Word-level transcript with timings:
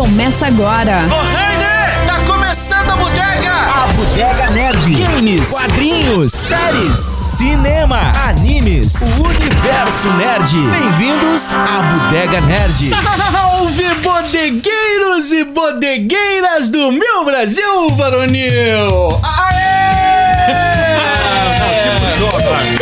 começa 0.00 0.46
agora. 0.46 1.06
Ô, 1.10 1.20
Heine! 1.20 2.06
Tá 2.06 2.20
começando 2.24 2.88
a 2.88 2.96
bodega! 2.96 3.52
A 3.52 3.86
Bodega 3.88 4.50
Nerd. 4.50 4.94
Games, 4.94 5.50
quadrinhos, 5.50 6.32
séries, 6.32 6.98
cinema, 6.98 8.10
animes, 8.26 8.94
o 9.02 9.28
universo 9.28 10.10
nerd. 10.14 10.56
Bem-vindos 10.70 11.52
à 11.52 11.82
Bodega 11.82 12.40
Nerd. 12.40 12.88
Salve, 12.88 13.94
bodegueiros 13.96 15.32
e 15.32 15.44
bodegueiras 15.44 16.70
do 16.70 16.90
meu 16.92 17.22
Brasil 17.26 17.90
varonil! 17.90 19.20
Aê! 19.22 19.60
Olha, 22.32 22.79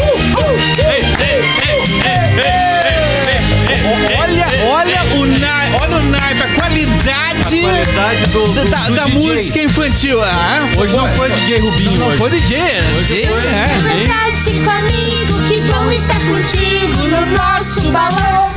qualidade, 7.50 7.92
Qualidade 7.92 8.26
do, 8.32 8.44
do, 8.44 8.64
da, 8.70 8.76
do 8.84 8.94
da 8.94 9.02
DJ. 9.04 9.14
música 9.28 9.62
infantil. 9.62 10.22
Ah, 10.22 10.60
Hoje 10.76 10.96
não 10.96 11.08
foi 11.10 11.30
DJ 11.30 11.58
Rubinho. 11.60 11.98
não 11.98 12.08
hoje. 12.08 12.18
foi 12.18 12.30
DJ, 12.30 12.58
DJ, 13.06 13.22
é. 13.24 14.06
Fantástico 14.06 14.70
amigo, 14.70 15.48
que 15.48 15.60
bom 15.62 15.90
estar 15.90 16.18
contigo 16.20 17.02
no 17.08 17.26
nosso 17.36 17.80
balão. 17.90 18.48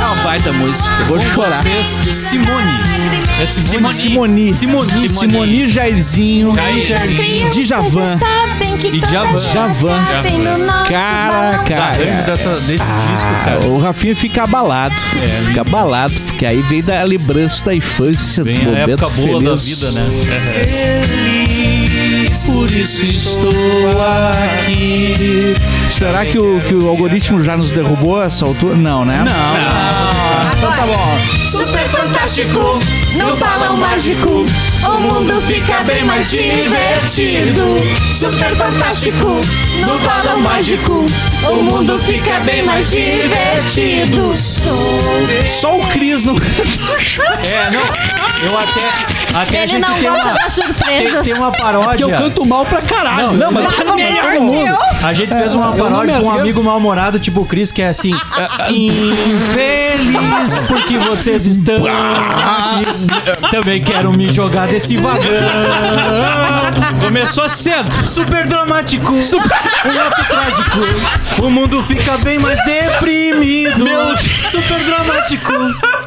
É 0.00 0.04
uma 0.04 0.14
baita 0.22 0.52
música, 0.54 0.90
eu 1.00 1.06
vou 1.06 1.16
Com 1.18 1.22
chorar. 1.22 1.62
vocês, 1.62 1.86
Simone. 2.16 2.80
É 3.40 3.46
Simone. 3.46 3.94
Simoni. 3.94 4.54
Simoni. 4.54 5.08
Simoni 5.08 5.68
Jairzinho. 5.68 6.52
Djavan. 7.52 8.18
sabem 8.18 8.76
que 8.78 8.86
E 8.88 9.00
Djavan. 9.00 9.36
Djavan. 9.38 10.04
Cara, 10.88 11.58
cara. 11.64 11.98
Dessa, 12.26 12.48
desse 12.60 12.84
disco, 12.84 13.44
cara. 13.44 13.66
O 13.66 13.78
Rafinha 13.78 14.16
fica 14.16 14.44
abalado. 14.44 14.94
fica 15.48 15.60
abalado, 15.60 16.14
porque 16.14 16.46
aí 16.46 16.62
vem 16.62 16.82
da 16.82 17.02
lembrança 17.02 17.64
da 17.66 17.74
infância, 17.74 18.42
Bem 18.44 18.54
do 18.54 18.60
a 18.62 18.64
momento 18.64 18.90
época 18.90 19.10
boa 19.10 19.40
feliz. 19.40 19.42
da 19.44 19.56
vida, 19.56 20.00
né? 20.00 20.06
Feliz, 20.10 21.19
por 22.60 22.70
isso 22.72 23.02
estou 23.06 23.48
aqui. 24.02 25.54
Será 25.88 26.26
que 26.26 26.38
o, 26.38 26.60
que 26.60 26.74
o 26.74 26.90
algoritmo 26.90 27.42
já 27.42 27.56
nos 27.56 27.72
derrubou 27.72 28.20
a 28.20 28.24
essa 28.24 28.44
altura? 28.44 28.76
Não, 28.76 29.02
né? 29.02 29.24
Não. 29.24 30.09
Então 30.60 30.72
tá 30.72 30.86
bom. 30.86 31.40
Super 31.40 31.88
fantástico, 31.88 32.78
no 33.16 33.36
balão 33.36 33.78
mágico, 33.78 34.44
o 34.86 35.00
mundo 35.00 35.40
fica 35.40 35.82
bem 35.84 36.04
mais 36.04 36.30
divertido. 36.30 37.76
Super 38.04 38.54
fantástico, 38.54 39.40
no 39.80 39.98
balão 40.00 40.40
mágico, 40.42 41.06
o 41.50 41.54
mundo 41.62 41.98
fica 42.00 42.40
bem 42.40 42.62
mais 42.62 42.90
divertido. 42.90 44.36
Sou 44.36 45.48
Só 45.48 45.78
o 45.78 45.80
Cris 45.88 46.26
não. 46.26 46.36
É, 47.42 47.70
não. 47.70 47.80
Eu 48.42 48.58
até. 48.58 48.80
Até 49.34 49.58
a 49.58 49.62
Ele 49.62 49.68
gente 49.68 49.80
não 49.80 49.94
tem 49.94 50.10
gosta 50.10 50.24
uma, 50.24 50.34
das 50.34 50.54
tem, 50.54 50.64
surpresas. 50.66 51.22
tem 51.22 51.34
uma 51.34 51.52
paródia. 51.52 51.96
Que 51.96 52.02
eu 52.12 52.18
canto 52.18 52.46
mal 52.46 52.64
pra 52.64 52.82
caralho. 52.82 53.32
Não, 53.32 53.50
mas 53.52 53.64
Mas 53.64 53.94
melhor 53.96 54.32
que 54.32 54.68
eu. 54.68 54.78
A 55.06 55.12
gente 55.12 55.28
fez 55.32 55.54
uma 55.54 55.70
não 55.70 55.78
paródia 55.78 56.20
com 56.20 56.26
um 56.26 56.30
amigo 56.30 56.62
mal-humorado, 56.62 57.18
tipo 57.18 57.40
o 57.42 57.46
Cris, 57.46 57.72
que 57.72 57.82
é 57.82 57.88
assim. 57.88 58.12
Infeliz 58.70 60.49
porque 60.66 60.98
vocês 60.98 61.46
estão 61.46 61.84
aqui. 61.86 63.50
Também 63.50 63.82
quero 63.82 64.12
me 64.12 64.32
jogar 64.32 64.68
desse 64.68 64.96
vagão. 64.96 65.22
Começou 67.00 67.48
cedo. 67.48 67.92
Super 68.06 68.46
dramático. 68.46 69.12
Um 69.12 69.18
ato 69.18 70.24
trágico. 70.28 71.42
O 71.42 71.50
mundo 71.50 71.82
fica 71.82 72.18
bem 72.18 72.38
mais 72.38 72.58
deprimido. 72.64 73.84
Meu 73.84 74.16
Super 74.16 74.78
dramático. 74.80 75.52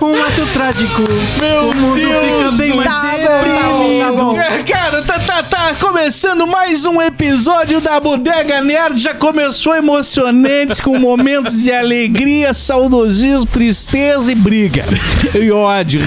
Um 0.02 0.22
ato 0.22 0.46
trágico. 0.54 1.02
o 1.04 1.76
mundo 1.76 1.96
fica 1.98 2.52
bem 2.58 2.76
mais 2.76 2.90
Tá 2.90 3.12
deprimido. 3.12 4.36
É, 4.38 4.64
Cara, 4.64 5.02
tá, 5.02 5.20
tá, 5.20 5.44
tá 5.44 5.76
começando 5.80 6.46
mais 6.46 6.86
um 6.86 7.02
episódio 7.02 7.80
da 7.80 8.00
Bodega 8.00 8.62
Nerd. 8.62 9.00
Já 9.00 9.14
começou 9.14 9.76
emocionante, 9.76 10.82
com 10.82 10.98
momentos 11.00 11.62
de 11.64 11.72
alegria, 11.72 12.54
saudosismo, 12.54 13.46
tristeza 13.50 14.32
e 14.32 14.36
briga. 14.36 14.86
E 15.34 15.52
ódio, 15.52 16.02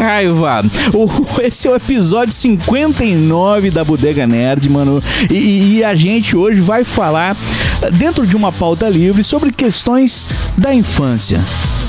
raiva. 0.00 0.62
O- 0.92 1.40
esse 1.42 1.68
é 1.68 1.70
o 1.70 1.76
episódio 1.76 2.32
59 2.32 3.70
da 3.70 3.84
Bodega 3.84 4.26
Nerd, 4.26 4.68
mano. 4.70 5.02
E, 5.30 5.76
e 5.78 5.84
a 5.84 5.94
gente 5.94 6.36
hoje 6.36 6.60
vai 6.60 6.82
falar, 6.84 7.36
dentro 7.92 8.26
de 8.26 8.36
uma 8.36 8.50
pauta 8.52 8.88
livre, 8.88 9.22
sobre 9.22 9.52
questões 9.52 10.28
da 10.56 10.72
infância 10.74 11.40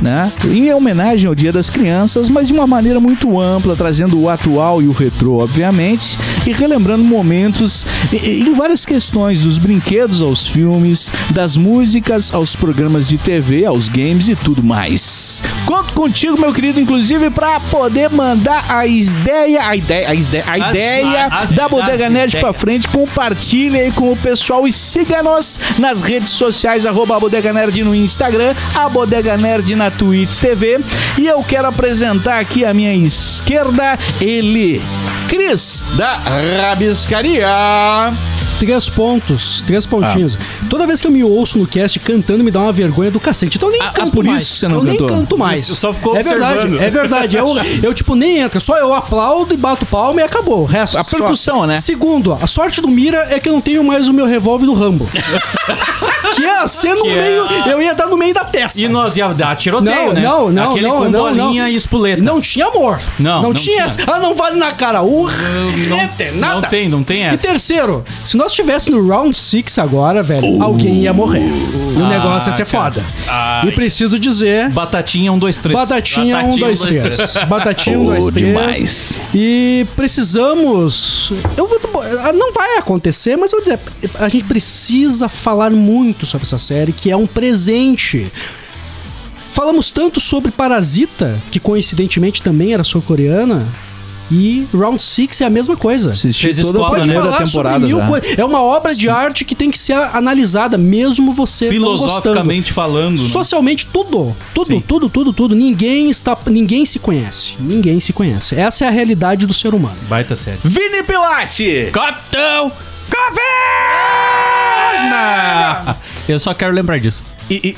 né? 0.01 0.31
Em 0.45 0.73
homenagem 0.73 1.27
ao 1.27 1.35
Dia 1.35 1.51
das 1.51 1.69
Crianças, 1.69 2.29
mas 2.29 2.47
de 2.47 2.53
uma 2.53 2.67
maneira 2.67 2.99
muito 2.99 3.39
ampla, 3.39 3.75
trazendo 3.75 4.19
o 4.19 4.29
atual 4.29 4.81
e 4.81 4.87
o 4.87 4.91
retrô, 4.91 5.43
obviamente, 5.43 6.17
e 6.45 6.51
relembrando 6.53 7.03
momentos 7.03 7.85
em 8.11 8.53
várias 8.53 8.85
questões, 8.85 9.41
dos 9.43 9.57
brinquedos 9.57 10.21
aos 10.21 10.47
filmes, 10.47 11.11
das 11.31 11.57
músicas 11.57 12.33
aos 12.33 12.55
programas 12.55 13.07
de 13.07 13.17
TV, 13.17 13.65
aos 13.65 13.87
games 13.89 14.27
e 14.27 14.35
tudo 14.35 14.63
mais. 14.63 15.41
Conto 15.65 15.93
contigo, 15.93 16.39
meu 16.39 16.53
querido, 16.53 16.79
inclusive, 16.79 17.29
para 17.29 17.59
poder 17.59 18.09
mandar 18.09 18.65
a 18.69 18.85
ideia, 18.85 19.67
a 19.67 19.75
ideia, 19.75 20.09
a 20.09 20.15
ideia, 20.15 20.43
a 20.47 20.57
ideia 20.57 21.23
as- 21.25 21.51
da 21.51 21.65
as 21.65 21.71
Bodega 21.71 22.09
Nerd 22.09 22.37
pra 22.37 22.53
frente, 22.53 22.87
compartilha 22.87 23.81
aí 23.81 23.91
com 23.91 24.11
o 24.11 24.15
pessoal 24.17 24.67
e 24.67 24.73
siga-nos 24.73 25.59
nas 25.79 26.01
redes 26.01 26.31
sociais, 26.31 26.85
arroba 26.85 27.19
Bodega 27.19 27.51
Nerd 27.51 27.83
no 27.83 27.95
Instagram, 27.95 28.53
a 28.75 28.87
Bodega 28.89 29.37
Nerd 29.37 29.75
na 29.75 29.84
Twitch 29.91 30.37
TV. 30.37 30.79
E 31.17 31.27
eu 31.27 31.43
quero 31.43 31.67
apresentar 31.67 32.39
aqui 32.39 32.65
à 32.65 32.73
minha 32.73 32.93
esquerda 32.93 33.97
ele, 34.19 34.81
Cris, 35.27 35.83
da 35.97 36.17
Rabiscaria. 36.17 37.47
Três 38.59 38.89
pontos, 38.89 39.61
três 39.67 39.85
pontinhos. 39.85 40.37
Toda 40.69 40.87
vez 40.87 41.01
que 41.01 41.07
eu 41.07 41.11
me 41.11 41.23
ouço 41.23 41.57
no 41.57 41.67
cast 41.67 41.99
cantando, 41.99 42.43
me 42.43 42.49
dá 42.49 42.61
uma 42.61 42.71
vergonha 42.71 43.11
do 43.11 43.19
cacete. 43.19 43.57
Então 43.57 43.67
eu 43.69 43.73
nem 43.73 43.81
Ah, 43.81 43.87
ah, 43.89 43.91
canto 43.91 44.11
por 44.11 44.23
isso 44.23 44.31
mais. 44.33 44.47
você 44.47 44.67
não 44.67 44.75
eu 44.77 44.85
cantou. 44.85 45.07
nem 45.09 45.17
canto 45.19 45.37
mais. 45.37 45.65
Você 45.67 45.75
só 45.75 45.93
ficou 45.93 46.15
é 46.15 46.23
verdade, 46.23 46.53
observando. 46.59 46.81
é 46.81 46.89
verdade. 46.89 47.37
Eu, 47.37 47.47
eu, 47.83 47.93
tipo, 47.93 48.15
nem 48.15 48.39
entra. 48.39 48.59
Só 48.61 48.77
eu 48.77 48.93
aplaudo 48.93 49.53
e 49.53 49.57
bato 49.57 49.85
palma 49.85 50.21
e 50.21 50.23
acabou. 50.23 50.61
O 50.61 50.65
resto. 50.65 50.97
A 50.97 51.03
só- 51.03 51.09
percussão, 51.17 51.67
né? 51.67 51.75
Segundo, 51.75 52.33
a 52.41 52.47
sorte 52.47 52.81
do 52.81 52.87
Mira 52.87 53.27
é 53.29 53.39
que 53.39 53.49
eu 53.49 53.53
não 53.53 53.61
tenho 53.61 53.83
mais 53.83 54.07
o 54.07 54.13
meu 54.13 54.25
revólver 54.25 54.65
do 54.65 54.73
Rambo. 54.73 55.07
que 56.35 56.41
ia 56.41 56.67
ser 56.67 56.95
no 56.95 57.03
Que 57.03 57.09
é 57.09 57.21
meio. 57.21 57.43
a- 57.65 57.69
Eu 57.69 57.81
ia 57.81 57.93
dar 57.93 58.07
no 58.07 58.17
meio 58.17 58.33
da 58.33 58.43
testa. 58.45 58.79
E 58.79 58.87
nós 58.87 59.17
ia 59.17 59.27
dar 59.33 59.55
tiroteio, 59.57 60.07
Não, 60.07 60.13
né? 60.13 60.21
não, 60.21 60.49
não, 60.49 60.71
Aquele 60.71 60.87
não, 60.87 60.97
com 60.97 61.09
não, 61.09 61.19
bolinha 61.23 61.63
não. 61.63 61.69
e 61.69 61.75
espoleta. 61.75 62.21
Não 62.23 62.39
tinha 62.39 62.67
amor. 62.67 62.99
Não, 63.19 63.35
não, 63.35 63.41
não 63.43 63.53
tinha, 63.53 63.75
tinha. 63.75 63.85
essa. 63.85 63.99
Ah, 64.07 64.19
não 64.19 64.33
vale 64.33 64.55
na 64.55 64.71
cara. 64.71 65.01
Uh, 65.03 65.27
não, 65.89 65.97
nada. 66.39 66.61
não 66.61 66.69
tem, 66.69 66.87
não 66.89 67.03
tem 67.03 67.19
E 67.21 67.23
essa. 67.25 67.47
terceiro, 67.47 68.03
se 68.23 68.37
nós 68.37 68.44
estivéssemos 68.51 69.01
no 69.03 69.07
round 69.09 69.35
6 69.35 69.77
agora, 69.79 70.21
velho, 70.23 70.61
alguém 70.61 71.01
ia 71.03 71.13
morrer. 71.13 71.47
E 71.47 71.97
o 71.99 72.05
Ah, 72.05 72.09
negócio 72.09 72.49
ia 72.49 72.53
ser 72.53 72.65
cara. 72.65 73.03
foda. 73.03 73.67
E 73.67 73.71
preciso 73.71 74.17
dizer. 74.19 74.69
Batatinha, 74.69 75.31
um, 75.31 75.39
dois, 75.39 75.57
três. 75.59 75.77
Batatinha 75.77 76.37
1, 76.39 76.57
2, 76.57 76.79
3. 76.79 77.17
Batatinha 77.47 77.99
1, 77.99 78.05
2, 78.05 78.25
Oh, 78.25 78.31
3. 78.31 78.47
demais. 78.47 79.21
E 79.33 79.87
precisamos. 79.95 81.31
Eu 81.57 81.67
vou. 81.67 81.79
Não 82.33 82.53
vai 82.53 82.77
acontecer, 82.77 83.35
mas 83.37 83.51
eu 83.53 83.59
vou 83.59 83.63
dizer. 83.63 83.79
A 84.19 84.27
gente 84.27 84.45
precisa 84.45 85.27
falar 85.29 85.71
muito 85.71 86.25
sobre 86.25 86.45
essa 86.45 86.57
série, 86.57 86.91
que 86.91 87.09
é 87.11 87.15
um 87.17 87.25
presente. 87.27 88.27
Falamos 89.53 89.89
tanto 89.89 90.19
sobre 90.19 90.51
Parasita, 90.51 91.41
que 91.49 91.59
coincidentemente 91.61 92.41
também 92.41 92.73
era 92.73 92.83
sul-coreana. 92.83 93.65
E 94.31 94.65
Round 94.73 95.01
6 95.01 95.41
é 95.41 95.45
a 95.45 95.49
mesma 95.49 95.77
coisa. 95.77 96.09
Assisti 96.09 96.45
Fez 96.47 96.57
toda 96.59 96.79
a 96.79 96.81
escola, 96.81 96.97
né? 96.97 97.03
primeira 97.03 97.31
sobre 97.31 97.45
temporada 97.45 97.87
já. 97.87 97.95
É 98.37 98.43
uma 98.45 98.61
obra 98.61 98.95
de 98.95 99.07
arte 99.07 99.45
que 99.45 99.53
tem 99.53 99.69
que 99.69 99.77
ser 99.77 99.93
analisada, 99.93 100.77
mesmo 100.77 101.31
você. 101.31 101.69
Filosoficamente 101.69 102.73
falando. 102.73 103.21
né? 103.21 103.29
Socialmente, 103.29 103.85
tudo. 103.85 104.35
Tudo, 104.53 104.67
Sim. 104.67 104.83
tudo, 104.87 105.09
tudo, 105.09 105.31
tudo. 105.31 105.55
Ninguém 105.55 106.09
está. 106.09 106.35
Ninguém 106.47 106.85
se 106.85 106.97
conhece. 106.97 107.55
Ninguém 107.59 107.99
se 107.99 108.11
conhece. 108.13 108.55
Essa 108.55 108.85
é 108.85 108.87
a 108.87 108.91
realidade 108.91 109.45
do 109.45 109.53
ser 109.53 109.73
humano. 109.75 109.95
Baita 110.09 110.35
série. 110.35 110.57
Vini 110.63 111.03
Pilate! 111.03 111.89
Capitão 111.93 112.71
Caverna! 115.05 115.97
Eu 116.27 116.39
só 116.39 116.53
quero 116.53 116.73
lembrar 116.73 116.99
disso. 116.99 117.23
E, 117.49 117.53
e- 117.55 117.73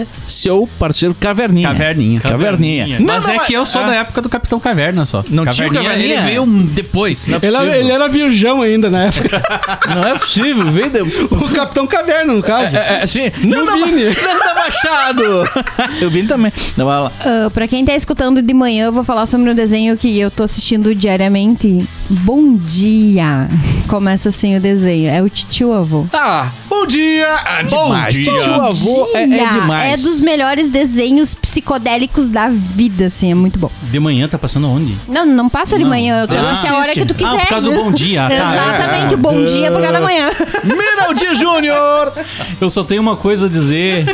e 0.00 0.06
seu 0.26 0.68
parceiro 0.78 1.14
Caverninha. 1.14 1.68
Caverninha. 1.68 2.20
Caverninha. 2.20 2.84
Caverninha. 2.84 3.00
Mas 3.00 3.26
Não, 3.26 3.34
é 3.34 3.36
não, 3.36 3.44
que 3.44 3.52
eu 3.52 3.66
sou 3.66 3.82
ah, 3.82 3.86
da 3.86 3.94
época 3.96 4.22
do 4.22 4.28
Capitão 4.28 4.58
Caverna 4.58 5.04
só. 5.04 5.22
Não 5.28 5.44
tinha 5.46 5.68
o 5.68 5.72
Caverninha? 5.72 6.14
Ele 6.14 6.22
veio 6.22 6.46
depois. 6.46 7.26
Não 7.26 7.36
é 7.36 7.46
Ele 7.46 7.56
era, 7.56 7.76
ele 7.78 7.92
era 7.92 8.08
virgão 8.08 8.62
ainda 8.62 8.88
na 8.88 9.04
época. 9.04 9.42
Não 9.94 10.04
é 10.04 10.18
possível, 10.18 10.64
veio 10.66 10.90
de... 10.90 11.00
o 11.02 11.48
Capitão 11.52 11.86
Caverna, 11.86 12.32
no 12.32 12.42
caso. 12.42 12.76
É, 12.76 12.80
é, 12.80 13.02
assim, 13.02 13.30
E 13.42 13.46
o 13.46 13.48
Nanda, 13.48 13.72
Vini? 13.76 14.04
Nanda 14.22 14.54
Machado! 14.54 15.24
Eu 16.00 16.10
Vini 16.10 16.28
também. 16.28 16.52
Não, 16.76 16.86
vai 16.86 17.00
lá. 17.00 17.12
Ah, 17.20 17.50
pra 17.52 17.66
quem 17.68 17.84
tá 17.84 17.94
escutando 17.94 18.40
de 18.40 18.54
manhã, 18.54 18.86
eu 18.86 18.92
vou 18.92 19.04
falar 19.04 19.26
sobre 19.26 19.50
um 19.50 19.54
desenho 19.54 19.96
que 19.96 20.18
eu 20.18 20.30
tô 20.30 20.44
assistindo 20.44 20.94
diariamente. 20.94 21.86
Bom 22.08 22.56
dia. 22.56 23.48
Começa 23.88 24.28
assim 24.28 24.56
o 24.56 24.60
desenho. 24.60 25.10
É 25.10 25.22
o 25.22 25.28
titio 25.28 25.72
avô. 25.72 26.06
Ah, 26.12 26.50
bom 26.68 26.86
dia! 26.86 27.28
Ah, 27.44 27.62
demais. 27.62 28.14
dia. 28.14 28.24
Tio 28.38 28.54
avô 28.54 29.09
é, 29.14 29.22
é 29.22 29.26
Dia. 29.26 29.48
demais. 29.50 29.92
É 29.92 29.96
dos 30.02 30.20
melhores 30.20 30.68
desenhos 30.70 31.34
psicodélicos 31.34 32.28
da 32.28 32.48
vida, 32.48 33.06
assim. 33.06 33.30
É 33.30 33.34
muito 33.34 33.58
bom. 33.58 33.70
De 33.82 33.98
manhã 34.00 34.28
tá 34.28 34.38
passando 34.38 34.68
onde? 34.68 34.96
Não, 35.08 35.24
não 35.26 35.48
passa 35.48 35.78
de 35.78 35.84
manhã. 35.84 36.22
Eu 36.22 36.28
quero 36.28 36.46
Ah. 36.46 36.50
assistir 36.52 36.72
a 36.72 36.78
hora 36.78 36.92
que 36.92 37.04
tu 37.06 37.14
quiser. 37.14 37.30
Ah, 37.34 37.38
por 37.40 37.48
causa 37.48 37.70
do 37.70 37.74
bom 37.76 37.90
dia. 37.92 38.28
tá. 38.28 38.34
Exatamente, 38.74 39.14
o 39.14 39.18
bom 39.18 39.44
dia 39.46 39.66
é 39.66 39.70
por 39.70 39.80
causa 39.80 39.92
da 39.92 40.00
manhã. 40.00 40.28
Miraldi 40.64 41.34
Júnior! 41.36 42.12
Eu 42.60 42.70
só 42.70 42.84
tenho 42.84 43.00
uma 43.02 43.16
coisa 43.16 43.46
a 43.46 43.48
dizer. 43.48 44.04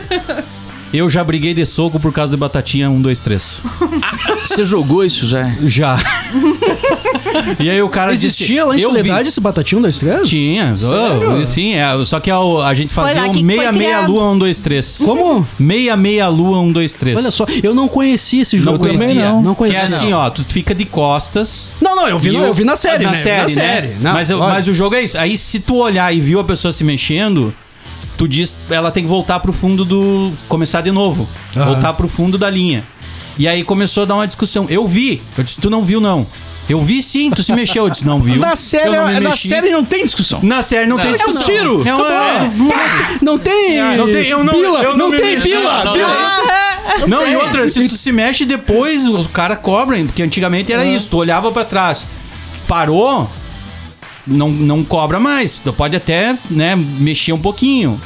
Eu 0.96 1.10
já 1.10 1.22
briguei 1.22 1.52
de 1.52 1.66
soco 1.66 2.00
por 2.00 2.12
causa 2.12 2.30
de 2.30 2.36
batatinha 2.36 2.88
1, 2.90 3.00
2, 3.02 3.20
3. 3.20 3.62
Você 4.44 4.64
jogou 4.64 5.04
isso 5.04 5.26
já? 5.26 5.52
Já. 5.64 5.98
e 7.60 7.68
aí 7.68 7.82
o 7.82 7.88
cara 7.88 8.12
Existia 8.12 8.46
disse, 8.46 8.60
lá 8.66 8.76
em 8.76 8.80
eu 8.80 8.90
vi- 8.92 8.96
Soledade 8.98 9.28
esse 9.28 9.40
batatinho 9.40 9.82
das 9.82 9.98
três? 9.98 10.28
Tinha. 10.28 10.74
Oh, 10.74 11.46
sim, 11.46 11.74
é, 11.74 11.86
só 12.04 12.18
que 12.20 12.30
a, 12.30 12.38
a 12.38 12.74
gente 12.74 12.92
fazia 12.94 13.24
o 13.26 13.42
meia, 13.42 13.70
meia 13.72 14.06
lua, 14.06 14.30
1, 14.32 14.38
2, 14.38 14.58
3. 14.58 14.98
Como? 15.04 15.46
Meia, 15.58 15.96
meia 15.96 16.28
lua, 16.28 16.60
1, 16.60 16.72
2, 16.72 16.94
3. 16.94 17.16
Olha 17.18 17.30
só, 17.30 17.46
eu 17.62 17.74
não 17.74 17.88
conhecia 17.88 18.42
esse 18.42 18.56
Não 18.56 18.64
jogo. 18.64 18.78
conhecia. 18.78 19.06
Também 19.08 19.22
não. 19.22 19.42
Não 19.42 19.54
Que 19.54 19.64
é 19.64 19.66
conhecia. 19.68 19.96
assim, 19.96 20.12
ó, 20.12 20.30
tu 20.30 20.44
fica 20.48 20.74
de 20.74 20.84
costas. 20.84 21.72
Não, 21.80 21.94
não, 21.94 22.08
eu 22.08 22.18
vi, 22.18 22.30
E 22.30 22.32
no- 22.32 22.40
o- 22.40 22.46
eu 22.46 22.54
vi 22.54 22.64
na 22.64 22.76
série, 22.76 23.04
na 23.04 23.10
né? 23.12 23.18
Eu 23.18 23.22
série, 23.22 23.36
na 23.38 23.42
né? 23.42 23.48
série. 23.48 23.94
Não, 24.00 24.12
mas, 24.12 24.30
eu- 24.30 24.38
mas 24.38 24.68
o 24.68 24.72
jogo 24.74 24.94
é 24.94 25.02
isso. 25.02 25.18
Aí 25.18 25.36
se 25.36 25.60
tu 25.60 25.76
olhar 25.76 26.14
e 26.14 26.20
viu 26.20 26.40
a 26.40 26.44
pessoa 26.44 26.72
se 26.72 26.82
mexendo, 26.84 27.52
tu 28.16 28.26
diz, 28.28 28.58
ela 28.70 28.90
tem 28.90 29.02
que 29.02 29.08
voltar 29.08 29.40
pro 29.40 29.52
fundo 29.52 29.84
do 29.84 30.32
começar 30.48 30.80
de 30.80 30.90
novo, 30.92 31.28
Aham. 31.56 31.64
voltar 31.66 31.92
pro 31.94 32.08
fundo 32.08 32.36
da 32.38 32.48
linha. 32.50 32.84
E 33.38 33.46
aí 33.46 33.62
começou 33.62 34.04
a 34.04 34.06
dar 34.06 34.14
uma 34.14 34.26
discussão. 34.26 34.66
Eu 34.68 34.86
vi. 34.86 35.20
Eu 35.36 35.44
disse, 35.44 35.60
tu 35.60 35.68
não 35.68 35.82
viu 35.82 36.00
não. 36.00 36.26
Eu 36.68 36.80
vi 36.80 37.00
sim, 37.02 37.30
tu 37.30 37.42
se 37.42 37.52
mexeu. 37.52 37.84
Eu 37.84 37.90
disse, 37.90 38.04
não 38.06 38.20
viu. 38.20 38.36
Na 38.36 38.56
série, 38.56 38.88
eu 38.88 38.94
não 38.94 39.06
me 39.08 39.20
na 39.20 39.30
mexi. 39.30 39.46
série 39.48 39.70
não 39.70 39.84
tem 39.84 40.04
discussão. 40.04 40.40
Na 40.42 40.62
série 40.62 40.86
não, 40.86 40.96
tem 40.96 41.10
É 41.10 41.12
um 41.12 41.16
discussão. 41.16 41.42
tiro. 41.44 41.82
É 41.86 41.94
um, 41.94 42.00
é, 42.00 42.50
Não 43.22 43.38
tem. 43.38 43.96
não 43.96 44.10
tem, 44.10 44.26
eu 44.26 44.42
não, 44.42 44.54
Pila, 44.54 44.82
eu 44.82 44.96
não, 44.96 45.10
me 45.10 45.18
tem 45.18 45.34
mexi. 45.34 45.50
pila. 45.50 45.84
Não, 45.84 45.92
pila. 45.92 46.08
não, 47.00 47.08
não, 47.08 47.26
e 47.28 47.36
outra, 47.36 47.68
se 47.68 47.86
tu 47.86 47.96
se 47.96 48.10
mexe 48.10 48.44
depois, 48.44 49.04
os 49.06 49.26
caras 49.26 49.58
cobram, 49.60 50.04
porque 50.06 50.22
antigamente 50.22 50.72
era 50.72 50.84
isso, 50.84 51.08
tu 51.10 51.18
olhava 51.18 51.52
pra 51.52 51.64
trás, 51.64 52.06
parou, 52.66 53.30
não, 54.26 54.50
não 54.50 54.84
cobra 54.84 55.20
mais, 55.20 55.58
tu 55.58 55.72
pode 55.72 55.96
até, 55.96 56.38
né, 56.50 56.74
mexer 56.76 57.32
um 57.32 57.38
pouquinho. 57.38 58.00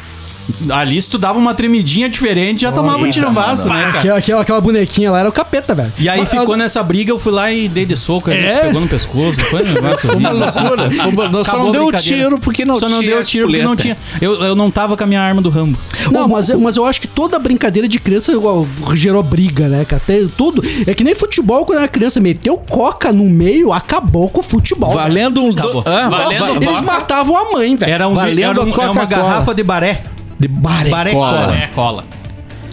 Ali, 0.70 1.00
se 1.00 1.11
tu 1.11 1.19
dava 1.19 1.38
uma 1.38 1.55
tremidinha 1.55 2.08
diferente, 2.08 2.62
já 2.62 2.73
tomava 2.73 2.99
um 3.05 3.11
tirambaço, 3.11 3.69
né, 3.69 3.82
cara? 3.87 3.99
Aquela, 4.00 4.19
aquela, 4.19 4.43
aquela 4.43 4.61
bonequinha 4.61 5.11
lá 5.11 5.20
era 5.20 5.29
o 5.29 5.32
capeta, 5.32 5.75
velho. 5.75 5.93
E 5.99 6.08
aí 6.08 6.20
Mas- 6.20 6.29
ficou 6.31 6.56
nessa 6.56 6.82
briga, 6.82 7.11
eu 7.11 7.19
fui 7.19 7.32
lá 7.32 7.52
e 7.52 7.69
dei 7.69 7.85
de 7.85 7.97
soco, 7.97 8.31
a 8.31 8.35
gente 8.35 8.47
É? 8.47 8.56
pegou 8.58 8.81
no 8.81 8.88
pescoço, 8.88 9.41
foi 9.44 9.62
um 9.62 9.73
negócio 9.73 10.06
Foi 10.08 10.17
uma 10.17 10.31
horrível. 10.31 10.62
loucura. 10.62 10.91
Foi 10.91 11.29
não, 11.29 11.44
só 11.44 11.58
não 11.58 11.73
deu 11.73 11.87
brincadeira. 11.87 12.17
tiro 12.25 12.38
porque 12.38 12.64
não 12.64 12.75
Só 12.76 12.88
não 12.88 13.00
tinha 13.00 13.11
deu 13.11 13.23
tiro 13.25 13.47
porque 13.49 13.62
não 13.62 13.76
tinha. 13.76 13.97
Eu, 14.20 14.35
eu 14.43 14.55
não 14.55 14.70
tava 14.70 14.97
com 14.97 15.05
a 15.05 15.06
minha 15.06 15.20
arma 15.20 15.41
do 15.43 15.50
Rambo. 15.50 15.79
Não, 16.11 16.29
mas, 16.29 16.49
eu- 16.49 16.58
mas 16.61 16.76
eu 16.76 16.85
acho 16.87 17.00
que 17.00 17.08
toda 17.08 17.38
brincadeira 17.38 17.87
de 17.88 17.99
criança 17.99 18.32
gerou 18.94 19.23
briga, 19.23 19.69
né, 19.69 19.85
cara? 19.85 20.00
Até 20.03 20.20
tudo. 20.37 20.62
É 20.87 20.94
que 20.94 21.05
nem 21.05 21.14
futebol 21.14 21.64
quando 21.64 21.79
era 21.79 21.88
criança, 21.88 22.20
meteu 22.20 22.56
coca 22.58 23.12
no 23.12 23.25
meio, 23.25 23.73
acabou 23.73 24.29
com 24.29 24.41
o 24.41 24.43
futebol. 24.43 24.91
Valendo 24.91 25.43
um. 25.44 25.50
Acabou. 25.50 25.85
Ah, 25.87 26.08
Valendo 26.08 26.38
va- 26.38 26.46
va- 26.46 26.64
Eles 26.64 26.81
matavam 26.81 27.37
a 27.37 27.53
mãe, 27.53 27.76
velho. 27.76 27.93
Era, 27.93 28.08
um, 28.08 28.14
Valendo 28.14 28.41
era, 28.41 28.61
um- 28.62 28.91
uma 28.93 29.05
garrafa 29.05 29.55
de 29.55 29.62
baré. 29.62 30.03
De 30.40 30.48
baré, 30.48 30.90
Baré 30.90 31.12
cola. 31.75 32.02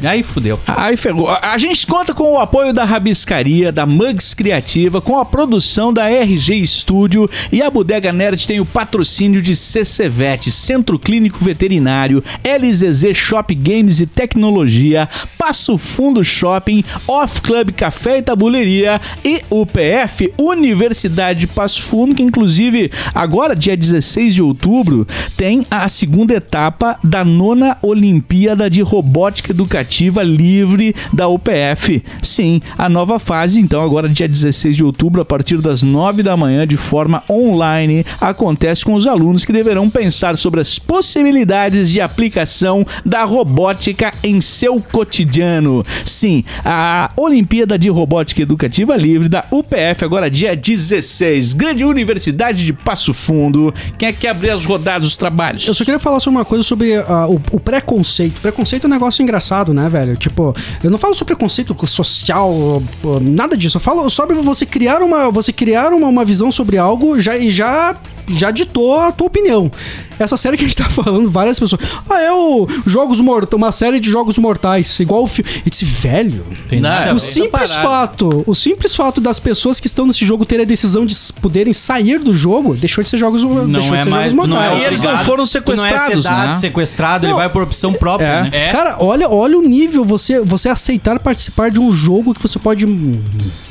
Aí 0.04 0.22
fudeu. 0.22 0.60
Aí 0.68 0.96
ferrou. 0.96 1.30
A 1.30 1.58
gente 1.58 1.88
conta 1.88 2.14
com 2.14 2.34
o 2.34 2.40
apoio 2.40 2.72
da 2.72 2.86
Rabiscaria, 2.86 3.72
da 3.72 3.86
Mugs 3.86 4.34
Criativa, 4.34 5.02
com 5.02 5.18
a 5.18 5.26
produção 5.26 5.92
da 5.92 6.10
RG 6.10 6.68
Studio 6.68 7.30
e 7.52 7.62
a 7.62 7.70
Bodega 7.70 8.14
Nerd 8.14 8.46
tem 8.46 8.60
o 8.60 8.66
patrocínio 8.66 9.42
de 9.42 9.56
CCVET, 9.56 10.52
Centro 10.52 11.00
Clínico 11.00 11.44
Veterinário, 11.44 12.24
LZZ 12.44 13.16
Shop 13.16 13.54
Games 13.56 14.00
e 14.00 14.06
Tecnologia, 14.06 15.10
Passo 15.38 15.78
Fundo 15.78 16.24
Shopping, 16.24 16.84
Off 17.08 17.42
Club 17.42 17.72
Café 17.72 18.20
e 18.20 18.22
Tabuleria 18.22 19.02
e 19.24 19.42
UPF, 19.50 20.32
Universidade 20.38 21.42
de 21.42 21.48
Passo 21.48 21.82
Fundo, 21.84 22.14
que 22.14 22.24
inclusive 22.24 22.92
agora, 23.16 23.56
dia 23.56 23.76
16 23.76 24.36
de 24.36 24.42
outubro, 24.42 25.08
tem 25.36 25.66
a 25.72 25.88
segunda 25.88 26.34
etapa 26.34 27.00
da 27.04 27.26
nona 27.26 27.78
Olimpíada 27.82 28.70
de 28.70 28.82
Robótica 28.82 29.52
Educativa 29.52 29.87
Livre 30.24 30.96
da 31.14 31.28
UPF. 31.28 32.04
Sim, 32.22 32.62
a 32.78 32.90
nova 32.90 33.20
fase, 33.20 33.60
então, 33.60 33.84
agora 33.84 34.10
dia 34.10 34.28
16 34.28 34.76
de 34.76 34.84
outubro, 34.84 35.22
a 35.22 35.26
partir 35.26 35.58
das 35.58 35.84
9 35.84 36.24
da 36.24 36.36
manhã, 36.38 36.66
de 36.68 36.78
forma 36.78 37.24
online, 37.30 38.06
acontece 38.20 38.84
com 38.84 38.94
os 38.94 39.08
alunos 39.08 39.46
que 39.46 39.54
deverão 39.54 39.90
pensar 39.90 40.38
sobre 40.38 40.62
as 40.62 40.80
possibilidades 40.80 41.90
de 41.90 42.02
aplicação 42.02 42.86
da 43.06 43.24
robótica 43.24 44.14
em 44.24 44.42
seu 44.42 44.82
cotidiano. 44.82 45.84
Sim, 46.06 46.44
a 46.64 47.12
Olimpíada 47.16 47.78
de 47.78 47.90
Robótica 47.90 48.42
Educativa 48.42 48.96
Livre 48.96 49.30
da 49.30 49.46
UPF, 49.52 50.04
agora 50.04 50.30
dia 50.30 50.56
16. 50.56 51.54
Grande 51.54 51.84
Universidade 51.84 52.66
de 52.66 52.74
Passo 52.74 53.14
Fundo. 53.14 53.74
Quem 53.98 54.10
é 54.10 54.14
que 54.14 54.28
abrir 54.28 54.52
as 54.52 54.66
rodadas 54.66 55.10
dos 55.10 55.18
trabalhos? 55.18 55.68
Eu 55.68 55.74
só 55.74 55.84
queria 55.84 56.00
falar 56.00 56.20
sobre 56.20 56.38
uma 56.38 56.46
coisa 56.46 56.64
sobre 56.64 56.96
ah, 56.96 57.28
o, 57.28 57.42
o 57.52 57.60
preconceito. 57.60 58.42
Preconceito 58.42 58.86
é 58.86 58.88
um 58.88 58.92
negócio 58.92 59.22
engraçado, 59.22 59.74
né, 59.74 59.77
velho? 59.90 60.18
Tipo, 60.18 60.56
eu 60.84 60.90
não 60.90 60.98
falo 60.98 61.14
sobre 61.14 61.36
preconceito 61.36 61.76
social, 61.88 62.82
nada 63.22 63.56
disso. 63.56 63.78
Eu 63.78 63.82
falo 63.82 64.10
sobre 64.10 64.36
você 64.36 64.66
criar 64.66 65.02
uma, 65.02 65.30
você 65.30 65.54
criar 65.54 65.94
uma, 65.94 66.08
uma 66.08 66.26
visão 66.26 66.52
sobre 66.52 66.78
algo 66.78 67.20
já, 67.20 67.38
e 67.38 67.52
já, 67.52 67.96
já 68.30 68.52
ditou 68.52 69.00
a 69.00 69.12
tua 69.12 69.28
opinião. 69.28 69.72
Essa 70.20 70.36
série 70.36 70.58
que 70.58 70.66
a 70.66 70.68
gente 70.68 70.78
tá 70.78 70.90
falando, 70.90 71.30
várias 71.30 71.60
pessoas. 71.60 71.80
Ah, 72.10 72.20
é 72.22 72.32
o 72.32 72.68
Jogos 72.88 73.22
Mortais, 73.22 73.54
uma 73.54 73.72
série 73.72 74.00
de 74.00 74.10
Jogos 74.10 74.38
Mortais, 74.38 75.00
igual 75.00 75.24
o 75.24 75.28
filme. 75.28 75.50
E 75.66 75.70
disse, 75.70 75.86
velho. 75.86 76.44
Tem 76.68 76.80
Não, 76.80 76.90
nada 76.90 77.12
é. 77.12 77.14
O 77.14 77.20
simples 77.20 77.74
fato, 77.74 78.44
o 78.48 78.56
simples 78.56 78.96
fato 78.96 79.22
das 79.22 79.40
pessoas 79.40 79.80
que 79.80 79.86
estão 79.88 80.08
nesse 80.08 80.26
jogo 80.26 80.44
terem 80.46 80.64
a 80.64 80.68
decisão 80.68 81.06
de 81.06 81.16
poderem 81.40 81.72
sair 81.72 82.20
do 82.20 82.34
jogo, 82.34 82.76
deixou 82.76 83.04
de 83.04 83.10
ser 83.10 83.18
jogos, 83.18 83.44
Não 83.44 83.68
deixou 83.68 83.94
é 83.96 84.00
de 84.00 84.04
ser 84.06 84.10
mais. 84.10 84.32
jogos 84.34 84.46
Tu 84.46 84.50
não 84.50 84.62
é 84.62 84.66
mortais. 84.70 84.82
E 84.84 84.86
eles 84.88 85.02
não 85.04 85.18
foram 85.20 85.36
Tu 85.36 85.38
não 85.38 85.44
é 85.44 85.46
sequestrados, 85.46 86.24
sedado, 86.24 86.48
né? 86.48 86.54
sequestrado, 86.54 87.26
ele 87.26 87.32
Não. 87.34 87.40
vai 87.40 87.50
por 87.50 87.62
opção 87.62 87.94
própria, 87.94 88.26
É. 88.26 88.42
né? 88.44 88.50
É. 88.52 88.68
Cara, 88.72 88.98
olha, 89.00 89.30
olha 89.30 89.58
o 89.58 89.62
nível 89.62 90.04
você 90.04 90.40
você 90.42 90.68
aceitar 90.70 91.20
participar 91.20 91.70
de 91.70 91.80
um 91.80 91.92
jogo 91.92 92.34
que 92.34 92.42
você 92.42 92.58
pode 92.58 92.86
hum, 92.86 93.22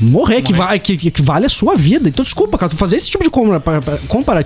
morrer, 0.01 0.43
Que, 0.43 0.53
vai, 0.53 0.79
que, 0.79 0.97
que 1.11 1.23
vale 1.23 1.47
a 1.47 1.49
sua 1.49 1.75
vida. 1.75 2.09
Então, 2.09 2.23
desculpa, 2.23 2.57
cara, 2.57 2.71
tu 2.71 2.77
fazer 2.77 2.97
esse 2.97 3.11
tipo 3.11 3.25
de 3.25 3.31
compara- 3.31 3.73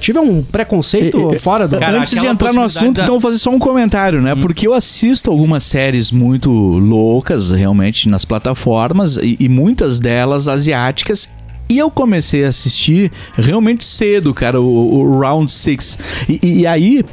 comparativo 0.00 0.18
é 0.18 0.22
um 0.22 0.42
preconceito 0.42 1.18
fora 1.40 1.68
do. 1.68 1.78
Cara, 1.78 1.98
Antes 1.98 2.18
de 2.18 2.26
entrar 2.26 2.52
no 2.52 2.62
assunto, 2.62 2.96
da- 2.96 3.02
então 3.02 3.14
eu 3.16 3.20
vou 3.20 3.30
fazer 3.30 3.38
só 3.38 3.50
um 3.50 3.58
comentário, 3.58 4.20
né? 4.22 4.34
Porque 4.34 4.66
eu 4.66 4.72
assisto 4.74 5.30
algumas 5.30 5.64
séries 5.64 6.10
muito 6.10 6.50
loucas, 6.50 7.50
realmente, 7.52 8.08
nas 8.08 8.24
plataformas, 8.24 9.16
e, 9.16 9.36
e 9.38 9.48
muitas 9.48 10.00
delas 10.00 10.48
asiáticas. 10.48 11.28
E 11.68 11.78
eu 11.78 11.88
comecei 11.88 12.44
a 12.44 12.48
assistir 12.48 13.12
realmente 13.36 13.84
cedo, 13.84 14.34
cara, 14.34 14.60
o, 14.60 14.64
o 15.04 15.20
Round 15.20 15.48
Six 15.52 15.98
E, 16.28 16.40
e- 16.42 16.58
e 16.62 16.66
aí, 16.66 17.04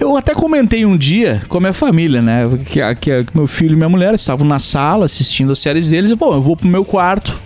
eu 0.00 0.16
até 0.16 0.34
comentei 0.34 0.84
um 0.84 0.96
dia 0.96 1.42
com 1.48 1.58
a 1.58 1.60
minha 1.60 1.72
família, 1.72 2.20
né? 2.20 2.42
Que, 2.66 2.80
que 2.96 3.24
que 3.24 3.36
meu 3.36 3.46
filho 3.46 3.74
e 3.74 3.76
minha 3.76 3.88
mulher 3.88 4.12
estavam 4.14 4.44
na 4.46 4.58
sala 4.58 5.04
assistindo 5.04 5.52
as 5.52 5.60
séries 5.60 5.90
deles. 5.90 6.10
E, 6.10 6.16
pô, 6.16 6.32
eu 6.34 6.40
vou 6.40 6.56
pro 6.56 6.66
meu 6.66 6.84
quarto 6.84 7.38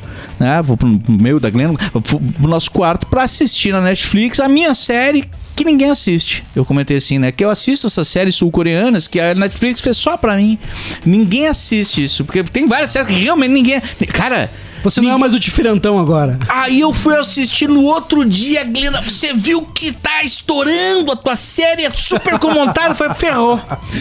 né? 0.45 0.61
Vou 0.63 0.77
pro 0.77 1.01
meio 1.09 1.41
da 1.41 1.49
Glenn, 1.49 1.75
pro 1.75 2.49
nosso 2.49 2.71
quarto 2.71 3.07
pra 3.07 3.23
assistir 3.23 3.73
na 3.73 3.81
Netflix 3.81 4.39
a 4.39 4.49
minha 4.49 4.75
série 4.75 5.25
que 5.57 5.65
ninguém 5.65 5.91
assiste. 5.91 6.45
Eu 6.55 6.65
comentei 6.65 6.99
assim, 6.99 7.19
né? 7.19 7.33
Que 7.33 7.45
eu 7.45 7.51
assisto 7.51 7.87
essas 7.87 8.09
séries 8.09 8.35
sul-coreanas 8.35 9.09
que 9.09 9.19
a 9.19 9.35
Netflix 9.35 9.81
fez 9.81 9.97
só 9.97 10.17
pra 10.17 10.37
mim. 10.37 10.59
Ninguém 11.05 11.47
assiste 11.47 12.05
isso, 12.05 12.25
porque 12.25 12.43
tem 12.45 12.67
várias 12.67 12.91
séries 12.91 13.09
que 13.09 13.15
realmente 13.23 13.53
ninguém. 13.53 13.81
Cara. 14.13 14.51
Você 14.85 15.01
não 15.01 15.13
é 15.13 15.17
mais 15.19 15.35
o 15.35 15.39
diferentão 15.41 15.99
agora. 15.99 16.39
Aí 16.49 16.79
eu 16.81 16.93
fui 16.93 17.17
assistir 17.17 17.69
no 17.69 17.83
outro 17.83 18.25
dia, 18.25 18.63
Glenda. 18.65 19.01
Você 19.03 19.33
viu 19.35 19.63
que 19.63 19.91
tá 19.93 20.23
estourando 20.23 21.11
a 21.11 21.17
tua 21.17 21.35
série, 21.37 21.85
é 21.87 21.91
super 21.91 22.39
comentário. 22.39 22.95
Foi 22.95 23.13
ferrou. 23.15 23.59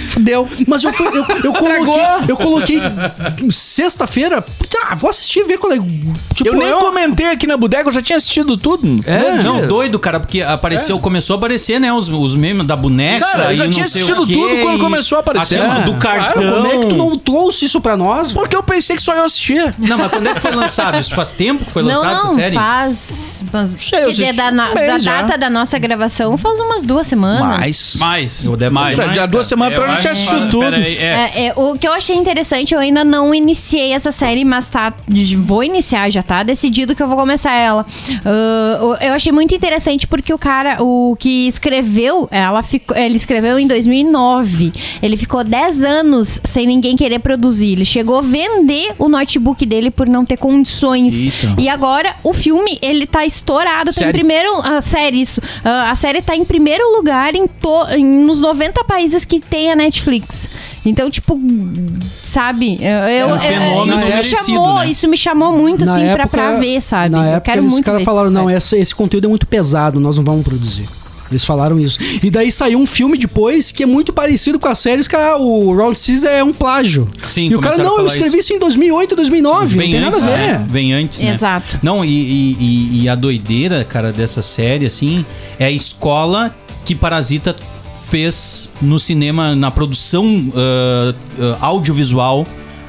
Fudeu. 0.09 0.47
Mas 0.67 0.83
eu, 0.83 0.93
fui- 0.93 1.07
eu, 1.07 1.25
eu 1.43 1.53
coloquei. 1.53 2.03
Eu 2.27 2.37
coloquei 2.37 2.79
sexta-feira. 3.49 4.43
Ah, 4.85 4.95
vou 4.95 5.09
assistir 5.09 5.39
e 5.39 5.43
ver 5.45 5.57
qual 5.57 5.71
é. 5.71 5.77
Tipo, 6.35 6.49
eu 6.49 6.55
nem 6.55 6.71
comentei 6.73 7.27
aqui 7.27 7.47
na 7.47 7.55
bodega, 7.55 7.87
eu 7.87 7.91
já 7.93 8.01
tinha 8.01 8.17
assistido 8.17 8.57
tudo. 8.57 8.99
É? 9.05 9.41
Não, 9.43 9.57
dia. 9.59 9.67
doido, 9.67 9.97
cara, 9.99 10.19
porque 10.19 10.41
apareceu, 10.41 10.99
começou 10.99 11.35
a 11.35 11.37
aparecer, 11.37 11.79
né, 11.79 11.93
os, 11.93 12.09
os 12.09 12.35
memes 12.35 12.65
da 12.65 12.75
boneca. 12.75 13.25
Cara, 13.25 13.51
eu 13.53 13.57
já 13.57 13.69
tinha 13.69 13.85
assistido 13.85 14.25
quê, 14.27 14.33
tudo 14.33 14.61
quando 14.61 14.79
começou 14.79 15.17
a 15.17 15.21
aparecer. 15.21 15.59
aquilo 15.61 15.81
É. 15.81 15.83
do 15.83 15.95
cartão. 15.95 16.43
Como 16.63 16.67
é 16.67 16.77
que 16.79 16.85
tu 16.87 16.95
não 16.95 17.15
trouxe 17.15 17.65
isso 17.65 17.79
pra 17.79 17.95
nós? 17.95 18.31
Porque 18.33 18.55
eu 18.55 18.63
pensei 18.63 18.95
que 18.95 19.01
só 19.01 19.13
eu 19.15 19.23
assistia. 19.23 19.73
Não, 19.77 19.97
mas 19.97 20.11
quando 20.11 20.27
é 20.27 20.33
que 20.33 20.39
foi 20.41 20.51
lançado? 20.51 20.72
Lançado? 20.81 21.01
Isso 21.01 21.15
faz 21.15 21.33
tempo 21.33 21.65
que 21.65 21.71
foi 21.71 21.83
Não, 21.83 21.89
lançada 21.89 22.15
essa 22.17 22.27
não, 22.27 22.35
série? 22.35 22.55
faz. 22.55 23.45
Mas, 23.51 23.69
Sei, 23.79 23.99
quer 23.99 24.09
dizer, 24.09 24.33
da, 24.33 24.51
na- 24.51 24.73
da 24.73 24.97
data 24.97 25.37
da 25.37 25.49
nossa 25.49 25.77
gravação 25.79 26.37
faz 26.37 26.59
umas 26.59 26.83
duas 26.83 27.07
semanas. 27.07 27.57
Mais. 27.59 27.95
Mais. 27.99 28.45
Eu 28.45 28.57
devo 28.57 28.73
mais. 28.75 28.95
fazer 28.95 29.13
Já 29.13 29.21
mais, 29.21 29.31
duas 29.31 29.47
semanas 29.47 29.77
Eu 29.77 29.83
atrás 29.83 29.99
a 29.99 30.01
gente 30.01 30.11
assistiu 30.11 30.49
tudo. 30.49 30.71
Peraí, 30.71 30.97
é. 30.97 31.31
É, 31.35 31.45
é, 31.47 31.53
o 31.55 31.77
que 31.77 31.87
eu 31.87 31.93
achei 31.93 32.15
interessante, 32.15 32.73
eu 32.73 32.79
ainda 32.79 33.03
não 33.03 33.33
iniciei 33.33 33.91
essa 33.93 34.11
série, 34.11 34.43
mas 34.45 34.67
tá. 34.67 34.93
Vou 35.37 35.63
iniciar, 35.63 36.09
já 36.09 36.23
tá 36.23 36.43
decidido 36.43 36.95
que 36.95 37.01
eu 37.03 37.07
vou 37.07 37.17
começar 37.17 37.51
ela. 37.53 37.85
O- 38.81 38.95
eu 39.03 39.13
achei 39.13 39.31
muito 39.31 39.53
interessante 39.53 40.07
porque 40.07 40.33
o 40.33 40.37
cara, 40.37 40.81
o 40.81 41.15
que 41.19 41.47
escreveu, 41.47 42.27
ela 42.31 42.61
ficou, 42.63 42.95
ele 42.97 43.15
escreveu 43.15 43.57
em 43.59 43.67
2009. 43.67 44.73
Ele 45.01 45.17
ficou 45.17 45.43
10 45.43 45.83
anos 45.83 46.39
sem 46.43 46.65
ninguém 46.65 46.95
querer 46.95 47.19
produzir. 47.19 47.73
Ele 47.73 47.85
chegou 47.85 48.17
a 48.17 48.21
vender 48.21 48.93
o 48.97 49.07
notebook 49.07 49.65
dele 49.65 49.91
por 49.91 50.07
não 50.07 50.25
ter 50.25 50.37
condições. 50.37 50.62
Eita. 51.25 51.55
E 51.59 51.67
agora 51.69 52.15
o 52.23 52.33
filme, 52.33 52.77
ele 52.81 53.05
tá 53.05 53.25
estourado, 53.25 53.85
tá 53.91 53.93
Série? 53.93 54.09
em 54.09 54.11
primeiro, 54.13 54.49
a 54.61 54.81
série 54.81 55.21
isso. 55.21 55.41
Ah, 55.63 55.91
a 55.91 55.95
série 55.95 56.21
tá 56.21 56.35
em 56.35 56.43
primeiro 56.45 56.83
lugar 56.95 57.35
em, 57.35 57.47
to, 57.47 57.85
em- 57.97 58.23
nos 58.25 58.39
90 58.39 58.83
países 58.83 59.25
que 59.25 59.39
tem 59.39 59.71
a 59.71 59.75
Netflix. 59.75 60.47
Então, 60.85 61.09
tipo, 61.09 61.39
sabe? 62.23 62.77
Eu, 62.81 62.89
eu- 63.09 63.27
um 63.27 63.29
eu- 63.31 63.39
fenômeno 63.39 63.95
isso 63.99 64.11
me 64.11 64.23
chamou, 64.23 64.79
né? 64.79 64.89
isso 64.89 65.07
me 65.07 65.17
chamou 65.17 65.57
muito, 65.57 65.83
assim, 65.89 66.07
pra, 66.13 66.27
pra 66.27 66.51
ver, 66.53 66.81
sabe? 66.81 67.09
Na 67.09 67.19
eu 67.19 67.23
época, 67.35 67.41
quero 67.41 67.61
eles, 67.61 67.71
muito 67.71 67.83
os 67.83 67.89
caras 67.89 68.03
falaram, 68.03 68.29
não, 68.29 68.49
essa, 68.49 68.77
esse 68.77 68.93
conteúdo 68.93 69.25
é 69.25 69.29
muito 69.29 69.47
pesado, 69.47 69.99
nós 69.99 70.17
não 70.17 70.23
vamos 70.23 70.43
produzir. 70.43 70.87
Eles 71.33 71.43
falaram 71.45 71.79
isso. 71.79 71.99
E 72.21 72.29
daí 72.29 72.51
saiu 72.51 72.79
um 72.79 72.85
filme 72.85 73.17
depois 73.17 73.71
que 73.71 73.83
é 73.83 73.85
muito 73.85 74.13
parecido 74.13 74.59
com 74.59 74.67
a 74.67 74.75
série. 74.75 75.01
Os 75.01 75.07
caras, 75.07 75.39
o 75.41 75.73
Round 75.75 75.97
6 75.97 76.23
é 76.23 76.43
um 76.43 76.53
plágio. 76.53 77.07
Sim, 77.27 77.49
e 77.49 77.55
o 77.55 77.59
cara, 77.59 77.77
não, 77.77 77.99
eu 77.99 78.07
escrevi 78.07 78.37
isso. 78.37 78.53
em 78.53 78.59
2008, 78.59 79.15
2009. 79.15 79.77
Vem 79.77 79.93
não 79.93 79.99
tem 79.99 80.07
antes, 80.09 80.23
nada 80.23 80.33
a 80.33 80.37
ver. 80.37 80.59
né? 80.59 80.67
Vem 80.69 80.93
antes, 80.93 81.21
né? 81.21 81.31
Exato. 81.31 81.79
Não, 81.83 82.03
e, 82.05 82.09
e- 82.09 83.01
e- 83.03 83.09
a 83.09 83.15
doideira, 83.15 83.83
cara, 83.83 84.11
dessa 84.11 84.41
série, 84.41 84.85
assim, 84.85 85.25
é 85.59 85.65
a 85.65 85.71
escola 85.71 86.55
que 86.85 86.95
Parasita 86.95 87.55
fez 88.09 88.71
no 88.81 88.99
cinema, 88.99 89.55
na 89.55 89.71
produção 89.71 90.51
ah, 90.55 91.13
ah, 91.39 91.57
audiovisual 91.61 92.45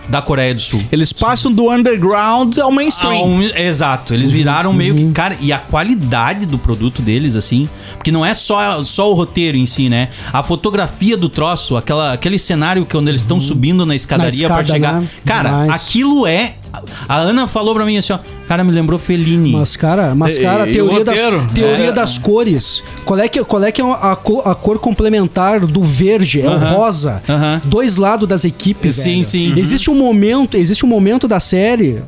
da 0.08 0.20
Coreia 0.20 0.54
do 0.54 0.60
Sul. 0.60 0.82
Eles 0.92 1.12
passam 1.12 1.52
do 1.52 1.70
underground 1.70 2.58
ao 2.58 2.70
mainstream. 2.70 3.24
um- 3.26 3.42
exato, 3.42 4.12
eles 4.14 4.30
viraram 4.30 4.72
meio 4.72 4.94
que. 4.94 5.10
Cara, 5.12 5.36
e 5.40 5.52
a 5.52 5.58
qualidade 5.58 6.46
do 6.46 6.58
produto 6.58 7.00
deles, 7.02 7.36
assim. 7.36 7.68
Porque 7.96 8.12
não 8.12 8.24
é 8.24 8.34
só, 8.34 8.84
só 8.84 9.10
o 9.10 9.14
roteiro 9.14 9.56
em 9.56 9.66
si, 9.66 9.88
né? 9.88 10.08
A 10.32 10.42
fotografia 10.42 11.16
do 11.16 11.28
troço, 11.28 11.76
aquela, 11.76 12.12
aquele 12.12 12.38
cenário 12.38 12.84
que 12.84 12.96
onde 12.96 13.10
eles 13.10 13.22
estão 13.22 13.40
subindo 13.40 13.86
na 13.86 13.94
escadaria 13.96 14.42
escada, 14.42 14.64
chegar. 14.66 15.00
né? 15.00 15.08
Cara, 15.24 15.48
Demais. 15.48 15.70
aquilo 15.70 16.26
é. 16.26 16.54
A 17.08 17.16
Ana 17.18 17.46
falou 17.46 17.74
pra 17.74 17.84
mim 17.86 17.96
assim, 17.96 18.12
ó. 18.12 18.18
Cara, 18.46 18.62
me 18.62 18.72
lembrou 18.72 18.98
Fellini. 18.98 19.52
Mas, 19.52 19.74
cara, 19.74 20.14
mas, 20.14 20.36
cara, 20.38 20.68
e 20.68 20.72
teoria, 20.72 21.00
o 21.00 21.04
das, 21.04 21.18
teoria 21.54 21.86
É. 21.88 21.92
das 21.92 22.18
cores. 22.18 22.82
Qual 23.04 23.18
é 23.18 23.26
que, 23.28 23.42
qual 23.44 23.64
é, 23.64 23.72
que 23.72 23.80
é 23.80 23.84
a, 23.84 24.14
cor, 24.16 24.46
a 24.46 24.54
cor 24.54 24.78
complementar 24.78 25.60
do 25.60 25.82
verde? 25.82 26.42
É 26.42 26.46
o 26.48 26.52
Aham. 26.52 26.70
rosa. 26.76 27.22
Aham. 27.28 27.60
Dois 27.64 27.96
lados 27.96 28.28
das 28.28 28.44
equipes. 28.44 28.96
Sim, 28.96 29.10
velho. 29.12 29.24
sim. 29.24 29.54
Existe 29.58 29.90
um 29.90 29.94
momento, 29.94 30.56
existe 30.56 30.84
um 30.84 30.88
momento 30.88 31.26
da 31.26 31.40
série. 31.40 32.02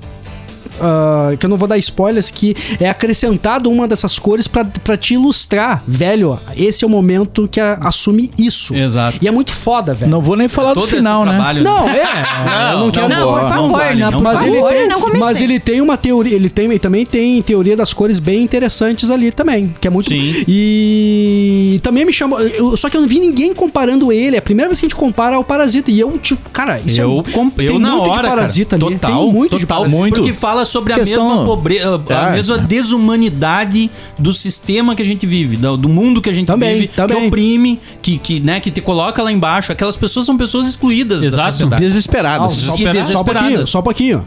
Ah, 0.80 1.32
que 1.38 1.44
eu 1.46 1.50
não 1.50 1.56
vou 1.56 1.68
dar 1.68 1.78
spoilers, 1.78 2.30
que 2.30 2.54
é 2.80 2.88
acrescentado 2.88 3.70
uma 3.70 3.86
dessas 3.88 4.18
cores 4.18 4.46
pra, 4.48 4.64
pra 4.64 4.96
te 4.96 5.14
ilustrar. 5.14 5.82
Velho, 5.86 6.38
esse 6.56 6.84
é 6.84 6.86
o 6.86 6.90
momento 6.90 7.48
que 7.50 7.60
a- 7.60 7.78
assume 7.82 8.30
isso. 8.38 8.74
Exato. 8.74 9.18
E 9.22 9.28
é 9.28 9.30
muito 9.30 9.52
foda, 9.52 9.94
velho. 9.94 10.10
Não 10.10 10.20
vou 10.20 10.36
nem 10.36 10.48
falar 10.48 10.74
do 10.74 10.80
Todo 10.80 10.88
final, 10.90 11.24
né? 11.24 11.32
trabalho, 11.34 11.62
Não, 11.62 11.88
é. 11.88 12.72
eu 12.72 12.78
não 12.80 12.90
quero. 12.90 13.08
Não, 13.08 13.28
por 13.32 13.40
não 13.42 13.48
favor, 13.48 13.70
vale, 13.78 14.00
não, 14.00 14.10
não 14.10 14.18
por 14.18 14.24
Mas 14.24 14.38
vale. 14.40 14.48
ele, 14.50 14.56
favor, 14.58 14.70
tem, 14.72 14.88
não 14.88 15.20
mas 15.20 15.40
ele 15.40 15.60
tem 15.60 15.80
uma 15.80 15.96
teoria, 15.96 16.34
ele 16.34 16.50
tem 16.50 16.66
ele 16.66 16.78
também 16.78 17.06
tem 17.06 17.40
teoria 17.42 17.76
das 17.76 17.92
cores 17.92 18.18
bem 18.18 18.42
interessantes 18.42 19.10
ali 19.10 19.30
também, 19.32 19.74
que 19.80 19.86
é 19.86 19.90
muito 19.90 20.08
Sim. 20.08 20.44
e 20.90 21.80
também 21.82 22.04
me 22.04 22.12
chamou, 22.12 22.40
eu- 22.40 22.76
só 22.76 22.88
que 22.90 22.96
eu 22.96 23.00
não 23.00 23.08
vi 23.08 23.20
ninguém 23.20 23.52
comparando 23.54 24.12
ele, 24.12 24.36
é 24.36 24.38
a 24.38 24.42
primeira 24.42 24.68
vez 24.68 24.80
que 24.80 24.86
a 24.86 24.88
gente 24.88 24.96
compara 24.98 25.36
ao 25.36 25.44
Parasita 25.44 25.90
e 25.90 26.00
eu 26.00 26.18
tipo, 26.18 26.50
cara, 26.50 26.80
isso 26.84 27.00
Eu, 27.00 27.24
é, 27.26 27.30
eu 27.30 27.50
tem 27.72 27.78
na 27.78 27.90
muito 27.96 28.10
hora, 28.10 28.22
de 28.22 28.28
Parasita 28.28 28.76
cara, 28.78 28.86
ali, 28.88 28.98
total, 28.98 29.22
tem 29.24 29.32
muito 29.32 29.58
de 29.58 29.66
total, 29.66 29.78
Parasita. 29.78 30.00
Muito. 30.00 30.14
porque 30.16 30.32
fala 30.34 30.64
sobre 30.66 30.92
a 30.92 30.96
Questão- 30.96 31.26
mesma 31.28 31.44
pobreza, 31.44 32.02
a 32.10 32.28
É. 32.28 32.32
mesma 32.32 32.58
desumanidade 32.58 33.90
do 34.18 34.32
sistema 34.34 34.94
que 34.94 35.02
a 35.02 35.04
gente 35.04 35.26
vive, 35.26 35.56
do, 35.56 35.76
do 35.76 35.88
mundo 35.88 36.20
que 36.20 36.28
a 36.28 36.32
gente 36.32 36.46
Também, 36.46 36.74
vive, 36.74 36.88
também. 36.88 37.16
que 37.20 37.26
oprime, 37.28 37.80
que, 38.02 38.18
que, 38.18 38.40
né, 38.40 38.60
que 38.60 38.70
te 38.70 38.80
coloca 38.80 39.22
lá 39.22 39.32
embaixo. 39.32 39.72
Aquelas 39.72 39.96
pessoas 39.96 40.26
são 40.26 40.36
pessoas 40.36 40.68
excluídas 40.68 41.22
da 41.22 41.26
Exato. 41.28 41.50
sociedade. 41.52 41.82
Desesperadas. 41.82 42.52
E 42.52 42.56
só, 42.56 42.60
só 42.60 42.66
um 42.66 42.76
pouquinho, 42.76 42.92
desesperadas. 42.92 43.70
só 43.70 43.78
um 43.78 43.82
pouquinho. 43.82 44.24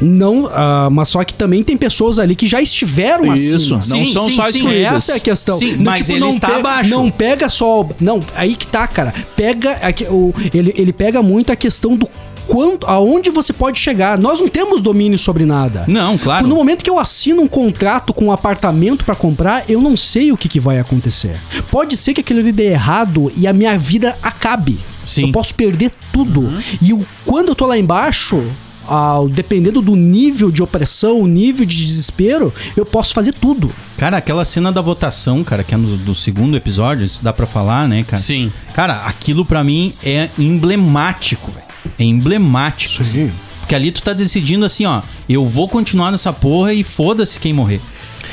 Não, 0.00 0.50
ah, 0.52 0.88
mas 0.90 1.08
só 1.10 1.22
que 1.22 1.32
também 1.32 1.62
tem 1.62 1.76
pessoas 1.76 2.18
ali 2.18 2.34
que 2.34 2.44
já 2.46 2.60
estiveram 2.60 3.32
Isso, 3.34 3.76
acima. 3.76 3.98
não 4.00 4.06
Sim, 4.06 4.12
são 4.12 4.24
sim, 4.24 4.30
só 4.32 4.44
sim. 4.50 4.58
excluídas. 4.58 4.94
Essa 4.96 5.12
é 5.12 5.16
a 5.16 5.20
questão. 5.20 5.56
Sim, 5.56 5.76
No, 5.76 5.84
mas 5.84 6.10
ele 6.10 6.18
não 6.18 6.30
está 6.30 6.56
abaixo. 6.56 6.90
Não 6.90 7.08
pega 7.08 7.48
só. 7.48 7.88
Não, 8.00 8.20
aí 8.34 8.56
que 8.56 8.66
tá, 8.66 8.86
cara. 8.88 9.14
Pega. 9.36 9.72
aqui- 9.80 10.06
o, 10.08 10.34
ele, 10.52 10.74
ele 10.76 10.92
pega 10.92 11.22
muito 11.22 11.52
a 11.52 11.56
questão 11.56 11.96
do 11.96 12.08
quanto, 12.46 12.86
aonde 12.86 13.30
você 13.30 13.52
pode 13.52 13.78
chegar. 13.78 14.18
Nós 14.18 14.40
não 14.40 14.48
temos 14.48 14.80
domínio 14.80 15.18
sobre 15.18 15.44
nada. 15.44 15.84
Não, 15.88 16.16
claro. 16.18 16.46
No 16.46 16.54
momento 16.54 16.84
que 16.84 16.90
eu 16.90 16.98
assino 16.98 17.42
um 17.42 17.48
contrato 17.48 18.12
com 18.12 18.26
um 18.26 18.32
apartamento 18.32 19.04
pra 19.04 19.14
comprar, 19.14 19.64
eu 19.68 19.80
não 19.80 19.96
sei 19.96 20.32
o 20.32 20.36
que, 20.36 20.48
que 20.48 20.60
vai 20.60 20.78
acontecer. 20.78 21.40
Pode 21.70 21.96
ser 21.96 22.14
que 22.14 22.20
aquilo 22.20 22.40
ali 22.40 22.52
dê 22.52 22.70
errado 22.70 23.32
e 23.36 23.46
a 23.46 23.52
minha 23.52 23.76
vida 23.78 24.16
acabe. 24.22 24.78
Sim. 25.04 25.26
Eu 25.26 25.32
posso 25.32 25.54
perder 25.54 25.92
tudo. 26.12 26.52
E 26.80 26.92
o, 26.92 27.04
quando 27.24 27.48
eu 27.48 27.54
tô 27.54 27.66
lá 27.66 27.76
embaixo, 27.76 28.42
ao, 28.86 29.28
dependendo 29.28 29.80
do 29.80 29.96
nível 29.96 30.50
de 30.50 30.62
opressão, 30.62 31.20
o 31.20 31.26
nível 31.26 31.64
de 31.64 31.76
desespero, 31.76 32.52
eu 32.76 32.84
posso 32.84 33.14
fazer 33.14 33.32
tudo. 33.32 33.70
Cara, 33.96 34.16
aquela 34.16 34.44
cena 34.44 34.72
da 34.72 34.80
votação, 34.80 35.42
cara, 35.44 35.64
que 35.64 35.74
é 35.74 35.76
no, 35.76 35.96
do 35.96 36.14
segundo 36.14 36.56
episódio, 36.56 37.04
isso 37.04 37.22
dá 37.22 37.32
pra 37.32 37.46
falar, 37.46 37.88
né, 37.88 38.02
cara? 38.02 38.20
Sim. 38.20 38.52
Cara, 38.74 39.02
aquilo 39.02 39.44
pra 39.44 39.62
mim 39.64 39.92
é 40.04 40.28
emblemático, 40.38 41.50
velho. 41.50 41.71
É 41.98 42.04
emblemático. 42.04 43.02
assim. 43.02 43.32
Porque 43.60 43.74
ali 43.74 43.90
tu 43.92 44.02
tá 44.02 44.12
decidindo 44.12 44.64
assim, 44.64 44.84
ó, 44.86 45.02
eu 45.28 45.46
vou 45.46 45.68
continuar 45.68 46.10
nessa 46.10 46.32
porra 46.32 46.72
e 46.72 46.82
foda-se 46.82 47.38
quem 47.38 47.52
morrer. 47.52 47.80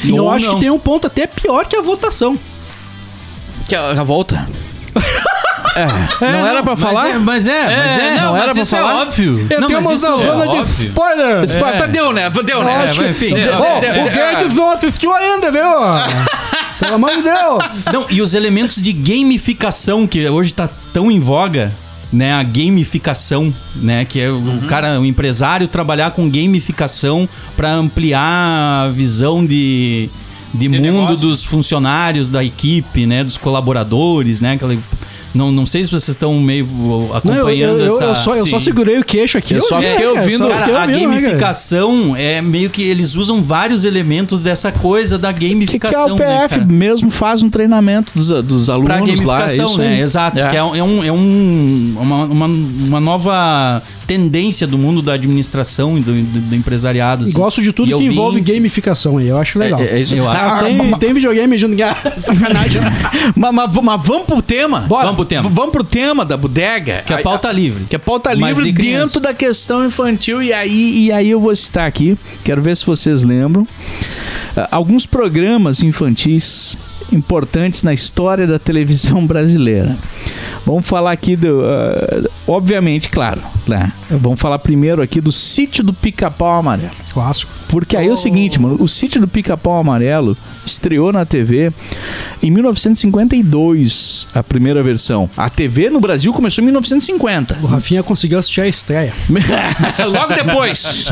E 0.04 0.10
eu 0.16 0.30
acho 0.30 0.48
não. 0.48 0.56
que 0.56 0.62
tem 0.62 0.70
um 0.70 0.80
ponto 0.80 1.08
até 1.08 1.26
pior 1.28 1.66
que 1.68 1.76
a 1.76 1.82
votação. 1.82 2.38
Que 3.68 3.76
a, 3.76 3.92
a 3.92 4.04
volta. 4.04 4.48
É, 5.76 6.32
não 6.32 6.48
era 6.48 6.64
pra 6.64 6.72
mas 6.76 6.80
falar? 6.82 7.10
É, 7.10 7.18
mas 7.18 7.48
é, 7.48 7.64
mas 7.64 7.98
é. 8.02 8.16
não 8.22 8.36
era 8.36 8.54
pra 8.54 8.62
isso 8.62 8.76
é 8.76 8.80
falar? 8.80 9.02
óbvio. 9.02 9.48
Eu 9.50 9.62
Não, 9.62 9.68
tenho 9.68 9.84
mas 9.84 10.04
uma 10.04 10.22
é 10.22 10.26
zona 10.26 10.48
de 10.48 10.62
spoiler. 10.84 11.44
É. 11.84 11.88
Deu, 11.88 12.12
né? 12.12 12.30
Deu, 12.30 12.64
né? 12.64 12.76
Acho 12.84 12.94
que- 12.94 13.00
mas 13.00 13.10
enfim. 13.12 13.36
É, 13.36 13.56
Ô, 13.58 13.64
é, 13.64 14.04
o 14.04 14.08
é, 14.08 14.10
Guedes 14.10 14.54
não 14.56 14.72
assistiu 14.72 15.14
ainda, 15.14 15.52
viu? 15.52 15.64
Pelo 16.80 16.96
amor 16.96 17.12
de 17.16 17.22
Deus. 17.22 17.64
Não, 17.94 18.06
e 18.10 18.22
os 18.22 18.34
elementos 18.34 18.82
de 18.82 18.92
gamificação 18.92 20.08
que 20.08 20.28
hoje 20.28 20.54
tá 20.54 20.70
tão 20.94 21.12
em 21.12 21.20
voga, 21.20 21.72
né? 22.12 22.34
A 22.34 22.44
gamificação, 22.44 23.54
né? 23.76 24.06
Que 24.06 24.20
é 24.22 24.32
o 24.32 24.62
cara, 24.68 25.00
o 25.00 25.06
empresário 25.06 25.68
trabalhar 25.68 26.12
com 26.12 26.30
gamificação 26.30 27.28
pra 27.56 27.74
ampliar 27.74 28.88
a 28.88 28.92
visão 28.92 29.46
de, 29.46 30.10
de, 30.54 30.70
mundo 30.70 30.82
negócio. 30.82 31.18
dos 31.18 31.44
funcionários 31.44 32.30
da 32.30 32.44
equipe, 32.44 33.06
né? 33.06 33.24
Dos 33.24 33.38
colaboradores, 33.38 34.42
né? 34.42 34.54
Aquela, 34.54 34.78
não, 35.34 35.52
não 35.52 35.66
sei 35.66 35.84
se 35.84 35.90
vocês 35.92 36.10
estão 36.10 36.34
meio 36.40 36.66
Não, 36.66 37.04
eu, 37.04 37.16
acompanhando 37.16 37.80
eu, 37.80 37.86
eu, 37.86 37.96
essa... 37.98 38.04
eu 38.06 38.16
só, 38.16 38.34
eu 38.34 38.48
só 38.48 38.60
segurei 38.60 38.98
o 39.00 39.04
queixo 39.04 39.38
aqui. 39.38 39.54
Eu 39.54 39.62
só 39.62 39.80
fiquei 39.82 39.96
cara, 40.08 40.10
ouvindo- 40.22 40.48
Cara, 40.48 40.64
a 40.64 40.68
né, 40.68 40.74
cara? 40.74 40.92
gamificação 40.92 42.16
é 42.16 42.42
meio 42.42 42.70
que 42.70 42.82
eles 42.82 43.16
usam 43.16 43.44
vários 43.44 43.86
elementos 43.86 44.42
dessa 44.42 44.72
coisa 44.72 45.18
da 45.18 45.32
Que, 45.34 45.40
que 45.40 45.46
é 45.46 45.50
gamificação. 45.50 46.06
o 46.16 46.16
né, 46.16 46.42
PF 46.48 46.56
cara? 46.60 46.66
mesmo 46.72 47.12
faz 47.12 47.44
um 47.44 47.50
treinamento 47.50 48.12
dos, 48.16 48.28
dos 48.44 48.66
Pra 48.66 48.74
alunos 48.76 49.22
lá. 49.22 49.36
É 49.36 49.40
gamificação, 49.40 49.66
isso 49.70 49.78
né? 49.80 49.88
aí. 49.88 50.00
Exato. 50.02 50.40
É. 50.40 50.50
Que 50.50 50.58
é, 50.58 50.64
um, 50.64 50.76
é, 50.76 50.84
um, 50.84 51.04
é 51.04 51.12
um- 51.12 51.96
uma, 52.00 52.24
uma, 52.26 52.46
uma 52.48 53.00
nova 53.00 53.84
tendência 54.08 54.66
do 54.66 54.78
mundo 54.78 55.02
da 55.04 55.14
administração 55.14 55.96
e 55.98 56.02
do, 56.02 56.12
do, 56.14 56.40
do 56.42 56.56
empresariado. 56.56 57.26
assim. 57.26 57.34
Gosto 57.34 57.62
de 57.62 57.72
tudo 57.72 57.92
E 57.92 57.94
que 57.94 58.06
envolve 58.06 58.42
gamificação 58.42 59.18
aí. 59.20 59.28
Eu 59.28 59.38
acho 59.38 59.60
legal. 59.60 59.80
É, 59.80 59.98
é 59.98 60.02
isso. 60.02 60.16
Eu 60.16 60.28
acho. 60.28 60.42
Ah, 60.50 60.64
tem, 60.64 60.76
mas- 60.78 61.00
tem 61.00 61.14
videogame 61.14 61.58
junto. 61.58 61.76
Sacanagem. 62.18 62.82
mas, 63.36 63.54
mas, 63.54 63.76
mas 63.84 64.02
vamos 64.04 64.24
pro 64.26 64.42
tema? 64.42 64.82
Bora. 64.82 65.06
Vamos 65.06 65.19
pro 65.20 65.26
tema. 65.26 65.50
Vamos 65.50 65.72
pro 65.72 65.84
tema 65.84 66.24
da 66.24 66.38
bodega. 66.38 67.04
Que 67.06 67.14
é 67.14 67.18
pauta 67.22 67.52
livre. 67.52 67.86
Que 67.86 67.96
é 67.96 68.00
pauta 68.00 68.30
Mas 68.36 68.58
livre 68.58 68.72
de 68.72 68.82
dentro 68.82 69.20
da 69.20 69.34
questão 69.34 69.86
infantil. 69.86 70.42
E 70.42 70.54
aí, 70.54 71.06
e 71.06 71.12
aí 71.12 71.30
eu 71.30 71.40
vou 71.40 71.56
citar 71.56 71.88
aqui, 71.88 72.18
quero 72.44 72.62
ver 72.62 72.76
se 72.78 72.86
vocês 72.86 73.24
lembram, 73.24 73.68
ah, 74.56 74.68
alguns 74.72 75.06
programas 75.06 75.84
infantis 75.84 76.78
importantes 77.12 77.84
na 77.84 77.94
história 77.94 78.46
da 78.46 78.60
televisão 78.60 79.26
brasileira. 79.26 79.98
Vamos 80.66 80.86
falar 80.86 81.12
aqui 81.12 81.36
do. 81.36 81.64
ah, 81.66 82.30
obviamente, 82.48 83.10
claro, 83.10 83.42
né? 83.68 83.92
Vamos 84.10 84.40
falar 84.40 84.60
primeiro 84.60 85.02
aqui 85.02 85.20
do 85.20 85.32
Sítio 85.32 85.84
do 85.84 85.94
Pica-Pau 85.94 86.60
Amarelo. 86.60 86.92
Clássico. 87.10 87.52
Porque 87.68 87.96
aí 87.96 88.08
é 88.08 88.12
o 88.12 88.18
seguinte, 88.18 88.60
mano, 88.60 88.78
o 88.80 88.88
Sítio 88.88 89.22
do 89.22 89.28
Pica-Pau 89.28 89.78
Amarelo 89.80 90.38
estreou 90.66 91.12
na 91.12 91.26
TV 91.26 91.72
em 92.42 92.50
1952, 92.52 94.28
a 94.34 94.42
primeira 94.42 94.82
versão. 94.82 95.30
A 95.36 95.50
TV 95.50 95.90
no 95.90 96.00
Brasil 96.00 96.32
começou 96.32 96.62
em 96.62 96.66
1950. 96.66 97.60
O 97.62 97.68
Rafinha 97.68 98.02
conseguiu 98.02 98.40
assistir 98.40 98.62
a 98.62 98.68
estreia. 98.68 99.14
Logo 100.08 100.34
depois. 100.34 101.10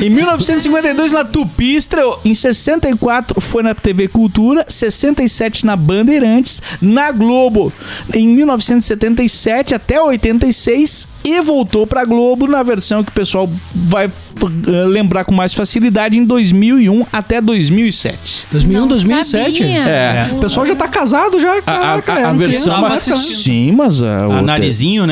em 0.00 0.08
1952 0.08 1.12
na 1.12 1.24
Tupi 1.24 1.76
estreou. 1.76 2.20
Em 2.24 2.34
64 2.34 3.40
foi 3.40 3.62
na 3.62 3.74
TV 3.74 4.08
Cultura, 4.08 4.64
67 4.68 5.66
na 5.66 5.76
Bandeirantes, 5.76 6.62
na 6.80 7.12
Globo. 7.12 7.72
Em 8.14 8.28
1977 8.28 9.74
até 9.74 10.00
86 10.00 11.08
e 11.24 11.40
voltou 11.40 11.86
pra 11.86 12.04
Globo 12.04 12.46
na 12.46 12.62
versão 12.62 13.04
que 13.04 13.10
o 13.10 13.14
pessoal 13.14 13.48
vai 13.74 14.06
eh, 14.06 14.70
lembrar 14.86 15.24
com 15.24 15.31
mais 15.32 15.52
facilidade 15.54 16.18
em 16.18 16.24
2001 16.24 17.04
até 17.12 17.40
2007. 17.40 18.46
2001, 18.50 18.80
Não 18.80 18.88
2007. 18.88 19.58
sabia. 19.58 19.78
É. 19.88 20.28
O 20.32 20.36
pessoal 20.36 20.66
já 20.66 20.74
tá 20.74 20.88
casado 20.88 21.38
já, 21.40 21.52
A, 21.54 21.56
a- 21.56 21.60
caraca. 22.02 22.12
a- 22.12 22.28
a 22.28 22.32
versão. 22.32 22.72
criança, 22.74 22.80
né, 22.80 23.00
cara? 23.00 23.18
Sim, 23.22 23.72
mas 23.72 24.02
a, 24.02 24.18
A 24.18 24.22
outra- 24.22 24.36
né? 24.36 24.38
A 24.38 24.42
narizinho. 24.42 25.06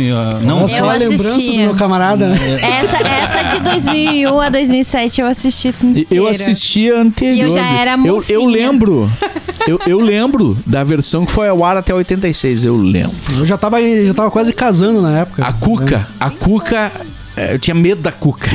e, 0.00 0.12
ó, 0.12 0.38
não, 0.40 0.60
Nossa, 0.60 0.78
Eu 0.78 0.88
a 0.90 0.94
lembrança 0.94 1.40
do 1.50 1.56
meu 1.56 1.74
camarada, 1.74 2.28
né? 2.28 2.38
Essa, 2.80 2.98
essa 2.98 3.42
de 3.56 3.62
2001 3.62 4.40
a 4.40 4.48
2007 4.48 5.20
eu 5.20 5.26
assisti 5.26 5.68
inteira. 5.82 6.06
Eu 6.10 6.26
assisti 6.28 6.90
a 6.90 7.00
anterior. 7.00 7.36
E 7.36 7.40
eu 7.40 7.50
já 7.50 7.66
era 7.66 7.92
eu, 7.92 8.04
eu 8.06 8.14
mocinha. 8.14 8.48
lembro. 8.48 9.10
eu, 9.66 9.80
eu 9.86 10.00
lembro 10.00 10.56
da 10.66 10.82
versão 10.84 11.24
que 11.26 11.32
foi 11.32 11.48
ao 11.48 11.64
ar 11.64 11.76
até 11.76 11.94
86. 11.94 12.64
Eu 12.64 12.76
lembro. 12.76 13.12
Eu 13.38 13.44
já 13.46 13.56
tava, 13.58 13.78
já 13.82 14.14
tava 14.14 14.30
quase 14.30 14.52
casando 14.52 15.00
na 15.02 15.20
época. 15.20 15.44
A 15.44 15.52
Cuca. 15.52 16.06
A 16.18 16.30
Cuca. 16.30 16.92
eh, 17.36 17.54
Eu 17.54 17.58
tinha 17.58 17.74
medo 17.74 18.00
da 18.02 18.12
Cuca. 18.12 18.50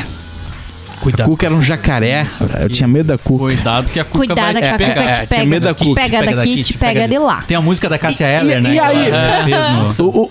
A 1.01 1.03
Cuidado. 1.03 1.27
Cuca 1.29 1.45
era 1.47 1.55
um 1.55 1.61
jacaré. 1.61 2.27
Eu 2.61 2.69
tinha 2.69 2.87
medo 2.87 3.07
da 3.07 3.17
Cuca. 3.17 3.45
Cuidado 3.45 3.89
que 3.89 3.99
a 3.99 4.05
cuca 4.05 4.17
Cuidado 4.17 4.53
vai 4.53 4.53
que 4.53 4.59
a 4.59 4.71
te 4.71 4.71
cuca 4.77 4.85
pegar. 4.93 5.01
É, 5.01 5.25
te 5.25 5.27
tinha 5.33 5.45
medo 5.45 5.63
da 5.63 5.73
pega. 5.73 5.83
Te 5.83 5.89
cuca. 5.89 6.01
pega 6.01 6.35
daqui, 6.35 6.63
te 6.63 6.73
pega 6.77 7.07
de 7.07 7.17
lá. 7.17 7.43
Tem 7.47 7.57
a 7.57 7.61
música 7.61 7.89
da 7.89 7.97
Cássia 7.97 8.25
Eller, 8.27 8.59
e- 8.59 8.61
né? 8.61 8.73
e 8.75 8.79
aí? 8.79 9.09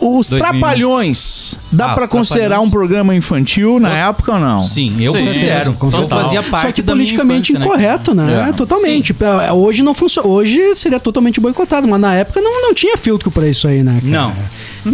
os 0.00 0.29
2001. 0.31 0.39
Trapalhões. 0.39 1.59
Dá 1.73 1.93
Ah, 1.93 1.95
pra 1.95 2.09
considerar 2.09 2.61
um 2.61 2.71
programa 2.71 3.15
infantil 3.15 3.79
na 3.81 3.91
época 4.09 4.33
ou 4.33 4.39
não? 4.39 4.59
Sim, 4.62 4.97
eu 5.03 5.12
Sim, 5.12 5.21
considero. 5.21 5.73
com 5.75 5.87
Eu 5.87 5.93
certeza. 5.93 6.21
fazia 6.23 6.43
parte 6.43 6.67
Só 6.67 6.73
que 6.73 6.83
politicamente 6.83 7.53
né? 7.53 7.61
incorreto, 7.61 8.15
né? 8.15 8.49
É. 8.49 8.53
Totalmente. 8.53 9.15
É, 9.47 9.53
Hoje 9.53 9.83
não 9.83 9.95
funciona. 9.95 10.29
Hoje 10.29 10.75
seria 10.75 10.99
totalmente 11.00 11.41
boicotado, 11.41 11.87
mas 11.89 12.00
na 12.00 12.15
época 12.15 12.41
não, 12.41 12.62
não 12.62 12.75
tinha 12.75 12.97
filtro 12.97 13.31
pra 13.31 13.47
isso 13.49 13.67
aí, 13.69 13.83
né? 13.83 14.00
cara? 14.11 14.35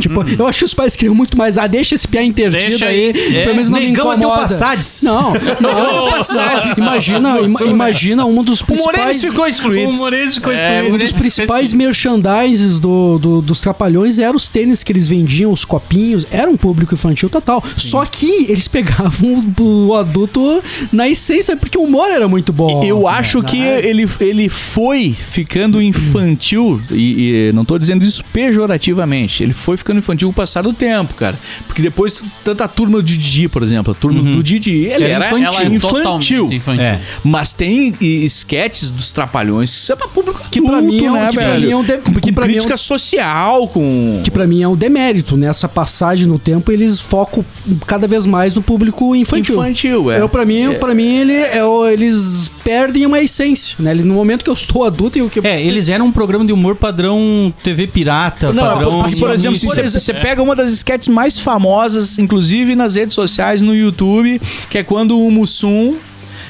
Tipo, 0.00 0.25
eu 0.38 0.47
acho 0.47 0.59
que 0.61 0.64
os 0.64 0.75
pais 0.75 0.97
queriam 0.97 1.14
muito 1.14 1.37
mais. 1.37 1.57
Ah, 1.59 1.66
deixa 1.66 1.95
esse 1.95 2.07
piá 2.09 2.23
intertido 2.23 2.69
Deixa 2.69 2.87
aí. 2.87 3.11
É. 3.11 3.43
Pelo 3.45 3.55
menos 3.57 3.71
não 3.71 3.78
me 3.78 3.87
Negão 3.87 4.12
é 4.12 4.16
teu 4.16 4.25
incomoda. 4.28 4.43
Passades. 4.49 5.02
Não, 5.02 5.33
não. 5.61 6.11
Passades. 6.11 6.78
imagina, 6.78 7.40
ima- 7.40 7.62
imagina 7.64 8.25
um 8.25 8.43
dos 8.43 8.61
O 8.61 8.64
Moreira 8.69 9.07
principais. 9.09 9.25
ficou 9.25 9.47
excluído. 9.47 9.90
O 9.93 9.97
Moreira 9.97 10.31
ficou 10.31 10.52
É, 10.52 10.57
excluído. 10.57 10.95
Um 10.95 10.99
dos 10.99 11.12
principais 11.12 11.73
merchandises 11.73 12.81
do, 12.81 13.19
do- 13.19 13.43
dos 13.43 13.61
Trapalhões 13.61 14.19
eram 14.19 14.37
os 14.37 14.49
tênis 14.49 14.83
que 14.83 14.93
eles 14.93 15.07
vendiam, 15.09 15.52
os 15.52 15.64
copinhos, 15.64 16.26
era 16.31 16.50
um 16.50 16.57
público 16.57 16.95
infantil 16.95 17.28
total. 17.28 17.62
Só 17.76 18.05
que 18.05 18.47
eles 18.49 18.69
pegavam 18.69 19.45
o, 19.59 19.87
o 19.88 19.95
adulto 19.95 20.62
na 20.93 21.09
essência, 21.09 21.57
porque 21.57 21.78
o 21.78 21.83
humor 21.83 22.09
era 22.11 22.26
muito 22.28 22.52
bom. 22.52 22.83
Eu 22.85 23.07
acho 23.09 23.43
que 23.43 23.61
ele, 23.61 24.09
ele 24.21 24.49
foi 24.49 25.14
ficando 25.31 25.81
infantil, 25.83 26.81
e, 26.90 27.49
e 27.49 27.52
não 27.52 27.64
tô 27.64 27.78
dizendo 27.78 28.05
isso 28.05 28.25
pejorativamente, 28.33 29.43
ele 29.43 29.52
foi 29.52 29.75
ficando 29.76 29.99
infantil 29.99 30.28
com 30.28 30.33
o 30.33 30.35
passar 30.35 30.62
do 30.62 30.73
tempo, 30.73 31.14
cara. 31.14 31.38
Porque 31.66 31.83
depois, 31.83 32.23
tanto 32.45 32.62
a 32.62 32.68
turma 32.68 32.99
do 32.99 33.02
Didi, 33.02 33.49
por 33.49 33.62
exemplo, 33.62 33.92
a 33.92 33.95
turma 33.95 34.23
do 34.23 34.42
Didi, 34.42 34.85
ele 34.87 35.04
Era 35.04 35.26
era, 35.26 35.26
infantil. 35.28 35.47
Ela 35.47 35.62
é 35.62 35.66
infantil. 35.75 35.80
totalmente 35.88 36.54
infantil. 36.54 36.85
É. 36.85 37.00
Mas 37.25 37.52
tem 37.54 37.95
esquetes 38.00 38.90
dos 38.90 39.12
Trapalhões 39.12 39.71
que 39.71 39.80
são 39.80 39.97
pra 39.97 40.09
público 40.09 40.40
Que 40.50 40.61
pra 40.61 40.78
adulto, 40.78 40.92
mim 40.95 41.04
é 41.04 41.11
um- 41.11 41.14
né, 41.14 41.28
que 41.28 41.35
pra 41.37 41.47
velho? 41.47 41.66
mim 41.66 41.73
é 41.73 41.76
um 41.76 41.85
de- 41.85 41.97
com 41.99 42.14
que 42.14 42.33
pra 42.33 42.47
mim 42.47 42.52
é 42.52 42.56
um- 42.56 42.61
crítica 42.61 42.76
social, 42.76 43.68
com... 43.68 44.21
Que 44.25 44.30
pra 44.30 44.47
mim 44.47 44.62
é 44.62 44.68
um 44.68 44.76
demérito. 44.76 45.37
Nessa 45.37 45.68
passagem 45.68 46.26
no 46.26 46.38
tempo, 46.38 46.71
eles 46.73 46.99
focam 47.00 47.45
cada 47.87 48.06
vez 48.06 48.26
mais 48.26 48.54
no 48.54 48.62
público 48.62 49.14
infantil. 49.14 49.54
Infantil, 49.56 50.11
é. 50.12 50.21
Eu, 50.21 50.28
pra 50.28 50.45
mim, 50.45 50.75
pra 50.80 50.95
mim 50.95 51.16
ele, 51.18 51.33
é, 51.33 51.61
eles 51.92 52.50
perdem 52.64 53.06
uma 53.06 53.21
essência, 53.21 53.76
né? 53.78 53.95
No 53.95 54.14
momento 54.14 54.42
que 54.45 54.50
eu 54.50 54.54
estou 54.54 54.85
adulto 54.85 55.18
e 55.18 55.23
o 55.23 55.30
que 55.30 55.40
É, 55.47 55.62
eles 55.62 55.88
eram 55.88 56.06
um 56.06 56.12
programa 56.12 56.45
de 56.45 56.52
humor 56.52 56.75
padrão 56.76 57.52
TV 57.62 57.87
pirata, 57.87 58.52
Não, 58.52 58.62
padrão... 58.62 59.02
por, 59.02 59.16
por 59.18 59.30
exemplo, 59.30 59.56
Por 59.75 59.90
você, 59.90 60.14
pega 60.14 60.42
uma 60.42 60.54
das 60.54 60.73
sketches 60.73 61.08
mais 61.08 61.38
famosas, 61.40 62.18
inclusive 62.18 62.75
nas 62.75 62.94
redes 62.94 63.14
sociais, 63.14 63.62
no 63.62 63.75
YouTube, 63.75 64.40
que 64.70 64.78
é 64.78 64.82
quando 64.82 65.20
o 65.20 65.30
Mussum 65.30 65.96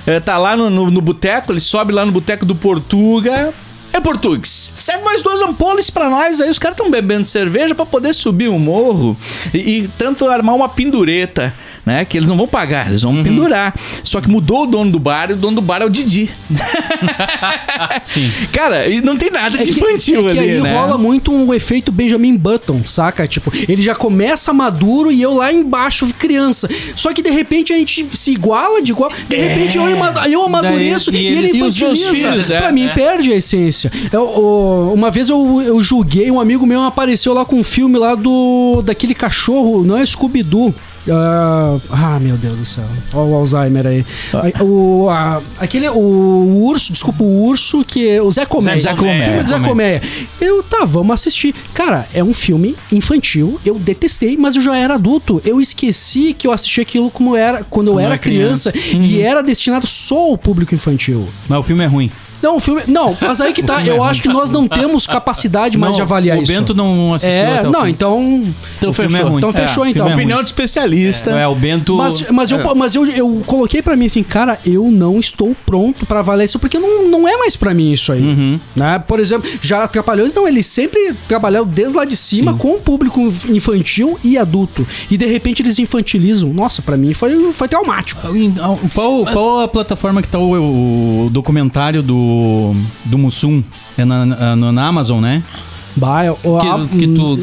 eh, 0.06 0.20
tá 0.20 0.38
lá 0.38 0.56
no, 0.56 0.70
no, 0.70 0.90
no 0.90 1.00
boteco, 1.00 1.52
ele 1.52 1.60
sobe 1.60 1.92
lá 1.92 2.04
no 2.06 2.12
boteco 2.12 2.44
do 2.44 2.54
Portuga. 2.54 3.52
É 3.92 4.00
português. 4.00 4.74
Serve 4.76 5.02
mais 5.04 5.22
duas 5.22 5.40
ampolas 5.40 5.88
pra 5.88 6.10
nós. 6.10 6.40
Aí 6.40 6.50
os 6.50 6.58
caras 6.58 6.76
estão 6.76 6.90
bebendo 6.90 7.24
cerveja 7.24 7.74
pra 7.74 7.86
poder 7.86 8.12
subir 8.12 8.48
o 8.48 8.58
morro 8.58 9.16
e, 9.54 9.78
e 9.78 9.88
tanto 9.88 10.26
armar 10.26 10.54
uma 10.54 10.68
pendureta, 10.68 11.54
né? 11.86 12.04
Que 12.04 12.18
eles 12.18 12.28
não 12.28 12.36
vão 12.36 12.46
pagar, 12.48 12.88
eles 12.88 13.02
vão 13.02 13.12
Uhum. 13.14 13.22
pendurar. 13.22 13.74
Só 14.02 14.20
que 14.20 14.28
mudou 14.28 14.64
o 14.64 14.66
dono 14.66 14.90
do 14.90 14.98
bar 14.98 15.30
e 15.30 15.34
o 15.34 15.36
dono 15.36 15.54
do 15.56 15.62
bar 15.62 15.80
é 15.80 15.84
o 15.86 15.88
Didi. 15.88 16.28
Sim. 18.02 18.30
Cara, 18.52 18.88
e 18.88 19.00
não 19.00 19.16
tem 19.16 19.30
nada 19.30 19.56
de 19.58 19.70
infantil 19.70 20.28
é 20.28 20.32
que 20.32 20.38
ali, 20.38 20.50
aí 20.52 20.60
né? 20.60 20.72
rola 20.72 20.98
muito 20.98 21.32
um 21.32 21.52
efeito 21.54 21.90
Benjamin 21.92 22.36
Button, 22.36 22.82
saca? 22.84 23.26
Tipo, 23.26 23.52
ele 23.68 23.80
já 23.82 23.94
começa 23.94 24.52
maduro 24.52 25.10
e 25.10 25.20
eu 25.22 25.34
lá 25.34 25.52
embaixo 25.52 26.06
criança. 26.18 26.68
Só 26.94 27.12
que 27.12 27.22
de 27.22 27.30
repente 27.30 27.72
a 27.72 27.76
gente 27.76 28.06
se 28.12 28.32
iguala 28.32 28.82
de 28.82 28.90
igual. 28.92 29.10
De 29.28 29.36
repente 29.36 29.78
eu, 29.78 29.88
ima- 29.88 30.28
eu 30.28 30.44
amadureço 30.44 31.10
Daí- 31.12 31.22
e, 31.22 31.24
e 31.24 31.38
ele 31.38 31.56
infantiliza. 31.58 32.14
filhos, 32.14 32.50
é, 32.50 32.58
pra 32.60 32.72
mim 32.72 32.86
é. 32.86 32.94
perde 32.94 33.32
a 33.32 33.36
essência. 33.36 33.90
Eu- 34.12 34.22
o- 34.22 34.92
uma 34.94 35.10
vez 35.10 35.28
eu, 35.28 35.62
eu 35.64 35.80
julguei, 35.82 36.30
um 36.30 36.40
amigo 36.40 36.66
meu 36.66 36.82
apareceu 36.82 37.32
lá 37.32 37.44
com 37.44 37.56
um 37.56 37.64
filme 37.64 37.98
lá 37.98 38.14
do 38.14 38.82
daquele 38.84 39.14
cachorro, 39.14 39.84
não 39.84 39.96
é 39.96 40.04
Scooby-Doo. 40.04 40.74
Ah, 41.10 41.78
ah, 41.90 42.18
meu 42.20 42.36
Deus 42.36 42.58
do 42.58 42.64
céu. 42.64 42.84
Olha 43.12 43.30
o 43.30 43.34
Alzheimer 43.34 43.86
aí. 43.86 44.04
Ah. 44.32 44.62
O, 44.64 45.08
a- 45.08 45.40
aquele, 45.58 45.88
o, 45.88 46.62
urso, 46.64 46.92
desculpa, 46.92 47.22
o 47.22 47.44
urso 47.44 47.84
que. 47.84 48.18
O 48.20 48.30
Zé 48.30 48.44
Colmeia. 48.44 48.78
Zé 48.78 48.94
Colmeia. 48.94 49.20
O 49.22 49.24
filme 49.26 49.42
do 49.42 49.48
Zé 49.48 49.60
Colmeia. 49.60 50.02
Eu, 50.40 50.62
tá, 50.62 50.84
vamos 50.84 51.14
assistir. 51.14 51.54
Cara, 51.72 52.08
é 52.12 52.22
um 52.22 52.34
filme 52.34 52.74
infantil. 52.92 53.60
Eu 53.64 53.78
detestei, 53.78 54.36
mas 54.36 54.56
eu 54.56 54.62
já 54.62 54.76
era 54.76 54.94
adulto. 54.94 55.40
Eu 55.44 55.60
esqueci 55.60 56.34
que 56.36 56.46
eu 56.46 56.52
assisti 56.52 56.80
aquilo 56.80 57.10
como 57.10 57.36
era 57.36 57.64
quando 57.64 57.88
eu 57.88 57.98
era 57.98 58.06
era 58.08 58.18
criança. 58.18 58.72
criança. 58.72 58.98
E 58.98 59.20
era 59.20 59.42
destinado 59.42 59.86
só 59.86 60.18
ao 60.30 60.38
público 60.38 60.74
infantil. 60.74 61.28
Mas 61.48 61.58
o 61.58 61.62
filme 61.62 61.84
é 61.84 61.86
ruim. 61.86 62.10
Não, 62.46 62.56
o 62.56 62.60
filme. 62.60 62.82
Não, 62.86 63.16
mas 63.20 63.40
aí 63.40 63.52
que 63.52 63.62
tá. 63.62 63.84
Eu 63.84 64.04
acho 64.04 64.22
que 64.22 64.28
nós 64.28 64.52
não 64.52 64.68
temos 64.68 65.04
capacidade 65.06 65.76
mais 65.76 65.90
Não, 65.90 65.96
de 65.96 66.02
avaliar 66.02 66.38
o 66.38 66.42
isso. 66.42 66.52
Bento 66.52 66.74
não 66.74 67.12
assistiu 67.14 67.36
É, 67.36 67.58
até 67.58 67.68
o 67.68 67.72
não, 67.72 67.88
então. 67.88 68.42
Então 68.78 68.90
O 68.90 68.92
filme 68.92 69.10
fechou. 69.10 69.26
é 69.26 69.30
ruim. 69.30 69.38
Então 69.38 69.50
É, 69.50 69.52
fechou, 69.52 69.82
o 69.82 69.86
então. 69.86 70.06
filme 70.06 70.12
é 70.12 70.14
Opinião 70.14 70.42
de 70.42 70.46
especialista. 70.48 71.30
É, 71.32 71.46
o 71.48 71.54
Bento... 71.56 71.96
Mas, 71.96 72.22
mas, 72.30 72.50
eu, 72.52 72.74
mas 72.76 72.94
eu, 72.94 73.04
eu 73.06 73.42
coloquei 73.46 73.82
pra 73.82 73.96
mim 73.96 74.06
assim, 74.06 74.22
cara, 74.22 74.60
eu 74.64 74.90
não 74.90 75.18
estou 75.18 75.56
pronto 75.66 76.06
pra 76.06 76.20
avaliar 76.20 76.44
isso, 76.44 76.58
porque 76.58 76.78
não, 76.78 77.08
não 77.08 77.26
é 77.26 77.36
mais 77.36 77.56
pra 77.56 77.74
mim 77.74 77.90
isso 77.92 78.12
aí. 78.12 78.22
Uhum. 78.22 78.60
Né? 78.76 78.98
Por 79.00 79.18
exemplo, 79.18 79.48
já 79.60 79.88
Trapalhões, 79.88 80.34
não, 80.34 80.46
eles 80.46 80.66
sempre 80.66 81.14
trabalharam 81.26 81.66
desde 81.66 81.96
lá 81.96 82.04
de 82.04 82.16
cima 82.16 82.52
Sim. 82.52 82.58
com 82.58 82.74
o 82.74 82.80
público 82.80 83.20
infantil 83.48 84.18
e 84.22 84.38
adulto. 84.38 84.86
E 85.10 85.16
de 85.16 85.26
repente 85.26 85.62
eles 85.62 85.78
infantilizam. 85.78 86.52
Nossa, 86.52 86.80
pra 86.82 86.96
mim 86.96 87.12
foi, 87.12 87.52
foi 87.52 87.66
traumático. 87.66 88.20
Qual, 88.94 89.24
qual 89.26 89.60
a 89.60 89.68
plataforma 89.68 90.22
que 90.22 90.28
tá 90.28 90.38
o, 90.38 91.24
o 91.26 91.30
documentário 91.30 92.02
do, 92.02 92.14
do 93.04 93.18
Mussum? 93.18 93.62
É 93.98 94.04
na, 94.04 94.24
na, 94.26 94.72
na 94.72 94.86
Amazon, 94.86 95.20
né? 95.20 95.42
Bah, 95.96 96.24
eu- 96.26 96.38
eu- 96.44 96.58
Que- 96.58 96.66
ah, 96.68 96.86
que 96.90 97.06
tu- 97.08 97.34
hum, 97.36 97.42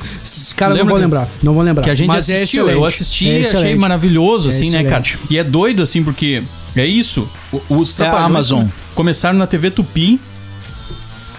caras 0.55 0.77
não 0.77 0.85
vou 0.85 0.97
lembrar. 0.97 1.27
Não 1.41 1.53
vou 1.55 1.63
lembrar. 1.63 1.83
Que 1.83 1.89
a 1.89 1.95
gente 1.95 2.07
Mas 2.07 2.29
é 2.29 2.35
assistiu. 2.35 2.63
eu 2.63 2.69
excelente. 2.69 2.87
assisti 2.93 3.25
É 3.25 3.27
e 3.27 3.31
achei 3.37 3.43
excelente. 3.57 3.79
maravilhoso, 3.79 4.49
É 4.49 4.53
assim, 4.53 4.69
né, 4.69 4.83
cara? 4.83 5.03
E 5.29 5.37
é 5.39 5.43
doido, 5.43 5.81
assim, 5.81 6.03
porque 6.03 6.43
é 6.75 6.85
isso. 6.85 7.27
Os 7.67 7.99
É 7.99 8.07
Amazon. 8.09 8.67
começaram 8.93 9.37
na 9.39 9.47
TV 9.47 9.71
Tupi 9.71 10.19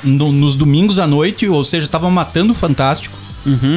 no- 0.03 0.33
nos 0.33 0.57
domingos 0.57 0.99
à 0.99 1.07
noite, 1.07 1.49
ou 1.49 1.63
seja, 1.65 1.87
tava 1.87 2.11
matando 2.11 2.53
o 2.53 2.55
Fantástico. 2.55 3.17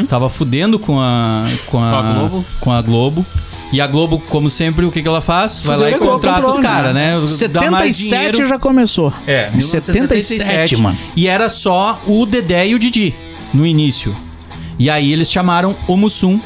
Tava 0.08 0.30
fudendo 0.30 0.80
com 0.80 0.98
a, 1.00 1.44
com 1.66 1.78
a, 1.78 1.82
Com 1.92 1.98
a 1.98 2.02
Globo. 2.14 2.46
com 2.62 2.72
a 2.72 2.82
Globo. 2.82 3.26
E 3.72 3.82
a 3.82 3.88
Globo, 3.88 4.20
como 4.30 4.50
sempre, 4.50 4.86
o 4.86 4.92
que, 4.92 5.02
que 5.02 5.08
ela 5.08 5.20
faz? 5.22 5.60
Vai 5.60 5.76
lá 5.78 5.90
e 5.92 6.00
contrata 6.00 6.48
os 6.48 6.58
caras, 6.60 6.94
né? 6.94 7.14
Dá 7.50 7.70
mais 7.72 7.96
77 7.98 8.32
dinheiro. 8.32 8.48
já 8.50 8.58
começou. 8.60 9.14
É, 9.28 9.50
77, 9.60 10.78
mano. 10.78 10.98
E 11.16 11.28
era 11.28 11.50
só 11.50 12.02
o 12.08 12.26
Dedé 12.26 12.68
e 12.70 12.76
o 12.76 12.80
Didi 12.80 13.14
no 13.54 13.66
início. 13.66 14.16
E 14.80 14.90
aí 14.90 15.12
eles 15.12 15.30
chamaram 15.32 15.76
o 15.88 15.98
Mussum. 15.98 16.40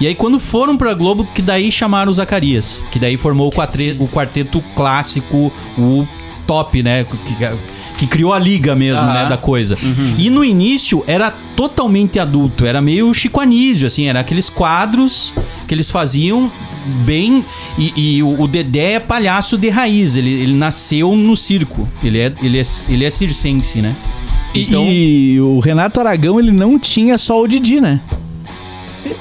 E 0.00 0.06
aí 0.08 0.14
quando 0.16 0.40
foram 0.40 0.76
pra 0.76 0.92
Globo, 0.94 1.24
que 1.34 1.40
daí 1.40 1.70
chamaram 1.70 2.10
o 2.10 2.14
Zacarias. 2.14 2.82
Que 2.90 2.98
daí 2.98 3.16
formou 3.16 3.48
o, 3.48 3.52
quatre- 3.52 3.96
o 4.00 4.08
quarteto 4.08 4.60
clássico, 4.74 5.52
o 5.78 6.06
top, 6.46 6.82
né? 6.82 7.06
Que, 7.98 8.06
criou 8.06 8.32
a 8.32 8.38
liga 8.38 8.74
mesmo, 8.74 9.06
né, 9.06 9.26
da 9.28 9.36
coisa. 9.36 9.76
E 10.18 10.28
no 10.30 10.44
início 10.44 11.04
era 11.06 11.30
totalmente 11.56 12.18
adulto, 12.18 12.66
era 12.66 12.80
meio 12.80 13.12
Chico 13.14 13.40
Anísio, 13.40 13.86
assim, 13.86 14.06
era 14.06 14.20
aqueles 14.20 14.50
quadros 14.50 15.32
que 15.68 15.74
eles 15.74 15.90
faziam 15.90 16.50
bem 17.06 17.44
e, 17.78 17.92
e 17.96 18.22
o, 18.22 18.42
o 18.42 18.48
Dedé 18.48 18.94
é 18.94 19.00
palhaço 19.00 19.56
de 19.56 19.68
raiz, 19.70 20.16
ele, 20.16 20.32
ele 20.32 20.52
nasceu 20.52 21.16
no 21.16 21.36
circo, 21.36 21.88
ele 22.02 22.18
é, 22.18 22.32
ele 22.42 22.58
é, 22.58 22.62
ele 22.88 23.04
é 23.04 23.10
circense, 23.10 23.80
né? 23.80 23.94
Então, 24.54 24.86
E 24.86 25.40
o 25.40 25.58
Renato 25.58 25.98
Aragão, 25.98 26.38
ele 26.38 26.52
não 26.52 26.78
tinha 26.78 27.18
só 27.18 27.40
o 27.40 27.48
Didi, 27.48 27.80
né? 27.80 28.00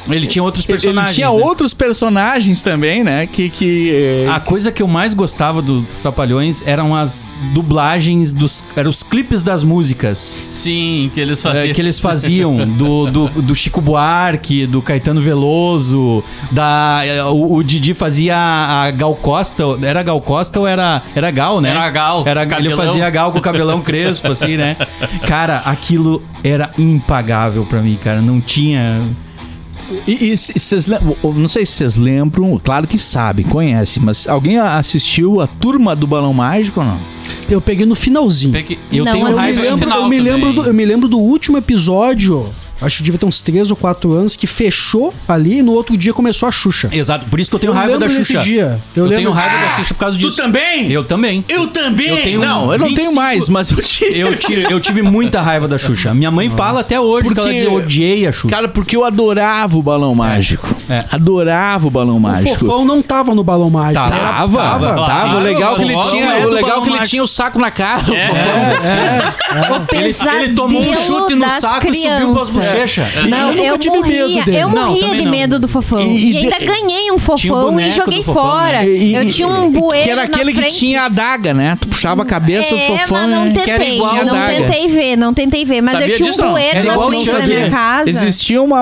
Ele 0.10 0.28
tinha 0.28 0.44
outros 0.44 0.66
personagens. 0.66 1.10
Ele 1.10 1.16
tinha 1.16 1.30
né? 1.30 1.46
outros 1.46 1.74
personagens 1.74 2.64
também, 2.64 3.04
né? 3.04 3.28
Que. 3.28 3.50
que 3.50 3.92
eh, 3.92 4.30
A 4.30 4.40
coisa 4.40 4.72
que 4.72 4.82
eu 4.82 4.88
mais 4.88 5.14
gostava 5.14 5.62
dos 5.62 6.00
Trapalhões 6.00 6.66
eram 6.66 6.96
as 6.96 7.34
dublagens 7.54 8.34
dos. 8.34 8.64
eram 8.76 8.90
os 8.90 9.04
clipes 9.04 9.42
das 9.42 9.64
músicas. 9.64 10.44
Sim, 10.52 11.12
que 11.14 11.20
eles 11.20 11.40
é, 11.40 11.50
faziam. 11.50 11.74
que 11.74 11.82
eles 11.82 12.00
faziam 12.00 12.58
do, 12.78 13.08
do, 13.08 13.28
do 13.42 13.56
Chico 13.56 13.82
Buarque, 13.82 14.66
do 14.66 14.82
Caetano 14.82 15.22
Veloso, 15.22 16.24
da 16.52 17.02
o, 17.32 17.56
o 17.56 17.64
Didi 17.64 17.94
fazia 17.94 18.36
a, 18.38 18.92
Gal 18.92 19.16
Costa, 19.16 19.64
era 19.82 20.04
Gal 20.04 20.22
Costa 20.22 20.60
ou 20.60 20.68
era 20.68 21.02
era 21.16 21.32
Gal, 21.32 21.62
né? 21.62 21.70
Era 21.70 21.90
Gal, 21.90 22.24
Era 22.26 22.60
ele 22.60 22.76
fazia 22.76 23.10
Gal 23.10 23.32
com 23.32 23.40
o 23.40 23.42
cabelão 23.42 23.82
crespo 23.82 24.32
assim, 24.32 24.58
né? 24.58 24.76
Cara, 25.28 25.58
aquilo 25.66 26.24
era 26.44 26.72
impagável 26.78 27.66
pra 27.66 27.82
mim, 27.82 27.98
cara, 28.02 28.22
não 28.22 28.40
tinha 28.42 29.02
E, 30.08 30.32
e 30.32 30.38
cês 30.38 30.88
não 31.24 31.48
sei 31.48 31.66
se 31.66 31.74
vocês 31.74 31.98
lembram, 31.98 32.60
claro 32.64 32.88
que 32.88 32.98
sabem, 32.98 33.46
conhecem, 33.46 34.02
mas 34.04 34.28
alguém 34.28 34.58
assistiu 34.58 35.42
a 35.42 35.48
Turma 35.48 35.96
do 35.96 36.06
Balão 36.08 36.34
Mágico 36.34 36.80
ou 36.80 36.86
não? 36.86 37.00
Eu 37.50 37.62
peguei 37.62 37.86
no 37.86 37.96
finalzinho. 37.96 38.52
Peguei- 38.52 38.78
Eu 38.92 39.06
Não, 39.06 39.12
tenho 39.14 39.28
eu 39.28 39.32
me, 39.32 39.38
raiva 39.38 39.58
no 39.60 39.64
lembro, 39.70 39.80
final 39.80 40.02
eu, 40.02 40.08
me 40.10 40.20
lembro 40.20 40.54
do, 40.54 40.64
eu 40.64 40.74
me 40.74 40.86
lembro 40.86 41.08
do 41.08 41.20
último 41.20 41.58
episódio, 41.58 42.48
acho 42.84 42.98
que 42.98 43.04
devia 43.04 43.20
ter 43.20 43.26
uns 43.26 43.42
3 43.42 43.72
ou 43.72 43.78
4 43.78 44.12
anos, 44.14 44.36
que 44.36 44.46
fechou 44.48 45.14
ali 45.28 45.60
e 45.60 45.64
no 45.64 45.72
outro 45.74 45.96
dia 45.98 46.14
começou 46.14 46.48
a 46.48 46.52
Xuxa. 46.52 46.90
Exato, 46.92 47.26
por 47.30 47.40
isso 47.40 47.50
que 47.50 47.56
eu 47.56 47.60
tenho 47.60 47.72
Eu 47.72 47.76
raiva 47.76 47.98
da 47.98 48.10
Xuxa. 48.10 48.40
dia. 48.40 48.80
Eu 48.96 49.06
Eu, 49.06 49.16
tenho 49.16 49.32
raiva 49.32 49.58
dia. 49.58 49.68
da 49.68 49.76
Xuxa 49.76 49.94
por 49.94 50.00
causa 50.00 50.18
disso. 50.18 50.38
também? 50.38 50.92
Eu 50.92 51.04
também. 51.04 51.44
Eu 51.50 51.68
também? 51.68 52.08
Eu 52.08 52.18
tenho 52.22 52.40
não, 52.42 52.72
eu 52.74 52.80
não 52.80 52.86
tenho 52.88 52.96
25 53.12 53.16
mais, 53.16 53.50
mas 53.50 53.72
eu 53.72 53.82
tinha. 53.82 54.10
Eu 54.12 54.36
tive, 54.38 54.64
eu 54.64 54.80
tive 54.80 55.02
muita 55.02 55.42
raiva 55.42 55.68
da 55.68 55.78
Xuxa. 55.78 56.14
Minha 56.14 56.32
mãe 56.32 56.50
fala 56.50 56.82
até 56.82 57.00
hoje 57.00 57.30
que 57.30 57.40
ela 57.40 57.48
Porque- 57.48 57.54
diz, 57.60 57.64
eu 57.66 57.74
odiei 57.74 58.28
a 58.28 58.32
Xuxa. 58.32 58.50
Cara, 58.56 58.68
porque 58.68 58.96
eu 58.96 59.04
adorava 59.06 59.78
o 59.78 59.82
balão 59.82 60.14
mágico. 60.16 60.68
é. 60.90 61.06
Adorava 61.12 61.88
o 61.88 61.90
balão 61.90 62.18
O 62.18 62.20
mágico. 62.20 62.60
Fofão 62.60 62.86
não 62.86 63.02
tava 63.02 63.34
no 63.36 63.44
balão 63.44 63.70
mágico. 63.70 63.94
Tava. 64.10 64.18
Tava, 64.18 64.58
tava, 64.64 65.06
Tava. 65.06 65.36
O 65.38 65.40
legal 65.40 65.76
que 65.76 65.82
ele 65.84 65.96
tinha, 66.10 66.26
é 66.26 66.46
o 66.46 66.50
legal 66.50 66.82
que 66.82 66.88
ele 66.90 66.98
mágico. 66.98 67.10
tinha 67.10 67.24
o 67.24 67.28
saco 67.28 67.60
na 67.60 67.72
cara. 67.72 68.02
o 68.10 68.14
É. 68.14 68.28
Fofão. 68.28 69.78
O 69.78 69.86
pesadelo 69.86 70.44
ele 70.44 70.54
tomou 70.54 70.82
um 70.82 70.96
chute 70.96 71.36
no 71.36 71.50
saco 71.50 71.88
e 71.88 71.94
subiu 71.94 72.34
pras 72.34 72.50
crianças. 72.74 72.96
bochechas. 73.06 73.30
Não, 73.30 73.38
Eu 73.50 73.56
nunca 73.56 73.68
eu, 73.70 73.78
tive 73.78 73.96
morria, 73.98 74.28
medo 74.28 74.46
dele. 74.46 74.58
eu 74.58 74.70
Não, 74.70 74.86
morria 74.88 75.02
também 75.04 75.20
de 75.20 75.26
não. 75.26 75.32
medo 75.32 75.60
do 75.60 75.68
fofão. 75.68 76.02
E- 76.02 76.18
E, 76.18 76.32
e 76.34 76.38
ainda 76.38 76.60
de- 76.60 76.66
ganhei 76.66 77.12
um 77.12 77.18
fofão 77.20 77.58
e 77.70 77.72
boneco 77.72 77.96
joguei 77.96 78.24
fofão, 78.24 78.44
fora. 78.44 78.82
né? 78.84 78.88
E- 78.90 79.14
eu 79.16 79.24
e- 79.24 79.30
tinha 79.32 79.48
um 79.48 79.70
bueiro 79.72 80.04
Que 80.04 80.10
era 80.10 80.22
na 80.28 80.28
aquele 80.36 80.52
que 80.54 80.60
frente. 80.60 80.76
tinha 80.78 81.02
a 81.04 81.06
adaga, 81.06 81.54
né? 81.54 81.78
Tu 81.80 81.88
puxava 81.88 82.24
a 82.24 82.26
cabeça 82.26 82.74
é, 82.76 82.78
do 82.78 82.84
fofão. 82.98 83.18
mas 83.18 83.30
não? 83.30 83.52
Que 83.52 83.70
era 83.70 83.80
tentei, 83.80 83.96
igual 83.96 84.26
não 84.26 84.48
tentei 84.48 84.88
ver, 84.88 85.16
não 85.16 85.34
tentei 85.34 85.66
ver. 85.66 85.82
Mas 85.82 85.94
Sabia 85.94 86.08
eu 86.10 86.18
tinha 86.18 86.32
um 86.32 86.38
não? 86.38 86.52
bueiro 86.52 86.84
na 86.84 87.00
frente 87.08 87.32
da 87.32 87.40
minha 87.40 87.70
casa. 87.70 88.10
Existia 88.10 88.62
uma, 88.62 88.82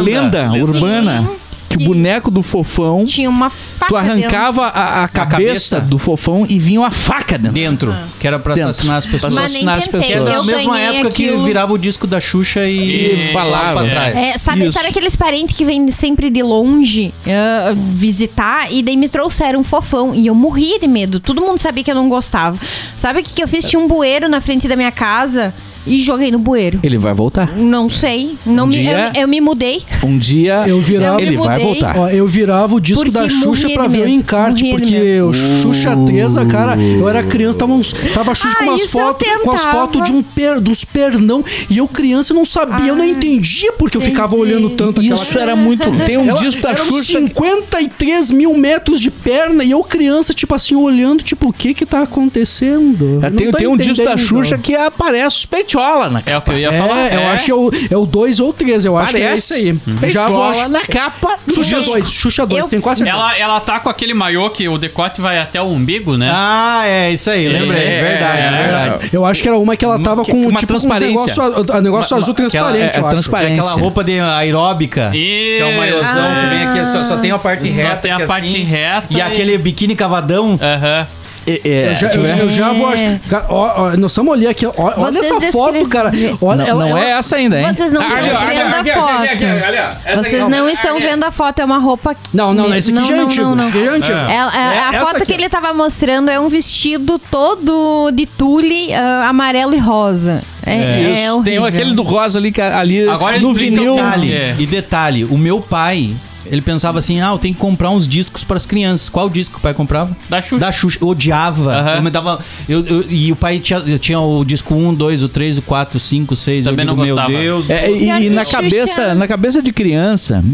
Lenda. 0.00 0.50
urbana 0.60 1.28
que 1.76 1.84
o 1.84 1.86
Que- 1.86 1.86
boneco 1.86 2.30
do 2.30 2.42
fofão, 2.42 3.04
Tinha 3.04 3.28
uma 3.28 3.50
faca 3.50 3.86
tu 3.88 3.96
arrancava 3.96 4.66
a, 4.66 5.04
a 5.04 5.08
cabeça, 5.08 5.30
cabeça. 5.76 5.80
do 5.80 5.98
fofão 5.98 6.46
e 6.48 6.58
vinha 6.58 6.80
uma 6.80 6.90
faca 6.90 7.36
dentro. 7.38 7.52
Dentro. 7.54 7.96
Que 8.18 8.26
era 8.26 8.38
pra 8.38 8.54
Dentro. 8.54 8.70
assassinar 8.70 8.96
as 8.98 9.06
pessoas. 9.06 9.32
Pra 9.34 9.42
Mas 9.42 9.50
assassinar 9.52 9.78
as. 9.78 9.86
Que 9.86 9.96
é 9.96 10.00
pessoas. 10.00 10.24
da 10.24 10.34
Eu 10.34 10.44
mesma 10.44 10.80
época 10.80 11.10
que 11.10 11.24
aquilo. 11.28 11.44
virava 11.44 11.72
o 11.72 11.78
disco 11.78 12.06
da 12.06 12.20
Xuxa 12.20 12.66
e, 12.66 13.28
E 13.30 13.32
falava. 13.32 13.80
pra 13.80 13.90
trás. 13.90 14.16
É, 14.16 14.38
sabe, 14.38 14.62
Isso. 14.66 14.72
sabe 14.72 14.88
aqueles 14.88 15.16
parentes 15.16 15.56
que 15.56 15.64
vêm 15.64 15.88
sempre 15.88 16.30
de 16.30 16.42
longe 16.42 17.12
ah, 17.26 17.74
visitar 17.92 18.72
e 18.72 18.82
daí 18.82 18.96
me 18.96 19.08
trouxeram 19.08 19.60
um 19.60 19.64
fofão 19.64 20.14
e 20.14 20.26
eu 20.26 20.34
morria 20.34 20.78
de 20.78 20.86
medo. 20.86 21.20
Todo 21.20 21.40
mundo 21.42 21.58
sabia 21.58 21.82
que 21.84 21.90
eu 21.90 21.94
não 21.94 22.08
gostava. 22.08 22.58
Sabe 22.96 23.20
o 23.20 23.22
que, 23.22 23.34
que 23.34 23.42
eu 23.42 23.48
fiz? 23.48 23.64
Tinha 23.64 23.80
um 23.80 23.88
bueiro 23.88 24.28
na 24.28 24.40
frente 24.40 24.68
da 24.68 24.76
minha 24.76 24.92
casa 24.92 25.52
e 25.86 26.00
joguei 26.00 26.30
no 26.30 26.38
bueiro. 26.38 26.80
Ele 26.82 26.98
vai 26.98 27.12
voltar. 27.14 27.52
Não 27.56 27.88
sei. 27.88 28.36
Não 28.44 28.64
Um 28.64 28.68
me, 28.68 28.74
dia- 28.76 29.12
eu, 29.14 29.22
eu 29.22 29.28
me 29.28 29.40
mudei. 29.40 29.82
Um 30.02 30.16
dia 30.18 30.64
Eu 30.66 30.80
virava- 30.80 31.20
ele 31.22 31.36
Eu 31.36 31.42
vai 31.44 31.58
voltar. 31.60 31.96
Ó, 31.98 32.08
eu 32.08 32.26
virava 32.26 32.76
o 32.76 32.80
disco 32.80 33.04
Porque 33.04 33.18
da 33.18 33.28
Xuxa 33.28 33.68
pra 33.70 33.86
ver 33.86 34.06
o 34.06 34.08
encarte, 34.08 34.70
porque 34.70 35.20
o 35.22 35.32
Xuxa 35.32 35.96
Tesa, 36.06 36.44
cara, 36.46 36.76
eu 36.76 37.08
era 37.08 37.22
criança, 37.22 37.58
tava, 37.60 37.72
uns, 37.72 37.92
tava 38.14 38.32
a 38.32 38.34
Xuxa 38.34 38.56
Ah, 38.60 38.64
com 38.64 38.70
umas 38.70 38.90
fotos, 38.90 39.28
com 39.42 39.50
as 39.52 39.64
fotos 39.64 40.04
de 40.04 40.12
um 40.12 40.22
per, 40.22 40.60
dos 40.60 40.84
pernão, 40.84 41.44
e 41.68 41.78
eu 41.78 41.86
criança 41.88 42.32
não 42.34 42.44
sabia, 42.44 42.88
eu 42.88 42.96
não 42.96 43.04
Ah, 43.04 43.08
entendia 43.08 43.72
porque 43.72 43.96
eu 43.96 44.00
ficava 44.00 44.34
entendi. 44.36 44.52
olhando 44.54 44.70
tanto 44.70 45.00
aquela 45.00 45.14
Isso 45.14 45.38
era 45.38 45.54
muito. 45.56 45.90
Tem 46.06 46.16
um 46.18 46.28
Ela- 46.28 46.38
disco 46.40 46.62
da 46.62 46.74
Xuxa. 46.74 47.18
53 47.18 48.30
mil 48.30 48.56
metros 48.56 49.00
de 49.00 49.10
perna 49.10 49.64
e 49.64 49.70
eu 49.70 49.82
criança, 49.84 50.32
tipo 50.32 50.54
assim, 50.54 50.74
olhando, 50.74 51.22
tipo, 51.22 51.48
o 51.48 51.52
que 51.52 51.74
que 51.74 51.84
tá 51.86 52.02
acontecendo? 52.02 53.20
É, 53.22 53.30
Tem, 53.30 53.50
tô 53.50 53.58
tem 53.58 53.66
um 53.66 53.76
disco 53.76 54.04
da. 54.04 54.16
Xuxa 54.16 54.58
que 54.58 54.74
aparece 54.74 55.38
os 55.38 55.46
peitiola 55.74 56.08
na 56.10 56.22
É 56.24 56.36
o 56.36 56.42
que 56.42 56.50
eu 56.50 56.58
ia 56.58 56.68
É, 56.72 56.78
falar. 56.78 57.12
eu 57.12 57.26
acho 57.28 57.44
que 57.44 57.50
é 57.50 57.54
o, 57.54 57.70
é 57.90 57.96
o 57.96 58.06
2 58.06 58.40
ou 58.40 58.52
3, 58.52 58.84
eu 58.84 58.96
acho 58.96 59.14
que 59.14 59.22
é 59.22 59.34
isso 59.34 59.54
aí. 59.54 59.78
Já 60.10 60.28
vou 60.28 60.42
ach- 60.42 60.68
na 60.68 60.80
capa 60.80 61.38
Xuxa 61.52 61.76
disco. 61.78 61.92
2, 61.92 62.10
Xuxa 62.10 62.46
2, 62.46 62.64
Eu- 62.64 62.70
tem 62.70 62.80
quase 62.80 62.98
certeza. 62.98 63.16
Ela, 63.18 63.38
ela 63.38 63.60
tá 63.60 63.80
com 63.80 63.88
aquele 63.88 64.14
maiô 64.14 64.50
que 64.50 64.68
o 64.68 64.78
decote 64.78 65.20
vai 65.20 65.38
até 65.38 65.60
o 65.60 65.66
umbigo, 65.66 66.16
né? 66.16 66.30
Ah, 66.32 66.82
é, 66.86 67.12
isso 67.12 67.28
aí, 67.30 67.48
lembrei. 67.48 67.82
É, 67.82 68.02
verdade, 68.02 68.42
é, 68.42 68.62
verdade. 68.62 69.10
Eu 69.12 69.24
acho 69.24 69.42
que 69.42 69.48
era 69.48 69.58
uma 69.58 69.76
que 69.76 69.84
ela 69.84 69.98
tava 70.02 70.24
que- 70.24 70.30
com 70.30 70.42
uma 70.46 70.58
tipo 70.60 70.66
transparência. 70.72 71.42
um 71.42 71.46
negócio, 71.50 71.74
a- 71.76 71.80
negócio 71.80 72.16
azul 72.16 72.34
transparente, 72.34 72.76
é, 72.76 72.84
eu 72.84 72.88
acho. 72.88 72.92
Que 73.00 73.06
é 73.06 73.08
transparência. 73.10 73.60
aquela 73.62 73.80
roupa 73.80 74.04
de 74.04 74.18
aeróbica. 74.20 75.10
Que 75.10 75.58
é 75.60 75.64
o 75.64 75.76
maiôzão 75.76 76.34
que 76.40 76.46
vem 76.46 76.62
aqui, 76.66 76.86
só, 76.86 77.02
só 77.02 77.16
tem 77.16 77.30
a 77.30 77.38
parte 77.38 77.70
Só 77.72 77.82
reta. 77.82 77.96
tem 77.96 78.12
a 78.12 78.16
que 78.16 78.22
é 78.22 78.26
parte 78.26 78.48
assim, 78.48 78.64
reta 78.64 79.06
E 79.10 79.16
e- 79.16 79.22
aquele 79.22 79.58
biquíni 79.58 79.94
cavadão. 79.94 80.58
Aham. 80.60 81.06
É, 81.20 81.23
é, 81.46 81.90
Eu 81.90 81.94
já, 81.94 82.06
eu, 82.06 82.10
tipo, 82.10 82.24
já- 82.26 82.36
eu 82.38 82.50
já 82.50 82.72
vou. 82.72 82.92
É. 82.92 83.20
Cara, 83.28 83.46
ó, 83.48 83.82
ó, 83.88 83.96
nós 83.96 84.10
estamos 84.10 84.32
ali 84.34 84.46
aqui. 84.46 84.66
ó, 84.66 84.72
olha 84.76 85.18
essa 85.18 85.40
foto, 85.52 85.88
cara. 85.88 86.10
Olha, 86.40 86.56
não, 86.62 86.66
ela, 86.68 86.80
não 86.88 86.96
ela- 86.98 87.04
é 87.04 87.10
essa 87.12 87.36
ainda, 87.36 87.60
hein? 87.60 87.72
Vocês 87.72 87.92
não 87.92 88.02
Ah, 88.02 88.20
estão 88.20 88.46
vendo 88.46 88.74
a 88.74 88.84
foto. 88.84 90.16
Vocês 90.16 90.48
não 90.48 90.68
estão 90.68 90.98
vendo 91.00 91.24
a 91.24 91.30
foto, 91.30 91.58
é 91.60 91.64
uma 91.64 91.78
roupa. 91.78 92.16
Não, 92.32 92.52
não, 92.54 92.74
esse 92.74 92.90
aqui 92.92 93.04
já 93.04 93.14
é 93.14 93.16
Não, 93.16 93.24
antigo. 93.24 93.54
não, 93.54 93.60
Esse 93.60 93.68
aqui 93.70 93.84
já 93.84 93.90
é 93.92 93.96
antigo. 93.96 94.18
É, 94.18 94.34
é, 94.34 94.78
a 94.98 95.04
foto 95.04 95.16
aqui, 95.16 95.26
que 95.26 95.32
ele 95.32 95.48
tava 95.48 95.72
mostrando 95.74 96.30
é 96.30 96.38
um 96.38 96.48
vestido 96.48 97.18
todo 97.18 98.10
de 98.12 98.26
tule 98.26 98.92
ah, 98.94 99.28
amarelo 99.28 99.74
e 99.74 99.78
rosa. 99.78 100.42
É, 100.66 100.74
é 100.76 101.00
Isso. 101.26 101.42
Tem 101.42 101.58
aquele 101.58 101.92
do 101.92 102.02
rosa 102.02 102.38
ali, 102.38 102.52
ali 102.74 103.08
Agora 103.08 103.38
no 103.38 103.52
vinil. 103.52 103.96
Detalhe, 103.96 104.32
É. 104.32 104.54
E 104.58 104.66
detalhe, 104.66 105.24
o 105.24 105.36
meu 105.36 105.60
pai, 105.60 106.14
ele 106.46 106.60
pensava 106.60 106.98
assim: 106.98 107.20
ah, 107.20 107.30
eu 107.32 107.38
tenho 107.38 107.54
que 107.54 107.60
comprar 107.60 107.90
uns 107.90 108.06
discos 108.08 108.44
para 108.44 108.56
as 108.56 108.66
crianças. 108.66 109.08
Qual 109.08 109.28
disco 109.28 109.58
o 109.58 109.60
pai 109.60 109.74
comprava? 109.74 110.16
Da 110.28 110.40
Xuxa. 110.42 110.58
Da 110.58 110.72
Xuxa. 110.72 110.98
Eu 111.00 111.08
odiava. 111.08 111.72
Aham. 111.74 111.96
Eu 111.96 112.02
me 112.02 112.10
dava, 112.10 112.40
eu, 112.68 112.84
eu- 112.86 113.04
e 113.08 113.32
o 113.32 113.36
pai 113.36 113.58
tinha, 113.58 113.78
eu 113.80 113.98
tinha 113.98 114.20
o 114.20 114.44
disco 114.44 114.74
1, 114.74 114.94
2, 114.94 115.22
o 115.22 115.28
3, 115.28 115.58
o 115.58 115.62
4, 115.62 115.96
o 115.96 116.00
5, 116.00 116.34
o 116.34 116.36
6. 116.36 116.64
Também 116.66 116.86
eu 116.86 116.90
digo, 116.92 116.96
não 116.96 117.04
meu 117.06 117.16
gostava. 117.16 117.38
Deus. 117.38 117.70
É, 117.70 117.90
e, 117.90 118.08
e 118.26 118.30
na 118.30 118.44
Xuxa- 118.44 118.56
cabeça, 118.56 119.14
na 119.14 119.28
cabeça 119.28 119.62
de 119.62 119.72
criança, 119.72 120.44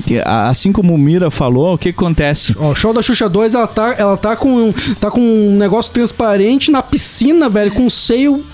assim 0.48 0.72
como 0.72 0.94
o 0.94 0.98
Mira 0.98 1.30
falou, 1.30 1.74
o 1.74 1.78
que 1.78 1.90
acontece? 1.90 2.54
O 2.58 2.74
show 2.74 2.92
da 2.92 3.02
Xuxa 3.02 3.28
2, 3.28 3.54
ela 3.54 3.66
tá, 3.66 3.94
ela 3.98 4.16
tá 4.16 4.36
com 4.36 4.72
tá 4.98 5.10
com 5.10 5.20
um 5.20 5.56
negócio 5.56 5.92
transparente 5.92 6.70
na 6.70 6.82
piscina, 6.82 7.48
velho, 7.48 7.72
com 7.72 7.86
o 7.86 7.90
seio 7.90 8.44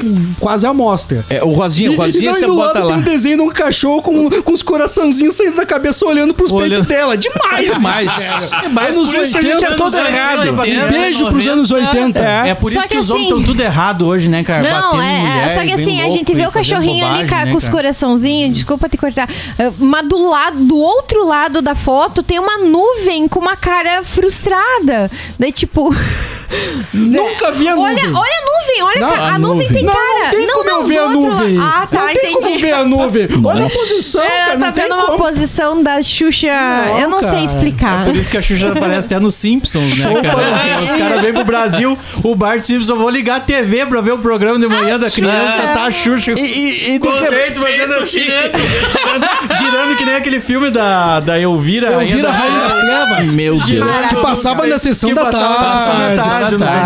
quase 0.41 0.67
à 0.67 0.73
mostra. 0.75 1.25
É, 1.29 1.43
o 1.43 1.53
rosinha, 1.53 1.91
o 1.91 1.97
rosinha 1.97 2.31
e, 2.31 2.35
você 2.35 2.47
do 2.47 2.55
bota 2.55 2.79
lado 2.81 2.89
lá. 2.89 2.93
tem 2.95 3.03
um 3.03 3.05
desenho 3.05 3.37
de 3.39 3.43
um 3.43 3.49
cachorro 3.51 4.03
com, 4.03 4.31
com 4.43 4.53
os 4.53 4.63
coraçãozinhos 4.63 5.35
saindo 5.35 5.57
da 5.57 5.67
cabeça 5.67 6.05
olhando 6.07 6.35
pros 6.35 6.51
Olhando. 6.51 6.71
peitos 6.71 6.87
dela. 6.87 7.17
Demais! 7.33 7.67
Demais. 7.75 8.53
É, 8.65 8.69
mas 8.69 8.97
Anos 8.97 9.09
por 9.11 9.19
isso 9.23 9.33
que 9.33 9.39
a 9.39 9.43
gente 9.43 9.65
é 9.65 9.69
80, 9.71 9.77
todo 9.77 9.97
errado. 9.99 10.39
80, 10.61 10.87
Beijo 10.89 11.19
pros 11.31 11.45
90. 11.45 11.51
anos 11.53 11.71
80. 11.71 12.19
É. 12.21 12.49
É 12.51 12.55
por 12.55 12.71
isso 12.73 12.81
que, 12.83 12.89
que 12.89 12.99
os 12.99 13.11
homens 13.11 13.27
assim- 13.27 13.37
estão 13.39 13.47
tudo 13.55 13.63
errado 13.63 14.07
hoje, 14.07 14.29
né, 14.29 14.43
cara? 14.45 14.63
Não, 14.63 14.83
Batendo 14.93 15.03
em 15.03 15.07
é, 15.07 15.19
mulher, 15.21 15.47
é 15.47 15.49
só 15.49 15.61
que 15.63 15.73
assim, 15.73 16.01
a 16.03 16.09
gente 16.09 16.35
vê 16.35 16.47
o 16.47 16.51
cachorrinho 16.53 17.05
ali 17.07 17.25
bobagem, 17.25 17.27
ca- 17.27 17.45
né, 17.47 17.51
com 17.53 17.57
os 17.59 17.65
cara? 17.65 17.77
coraçãozinhos, 17.77 18.55
desculpa 18.55 18.89
te 18.89 18.97
cortar, 18.97 19.29
eh, 19.59 19.73
mas 19.79 20.07
do 20.09 20.29
lado, 20.29 20.59
do 20.61 20.77
outro 20.77 21.27
lado 21.27 21.61
da 21.63 21.75
foto 21.75 22.23
tem 22.23 22.39
uma 22.39 22.59
nuvem 22.59 23.27
com 23.29 23.41
uma 23.41 23.57
cara 23.57 24.03
frustrada. 24.03 25.11
Daí 25.39 25.53
tipo, 25.53 25.95
Nunca 26.93 27.51
vi 27.53 27.69
a 27.69 27.77
olha, 27.77 27.91
nuvem. 27.91 28.15
olha 28.15 28.33
a 28.33 28.45
nuvem, 28.45 28.83
olha 28.83 29.01
Não, 29.01 29.09
a, 29.25 29.35
a 29.35 29.39
nuvem 29.39 29.57
nuvem. 29.69 29.69
tem 29.73 29.83
Não, 29.85 29.93
cara. 29.93 30.16
Não 30.33 30.39
tem 30.39 30.47
como 30.49 30.69
eu 30.71 30.77
não, 30.81 30.85
ver 30.85 30.99
a 30.99 31.09
nuvem. 31.09 31.57
lado. 31.57 31.71
Ah, 31.83 31.87
tá, 31.87 32.01
não 32.01 32.07
tem 32.15 32.33
como 32.33 32.47
entendi. 32.49 32.63
ver 32.63 32.73
a 32.73 32.85
nuvem. 32.85 33.29
Olha 33.45 33.67
a 33.67 33.71
posição, 33.71 34.23
Ela 34.23 34.31
cara. 34.31 34.59
tá 34.59 34.67
Não 34.67 34.73
vendo 34.73 34.95
uma 34.95 35.07
como. 35.07 35.19
posição 35.19 35.83
da 35.83 36.03
Xuxa. 36.03 36.47
Não, 36.49 36.99
eu 37.01 37.09
não 37.09 37.23
sei 37.23 37.31
cara. 37.33 37.45
explicar. 37.45 38.05
Por 38.05 38.17
isso 38.17 38.31
que 38.31 38.37
a 38.37 38.43
Xuxa 38.43 38.73
aparece 38.73 39.07
até 39.07 39.19
nos 39.19 39.35
Simpsons, 39.35 39.99
né, 39.99 40.05
cara? 40.23 40.83
Os 40.85 40.91
caras 40.99 41.21
vêm 41.21 41.33
pro 41.33 41.45
Brasil, 41.45 41.99
o 42.23 42.35
Bart 42.35 42.65
Simpson, 42.65 42.97
vou 42.97 43.11
ligar 43.11 43.37
a 43.37 43.41
TV 43.41 43.87
pra 43.87 44.01
ver 44.01 44.13
o 44.13 44.19
programa 44.19 44.59
de 44.59 44.67
manhã 44.67 44.99
da 44.99 45.11
criança, 45.11 45.63
tá 45.75 45.85
a 45.85 45.91
Xuxa 45.91 46.33
E, 46.33 46.41
e, 46.41 46.95
e 46.95 46.99
deixa- 46.99 47.27
contente 47.27 47.59
fazendo 47.61 47.95
assim, 47.95 48.21
girando, 48.21 49.29
girando 49.59 49.97
que 49.97 50.05
nem 50.05 50.15
aquele 50.17 50.41
filme 50.41 50.71
da, 50.71 51.21
da 51.21 51.39
Elvira. 51.41 51.93
Elvira, 51.93 52.31
Rainha 52.31 52.59
das 52.61 52.75
Trevas. 52.75 53.35
Meu 53.35 53.57
Deus. 53.59 53.87
Que 54.09 54.17
passava 54.17 54.67
na 54.67 54.79
sessão 54.79 55.09
Que 55.11 55.15
da 55.15 55.27
tarde. 55.31 56.15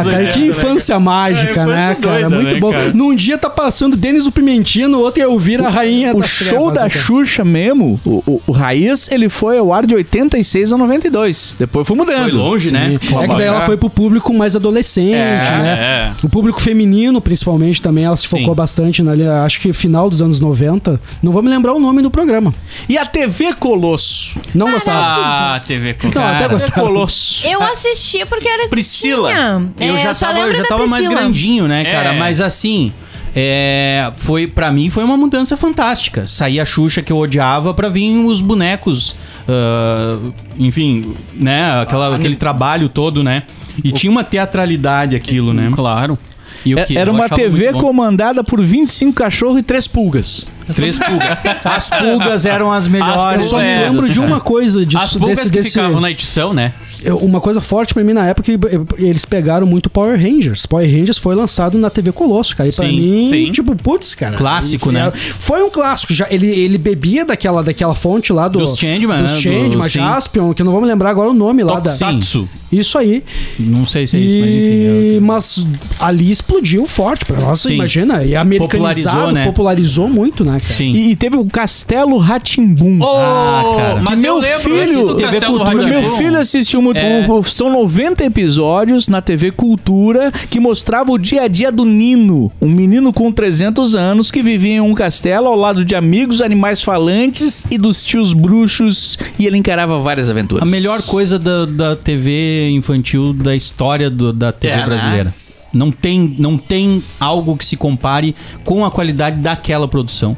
80, 0.08 0.32
que 0.32 0.40
né, 0.40 0.46
infância 0.46 0.98
mágica, 0.98 1.60
É, 1.62 1.66
né, 1.66 1.96
cara? 2.00 2.30
Muito 2.30 2.54
né, 2.54 2.60
bom. 2.60 2.72
Num 2.94 3.14
dia 3.14 3.29
tá 3.38 3.50
passando 3.50 3.96
Denis 3.96 4.26
o 4.26 4.32
Pimentinha, 4.32 4.88
no 4.88 5.00
outro 5.00 5.22
é 5.22 5.26
Elvira, 5.26 5.66
a 5.66 5.70
Rainha 5.70 6.14
O 6.14 6.20
das 6.20 6.30
show 6.30 6.48
Trevas, 6.48 6.74
da 6.74 6.82
né, 6.84 6.88
cara? 6.90 7.04
Xuxa 7.04 7.44
mesmo, 7.44 8.00
o, 8.04 8.10
o, 8.26 8.42
o 8.46 8.52
Raiz, 8.52 9.10
ele 9.10 9.28
foi 9.28 9.58
ao 9.58 9.72
ar 9.72 9.86
de 9.86 9.94
86 9.94 10.72
a 10.72 10.76
92. 10.78 11.56
Depois 11.58 11.86
foi 11.86 11.96
mudando. 11.96 12.30
Foi 12.30 12.32
longe, 12.32 12.72
né? 12.72 12.94
É 12.94 13.28
que 13.28 13.36
daí 13.36 13.46
ela 13.46 13.62
foi 13.62 13.76
pro 13.76 13.90
público 13.90 14.32
mais 14.32 14.56
adolescente, 14.56 15.12
né? 15.14 16.12
é. 16.22 16.26
O 16.26 16.28
público 16.28 16.60
feminino, 16.60 17.20
principalmente, 17.20 17.80
também, 17.80 18.04
ela 18.04 18.16
se 18.16 18.28
Sim. 18.28 18.38
focou 18.38 18.54
bastante 18.54 19.02
na, 19.02 19.44
acho 19.44 19.60
que 19.60 19.72
final 19.72 20.08
dos 20.08 20.22
anos 20.22 20.40
90. 20.40 21.00
Não 21.22 21.32
vou 21.32 21.42
me 21.42 21.48
lembrar 21.48 21.72
o 21.72 21.78
nome 21.80 22.02
do 22.02 22.10
programa. 22.10 22.54
E 22.88 22.96
a 22.98 23.04
TV 23.06 23.54
Colosso. 23.54 24.40
Não 24.54 24.70
gostava. 24.70 25.00
Ah, 25.00 25.60
TV 25.60 25.94
com 25.94 26.08
Não, 26.08 26.22
até 26.22 26.38
cara. 26.38 26.48
Gostava. 26.48 26.72
Colosso. 26.80 27.46
Eu 27.46 27.62
assisti 27.62 28.24
porque 28.26 28.48
era 28.48 28.68
Priscila. 28.68 29.28
Tinha. 29.30 29.70
Eu 29.78 29.96
É, 29.96 30.02
já 30.02 30.14
só 30.14 30.26
tava, 30.26 30.38
lembro 30.38 30.56
já 30.56 30.62
da 30.62 30.68
tava 30.68 30.86
mais 30.86 31.08
grandinho, 31.08 31.66
né, 31.66 31.84
cara? 31.84 32.14
É. 32.14 32.18
Mas 32.18 32.40
assim, 32.40 32.92
é, 33.34 34.10
foi 34.16 34.46
para 34.46 34.70
mim 34.72 34.90
foi 34.90 35.04
uma 35.04 35.16
mudança 35.16 35.56
fantástica. 35.56 36.26
Sair 36.26 36.60
a 36.60 36.64
Xuxa 36.64 37.02
que 37.02 37.12
eu 37.12 37.18
odiava 37.18 37.72
pra 37.74 37.88
vir 37.88 38.16
os 38.24 38.40
bonecos, 38.40 39.14
ah, 39.48 40.18
enfim, 40.58 41.14
né? 41.34 41.80
Aquela, 41.80 42.14
aquele 42.16 42.36
trabalho 42.36 42.88
todo, 42.88 43.22
né? 43.22 43.44
E 43.84 43.92
tinha 43.92 44.10
uma 44.10 44.24
teatralidade 44.24 45.14
aquilo, 45.16 45.52
né? 45.54 45.70
Claro. 45.74 46.18
E 46.66 46.74
o 46.74 46.78
É- 46.78 46.84
que? 46.84 46.98
Era 46.98 47.10
uma 47.10 47.26
TV 47.28 47.72
comandada 47.72 48.44
por 48.44 48.60
25 48.60 49.14
cachorros 49.14 49.58
e 49.58 49.62
3 49.62 49.86
pulgas. 49.86 50.50
Três 50.74 50.98
pulgas. 50.98 51.38
As 51.64 51.88
pulgas 51.88 52.44
eram 52.44 52.70
as 52.70 52.86
melhores. 52.86 53.44
Eu 53.46 53.50
só 53.50 53.58
me 53.58 53.64
É, 53.64 53.88
lembro 53.88 54.08
de 54.10 54.20
uma 54.20 54.40
coisa 54.40 54.84
disso, 54.84 55.02
As 55.02 55.12
pulgas 55.14 55.38
desse, 55.38 55.50
que 55.50 55.56
desse 55.58 55.70
ficavam 55.70 56.00
na 56.00 56.10
edição, 56.10 56.52
né? 56.52 56.72
Uma 57.08 57.40
coisa 57.40 57.60
forte 57.60 57.94
pra 57.94 58.02
mim 58.04 58.12
na 58.12 58.26
época 58.26 58.52
que 58.56 58.58
eles 59.02 59.24
pegaram 59.24 59.66
muito 59.66 59.88
Power 59.90 60.18
Rangers. 60.20 60.66
Power 60.66 60.86
Rangers 60.90 61.18
foi 61.18 61.34
lançado 61.34 61.78
na 61.78 61.88
TV 61.90 62.12
Colosso, 62.12 62.56
cara. 62.56 62.68
E 62.68 62.72
pra 62.72 62.86
Sim, 62.86 63.00
mim, 63.00 63.26
sim. 63.28 63.50
tipo, 63.52 63.74
putz, 63.76 64.14
cara. 64.14 64.36
Clássico, 64.36 64.90
né? 64.92 65.10
Foi 65.38 65.62
um 65.62 65.70
clássico. 65.70 66.12
Já, 66.12 66.26
ele, 66.30 66.46
ele 66.46 66.78
bebia 66.78 67.24
daquela, 67.24 67.62
daquela 67.62 67.94
fonte 67.94 68.32
lá 68.32 68.48
do, 68.48 68.58
Dos 68.58 68.76
Changeman, 68.76 69.22
dos 69.22 69.32
né? 69.32 69.40
Changeman, 69.40 69.70
Do-. 69.70 69.88
Jaspion, 69.88 70.52
que 70.54 70.62
eu 70.62 70.64
não 70.66 70.72
vou 70.72 70.80
me 70.80 70.86
lembrar 70.86 71.10
agora 71.10 71.30
o 71.30 71.34
nome 71.34 71.62
lá 71.62 71.74
da. 71.74 71.80
Tokusatsu. 71.90 72.48
Isso 72.72 72.96
aí. 72.98 73.24
Não 73.58 73.84
sei 73.84 74.06
se 74.06 74.16
é 74.16 74.20
isso, 74.20 74.36
mas 74.40 74.48
enfim. 74.48 74.58
E, 74.58 75.14
eu- 75.16 75.20
mas 75.22 75.66
ali 75.98 76.30
explodiu 76.30 76.86
forte 76.86 77.24
pra 77.24 77.40
nós, 77.40 77.64
imagina. 77.64 78.22
E 78.22 78.36
americanizado, 78.36 79.16
Popularizou, 79.16 79.44
popularizou, 79.44 80.08
né? 80.08 80.14
muito, 80.14 80.44
né, 80.44 80.58
cara? 80.60 80.72
Sim. 80.72 80.92
E, 80.92 81.10
e 81.10 81.16
teve 81.16 81.36
o 81.36 81.44
Castelo 81.46 82.16
Ratimbum. 82.18 83.00
Ah, 83.04 83.62
cara. 83.76 84.02
Mas 84.02 84.20
Que 84.20 84.26
eu 84.26 84.40
meu 84.40 84.42
lembro 84.42 84.60
filho- 84.60 85.14
TV 85.16 85.40
Cultura. 85.46 85.74
Meu 86.00 86.16
filho 86.16 86.38
assistiu 86.38 86.80
muito. 86.94 87.46
É. 87.46 87.50
São 87.50 87.70
90 87.70 88.24
episódios 88.24 89.08
na 89.08 89.20
TV 89.20 89.50
Cultura 89.50 90.32
que 90.50 90.58
mostrava 90.60 91.12
o 91.12 91.18
dia 91.18 91.42
a 91.42 91.48
dia 91.48 91.70
do 91.70 91.84
Nino, 91.84 92.50
um 92.60 92.68
menino 92.68 93.12
com 93.12 93.30
300 93.32 93.94
anos 93.94 94.30
que 94.30 94.42
vivia 94.42 94.74
em 94.74 94.80
um 94.80 94.94
castelo 94.94 95.46
ao 95.48 95.56
lado 95.56 95.84
de 95.84 95.94
amigos, 95.94 96.40
animais 96.40 96.82
falantes 96.82 97.64
e 97.70 97.76
dos 97.78 98.04
tios 98.04 98.32
bruxos 98.34 99.18
e 99.38 99.46
ele 99.46 99.56
encarava 99.56 99.98
várias 99.98 100.28
aventuras. 100.30 100.62
A 100.66 100.70
melhor 100.70 101.00
coisa 101.02 101.38
da, 101.38 101.66
da 101.66 101.96
TV 101.96 102.70
infantil 102.70 103.32
da 103.32 103.54
história 103.54 104.08
do- 104.10 104.32
da 104.32 104.52
TV 104.52 104.74
É, 104.74 104.76
né? 104.78 104.84
brasileira. 104.86 105.34
Não 105.72 105.92
tem, 105.92 106.34
não 106.38 106.58
tem 106.58 107.02
algo 107.20 107.56
que 107.56 107.64
se 107.64 107.76
compare 107.76 108.34
com 108.64 108.84
a 108.84 108.90
qualidade 108.90 109.36
daquela 109.36 109.86
produção. 109.86 110.36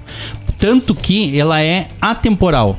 Tanto 0.58 0.94
que 0.94 1.38
ela 1.38 1.60
é 1.62 1.88
atemporal. 2.00 2.78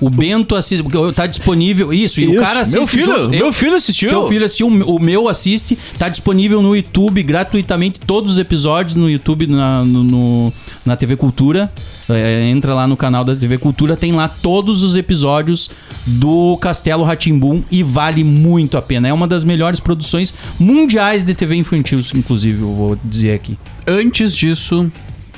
O 0.00 0.08
Bento 0.08 0.54
assiste, 0.56 0.82
porque 0.82 1.12
tá 1.12 1.26
disponível 1.26 1.92
isso, 1.92 2.20
e 2.20 2.26
o 2.26 2.30
Isso. 2.32 2.40
cara 2.42 2.60
assiste 2.60 2.76
Meu 2.78 2.86
filho, 2.86 3.04
junto. 3.04 3.28
meu 3.28 3.46
Eu- 3.46 3.52
filho 3.52 3.74
assistiu. 3.76 4.08
Seu 4.08 4.28
filho 4.28 4.44
assistiu, 4.46 4.66
o 4.68 4.98
meu 4.98 5.28
assiste, 5.28 5.78
tá 5.98 6.08
disponível 6.08 6.62
no 6.62 6.74
YouTube 6.74 7.22
gratuitamente, 7.22 8.00
todos 8.00 8.32
os 8.32 8.38
episódios 8.38 8.96
no 8.96 9.10
YouTube, 9.10 9.46
na, 9.46 9.84
no, 9.84 10.02
no- 10.02 10.52
na 10.86 10.96
TV 10.96 11.16
Cultura. 11.16 11.70
É, 12.08 12.48
entra 12.48 12.74
lá 12.74 12.88
no 12.88 12.96
canal 12.96 13.22
da 13.24 13.36
TV 13.36 13.56
Cultura, 13.58 13.96
tem 13.96 14.10
lá 14.12 14.26
todos 14.26 14.82
os 14.82 14.96
episódios 14.96 15.70
do 16.06 16.56
Castelo 16.56 17.04
Ratimbum 17.04 17.62
e 17.70 17.82
vale 17.82 18.24
muito 18.24 18.76
a 18.78 18.82
pena. 18.82 19.06
É 19.06 19.12
uma 19.12 19.28
das 19.28 19.44
melhores 19.44 19.78
produções 19.80 20.34
mundiais 20.58 21.22
de 21.24 21.34
TV 21.34 21.54
infantil, 21.56 22.00
inclusive, 22.14 22.62
eu 22.62 22.74
vou 22.74 22.98
dizer 23.04 23.34
aqui. 23.34 23.56
Antes 23.86 24.34
disso, 24.34 24.90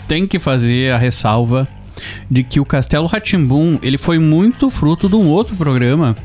tem 0.09 0.27
que 0.27 0.39
fazer 0.39 0.93
a 0.93 0.97
ressalva 0.99 1.69
de 2.31 2.43
que 2.43 2.59
o 2.61 2.65
Castelo 2.65 3.07
Ratimbum 3.07 3.79
ele 3.83 3.99
foi 3.99 4.19
muito 4.19 4.71
fruto 4.71 5.09
de 5.09 5.15
um 5.17 5.29
outro 5.29 5.55
programa 5.57 6.17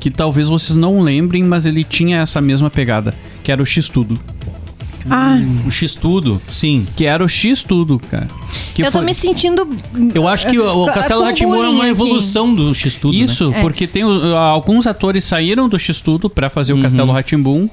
que 0.00 0.10
talvez 0.10 0.48
vocês 0.48 0.74
não 0.76 1.00
lembrem, 1.00 1.44
mas 1.44 1.64
ele 1.66 1.84
tinha 1.84 2.18
essa 2.20 2.40
mesma 2.40 2.68
pegada, 2.68 3.14
que 3.44 3.52
era 3.52 3.62
o 3.62 3.66
X-Tudo. 3.66 4.18
Ah, 5.10 5.36
O 5.66 5.70
X-Tudo, 5.70 6.40
sim. 6.48 6.86
Que 6.96 7.06
era 7.06 7.24
o 7.24 7.28
X-Tudo, 7.28 7.98
cara. 8.08 8.28
Que 8.72 8.82
eu 8.82 8.86
tô 8.86 8.98
foi- 8.98 9.04
me 9.06 9.12
sentindo. 9.12 9.68
Eu 10.14 10.28
acho 10.28 10.48
que 10.48 10.56
o, 10.58 10.82
o 10.82 10.86
Tá- 10.86 10.92
Castelo 10.92 11.20
com 11.22 11.26
Ratimbum 11.26 11.64
é 11.64 11.68
uma 11.68 11.80
aqui. 11.82 11.90
evolução 11.90 12.54
do 12.54 12.72
X-Tudo, 12.72 13.12
né? 13.18 13.24
Isso, 13.24 13.52
porque 13.60 13.86
tem 13.88 14.02
alguns 14.02 14.86
atores 14.86 15.24
saíram 15.24 15.68
do 15.68 15.76
X-Tudo 15.78 16.30
pra 16.30 16.48
fazer 16.48 16.72
o 16.72 16.80
Castelo 16.80 17.10
Ratimbum. 17.12 17.68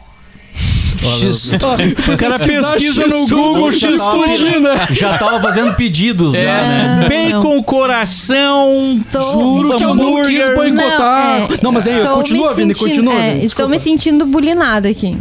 O 2.14 2.18
cara 2.18 2.38
pesquisa 2.40 3.06
no 3.08 3.18
X-Tudo, 3.18 3.36
Google 3.36 3.72
X-Tudo. 3.72 4.60
né? 4.62 4.88
Já 4.92 5.18
tava 5.18 5.40
fazendo 5.42 5.74
pedidos 5.76 6.34
É. 6.36 6.44
já, 6.44 6.62
né? 6.62 7.08
Bacon, 7.10 7.62
coração, 7.64 8.70
Estou- 8.74 9.22
Juro 9.22 9.78
que 9.78 9.84
eu 9.84 9.96
não 9.96 10.26
quis 10.26 10.54
boicotar. 10.56 11.48
Não, 11.62 11.72
mas 11.72 11.88
aí, 11.88 12.04
continua, 12.06 12.54
Vini, 12.54 12.74
continua, 12.74 13.14
é, 13.16 13.44
estou 13.44 13.68
me 13.68 13.78
sentindo 13.80 14.26
bulinada 14.26 14.90
aqui. 14.90 15.16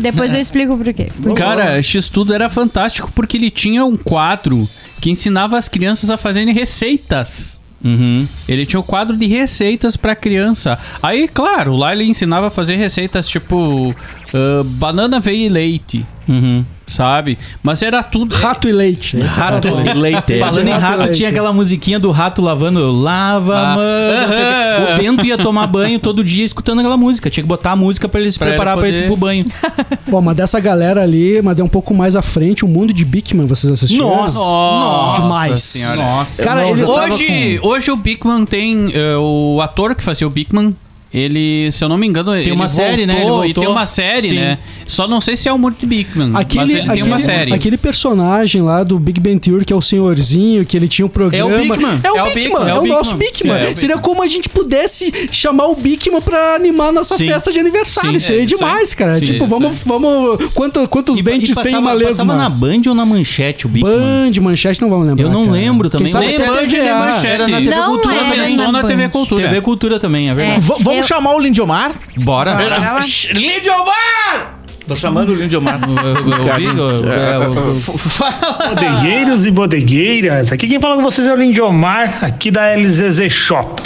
Depois 0.00 0.34
eu 0.34 0.40
explico 0.40 0.76
por 0.76 0.92
quê. 0.92 1.08
Cara, 1.36 1.82
X-Tudo 1.82 2.34
era 2.34 2.48
fantástico 2.48 3.10
porque 3.14 3.36
ele 3.36 3.50
tinha 3.50 3.84
um 3.84 3.96
quadro 3.96 4.68
que 5.00 5.10
ensinava 5.10 5.56
as 5.56 5.68
crianças 5.68 6.10
a 6.10 6.16
fazerem 6.16 6.52
receitas. 6.52 7.60
Uhum. 7.84 8.26
Ele 8.48 8.66
tinha 8.66 8.80
o 8.80 8.82
quadro 8.82 9.16
de 9.16 9.26
receitas 9.26 9.96
pra 9.96 10.16
criança. 10.16 10.78
Aí, 11.02 11.28
claro, 11.28 11.76
lá 11.76 11.92
ele 11.92 12.04
ensinava 12.04 12.48
a 12.48 12.50
fazer 12.50 12.76
receitas 12.76 13.28
tipo 13.28 13.94
ah, 14.34 14.62
banana 14.64 15.20
veio 15.20 15.46
e 15.46 15.48
leite, 15.48 16.06
Uhum. 16.28 16.64
sabe? 16.86 17.38
Mas 17.62 17.82
era 17.82 18.02
tudo. 18.02 18.34
Rato 18.34 18.68
e 18.68 18.72
leite. 18.72 19.16
esse 19.16 19.24
é 19.38 19.42
Rato 19.42 19.66
e 19.68 19.92
leite. 19.94 20.38
Falando 20.38 20.68
em 20.68 20.72
Rato 20.72 21.00
rato, 21.00 21.12
tinha 21.12 21.28
aquela 21.30 21.52
musiquinha 21.52 21.98
do 21.98 22.10
rato 22.10 22.42
lavando. 22.42 22.90
Lava, 23.00 23.56
Ah. 23.58 23.74
mano. 23.74 24.32
sei 24.34 24.94
o 24.94 24.98
Bento 24.98 25.26
ia 25.26 25.38
tomar 25.38 25.66
banho 25.66 25.98
todo 25.98 26.22
dia 26.22 26.44
escutando 26.44 26.78
aquela 26.80 26.96
música. 26.96 27.28
Tinha 27.30 27.42
que 27.42 27.48
botar 27.48 27.72
a 27.72 27.76
música 27.76 28.08
pra 28.08 28.20
ele 28.20 28.30
se 28.30 28.38
Pra 28.38 28.48
ele 28.48 28.56
preparar 28.56 28.76
pra 28.76 28.86
poder- 28.86 29.04
ir 29.04 29.06
pro 29.06 29.16
banho. 29.16 29.46
Bom, 30.08 30.20
mas 30.20 30.36
dessa 30.36 30.60
galera 30.60 31.02
ali, 31.02 31.40
mas 31.42 31.58
é 31.58 31.64
um 31.64 31.68
pouco 31.68 31.92
mais 31.94 32.14
à 32.16 32.22
frente, 32.22 32.64
o 32.64 32.68
mundo 32.68 32.92
de 32.92 33.04
Bigman, 33.04 33.46
vocês 33.46 33.70
assistiram? 33.72 34.06
Nossa. 34.08 34.38
Nossa 34.38 35.22
Demais. 35.22 35.62
senhora. 35.62 35.96
Nossa. 35.96 36.42
Cara, 36.42 36.60
Não, 36.62 36.68
ele- 36.70 36.78
já 36.78 36.86
tava 36.86 37.14
hoje, 37.14 37.60
hoje 37.62 37.90
o 37.90 37.96
Bigman 37.96 38.44
tem. 38.44 38.90
eh, 38.94 39.16
o 39.16 39.60
ator 39.62 39.94
que 39.94 40.02
fazia 40.02 40.26
o 40.26 40.30
Bigman. 40.30 40.74
Ele, 41.12 41.70
se 41.72 41.82
eu 41.82 41.88
não 41.88 41.96
me 41.96 42.06
engano, 42.06 42.34
ele 42.36 42.52
uma 42.52 42.68
série, 42.68 43.06
né? 43.06 43.14
Ele 43.14 43.22
voltou 43.22 43.38
voltou. 43.44 43.62
E 43.62 43.66
tem 43.66 43.66
uma 43.74 43.86
série, 43.86 44.28
Sim. 44.28 44.34
né? 44.40 44.58
Só 44.86 45.08
não 45.08 45.20
sei 45.22 45.36
se 45.36 45.48
é 45.48 45.52
o 45.52 45.58
Murdo 45.58 45.86
Bigman, 45.86 46.28
mas 46.28 46.42
Aquele, 46.42 46.72
ele 46.72 46.80
tem 46.82 46.90
aquele, 46.90 47.08
uma 47.08 47.18
série. 47.18 47.54
aquele 47.54 47.76
personagem 47.78 48.60
lá 48.60 48.82
do 48.82 48.98
Big 48.98 49.18
Ben 49.18 49.38
Theory, 49.38 49.64
que 49.64 49.72
é 49.72 49.76
o 49.76 49.80
senhorzinho, 49.80 50.66
que 50.66 50.76
ele 50.76 50.86
tinha 50.86 51.06
um 51.06 51.08
programa. 51.08 51.56
Bigman. 51.56 52.00
É 52.02 52.12
o 52.12 52.16
É 52.16 52.22
o 52.22 52.26
Bigman, 52.26 52.42
Bigman. 52.42 52.66
é, 52.66 52.70
É 52.70 52.74
o 52.74 52.86
nosso 52.86 53.16
Bigman. 53.16 53.32
Bigman. 53.32 53.56
É, 53.56 53.70
é 53.72 53.76
Seria 53.76 53.96
Bigman. 53.96 54.02
como 54.02 54.22
a 54.22 54.26
gente 54.26 54.48
pudesse 54.50 55.28
chamar 55.30 55.66
o 55.68 55.74
Bigman 55.76 56.20
pra 56.20 56.54
animar 56.56 56.92
nossa 56.92 57.16
Sim. 57.16 57.26
festa 57.28 57.50
de 57.52 57.58
aniversário. 57.58 58.10
Sim, 58.10 58.16
isso 58.16 58.32
aí 58.32 58.38
é, 58.38 58.40
é 58.42 58.44
isso 58.44 58.54
aí. 58.54 58.58
demais, 58.58 58.92
cara. 58.94 59.18
Sim, 59.18 59.24
tipo, 59.24 59.46
vamos, 59.46 59.78
vamos. 59.86 60.50
Quanto, 60.52 60.86
quantos 60.88 61.22
dentes 61.22 61.56
tem 61.56 61.74
uma 61.76 61.92
lesma? 61.94 62.26
passava 62.26 62.36
na 62.36 62.50
Band 62.50 62.82
ou 62.86 62.94
na 62.94 63.06
Manchete 63.06 63.66
o 63.66 63.68
Bigman? 63.70 63.96
Band, 63.98 64.42
manchete, 64.42 64.80
não 64.82 64.90
vamos 64.90 65.06
lembrar. 65.06 65.24
Eu 65.24 65.30
não 65.30 65.46
cara. 65.46 65.52
lembro 65.56 65.88
também, 65.88 66.04
Quem 66.04 66.12
sabe 66.12 66.26
mas 66.26 66.38
Nem 66.38 66.46
é 66.46 66.50
Band, 66.50 66.66
nem. 66.66 66.94
Manchete. 66.98 67.26
Era 67.26 67.48
na 67.48 67.58
TV 67.58 67.74
Cultura 67.86 68.14
era 68.14 68.72
na. 68.72 68.84
TV 68.84 69.08
Cultura. 69.08 69.48
TV 69.48 69.60
Cultura 69.62 69.98
também, 69.98 70.28
é 70.28 70.34
verdade. 70.34 70.60
Vamos 70.98 71.10
Eu- 71.10 71.16
chamar 71.16 71.34
o 71.34 71.38
Lindomar? 71.38 71.92
Bora. 72.16 72.54
Bora 72.54 72.78
lá. 72.78 73.00
Lindomar! 73.32 74.54
Tô 74.86 74.96
chamando 74.96 75.32
o 75.32 75.34
Lindomar. 75.34 75.78
É, 75.78 77.36
eu- 77.44 77.74
Bodegueiros 78.74 79.44
e 79.44 79.50
bodegueiras, 79.50 80.50
aqui 80.52 80.66
quem 80.66 80.80
fala 80.80 80.96
com 80.96 81.02
vocês 81.02 81.26
é 81.26 81.32
o 81.32 81.36
Lindomar, 81.36 82.24
aqui 82.24 82.50
da 82.50 82.74
LZZ 82.74 83.28
Shop. 83.30 83.82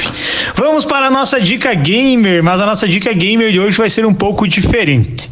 Vamos 0.55 0.85
para 0.85 1.07
a 1.07 1.11
nossa 1.11 1.41
dica 1.41 1.75
gamer, 1.75 2.43
mas 2.45 2.61
a 2.61 2.67
nossa 2.67 2.87
dica 2.87 3.13
gamer 3.13 3.51
de 3.51 3.59
hoje 3.59 3.77
vai 3.77 3.91
ser 3.91 4.07
um 4.07 4.15
pouco 4.15 4.47
diferente. 4.47 5.29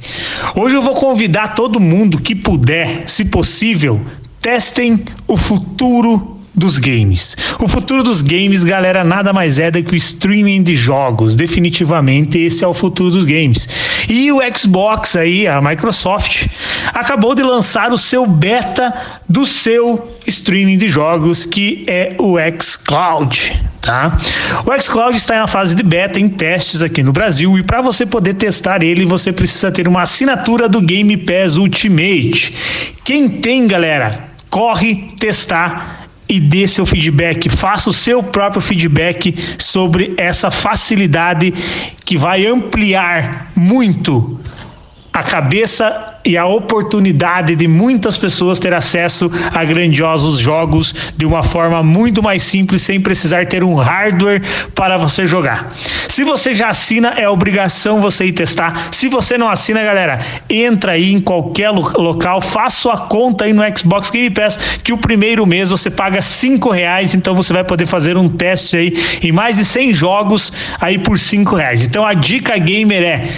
Hoje 0.56 0.74
eu 0.74 0.82
vou 0.82 0.94
convidar 0.94 1.54
todo 1.54 1.78
mundo 1.78 2.20
que 2.20 2.34
puder, 2.34 3.04
se 3.08 3.24
possível, 3.26 4.00
testem 4.40 5.04
o 5.28 5.36
futuro 5.36 6.39
dos 6.60 6.78
games. 6.78 7.36
O 7.58 7.66
futuro 7.66 8.02
dos 8.02 8.20
games, 8.20 8.62
galera, 8.62 9.02
nada 9.02 9.32
mais 9.32 9.58
é 9.58 9.70
do 9.70 9.82
que 9.82 9.94
o 9.94 9.96
streaming 9.96 10.62
de 10.62 10.76
jogos. 10.76 11.34
Definitivamente 11.34 12.38
esse 12.38 12.62
é 12.62 12.68
o 12.68 12.74
futuro 12.74 13.10
dos 13.10 13.24
games. 13.24 13.66
E 14.08 14.30
o 14.30 14.40
Xbox 14.54 15.16
aí, 15.16 15.48
a 15.48 15.60
Microsoft, 15.60 16.46
acabou 16.92 17.34
de 17.34 17.42
lançar 17.42 17.92
o 17.92 17.98
seu 17.98 18.26
beta 18.26 18.94
do 19.28 19.46
seu 19.46 20.16
streaming 20.26 20.76
de 20.76 20.88
jogos, 20.88 21.46
que 21.46 21.84
é 21.88 22.14
o 22.18 22.36
xCloud. 22.60 23.58
Tá? 23.80 24.18
O 24.66 24.78
xCloud 24.78 25.16
está 25.16 25.40
na 25.40 25.46
fase 25.46 25.74
de 25.74 25.82
beta 25.82 26.20
em 26.20 26.28
testes 26.28 26.82
aqui 26.82 27.02
no 27.02 27.12
Brasil 27.12 27.58
e 27.58 27.62
para 27.62 27.80
você 27.80 28.04
poder 28.04 28.34
testar 28.34 28.82
ele, 28.82 29.06
você 29.06 29.32
precisa 29.32 29.72
ter 29.72 29.88
uma 29.88 30.02
assinatura 30.02 30.68
do 30.68 30.82
Game 30.82 31.16
Pass 31.16 31.56
Ultimate. 31.56 32.54
Quem 33.02 33.30
tem, 33.30 33.66
galera, 33.66 34.24
corre 34.50 35.14
testar 35.18 35.99
e 36.30 36.38
dê 36.38 36.66
seu 36.66 36.86
feedback, 36.86 37.48
faça 37.48 37.90
o 37.90 37.92
seu 37.92 38.22
próprio 38.22 38.62
feedback 38.62 39.34
sobre 39.58 40.14
essa 40.16 40.48
facilidade 40.50 41.52
que 42.04 42.16
vai 42.16 42.46
ampliar 42.46 43.50
muito 43.56 44.39
a 45.12 45.22
cabeça 45.22 46.18
e 46.24 46.36
a 46.36 46.46
oportunidade 46.46 47.56
de 47.56 47.66
muitas 47.66 48.16
pessoas 48.16 48.58
ter 48.58 48.72
acesso 48.74 49.30
a 49.52 49.64
grandiosos 49.64 50.38
jogos 50.38 51.12
de 51.16 51.24
uma 51.26 51.42
forma 51.42 51.82
muito 51.82 52.22
mais 52.22 52.42
simples, 52.42 52.82
sem 52.82 53.00
precisar 53.00 53.46
ter 53.46 53.64
um 53.64 53.74
hardware 53.74 54.42
para 54.74 54.98
você 54.98 55.26
jogar. 55.26 55.70
Se 56.08 56.22
você 56.22 56.54
já 56.54 56.68
assina, 56.68 57.14
é 57.16 57.28
obrigação 57.28 58.00
você 58.00 58.26
ir 58.26 58.32
testar. 58.32 58.88
Se 58.92 59.08
você 59.08 59.36
não 59.38 59.48
assina, 59.48 59.82
galera, 59.82 60.20
entra 60.48 60.92
aí 60.92 61.12
em 61.12 61.20
qualquer 61.20 61.70
lo 61.70 61.90
local, 61.96 62.40
faça 62.40 62.80
sua 62.80 62.96
conta 62.96 63.44
aí 63.44 63.52
no 63.52 63.62
Xbox 63.76 64.10
Game 64.10 64.30
Pass, 64.30 64.78
que 64.82 64.92
o 64.92 64.98
primeiro 64.98 65.44
mês 65.44 65.70
você 65.70 65.90
paga 65.90 66.22
cinco 66.22 66.70
reais, 66.70 67.14
então 67.14 67.34
você 67.34 67.52
vai 67.52 67.64
poder 67.64 67.86
fazer 67.86 68.16
um 68.16 68.28
teste 68.28 68.76
aí 68.76 68.94
em 69.22 69.32
mais 69.32 69.56
de 69.56 69.64
100 69.64 69.92
jogos 69.92 70.52
aí 70.80 70.98
por 70.98 71.18
cinco 71.18 71.56
reais. 71.56 71.84
Então 71.84 72.06
a 72.06 72.14
dica 72.14 72.56
gamer 72.58 73.02
é 73.02 73.28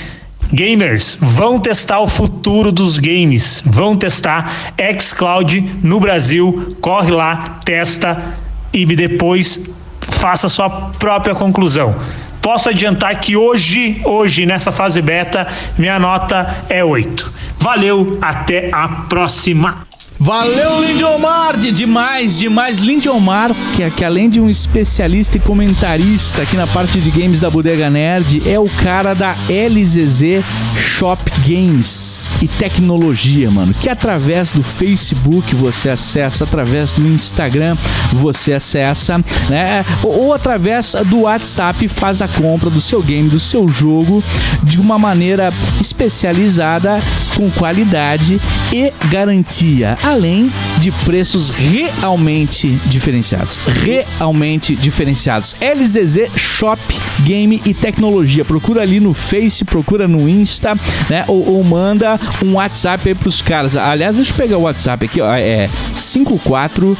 Gamers, 0.52 1.16
vão 1.20 1.58
testar 1.58 2.00
o 2.00 2.06
futuro 2.06 2.70
dos 2.70 2.98
games. 2.98 3.62
Vão 3.64 3.96
testar 3.96 4.72
xCloud 4.98 5.78
no 5.82 5.98
Brasil. 5.98 6.76
Corre 6.80 7.10
lá, 7.10 7.58
testa 7.64 8.36
e 8.72 8.84
depois 8.84 9.70
faça 10.00 10.48
sua 10.48 10.68
própria 10.98 11.34
conclusão. 11.34 11.94
Posso 12.42 12.68
adiantar 12.68 13.18
que 13.20 13.36
hoje, 13.36 14.02
hoje 14.04 14.44
nessa 14.44 14.72
fase 14.72 15.00
beta, 15.00 15.46
minha 15.78 15.98
nota 15.98 16.64
é 16.68 16.84
8. 16.84 17.32
Valeu, 17.58 18.18
até 18.20 18.68
a 18.72 18.88
próxima. 18.88 19.86
Valeu, 20.22 20.80
Lindomar! 20.80 21.56
De, 21.56 21.72
demais, 21.72 22.38
demais. 22.38 22.78
Lindomar, 22.78 23.50
que, 23.74 23.90
que 23.90 24.04
além 24.04 24.30
de 24.30 24.40
um 24.40 24.48
especialista 24.48 25.36
e 25.36 25.40
comentarista 25.40 26.42
aqui 26.42 26.56
na 26.56 26.64
parte 26.68 27.00
de 27.00 27.10
games 27.10 27.40
da 27.40 27.50
Bodega 27.50 27.90
Nerd, 27.90 28.40
é 28.48 28.56
o 28.56 28.68
cara 28.68 29.14
da 29.14 29.34
LZZ 29.48 30.44
Shop 30.76 31.20
Games 31.44 32.30
e 32.40 32.46
Tecnologia, 32.46 33.50
mano. 33.50 33.74
Que 33.74 33.88
através 33.88 34.52
do 34.52 34.62
Facebook 34.62 35.56
você 35.56 35.90
acessa, 35.90 36.44
através 36.44 36.92
do 36.92 37.04
Instagram 37.04 37.76
você 38.12 38.52
acessa, 38.52 39.18
né? 39.50 39.84
Ou, 40.04 40.26
ou 40.26 40.32
através 40.32 40.94
do 41.06 41.22
WhatsApp 41.22 41.88
faz 41.88 42.22
a 42.22 42.28
compra 42.28 42.70
do 42.70 42.80
seu 42.80 43.02
game, 43.02 43.28
do 43.28 43.40
seu 43.40 43.68
jogo, 43.68 44.22
de 44.62 44.78
uma 44.78 45.00
maneira 45.00 45.52
especializada, 45.80 47.00
com 47.34 47.50
qualidade 47.50 48.40
e 48.72 48.92
garantia 49.10 49.98
além 50.12 50.52
de 50.78 50.92
preços 51.04 51.48
realmente 51.48 52.68
diferenciados. 52.86 53.58
Realmente 53.82 54.76
diferenciados. 54.76 55.56
LZZ 55.60 56.30
Shop 56.36 56.80
Game 57.20 57.62
e 57.64 57.72
Tecnologia. 57.72 58.44
Procura 58.44 58.82
ali 58.82 59.00
no 59.00 59.14
Face, 59.14 59.64
procura 59.64 60.06
no 60.06 60.28
Insta, 60.28 60.78
né? 61.08 61.24
Ou, 61.28 61.54
ou 61.54 61.64
manda 61.64 62.20
um 62.44 62.54
WhatsApp 62.54 63.08
aí 63.08 63.14
pros 63.14 63.40
caras. 63.40 63.74
Aliás, 63.74 64.16
deixa 64.16 64.32
eu 64.32 64.36
pegar 64.36 64.58
o 64.58 64.62
WhatsApp 64.62 65.04
aqui, 65.06 65.20
ó. 65.20 65.32
É 65.34 65.68
54 65.94 66.96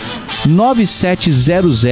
9700 0.46 1.84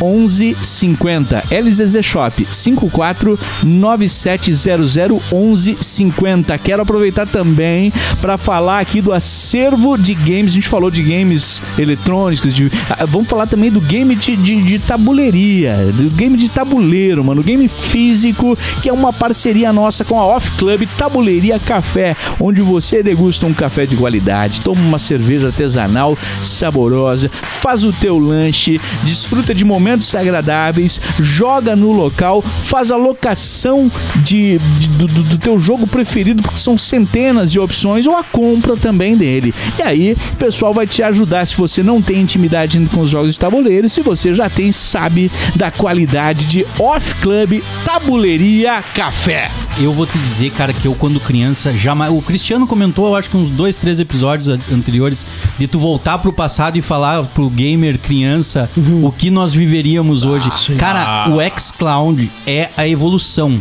1150. 0.00 1.44
LZZ 1.50 2.04
Shop 2.04 2.46
54 2.50 3.38
9700 3.64 4.94
1150. 5.32 6.58
Quero 6.58 6.82
aproveitar 6.82 7.26
também 7.26 7.92
para 8.20 8.38
falar 8.38 8.80
aqui 8.80 9.00
do 9.00 9.12
acervo 9.12 9.98
de 9.98 10.14
games. 10.44 10.52
A 10.52 10.54
gente 10.54 10.68
falou 10.68 10.90
de 10.90 11.02
games 11.02 11.62
eletrônicos, 11.78 12.54
de, 12.54 12.70
ah, 12.90 13.04
vamos 13.06 13.28
falar 13.28 13.46
também 13.46 13.70
do 13.70 13.80
game 13.80 14.14
de, 14.14 14.36
de, 14.36 14.62
de 14.62 14.78
tabuleiria, 14.78 15.76
do 15.92 16.10
game 16.10 16.36
de 16.36 16.48
tabuleiro, 16.48 17.24
mano, 17.24 17.42
game 17.42 17.66
físico, 17.68 18.56
que 18.82 18.88
é 18.88 18.92
uma 18.92 19.12
parceria 19.12 19.72
nossa 19.72 20.04
com 20.04 20.18
a 20.20 20.26
Off 20.26 20.52
Club 20.52 20.82
Tabuleiria 20.98 21.58
Café, 21.58 22.16
onde 22.40 22.60
você 22.62 23.02
degusta 23.02 23.46
um 23.46 23.54
café 23.54 23.86
de 23.86 23.96
qualidade, 23.96 24.60
toma 24.60 24.80
uma 24.80 24.98
cerveja 24.98 25.46
artesanal 25.48 26.16
saborosa, 26.42 27.28
faz 27.30 27.84
o 27.84 27.92
teu 27.92 28.18
lanche, 28.18 28.80
desfruta 29.02 29.54
de 29.54 29.64
momentos 29.64 30.14
agradáveis, 30.14 31.00
joga 31.20 31.74
no 31.74 31.92
local, 31.92 32.42
faz 32.42 32.90
a 32.90 32.96
locação 32.96 33.90
de, 34.22 34.58
de 34.78 34.88
do, 34.88 35.06
do- 35.06 35.22
do 35.24 35.38
teu 35.38 35.58
jogo 35.58 35.86
preferido, 35.86 36.42
porque 36.42 36.58
são 36.58 36.76
centenas 36.76 37.50
de 37.52 37.58
opções, 37.58 38.06
ou 38.06 38.16
a 38.16 38.22
compra 38.22 38.76
também 38.76 39.16
dele. 39.16 39.54
E 39.78 39.82
aí, 39.82 40.16
o 40.32 40.36
pessoal 40.36 40.74
vai 40.74 40.86
te 40.86 41.02
ajudar 41.02 41.46
se 41.46 41.56
você 41.56 41.82
não 41.82 42.00
tem 42.00 42.20
intimidade 42.20 42.78
com 42.92 43.00
os 43.00 43.10
jogos 43.10 43.32
de 43.32 43.38
tabuleiro, 43.38 43.88
se 43.88 44.02
você 44.02 44.34
já 44.34 44.48
tem, 44.48 44.72
sabe 44.72 45.30
da 45.54 45.70
qualidade 45.70 46.46
de 46.46 46.66
Off 46.78 47.14
Club 47.16 47.62
Tabuleiria 47.84 48.82
Café. 48.94 49.50
Eu 49.80 49.92
vou 49.92 50.06
te 50.06 50.18
dizer, 50.18 50.50
cara, 50.52 50.72
que 50.72 50.86
eu 50.86 50.94
quando 50.94 51.18
criança 51.18 51.76
jamais. 51.76 52.12
O 52.12 52.22
Cristiano 52.22 52.66
comentou, 52.66 53.06
eu 53.08 53.16
acho 53.16 53.28
que 53.28 53.36
uns 53.36 53.50
dois, 53.50 53.76
três 53.76 53.98
episódios 53.98 54.48
anteriores, 54.72 55.26
de 55.58 55.66
tu 55.66 55.78
voltar 55.78 56.18
pro 56.18 56.32
passado 56.32 56.76
e 56.76 56.82
falar 56.82 57.24
pro 57.24 57.50
gamer 57.50 57.98
criança 57.98 58.70
o 59.02 59.10
que 59.10 59.30
nós 59.30 59.52
viveríamos 59.52 60.24
hoje. 60.24 60.50
Cara, 60.78 61.28
o 61.28 61.38
xCloud 61.58 62.30
é 62.46 62.70
a 62.76 62.86
evolução. 62.86 63.60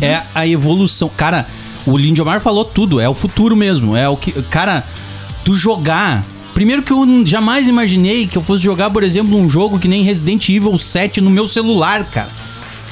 É 0.00 0.22
a 0.34 0.46
evolução. 0.46 1.10
Cara, 1.16 1.46
o 1.86 1.96
Lindomar 1.96 2.40
falou 2.40 2.64
tudo, 2.64 3.00
é 3.00 3.08
o 3.08 3.14
futuro 3.14 3.56
mesmo. 3.56 3.96
É 3.96 4.08
o 4.08 4.16
que. 4.16 4.32
Cara, 4.44 4.84
tu 5.44 5.54
jogar. 5.54 6.24
Primeiro 6.54 6.82
que 6.82 6.92
eu 6.92 7.06
jamais 7.26 7.68
imaginei 7.68 8.26
que 8.26 8.36
eu 8.36 8.42
fosse 8.42 8.62
jogar, 8.62 8.90
por 8.90 9.02
exemplo, 9.02 9.36
um 9.38 9.48
jogo 9.48 9.78
que 9.78 9.88
nem 9.88 10.02
Resident 10.02 10.48
Evil 10.48 10.78
7 10.78 11.20
no 11.20 11.30
meu 11.30 11.48
celular, 11.48 12.04
cara. 12.10 12.28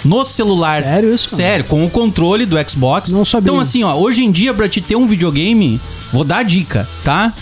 No 0.05 0.25
celular. 0.25 0.83
Sério 0.83 1.13
isso, 1.13 1.27
cara? 1.29 1.37
Sério, 1.37 1.65
com 1.65 1.85
o 1.85 1.91
controle 1.91 2.47
do 2.47 2.57
Xbox. 2.71 3.11
Não 3.11 3.25
sabia. 3.25 3.51
Então, 3.51 3.61
assim, 3.61 3.83
ó, 3.83 3.95
hoje 3.97 4.25
em 4.25 4.31
dia, 4.31 4.55
pra 4.55 4.69
te 4.69 4.81
ter 4.81 4.97
um 4.97 5.07
videogame, 5.09 5.81
vou 6.13 6.25
dar 6.25 6.39
a 6.39 6.43
dica, 6.45 6.89
tá? 7.05 7.33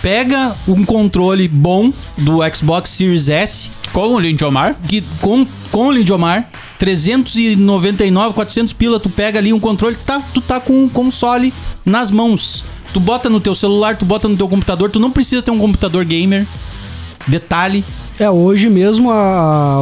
Pega 0.00 0.54
um 0.68 0.84
controle 0.84 1.48
bom 1.48 1.92
do 2.16 2.38
Xbox 2.54 2.90
Series 2.90 3.28
S, 3.28 3.70
Com 3.92 4.14
o 4.14 4.20
Lindomar. 4.20 4.76
que 4.86 5.02
com, 5.20 5.46
com 5.70 5.88
o 5.88 5.92
Lindomar, 5.92 6.48
399, 6.78 8.34
400 8.34 8.72
pila, 8.74 9.00
tu 9.00 9.08
pega 9.10 9.38
ali 9.38 9.52
um 9.52 9.60
controle, 9.60 9.96
tá, 9.96 10.20
tu 10.32 10.40
tá 10.40 10.60
com 10.60 10.84
um 10.84 10.88
console 10.88 11.52
nas 11.84 12.10
mãos. 12.10 12.64
Tu 12.94 13.00
bota 13.00 13.28
no 13.28 13.40
teu 13.40 13.54
celular, 13.54 13.96
tu 13.96 14.04
bota 14.06 14.26
no 14.28 14.36
teu 14.36 14.48
computador, 14.48 14.88
tu 14.90 14.98
não 15.00 15.10
precisa 15.10 15.42
ter 15.42 15.50
um 15.50 15.58
computador 15.58 16.04
gamer. 16.04 16.46
Detalhe, 17.26 17.84
É, 18.20 18.30
hoje 18.30 18.68
mesmo 18.70 19.10
a, 19.10 19.80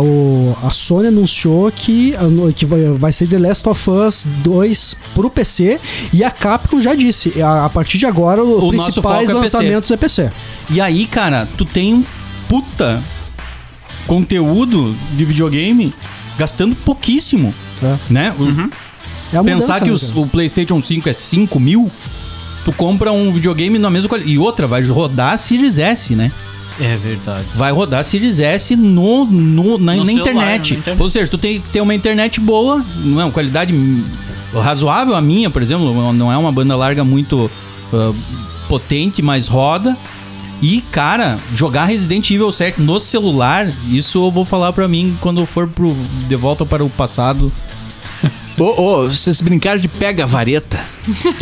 a 0.62 0.70
Sony 0.70 1.08
anunciou 1.08 1.70
que, 1.70 2.14
que 2.56 2.64
vai, 2.64 2.80
vai 2.96 3.12
ser 3.12 3.26
The 3.26 3.38
Last 3.38 3.68
of 3.68 3.90
Us 3.90 4.26
2 4.42 4.96
pro 5.14 5.28
PC 5.28 5.78
e 6.14 6.24
a 6.24 6.30
Capcom 6.30 6.80
já 6.80 6.94
disse, 6.94 7.42
a, 7.42 7.66
a 7.66 7.68
partir 7.68 7.98
de 7.98 8.06
agora 8.06 8.42
os 8.42 8.62
O 8.62 8.68
principais 8.70 9.28
é 9.28 9.34
PC. 9.34 9.34
lançamentos 9.34 9.90
é 9.90 9.96
PC. 9.98 10.30
E 10.70 10.80
aí, 10.80 11.04
cara, 11.06 11.46
tu 11.58 11.64
tem 11.66 11.92
um 11.92 12.04
puta 12.48 13.02
conteúdo 14.06 14.96
de 15.16 15.24
videogame 15.24 15.92
gastando 16.38 16.74
pouquíssimo, 16.74 17.52
É. 17.82 17.98
né? 18.08 18.34
O- 18.38 18.44
É 19.34 19.42
Pensar 19.42 19.42
mudança, 19.42 19.80
que 19.80 19.86
né, 19.88 19.92
os- 19.92 20.10
o 20.14 20.26
PlayStation 20.26 20.80
5 20.82 21.08
é 21.08 21.12
5 21.12 21.58
mil, 21.60 21.90
tu 22.64 22.72
compra 22.72 23.12
um 23.12 23.32
videogame 23.32 23.78
na 23.78 23.90
mesma 23.90 24.08
qualidade. 24.08 24.34
E 24.34 24.38
outra, 24.38 24.66
vai 24.66 24.82
rodar 24.82 25.36
Series 25.38 25.78
S, 25.78 26.14
né? 26.14 26.30
É 26.80 26.96
verdade. 26.96 27.44
Vai 27.54 27.70
rodar 27.70 28.02
Series 28.02 28.40
S 28.40 28.74
no, 28.76 29.26
no- 29.26 29.78
na, 29.78 29.94
No 29.94 30.04
na 30.04 30.06
celular, 30.06 30.20
internet. 30.30 30.72
na 30.74 30.78
internet. 30.78 31.02
Ou 31.02 31.10
seja, 31.10 31.30
tu 31.30 31.38
tem 31.38 31.60
que 31.60 31.68
ter 31.68 31.80
uma 31.80 31.94
internet 31.94 32.40
boa, 32.40 32.82
não 33.04 33.20
é 33.20 33.24
uma 33.24 33.30
qualidade 33.32 33.74
razoável. 34.54 35.14
A 35.14 35.20
minha, 35.20 35.50
por 35.50 35.60
exemplo, 35.62 36.12
não 36.12 36.32
é 36.32 36.36
uma 36.36 36.50
banda 36.52 36.74
larga 36.76 37.04
muito 37.04 37.50
ah, 37.92 38.12
potente, 38.68 39.20
mas 39.22 39.48
roda. 39.48 39.96
E, 40.62 40.80
cara, 40.92 41.38
jogar 41.54 41.86
Resident 41.86 42.30
Evil 42.30 42.52
7 42.52 42.80
no 42.80 43.00
celular, 43.00 43.66
isso 43.90 44.24
eu 44.24 44.30
vou 44.30 44.44
falar 44.44 44.72
pra 44.72 44.86
mim 44.86 45.16
quando 45.20 45.40
eu 45.40 45.46
for 45.46 45.66
pro, 45.68 45.94
de 46.28 46.36
volta 46.36 46.64
para 46.64 46.84
o 46.84 46.88
passado. 46.88 47.52
Ô, 48.58 48.64
ô, 48.82 49.08
vocês 49.08 49.40
brincaram 49.40 49.80
de 49.80 49.88
pega 49.88 50.26
vareta? 50.26 50.78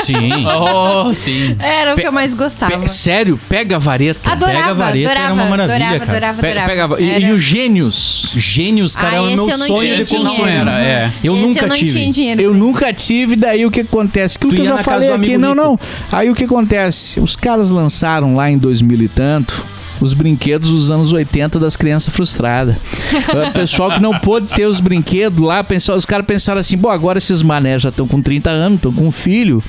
Sim. 0.03 0.31
Oh, 0.47 1.13
sim. 1.13 1.57
Era 1.59 1.95
o 1.95 1.97
que 1.97 2.07
eu 2.07 2.13
mais 2.13 2.33
gostava. 2.35 2.79
Pe- 2.79 2.89
sério, 2.89 3.39
pega 3.49 3.79
vareta? 3.79 4.31
Adorava, 4.31 4.59
Pega 4.59 4.71
a 4.71 4.75
vareta 4.75 5.11
adorava, 5.11 5.25
era 5.27 5.35
uma 5.35 5.45
maravilha, 5.45 5.75
adorava, 5.77 5.99
cara. 6.07 6.13
adorava, 6.13 6.41
Pe- 6.41 6.47
adorava. 6.49 6.97
pega- 6.97 7.03
e, 7.03 7.11
Era- 7.11 7.21
e 7.27 7.33
os 7.33 7.43
gênios? 7.43 8.33
Gênios, 8.35 8.97
cara, 8.97 9.13
Ah, 9.13 9.17
é 9.17 9.21
o 9.21 9.27
meu 9.35 9.51
sonho 9.51 9.97
de 10.05 10.05
consumo. 10.17 10.49
era, 10.49 10.81
é. 10.81 11.13
Eu 11.23 11.35
Esse 11.35 11.43
nunca 11.47 11.67
eu 11.67 11.71
tive. 11.71 12.11
dinheiro. 12.11 12.41
Eu 12.41 12.55
nunca 12.55 12.93
tive, 12.93 13.37
daí 13.37 13.67
o 13.67 13.71
que 13.71 13.81
acontece? 13.81 14.37
Aquilo 14.37 14.53
Tu 14.53 14.57
que 14.57 14.63
eu 14.63 14.67
já 14.67 14.79
falei 14.83 15.11
aqui, 15.13 15.37
não, 15.37 15.51
rico. 15.51 15.63
não. 15.63 15.81
Aí 16.13 16.31
o 16.31 16.35
que 16.35 16.45
acontece? 16.45 17.21
Os 17.21 17.35
caras 17.37 17.71
lançaram 17.71 18.35
lá 18.37 18.51
em 18.51 18.57
2000 18.57 19.03
e 19.03 19.09
tanto 19.09 19.65
os 20.01 20.15
brinquedos 20.15 20.71
dos 20.71 20.91
anos 20.91 21.13
80 21.13 21.59
das 21.59 21.77
crianças 21.77 22.13
frustradas. 22.15 22.77
o 23.49 23.53
pessoal 23.53 23.91
que 23.93 24.01
não 24.01 24.19
pôde 24.19 24.47
ter 24.47 24.67
os 24.67 24.81
brinquedos 24.81 25.41
lá, 25.45 25.63
pensou, 25.63 25.95
os 25.97 26.07
caras 26.07 26.27
pensaram 26.27 26.61
assim, 26.61 26.77
bom, 26.77 26.89
agora 26.91 27.19
esses 27.19 27.43
mané 27.43 27.79
já 27.79 27.89
estão 27.91 28.07
com 28.07 28.21
30 28.23 28.51
anos, 28.51 28.77
estão 28.77 28.93
com 28.93 29.07
um 29.09 29.13
filho, 29.13 29.63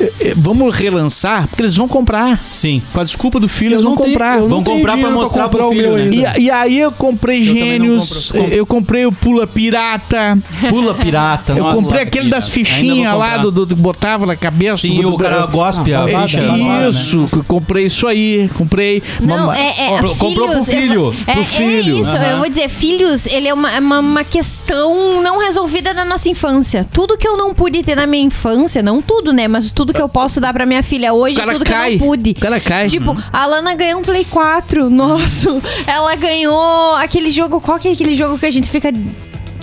eh, 0.00 0.12
eh, 0.20 0.34
vamos 0.36 0.74
relançar, 0.74 1.48
porque 1.48 1.62
eles 1.62 1.76
vão 1.76 1.88
comprar. 1.88 2.40
Sim. 2.52 2.82
Com 2.92 3.00
a 3.00 3.04
desculpa 3.04 3.38
do 3.40 3.48
filho, 3.48 3.70
Eu 3.70 3.74
eles 3.74 3.82
vão 3.84 3.96
tenho- 3.96 4.10
comprar. 4.10 4.40
Vão 4.40 4.62
comprar 4.62 4.82
pra 4.82 4.94
dinheiro 4.94 5.12
mostrar 5.14 5.42
comprar 5.44 5.58
pro 5.58 5.68
o 5.68 5.72
filho, 5.72 5.96
né? 5.96 6.10
E, 6.38 6.42
e 6.44 6.50
aí 6.50 6.78
eu 6.78 6.92
comprei 6.92 7.40
Eu 7.40 7.44
gênios, 7.44 8.30
compro. 8.32 8.52
eu 8.54 8.66
comprei 8.66 9.06
o 9.06 9.12
Pula 9.12 9.46
Pirata, 9.46 10.38
Pula 10.68 10.94
pirata. 10.94 11.52
eu 11.52 11.64
nossa, 11.64 11.76
comprei 11.76 12.02
aquele 12.02 12.28
das 12.30 12.44
Ainda 12.44 12.54
vou 12.56 12.64
fichinhas 12.64 13.16
lá 13.16 13.36
do, 13.38 13.50
do 13.50 13.66
que 13.66 13.74
botava 13.74 14.26
na 14.26 14.36
cabeça. 14.36 14.78
Sim, 14.82 15.00
do, 15.00 15.14
o 15.14 15.18
cara 15.18 15.46
gospe 15.46 15.92
a 15.94 16.02
Ah, 16.02 16.06
né? 16.06 16.88
Isso, 16.88 17.28
eu 17.32 17.44
comprei 17.44 17.86
isso 17.86 18.06
aí, 18.06 18.50
comprei. 18.54 19.02
Não, 19.20 19.38
Mama- 19.38 19.56
é, 19.58 19.71
é 19.76 19.96
Pro- 19.96 20.14
comprou 20.16 20.48
pro 20.48 20.64
filho. 20.64 21.14
É, 21.26 21.32
Pro 21.32 21.42
é 21.42 21.44
filho. 21.46 21.98
isso, 22.00 22.16
Aham. 22.16 22.30
eu 22.30 22.38
vou 22.38 22.48
dizer, 22.48 22.68
filhos, 22.68 23.26
ele 23.26 23.48
é 23.48 23.54
uma, 23.54 23.70
é 23.72 23.78
uma, 23.78 23.98
uma 24.00 24.24
questão 24.24 25.20
não 25.22 25.38
resolvida 25.38 25.92
da 25.94 26.04
nossa 26.04 26.28
infância. 26.28 26.86
Tudo 26.92 27.16
que 27.16 27.26
eu 27.26 27.36
não 27.36 27.54
pude 27.54 27.82
ter 27.82 27.94
na 27.94 28.06
minha 28.06 28.24
infância, 28.24 28.82
não 28.82 29.00
tudo, 29.02 29.32
né? 29.32 29.48
Mas 29.48 29.70
tudo 29.70 29.92
que 29.92 30.00
eu 30.02 30.08
posso 30.08 30.40
dar 30.40 30.52
pra 30.52 30.66
minha 30.66 30.82
filha 30.82 31.12
hoje 31.12 31.40
é 31.40 31.44
tudo 31.46 31.64
cai. 31.64 31.90
que 31.90 31.96
eu 31.96 31.98
não 32.00 32.06
pude. 32.06 32.30
O 32.30 32.34
cara 32.40 32.60
cai. 32.60 32.86
Tipo, 32.88 33.14
a 33.32 33.46
Lana 33.46 33.74
ganhou 33.74 34.00
um 34.00 34.02
Play 34.04 34.24
4. 34.24 34.88
Nossa, 34.90 35.56
ela 35.86 36.14
ganhou 36.16 36.94
aquele 36.96 37.30
jogo. 37.30 37.60
Qual 37.60 37.78
que 37.78 37.88
é 37.88 37.92
aquele 37.92 38.14
jogo 38.14 38.38
que 38.38 38.46
a 38.46 38.50
gente 38.50 38.70
fica. 38.70 38.92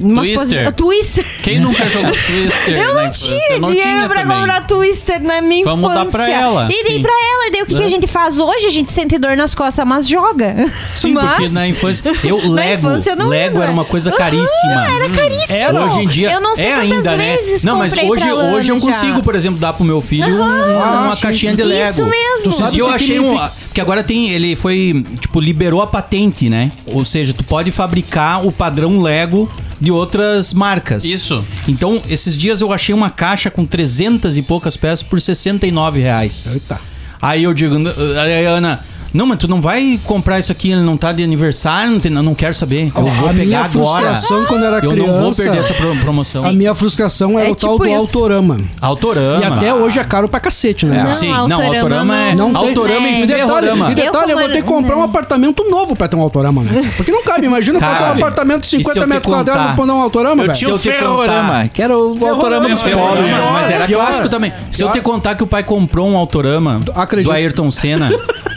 Numa 0.02 0.22
Twister. 0.24 0.74
Twister. 0.74 1.26
Quem 1.44 1.60
nunca 1.60 1.88
jogou 1.90 2.12
Twister? 2.12 2.78
Eu 2.80 2.94
não 2.96 3.10
tinha 3.12 3.60
não 3.60 3.70
dinheiro 3.70 3.90
tinha 3.98 4.10
pra 4.10 4.22
também. 4.22 4.38
comprar 4.38 4.68
Twister 4.68 5.22
na 5.24 5.42
minha 5.42 5.66
Vamos 5.66 5.94
dar 5.94 6.06
infância. 6.06 6.26
pra 6.26 6.32
ela, 6.34 6.66
E 6.72 6.84
dei 6.84 6.96
sim. 6.98 7.02
pra 7.02 7.12
ela. 7.12 7.48
E 7.48 7.52
daí 7.52 7.62
o 7.62 7.66
que, 7.66 7.76
que 7.76 7.84
a 7.84 7.90
gente 7.90 8.08
faz 8.08 8.40
hoje? 8.40 8.66
A 8.66 8.70
gente 8.70 8.92
sente 8.92 9.18
dor 9.18 9.36
nas 9.38 9.54
costas, 9.56 9.86
mas 9.86 10.08
joga. 10.08 10.56
Sim, 10.98 11.14
mas... 11.14 11.30
porque 11.32 11.50
na 11.50 11.68
infância. 11.68 12.12
Eu, 12.24 12.38
Na 12.50 12.54
Lego. 12.54 12.88
infância 12.88 13.16
não 13.16 13.28
Lego 13.28 13.46
lembro. 13.50 13.62
era 13.64 13.72
uma 13.72 13.86
coisa 13.86 14.12
caríssima. 14.12 14.92
era 14.96 15.10
caríssimo. 15.10 15.56
Era, 15.58 15.86
hoje 15.86 16.00
em 16.00 16.08
dia. 16.08 16.32
Eu 16.32 16.42
não 16.42 16.56
sei 16.56 16.66
é 16.66 16.76
ainda, 16.76 17.16
vezes 17.16 17.64
né? 17.64 17.72
Não, 17.72 17.78
mas 17.78 17.94
hoje, 17.94 18.32
hoje 18.32 18.72
eu 18.72 18.80
já. 18.80 18.86
consigo, 18.86 19.24
por 19.24 19.36
exemplo, 19.36 19.60
dar 19.60 19.74
pro 19.74 19.84
meu 19.84 20.02
filho 20.02 20.28
um- 20.28 20.78
uma 21.06 21.16
sim. 21.16 21.22
caixinha 21.22 21.54
de 21.56 21.64
Lego. 21.64 21.90
Isso 21.92 22.06
mesmo. 22.06 22.52
Sabe 22.52 22.72
dias 22.74 22.78
eu 22.80 22.88
que 22.88 22.96
achei 22.96 23.20
um. 23.20 23.38
Porque 23.68 23.82
agora 23.82 24.04
tem. 24.04 24.30
Ele 24.32 24.56
foi. 24.56 25.06
Tipo, 25.20 25.40
liberou 25.40 25.82
a 25.82 25.88
patente, 25.88 26.50
né? 26.50 26.72
Ou 26.88 27.06
seja, 27.06 27.34
tu 27.34 27.44
pode 27.44 27.72
fabricar 27.72 28.46
o 28.46 28.52
padrão 28.52 29.00
Lego 29.02 29.50
de 29.80 29.92
outras 29.92 30.54
marcas. 30.54 31.06
Isso. 31.06 31.46
Então, 31.68 32.02
esses 32.10 32.36
dias 32.36 32.62
eu 32.62 32.74
achei 32.74 32.94
uma 32.94 33.10
caixa 33.10 33.50
com 33.50 33.66
300 33.66 34.38
e 34.38 34.42
poucas 34.42 34.76
peças 34.76 35.04
por 35.04 35.20
69 35.22 36.00
reais. 36.00 36.54
Eita. 36.54 36.80
Aí 37.22 37.44
eu 37.44 37.54
digo, 37.54 37.76
aí 38.22 38.46
Ana, 38.46 38.84
não, 39.14 39.26
mas 39.26 39.38
tu 39.38 39.48
não 39.48 39.62
vai 39.62 40.00
comprar 40.06 40.40
isso 40.40 40.52
aqui, 40.52 40.72
ele 40.72 40.82
não 40.82 40.96
tá 40.98 41.12
de 41.12 41.24
aniversário, 41.24 41.92
não, 41.92 42.00
tem, 42.00 42.12
não 42.12 42.36
quero 42.36 42.54
saber. 42.54 42.92
Eu 42.96 43.08
A 43.08 43.12
vou 43.12 43.34
minha 43.34 43.46
pegar 43.46 43.66
agora. 43.66 43.70
frustração 44.16 44.46
quando 44.46 44.66
era 44.66 44.78
Eu 44.80 44.92
criança. 44.92 45.12
não 45.14 45.22
vou 45.22 45.34
perder 45.36 45.58
essa 45.60 45.74
pro- 45.74 45.96
promoção. 45.98 46.46
A 46.48 46.52
minha 46.52 46.74
frustração 46.76 47.40
era 47.40 47.50
É 47.50 47.52
o 47.52 47.56
tal 47.56 47.74
tipo 47.74 47.84
do 47.86 47.90
isso. 47.90 47.98
Autorama. 48.18 48.58
Autorama. 48.82 49.42
E 49.42 49.44
até 49.46 49.74
hoje 49.74 50.00
é 50.00 50.04
caro 50.04 50.28
pra 50.28 50.40
cacete, 50.40 50.86
né? 50.86 51.04
Não, 51.04 51.12
Sim, 51.14 51.30
não, 51.30 51.42
Autorama 51.42 51.76
Autorama 51.80 52.16
é. 52.18 52.36
não- 52.36 52.50
Não 52.52 52.60
tem- 52.62 52.70
Autorama 52.70 53.08
É. 53.08 53.12
e 53.12 53.24
E 53.24 53.26
detalhe, 53.28 53.42
Ferrorama. 53.44 53.92
e 53.92 53.96
detalhe 53.96 54.32
eu, 54.32 54.38
vou 54.40 54.48
ter 54.50 54.56
que 54.56 54.62
comprar 54.64 54.98
um 54.98 55.02
é. 55.02 55.06
apartamento 55.06 55.64
novo 55.70 55.96
pra 55.96 56.08
ter 56.08 56.16
um 56.16 56.22
autorama, 56.22 56.62
né? 56.64 56.92
Porque 56.98 57.12
não 57.12 57.24
cabe, 57.24 57.46
imagina 57.46 57.80
comprar 57.80 58.10
um 58.16 58.18
apartamento 58.18 58.62
de 58.62 58.68
E 58.68 58.70
se 58.70 58.76
eu 58.76 58.80
50 58.94 59.00
te 59.02 59.08
metros 59.08 59.34
quadrados 59.34 59.76
pra 59.76 59.86
dar 59.86 59.94
um 59.94 60.02
autorama, 60.02 60.42
Eu 60.44 60.48
velho. 60.48 60.58
tinha 60.58 60.74
o 60.74 60.78
Se 60.78 60.88
eu 60.90 60.94
te 60.94 60.98
Ferrorama, 61.00 61.48
contar- 61.50 61.70
que 61.70 61.82
era 61.82 61.98
o 61.98 62.28
autorama 62.28 62.70
dos 62.70 62.82
Ferrorama, 62.82 63.16
pobres. 63.16 63.32
É, 63.34 63.52
mas 63.52 63.70
era 63.72 63.86
Pior. 63.86 64.06
clássico 64.06 64.30
também. 64.30 64.54
Se 64.72 64.84
eu 64.84 64.92
te 64.92 65.02
contar 65.02 65.36
que 65.36 65.44
o 65.44 65.48
pai 65.48 65.64
comprou 65.64 66.08
um 66.08 66.18
Autorama 66.18 66.80
do 67.24 67.32
Ayrton 67.32 67.72
Senna. 67.72 68.10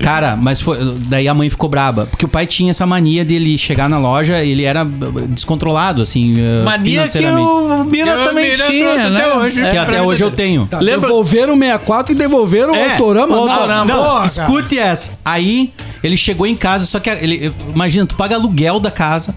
Cara, 0.00 0.36
mas 0.36 0.60
foi. 0.60 0.78
Daí 1.08 1.26
a 1.26 1.32
mãe 1.34 1.48
ficou 1.48 1.68
braba. 1.68 2.06
Porque 2.06 2.24
o 2.24 2.28
pai 2.28 2.46
tinha 2.46 2.70
essa 2.70 2.86
mania 2.86 3.24
dele 3.24 3.56
chegar 3.56 3.88
na 3.88 3.98
loja, 3.98 4.44
ele 4.44 4.62
era 4.62 4.84
descontrolado, 5.28 6.02
assim, 6.02 6.34
uh, 6.34 6.64
Mania 6.64 6.84
que 7.04 7.08
financeiramente. 7.10 7.48
o 7.48 7.84
Bira 7.84 8.10
Eu- 8.12 8.28
também 8.28 8.50
Bira 8.50 8.66
tinha, 8.66 8.84
trouxe 8.90 9.10
né? 9.10 9.20
até 9.20 9.34
hoje. 9.36 9.60
É, 9.62 9.70
Que 9.70 9.76
até 9.78 10.02
hoje 10.02 10.22
eu 10.24 10.30
tenho. 10.30 10.66
Tá, 10.66 10.78
Lembra- 10.80 11.08
Devolveram 11.08 11.54
o 11.54 11.58
64 11.58 12.12
e 12.14 12.18
devolveram 12.18 12.74
É, 12.74 12.88
o 12.88 12.90
autorama? 12.92 13.36
o 13.36 13.46
Não, 13.46 13.52
Autorama. 13.52 13.84
Não, 13.86 13.96
porra, 14.04 14.14
cara. 14.14 14.26
escute 14.26 14.78
essa. 14.78 15.12
Aí 15.24 15.72
ele 16.04 16.16
chegou 16.16 16.46
em 16.46 16.54
casa, 16.54 16.84
só 16.86 17.00
que 17.00 17.08
ele, 17.10 17.52
imagina, 17.74 18.04
tu 18.06 18.14
paga 18.16 18.34
aluguel 18.36 18.78
da 18.78 18.90
casa. 18.90 19.34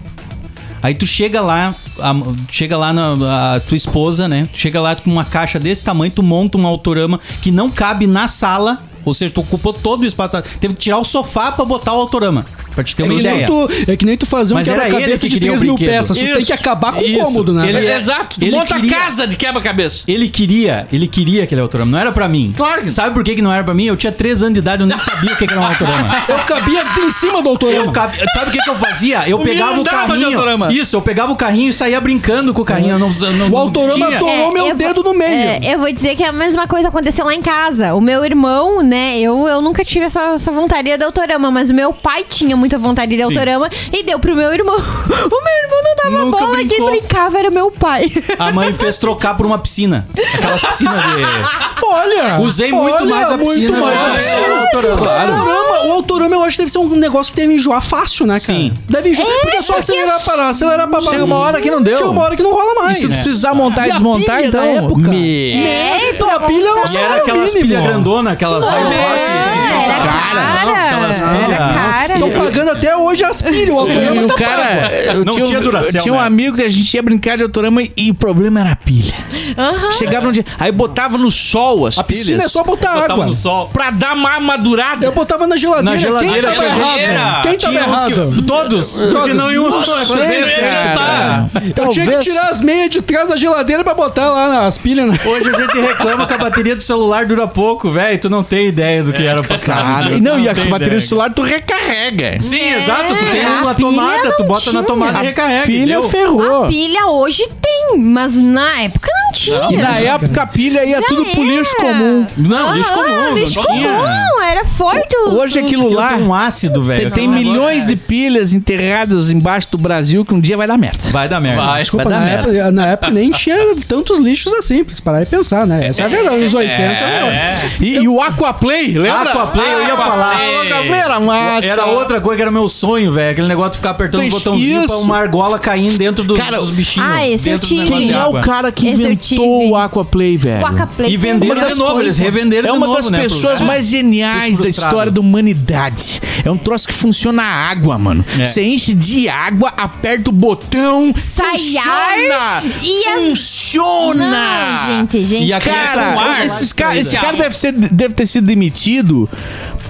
Aí 0.82 0.94
tu 0.94 1.06
chega 1.06 1.40
lá, 1.42 1.74
a- 2.00 2.14
chega 2.50 2.76
lá 2.76 2.92
na 2.92 3.54
a 3.56 3.60
tua 3.60 3.76
esposa, 3.76 4.26
né? 4.28 4.48
Tu 4.52 4.58
chega 4.58 4.80
lá 4.80 4.94
com 4.96 5.10
uma 5.10 5.24
caixa 5.24 5.58
desse 5.58 5.82
tamanho, 5.82 6.10
tu 6.10 6.22
monta 6.22 6.56
um 6.56 6.66
autorama 6.66 7.20
que 7.42 7.50
não 7.50 7.70
cabe 7.70 8.06
na 8.06 8.28
sala. 8.28 8.82
Ou 9.04 9.14
seja, 9.14 9.32
tu 9.32 9.40
ocupou 9.40 9.72
todo 9.72 10.02
o 10.02 10.06
espaço. 10.06 10.40
Teve 10.60 10.74
que 10.74 10.80
tirar 10.80 10.98
o 10.98 11.04
sofá 11.04 11.52
pra 11.52 11.64
botar 11.64 11.92
o 11.92 12.00
autorama. 12.00 12.44
Pra 12.74 12.84
te 12.84 12.94
ter 12.96 13.02
É 13.02 13.06
uma 13.06 13.14
que, 13.16 13.22
nem 13.22 13.32
ideia. 13.34 13.46
tu, 13.46 13.70
é 13.88 13.96
que 13.96 14.04
nem 14.06 14.16
tu 14.16 14.26
fazer 14.26 14.54
um 14.54 14.56
Mas 14.56 14.68
era 14.68 14.78
ele 14.78 14.86
quebra-cabeça 14.90 15.22
que 15.22 15.28
de 15.28 15.34
queria 15.34 15.50
o 15.52 15.56
3 15.56 15.62
mil 15.62 15.76
peças. 15.76 16.16
Tu 16.16 16.24
tem 16.24 16.44
que 16.44 16.52
acabar 16.52 16.92
com 16.92 17.00
o 17.00 17.04
isso. 17.04 17.20
cômodo, 17.20 17.52
né? 17.52 17.68
Ele- 17.68 17.78
É, 17.86 17.90
é- 17.92 17.96
Exato, 17.96 18.38
tu 18.38 18.44
ele 18.44 18.52
monta 18.56 18.74
queria- 18.76 18.96
casa 18.96 19.26
de 19.26 19.36
quebra-cabeça. 19.36 20.04
Ele 20.08 20.28
queria, 20.28 20.86
ele 20.92 21.06
queria 21.06 21.44
aquele 21.44 21.60
autorama. 21.60 21.90
Não 21.90 21.98
era 21.98 22.12
pra 22.12 22.28
mim. 22.28 22.52
Claro 22.56 22.82
que- 22.82 22.90
Sabe 22.90 23.14
por 23.14 23.22
que, 23.24 23.34
que 23.34 23.42
não 23.42 23.52
era 23.52 23.62
pra 23.64 23.74
mim? 23.74 23.84
Eu 23.84 23.96
tinha 23.96 24.12
3 24.12 24.42
anos 24.42 24.54
de 24.54 24.60
idade, 24.60 24.82
eu 24.82 24.86
nem 24.86 24.98
sabia 24.98 25.32
o 25.32 25.36
que, 25.36 25.46
que 25.46 25.52
era 25.52 25.60
um 25.60 25.64
autorama. 25.66 26.24
Eu 26.28 26.38
cabia 26.44 26.84
em 27.04 27.10
cima 27.10 27.42
do 27.42 27.48
autorama. 27.48 27.92
Cab- 27.92 28.12
Sabe 28.32 28.48
o 28.48 28.52
que, 28.52 28.58
que 28.62 28.70
eu 28.70 28.74
fazia? 28.76 29.28
Eu 29.28 29.38
O 29.38 29.42
pegava 29.42 29.80
o 29.80 29.84
carrinho. 29.84 30.26
autorama. 30.28 30.72
Isso, 30.72 30.96
eu 30.96 31.02
pegava 31.02 31.32
o 31.32 31.36
carrinho 31.36 31.70
e 31.70 31.72
saía 31.72 32.00
brincando 32.00 32.52
com 32.54 32.62
o 32.62 32.64
carrinho. 32.64 32.98
Não, 32.98 33.10
não, 33.10 33.50
O 33.50 33.56
autorama 33.56 34.10
torou 34.18 34.52
meu 34.52 34.66
eu 34.68 34.74
dedo 34.76 35.02
no 35.02 35.14
meio. 35.14 35.30
é, 35.32 35.60
eu 35.74 35.78
vou 35.78 35.92
dizer 35.92 36.14
que 36.16 36.22
a 36.24 36.32
mesma 36.32 36.66
coisa 36.66 36.88
aconteceu 36.88 37.24
lá 37.24 37.34
em 37.34 37.42
casa. 37.42 37.94
O 37.94 38.00
meu 38.00 38.24
irmão, 38.24 38.82
né? 38.82 39.18
Eu, 39.18 39.46
eu 39.46 39.60
nunca 39.60 39.84
tive 39.84 40.04
essa, 40.06 40.34
essa 40.34 40.50
vontade 40.52 40.96
de 40.96 41.04
autorama, 41.04 41.50
mas 41.50 41.70
o 41.70 41.74
meu 41.74 41.92
pai 41.92 42.24
tinha 42.28 42.56
muita 42.60 42.78
vontade 42.78 43.16
de 43.16 43.22
autorama 43.22 43.68
e 43.92 44.02
deu 44.04 44.18
pro 44.20 44.36
meu 44.36 44.52
irmão. 44.52 44.76
O 45.30 45.44
meu 45.44 45.54
irmão 45.62 45.80
não 45.84 45.96
dava 45.96 46.24
Nunca 46.24 46.38
bola, 46.38 46.56
brincou. 46.56 46.76
quem 46.90 47.00
brincava 47.00 47.38
era 47.38 47.50
meu 47.50 47.70
pai. 47.70 48.10
A 48.38 48.52
mãe 48.52 48.72
fez 48.74 48.98
trocar 48.98 49.36
por 49.36 49.46
uma 49.46 49.58
piscina. 49.58 50.06
Aquelas 50.34 50.62
piscinas 50.62 50.94
de. 51.02 51.84
Olha! 51.84 52.38
Usei 52.40 52.72
muito 52.72 52.94
olha, 52.96 53.04
mais 53.06 53.30
a 53.30 53.38
piscina. 53.38 53.70
Muito 53.78 53.80
mais 53.80 53.94
né? 54.02 54.08
a 54.10 54.14
piscina. 54.14 54.40
É, 54.40 54.58
autorama. 54.58 54.94
O 54.94 55.08
autorama, 55.08 55.86
o 55.86 55.92
autorama 55.92 56.34
eu 56.36 56.42
acho 56.44 56.56
que 56.56 56.58
deve 56.62 56.70
ser 56.72 56.78
um 56.78 56.88
negócio 56.88 57.32
que 57.32 57.40
deve 57.40 57.54
enjoar 57.54 57.80
fácil, 57.82 58.26
né, 58.26 58.34
cara? 58.34 58.58
Sim. 58.58 58.72
Deve 58.88 59.10
enjoar. 59.10 59.28
porque 59.42 59.56
é 59.56 59.62
só 59.62 59.76
acelerar, 59.78 60.20
parar, 60.24 60.48
acelerar, 60.50 60.88
parar. 60.88 61.02
Chega 61.04 61.24
uma 61.24 61.36
hora 61.36 61.60
que 61.60 61.70
não 61.70 61.82
deu. 61.82 61.96
Chega 61.96 62.10
uma 62.10 62.22
hora 62.22 62.36
que 62.36 62.42
não 62.42 62.52
rola 62.52 62.72
E 62.72 62.84
mais. 62.84 62.98
se 62.98 63.04
tu 63.04 63.08
né? 63.10 63.14
precisar 63.14 63.54
montar 63.54 63.86
e, 63.86 63.90
E 63.90 63.92
desmontar, 63.92 64.44
então. 64.44 64.60
da 64.60 64.66
época? 64.66 65.08
Me- 65.08 65.52
É, 65.66 66.10
Então 66.10 66.28
a 66.30 66.40
pilha 66.40 66.74
não 66.74 66.84
E 66.84 66.88
sabe 66.88 67.04
era 67.04 67.14
aquelas 67.16 67.52
pilhas 67.52 67.82
grandonas, 67.82 68.32
aquelas 68.32 68.64
raio 68.66 68.86
É, 68.88 69.84
era 69.84 69.98
cara. 70.06 70.86
Aquelas 70.90 71.20
Era 71.20 71.30
pilhas. 71.30 71.58
cara. 71.58 72.14
Pagando 72.50 72.70
até 72.72 72.96
hoje 72.96 73.24
as 73.24 73.40
pilhas. 73.42 73.68
O 73.70 73.78
autorama 73.80 74.22
o 74.22 74.26
tá 74.26 74.34
cara, 74.34 74.92
eu 74.92 75.24
Não 75.24 75.32
tinha, 75.34 75.46
tinha 75.46 75.58
um- 75.58 75.62
Duracell, 75.62 75.94
eu 75.98 76.02
tinha 76.02 76.14
um 76.14 76.18
né? 76.18 76.26
amigo 76.26 76.56
que 76.56 76.62
a 76.62 76.68
gente 76.68 76.92
ia 76.94 77.02
brincar 77.02 77.36
de 77.36 77.42
autorama 77.42 77.82
e, 77.82 77.92
e 77.96 78.10
o 78.10 78.14
problema 78.14 78.60
era 78.60 78.72
a 78.72 78.76
pilha. 78.76 79.14
Aham. 79.56 79.92
Chegava 79.92 80.28
um 80.28 80.32
dia, 80.32 80.44
aí 80.58 80.72
botava 80.72 81.16
no 81.18 81.30
sol 81.30 81.86
as 81.86 81.98
A 81.98 82.04
piscina 82.04 82.38
pilhas 82.38 82.44
é 82.44 82.48
só 82.48 82.62
botar 82.64 82.92
Botava 82.94 83.12
água. 83.12 83.26
no 83.26 83.32
sol. 83.34 83.68
pra 83.68 83.90
dar 83.90 84.14
uma 84.14 84.38
madurada. 84.40 85.04
Eu 85.04 85.12
botava 85.12 85.46
na 85.46 85.56
geladeira. 85.56 85.90
Na 85.92 85.96
geladeira 85.96 86.34
Quem 86.34 86.42
tava 86.42 86.54
tinha 86.94 87.02
errado? 87.10 87.42
Quem 87.42 87.58
tava 87.58 87.72
Tinha 87.72 87.86
uns 87.88 88.04
que- 88.04 88.12
errado? 88.20 88.42
Todos. 88.42 89.02
Porque 89.10 89.34
não 89.34 89.52
iam 89.52 89.82
fazer. 89.82 90.60
cara. 90.60 90.94
Tá. 90.94 91.46
Eu 91.76 91.88
tinha 91.88 92.06
que 92.06 92.18
tirar 92.18 92.48
as 92.50 92.60
meias 92.60 92.90
de 92.90 93.02
trás 93.02 93.28
da 93.28 93.36
geladeira 93.36 93.82
pra 93.84 93.94
botar 93.94 94.28
lá 94.30 94.66
as 94.66 94.78
pilhas. 94.78 95.08
Né? 95.08 95.18
Hoje 95.24 95.48
a 95.48 95.60
gente 95.60 95.80
reclama 95.80 96.26
que 96.26 96.34
a 96.34 96.38
bateria 96.38 96.74
do 96.76 96.82
celular 96.82 97.26
dura 97.26 97.46
pouco, 97.46 97.90
velho. 97.90 98.18
Tu 98.18 98.28
não 98.30 98.42
tem 98.42 98.66
ideia 98.68 99.02
do 99.02 99.12
que 99.12 99.24
era 99.26 99.40
o 99.40 99.44
passado. 99.46 99.82
Cara, 99.84 100.08
viu? 100.10 100.20
não, 100.20 100.32
Tu 100.36 100.40
e 100.40 100.48
a 100.48 100.54
tem 100.54 100.64
bateria 100.64 100.86
ideia. 100.86 101.00
do 101.00 101.06
celular 101.06 101.30
tu 101.32 101.42
recarrega. 101.42 102.39
Sim, 102.40 102.74
exato. 102.76 103.14
Tu 103.14 103.24
tem 103.30 103.40
É, 103.42 103.48
uma 103.48 103.70
a 103.70 103.74
tomada, 103.74 104.32
tu 104.32 104.40
não 104.40 104.48
bota 104.48 104.66
na 104.66 104.70
tinha. 104.72 104.82
tomada 104.82 105.18
e 105.22 105.26
recarrega. 105.26 105.66
Pilha 105.66 105.78
entendeu? 105.82 106.02
ferrou. 106.08 106.64
A 106.64 106.68
pilha 106.68 107.06
hoje 107.06 107.48
tem, 107.60 107.98
mas 107.98 108.36
na 108.36 108.80
época 108.82 109.08
não 109.24 109.32
tinha. 109.32 109.68
E 109.70 109.76
na 109.76 109.96
época 109.98 110.42
a 110.42 110.46
pilha 110.46 110.84
ia 110.84 111.00
Já 111.00 111.02
tudo 111.06 111.24
pro 111.26 111.42
lixo 111.44 111.74
era. 111.78 111.86
comum. 111.88 112.26
Não, 112.36 112.74
lixo 112.74 112.90
Ah, 112.90 112.94
comum. 112.96 113.34
lixo 113.34 113.56
não 113.68 113.74
tinha. 113.76 113.88
comum, 113.92 114.42
era 114.42 114.64
forte. 114.64 115.16
Hoje 115.28 115.58
aquilo 115.58 115.90
lá 115.92 116.08
tenho 116.14 116.26
um 116.26 116.34
ácido, 116.34 116.82
velho. 116.82 117.02
tem, 117.02 117.10
tem 117.10 117.28
Um 117.28 117.32
negócio- 117.32 117.52
milhões 117.52 117.86
de 117.86 117.96
pilhas 117.96 118.52
enterradas 118.54 119.30
embaixo 119.30 119.68
do 119.70 119.78
Brasil 119.78 120.24
que 120.24 120.34
um 120.34 120.40
dia 120.40 120.56
vai 120.56 120.66
dar 120.66 120.76
merda. 120.78 120.98
Vai 121.10 121.28
dar 121.28 121.40
merda. 121.40 121.62
Vai. 121.62 121.80
Desculpa, 121.82 122.04
Vai 122.04 122.12
dar 122.12 122.20
na 122.20 122.26
merda. 122.26 122.50
época, 122.50 122.70
na 122.70 122.86
época 122.88 123.10
nem 123.12 123.30
tinha 123.30 123.56
tantos 123.86 124.18
lixos 124.18 124.52
assim, 124.54 124.82
pra 124.84 124.94
parar 125.04 125.22
e 125.22 125.26
pensar, 125.26 125.66
né? 125.66 125.86
Essa 125.86 126.02
é 126.02 126.04
a 126.06 126.08
verdade, 126.08 126.36
nos 126.38 126.54
80 126.54 126.72
É, 126.82 127.60
não. 127.80 127.86
E, 127.86 127.94
e 127.98 128.08
o 128.08 128.20
Aquaplay, 128.20 128.92
lembra? 128.98 129.30
Aquaplay, 129.30 129.72
eu 129.72 129.82
ia 129.86 129.96
falar. 129.96 130.34
Aquaplay 130.36 131.00
era 131.00 131.20
massa. 131.20 131.66
Era 131.68 131.86
outra 131.86 132.20
coisa 132.20 132.29
que 132.36 132.42
era 132.42 132.50
meu 132.50 132.68
sonho, 132.68 133.12
velho. 133.12 133.32
Aquele 133.32 133.46
negócio 133.48 133.72
de 133.72 133.76
ficar 133.78 133.90
apertando 133.90 134.22
os 134.22 134.28
Isso. 134.28 134.36
botãozinhos 134.38 134.86
pra 134.86 134.96
uma 134.98 135.16
argola 135.18 135.58
cair 135.58 135.96
dentro 135.96 136.24
dos, 136.24 136.38
Cara, 136.38 136.58
dos 136.58 136.70
bichinhos. 136.70 137.08
Ah, 137.10 137.26
esse 137.28 137.48
eu 137.50 137.58
tive. 137.58 137.86
Quem 137.86 138.12
é 138.12 138.24
o 138.24 138.40
cara 138.40 138.70
que 138.72 138.86
Esse 138.88 139.02
inventou 139.02 139.68
o 139.70 139.76
Aquaplay, 139.76 140.36
velho? 140.36 140.62
O 140.62 140.66
Aquaplay 140.66 141.10
E 141.12 141.16
venderam 141.16 141.60
uma 141.60 141.68
de 141.68 141.74
novo, 141.74 141.92
coisas. 141.94 142.06
eles 142.06 142.18
revenderam 142.18 142.68
É 142.68 142.72
de 142.72 142.78
uma 142.78 142.86
novo, 142.86 142.98
das 143.02 143.10
né, 143.10 143.20
pessoas 143.22 143.60
mais 143.60 143.86
geniais 143.88 144.58
da 144.60 144.68
história 144.68 145.10
da 145.10 145.20
humanidade. 145.20 146.20
É 146.44 146.50
um 146.50 146.56
troço 146.56 146.86
que 146.88 146.94
funciona 146.94 147.42
a 147.42 147.46
água, 147.70 147.98
mano. 147.98 148.24
É. 148.38 148.44
Você 148.44 148.62
enche 148.62 148.94
de 148.94 149.28
água, 149.28 149.72
aperta 149.76 150.30
o 150.30 150.32
botão, 150.32 151.12
Sai 151.16 151.56
funciona! 151.56 152.62
e 152.82 153.06
as- 153.08 153.20
Funciona! 153.30 154.30
Não, 154.30 154.86
gente, 154.86 155.24
gente. 155.24 155.46
E 155.46 155.52
a 155.52 155.60
criança 155.60 155.80
Cara, 155.94 156.20
ar, 156.20 156.46
esses 156.46 156.72
cara, 156.72 156.98
esse 156.98 157.16
cara 157.16 157.36
deve, 157.36 157.56
ser, 157.56 157.72
deve 157.72 158.14
ter 158.14 158.26
sido 158.26 158.46
demitido 158.46 159.28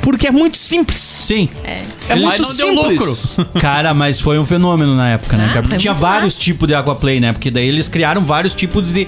porque 0.03 0.27
é 0.27 0.31
muito 0.31 0.57
simples. 0.57 0.97
Sim. 0.97 1.49
É 1.65 1.85
Mas 2.11 2.21
muito 2.21 2.43
não 2.43 2.55
deu 2.55 2.67
simples. 2.85 3.37
Cara, 3.61 3.93
mas 3.95 4.19
foi 4.21 4.39
um 4.39 4.47
fenômeno 4.47 4.95
na 4.97 5.11
época, 5.11 5.37
né, 5.37 5.53
Ah? 5.57 5.63
Porque 5.63 5.77
tinha 5.77 5.95
vários 5.95 6.35
massa. 6.35 6.41
tipos 6.45 6.67
de 6.69 6.75
aquaplay, 6.75 7.21
né? 7.21 7.33
Porque 7.33 7.51
daí 7.51 7.69
eles 7.69 7.89
criaram 7.89 8.25
vários 8.25 8.55
tipos 8.55 8.91
de. 8.93 9.07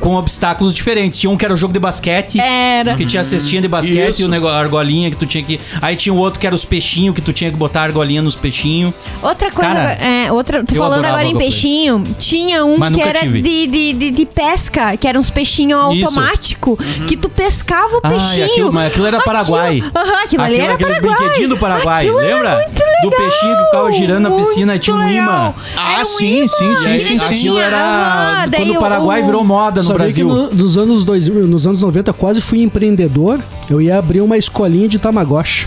com 0.00 0.14
obstáculos 0.16 0.74
diferentes. 0.74 1.18
Tinha 1.18 1.30
um 1.30 1.36
que 1.36 1.44
era 1.44 1.54
o 1.54 1.56
jogo 1.56 1.72
de 1.72 1.78
basquete. 1.78 2.38
Era. 2.40 2.94
Que 2.94 3.04
tinha 3.06 3.20
a 3.22 3.24
cestinha 3.24 3.60
de 3.62 3.68
basquete 3.68 4.10
Isso. 4.14 4.22
e 4.22 4.24
o 4.24 4.28
negócio, 4.28 4.56
a 4.56 4.60
argolinha 4.60 5.10
que 5.10 5.16
tu 5.16 5.26
tinha 5.26 5.42
que. 5.42 5.58
Aí 5.80 5.96
tinha 5.96 6.12
o 6.12 6.16
outro 6.18 6.38
que 6.40 6.46
era 6.46 6.54
os 6.54 6.64
peixinhos, 6.64 7.14
que 7.14 7.20
tu 7.20 7.32
tinha 7.32 7.50
que 7.50 7.56
botar 7.56 7.80
a 7.80 7.84
argolinha 7.84 8.20
nos 8.22 8.36
peixinhos. 8.36 8.92
Outra 9.22 9.50
coisa, 9.50 9.72
Cara, 9.72 9.92
é, 9.94 10.30
outra, 10.32 10.64
falando 10.76 11.04
agora 11.04 11.26
em 11.26 11.36
peixinho, 11.36 12.04
tinha 12.18 12.64
um 12.64 12.76
Mas 12.78 12.90
que 12.92 12.96
nunca 12.98 13.08
era 13.08 13.20
tive. 13.20 13.42
de, 13.42 13.66
de, 13.66 13.92
de, 13.92 14.10
de 14.10 14.26
pesca, 14.26 14.96
que 14.96 15.06
era 15.06 15.18
uns 15.18 15.30
peixinhos 15.30 15.94
Isso. 15.94 16.04
automático, 16.06 16.78
que 17.06 17.16
tu 17.16 17.28
pescava 17.28 17.96
o 17.96 18.00
Ah, 18.02 18.08
peixinho. 18.10 18.44
aquilo- 18.46 18.72
mas 18.72 18.90
aquilo 18.92 19.06
era 19.06 19.20
Paraguai. 19.20 19.82
Aham, 19.94 20.26
aquilo 20.36 20.42
ali 20.42 20.60
era 20.60 20.74
aqueles 20.74 20.94
Paraguai. 20.98 21.18
brinquedinhos 21.18 21.48
do 21.50 21.56
Paraguai, 21.58 22.02
Aquilo 22.04 22.20
era 22.20 22.34
lembra? 22.34 22.56
muito 22.56 22.82
Do 23.02 23.08
legal, 23.10 23.20
peixinho 23.30 23.56
que 23.56 23.64
ficava 23.64 23.92
girando 23.92 24.28
na 24.28 24.36
piscina 24.36 24.78
tinha 24.78 24.94
um 24.94 24.98
muito 25.00 25.14
imã. 25.14 25.32
legal. 25.32 25.54
Ah, 25.76 25.92
Era 25.92 26.02
um 26.02 26.04
sim, 26.04 26.36
imã, 26.38 26.48
sim, 26.48 26.74
sim, 26.74 26.98
sim, 26.98 27.18
sim. 27.18 27.24
Aquilo 27.24 27.34
tinha- 27.56 27.62
era. 27.64 27.76
aham, 27.76 28.48
daí 28.48 28.60
quando 28.64 28.76
o 28.76 28.80
Paraguai 28.80 29.22
virou 29.22 29.44
moda 29.44 29.80
no 29.80 29.86
Sabia 29.86 29.98
Brasil. 30.04 30.26
que 30.28 30.32
no- 30.34 30.50
nos 30.54 30.78
anos 30.78 31.04
2000, 31.04 31.46
nos 31.46 31.66
anos 31.66 31.82
90 31.82 32.10
eu 32.10 32.14
quase 32.14 32.40
fui 32.40 32.62
empreendedor. 32.62 33.40
Eu 33.68 33.80
ia 33.80 33.98
abrir 33.98 34.20
uma 34.20 34.36
escolinha 34.36 34.86
de 34.88 34.98
Tamagotchi. 34.98 35.66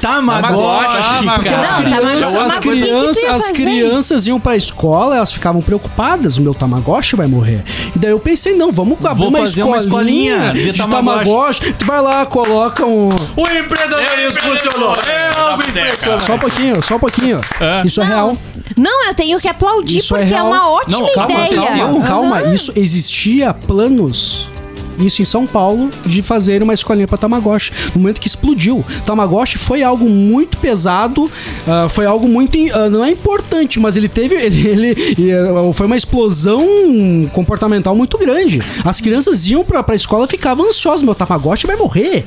Tamagotchi, 0.00 1.18
Tamagotchi. 1.18 1.48
cara. 1.48 1.62
As 1.62 1.70
Não, 1.70 1.82
crianças, 1.82 2.34
as 2.34 2.58
crianças, 2.58 3.22
ia 3.22 3.32
as 3.32 3.50
crianças 3.50 4.26
iam 4.26 4.40
pra 4.40 4.56
escola, 4.56 5.16
elas 5.16 5.32
ficavam 5.32 5.62
preocupadas, 5.62 6.38
o 6.38 6.42
meu 6.42 6.54
Tamagotchi 6.54 7.16
vai 7.16 7.26
morrer. 7.26 7.64
E 7.94 7.98
daí 7.98 8.10
eu 8.10 8.18
pensei, 8.20 8.54
não, 8.56 8.70
vamos 8.72 8.98
abrir 9.04 9.18
Vou 9.18 9.28
uma, 9.28 9.38
fazer 9.40 9.62
uma 9.62 9.76
escolinha 9.76 10.36
escolinha 10.36 10.52
de 10.54 10.72
de, 10.72 10.78
Tamagotchi. 10.78 11.24
Tamagotchi. 11.24 11.72
Tu 11.74 11.84
vai 11.84 12.00
lá, 12.00 12.26
coloca 12.26 12.84
um... 12.86 13.08
O 13.08 13.46
empreendedorismo 13.48 14.40
funcionou. 14.42 14.96
É 14.96 15.40
algo 15.40 15.62
impressionante. 15.62 16.24
Só 16.24 16.34
um 16.34 16.38
pouquinho, 16.38 16.82
só 16.82 16.96
um 16.96 16.98
pouquinho. 16.98 17.40
Isso 17.84 18.00
é 18.00 18.04
real. 18.04 18.36
Não, 18.76 19.06
eu 19.06 19.14
tenho 19.14 19.38
que 19.38 19.48
aplaudir 19.48 19.98
Isso 19.98 20.16
é 20.16 20.20
porque 20.20 20.32
é, 20.32 20.36
real. 20.36 20.48
uma 20.48 20.70
ótima 20.70 20.98
Não, 20.98 21.12
calma, 21.12 21.46
ideia. 21.46 21.60
Calma, 21.60 22.06
calma, 22.06 22.42
isso 22.54 22.72
existia 22.74 23.52
planos. 23.52 24.50
Isso 24.98 25.22
em 25.22 25.24
São 25.24 25.46
Paulo, 25.46 25.90
de 26.04 26.22
fazer 26.22 26.62
uma 26.62 26.74
escolinha 26.74 27.06
pra 27.08 27.18
Tamagotchi. 27.18 27.72
No 27.94 28.00
momento 28.00 28.20
que 28.20 28.26
explodiu. 28.28 28.84
Tamagotchi 29.04 29.58
foi 29.58 29.82
algo 29.82 30.08
muito 30.08 30.56
pesado, 30.58 31.30
ah, 31.66 31.88
foi 31.88 32.06
algo 32.06 32.28
muito. 32.28 32.56
ah, 32.74 32.88
não 32.90 33.04
é 33.04 33.10
importante, 33.10 33.78
mas 33.80 33.96
ele 33.96 34.08
teve. 34.08 34.34
Ele, 34.42 34.68
ele- 34.68 35.32
ah, 35.32 35.72
foi 35.72 35.86
uma 35.86 35.96
explosão 35.96 36.66
comportamental 37.32 37.94
muito 37.94 38.16
grande. 38.18 38.60
As 38.84 39.00
crianças 39.00 39.46
iam 39.46 39.64
pra, 39.64 39.82
pra 39.82 39.94
escola 39.94 40.24
e 40.24 40.28
ficavam 40.28 40.66
ansiosas. 40.68 41.02
Meu 41.02 41.14
Tamagotchi 41.14 41.66
vai 41.66 41.76
morrer. 41.76 42.24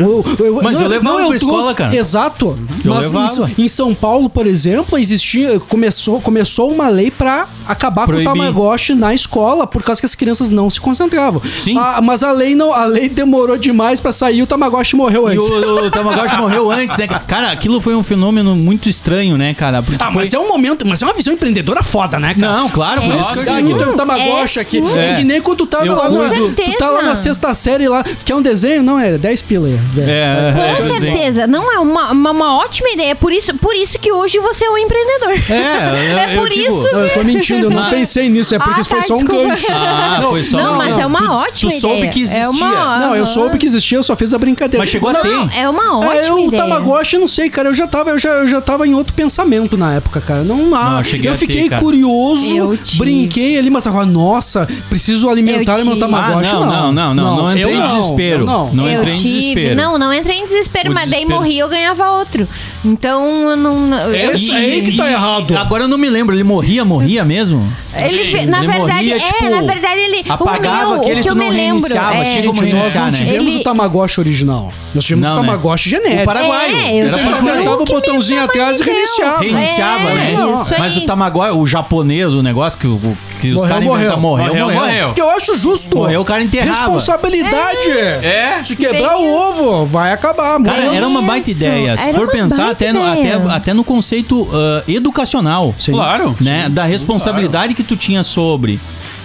Eu- 0.00 0.24
eu- 0.44 0.60
Mas 0.62 0.80
eu 0.80 0.88
levava 0.88 1.16
pra 1.16 1.26
trouxe- 1.28 1.44
escola, 1.44 1.74
cara. 1.74 1.96
Exato. 1.96 2.58
Eu 2.84 2.94
mas 2.94 3.06
levava. 3.12 3.50
em, 3.58 3.68
São 3.68 3.94
Paulo, 3.94 4.28
por 4.28 4.46
exemplo, 4.46 4.98
existia. 4.98 5.58
Começou, 5.60 6.20
começou 6.20 6.70
uma 6.72 6.88
lei 6.88 7.10
pra 7.10 7.48
acabar 7.66 8.06
Proibir. 8.06 8.26
com 8.26 8.30
o 8.32 8.34
Tamagotchi 8.38 8.94
na 8.94 9.14
escola, 9.14 9.66
por 9.66 9.82
causa 9.82 10.00
que 10.00 10.06
as 10.06 10.14
crianças 10.14 10.50
não 10.50 10.68
se 10.70 10.80
concentravam. 10.80 11.40
Sim. 11.58 11.76
Ah, 11.78 11.87
mas 12.02 12.22
a 12.22 12.32
lei 12.32 12.54
não, 12.54 12.72
a 12.72 12.84
lei 12.84 13.08
demorou 13.08 13.56
demais 13.56 14.00
pra 14.00 14.12
sair, 14.12 14.42
o 14.42 14.46
Tamagotchi 14.46 14.96
morreu 14.96 15.28
E 15.28 15.36
antes. 15.36 15.48
o, 15.50 15.86
o 15.86 15.90
Tamagotchi 15.90 16.36
morreu 16.36 16.70
antes, 16.70 16.96
né? 16.96 17.06
Cara, 17.26 17.50
aquilo 17.50 17.80
foi 17.80 17.94
um 17.94 18.02
fenômeno 18.02 18.54
muito 18.56 18.88
estranho, 18.88 19.36
né, 19.36 19.54
cara? 19.54 19.82
Porque 19.82 20.02
Ah, 20.02 20.06
foi... 20.12 20.22
mas 20.22 20.34
é 20.34 20.38
um 20.38 20.48
momento, 20.48 20.86
mas 20.86 21.02
é 21.02 21.04
uma 21.06 21.14
visão 21.14 21.32
empreendedora 21.34 21.82
foda, 21.82 22.18
né, 22.18 22.34
cara? 22.34 22.52
Não, 22.52 22.68
claro, 22.68 23.00
por 23.02 23.12
É 23.14 23.16
isso 23.18 23.32
que 23.32 23.38
eu 23.38 23.42
sim. 23.44 23.50
Aqui 23.50 23.74
tem 23.78 23.88
um 23.88 23.96
Tamagotchi 23.96 24.58
É 24.58 24.62
aqui. 24.62 24.78
É. 24.96 25.14
que 25.16 25.24
nem 25.24 25.40
quando 25.40 25.58
tu 25.58 25.66
tá 25.66 25.84
Eu 25.84 25.94
lá, 25.94 26.08
na, 26.08 26.28
tu 26.30 26.54
tá 26.78 26.90
lá 26.90 27.02
na 27.02 27.14
sexta 27.14 27.52
série 27.54 27.88
lá. 27.88 28.04
Quer 28.24 28.34
um 28.34 28.42
desenho? 28.42 28.82
Não, 28.82 28.98
é 28.98 29.16
10 29.18 29.42
pila. 29.42 29.68
É, 29.68 30.52
Com 30.54 30.62
é, 30.62 30.74
quer 30.74 30.76
dizer, 30.82 31.00
certeza. 31.00 31.46
Não 31.46 31.72
é 31.72 31.78
uma, 31.78 32.10
uma, 32.12 32.30
uma 32.30 32.56
ótima 32.58 32.88
ideia. 32.90 33.14
Por 33.16 33.32
isso, 33.32 33.54
por 33.56 33.74
isso 33.74 33.98
que 33.98 34.12
hoje 34.12 34.38
você 34.38 34.64
é 34.64 34.70
um 34.70 34.78
empreendedor. 34.78 35.32
É, 35.50 36.12
eu- 36.12 36.18
É 36.18 36.36
eu 36.36 36.40
por 36.40 36.50
digo- 36.50 36.68
isso 36.68 36.88
Não, 36.92 37.00
eu 37.00 37.14
tô 37.14 37.24
mentindo, 37.24 37.66
eu 37.66 37.70
não 37.70 37.82
Mas- 37.82 37.90
pensei 37.94 38.28
nisso, 38.28 38.54
é 38.54 38.58
porque 38.58 38.74
Ah, 38.76 38.80
isso 38.80 38.90
foi 38.90 39.00
tá, 39.00 39.06
só 39.06 39.14
um 39.14 39.18
desculpa. 39.18 39.48
gancho. 39.48 39.66
Ah, 39.70 40.26
foi 40.28 40.44
só 40.44 40.56
Não, 40.58 40.76
mas 40.76 40.98
é 40.98 41.06
uma 41.06 41.18
tu, 41.18 41.32
ótima 41.32 41.70
tu 41.72 41.77
soube 41.80 41.96
ideia. 41.98 42.12
que 42.12 42.20
existia. 42.20 42.44
É 42.44 42.48
uma- 42.48 42.98
Não, 42.98 43.16
eu 43.16 43.26
soube 43.26 43.58
que 43.58 43.66
existia, 43.66 43.98
eu 43.98 44.02
só 44.02 44.14
fiz 44.16 44.32
a 44.34 44.38
brincadeira. 44.38 44.78
Mas 44.78 44.90
chegou 44.90 45.10
a 45.10 45.14
ter. 45.14 45.28
Não, 45.28 45.48
é 45.50 45.68
uma 45.68 45.98
ótima 45.98 46.14
É, 46.14 46.32
o 46.32 46.38
ideia. 46.48 46.62
Tamagotchi, 46.62 47.14
eu 47.16 47.20
não 47.20 47.28
sei, 47.28 47.48
cara. 47.50 47.68
Eu 47.68 47.74
já 47.74 47.86
tava, 47.86 48.10
eu 48.10 48.18
já, 48.18 48.30
eu 48.30 48.46
já 48.46 48.60
tava 48.60 48.86
em 48.86 48.94
outro 48.94 49.12
pensamento 49.14 49.76
na 49.76 49.94
época, 49.94 50.20
cara. 50.20 50.42
Não, 50.42 50.74
ah, 50.74 51.02
Não, 51.02 51.18
eu 51.18 51.32
eu 51.32 51.34
fiquei 51.34 51.68
ter, 51.68 51.78
curioso, 51.78 52.56
Eu 52.56 52.78
brinquei 52.96 53.58
ali, 53.58 53.70
mas 53.70 53.86
agora, 53.86 54.06
nossa, 54.06 54.66
preciso 54.88 55.28
alimentar 55.28 55.78
Eu 55.78 55.84
meu. 55.84 55.98
Tamagotchi. 55.98 56.48
Ah, 56.50 56.54
não, 56.54 56.66
não, 56.66 56.92
não, 56.92 57.14
não, 57.14 57.36
não 57.36 57.50
entrei 57.50 57.64
eu 57.64 57.76
em 57.76 57.82
desespero. 57.82 58.40
eu 58.42 58.46
Não, 58.46 58.72
Não 58.72 58.88
eu 58.88 58.98
entrei 59.00 59.14
em 59.14 59.16
tive. 59.16 59.34
desespero. 59.38 59.74
Não, 59.76 59.98
não 59.98 60.12
entrei 60.14 60.36
em 60.38 60.44
desespero, 60.44 60.90
O 60.90 60.94
mas 60.94 61.10
daí 61.10 61.24
morri 61.24 61.58
eu 61.58 61.68
ganhava 61.68 62.10
outro. 62.12 62.48
Então, 62.84 63.50
eu 63.50 63.56
não. 63.56 63.78
não- 63.86 63.98
eu 64.14 64.34
Isso 64.34 64.52
aí 64.52 64.82
que 64.82 64.96
tá 64.96 65.10
errado. 65.10 65.56
Agora 65.56 65.84
eu 65.84 65.88
não 65.88 65.98
me 65.98 66.08
lembro, 66.08 66.34
ele 66.34 66.44
morria, 66.44 66.84
morria 66.84 67.24
mesmo? 67.24 67.70
Ele, 67.94 68.46
na 68.46 68.60
verdade, 68.60 68.78
morria, 68.78 69.16
é, 69.16 69.20
tipo, 69.20 69.44
na 69.50 69.60
verdade 69.62 70.00
ele. 70.00 70.24
apagava 70.28 70.86
o 70.86 70.90
meu, 70.92 71.00
aquele 71.00 71.20
o 71.20 71.22
que 71.24 71.30
eu 71.30 71.34
não 71.34 71.44
me 71.44 71.50
lembro. 71.50 71.67
Reiniciava, 71.72 72.16
é, 72.16 72.24
tinha 72.24 72.42
como 72.44 72.60
Gente, 72.62 72.72
nós 72.72 72.78
reiniciar, 72.92 73.04
não 73.04 73.10
né? 73.12 73.16
tivemos 73.18 73.54
Ele- 73.54 73.60
o 73.60 73.64
Tamagotchi 73.64 74.20
original. 74.20 74.72
Nós 74.94 75.04
tivemos 75.04 75.28
Não, 75.28 75.36
o 75.38 75.40
né? 75.42 75.46
Tamagotchi 75.48 75.88
O 75.88 75.90
genético. 75.90 76.24
paraguaio. 76.24 76.76
É, 76.76 76.98
era 76.98 77.18
paraguaio. 77.18 77.70
O 77.82 77.84
botãozinho 77.84 78.42
atrás 78.42 78.80
e 78.80 78.82
reiniciava. 78.84 79.40
Reiniciava, 79.40 80.10
É, 80.10 80.14
né? 80.14 80.36
Mas 80.78 80.96
o 80.96 81.06
Tamagotchi, 81.06 81.52
o 81.52 81.66
japonês, 81.66 82.32
o 82.34 82.42
negócio 82.42 82.78
que, 82.78 82.86
o- 82.86 83.16
que 83.40 83.48
os 83.50 83.54
Morreu, 83.56 83.68
caras 83.68 83.84
morreu. 83.84 83.96
inventaram, 84.00 84.20
morreu, 84.22 84.46
Morreu, 84.48 84.64
morreu. 84.66 84.80
morreu. 84.80 85.12
Que 85.14 85.20
eu 85.22 85.30
acho 85.30 85.56
justo. 85.56 85.96
Morreu, 85.96 86.20
o 86.20 86.24
cara 86.24 86.42
enterrava. 86.42 86.80
Responsabilidade. 86.94 87.88
É. 87.90 88.60
Se 88.64 88.74
quebrar 88.76 89.14
Bem 89.16 89.26
o 89.28 89.32
ovo, 89.34 89.86
vai 89.86 90.12
acabar. 90.12 90.60
Cara, 90.62 90.94
era 90.94 91.06
uma 91.06 91.22
baita 91.22 91.50
ideia. 91.50 91.96
Se 91.96 92.08
Era 92.08 92.18
for 92.18 92.28
pensar 92.28 92.70
até 92.70 92.92
no, 92.92 93.02
até, 93.02 93.32
até 93.50 93.74
no 93.74 93.84
conceito 93.84 94.48
ah, 94.52 94.82
educacional. 94.88 95.74
Sim. 95.78 95.92
Claro. 95.92 96.36
Né? 96.40 96.68
Da 96.68 96.84
responsabilidade 96.84 97.74
que 97.74 97.82
tu 97.82 97.96
tinha 97.96 98.22
sobre. 98.22 98.80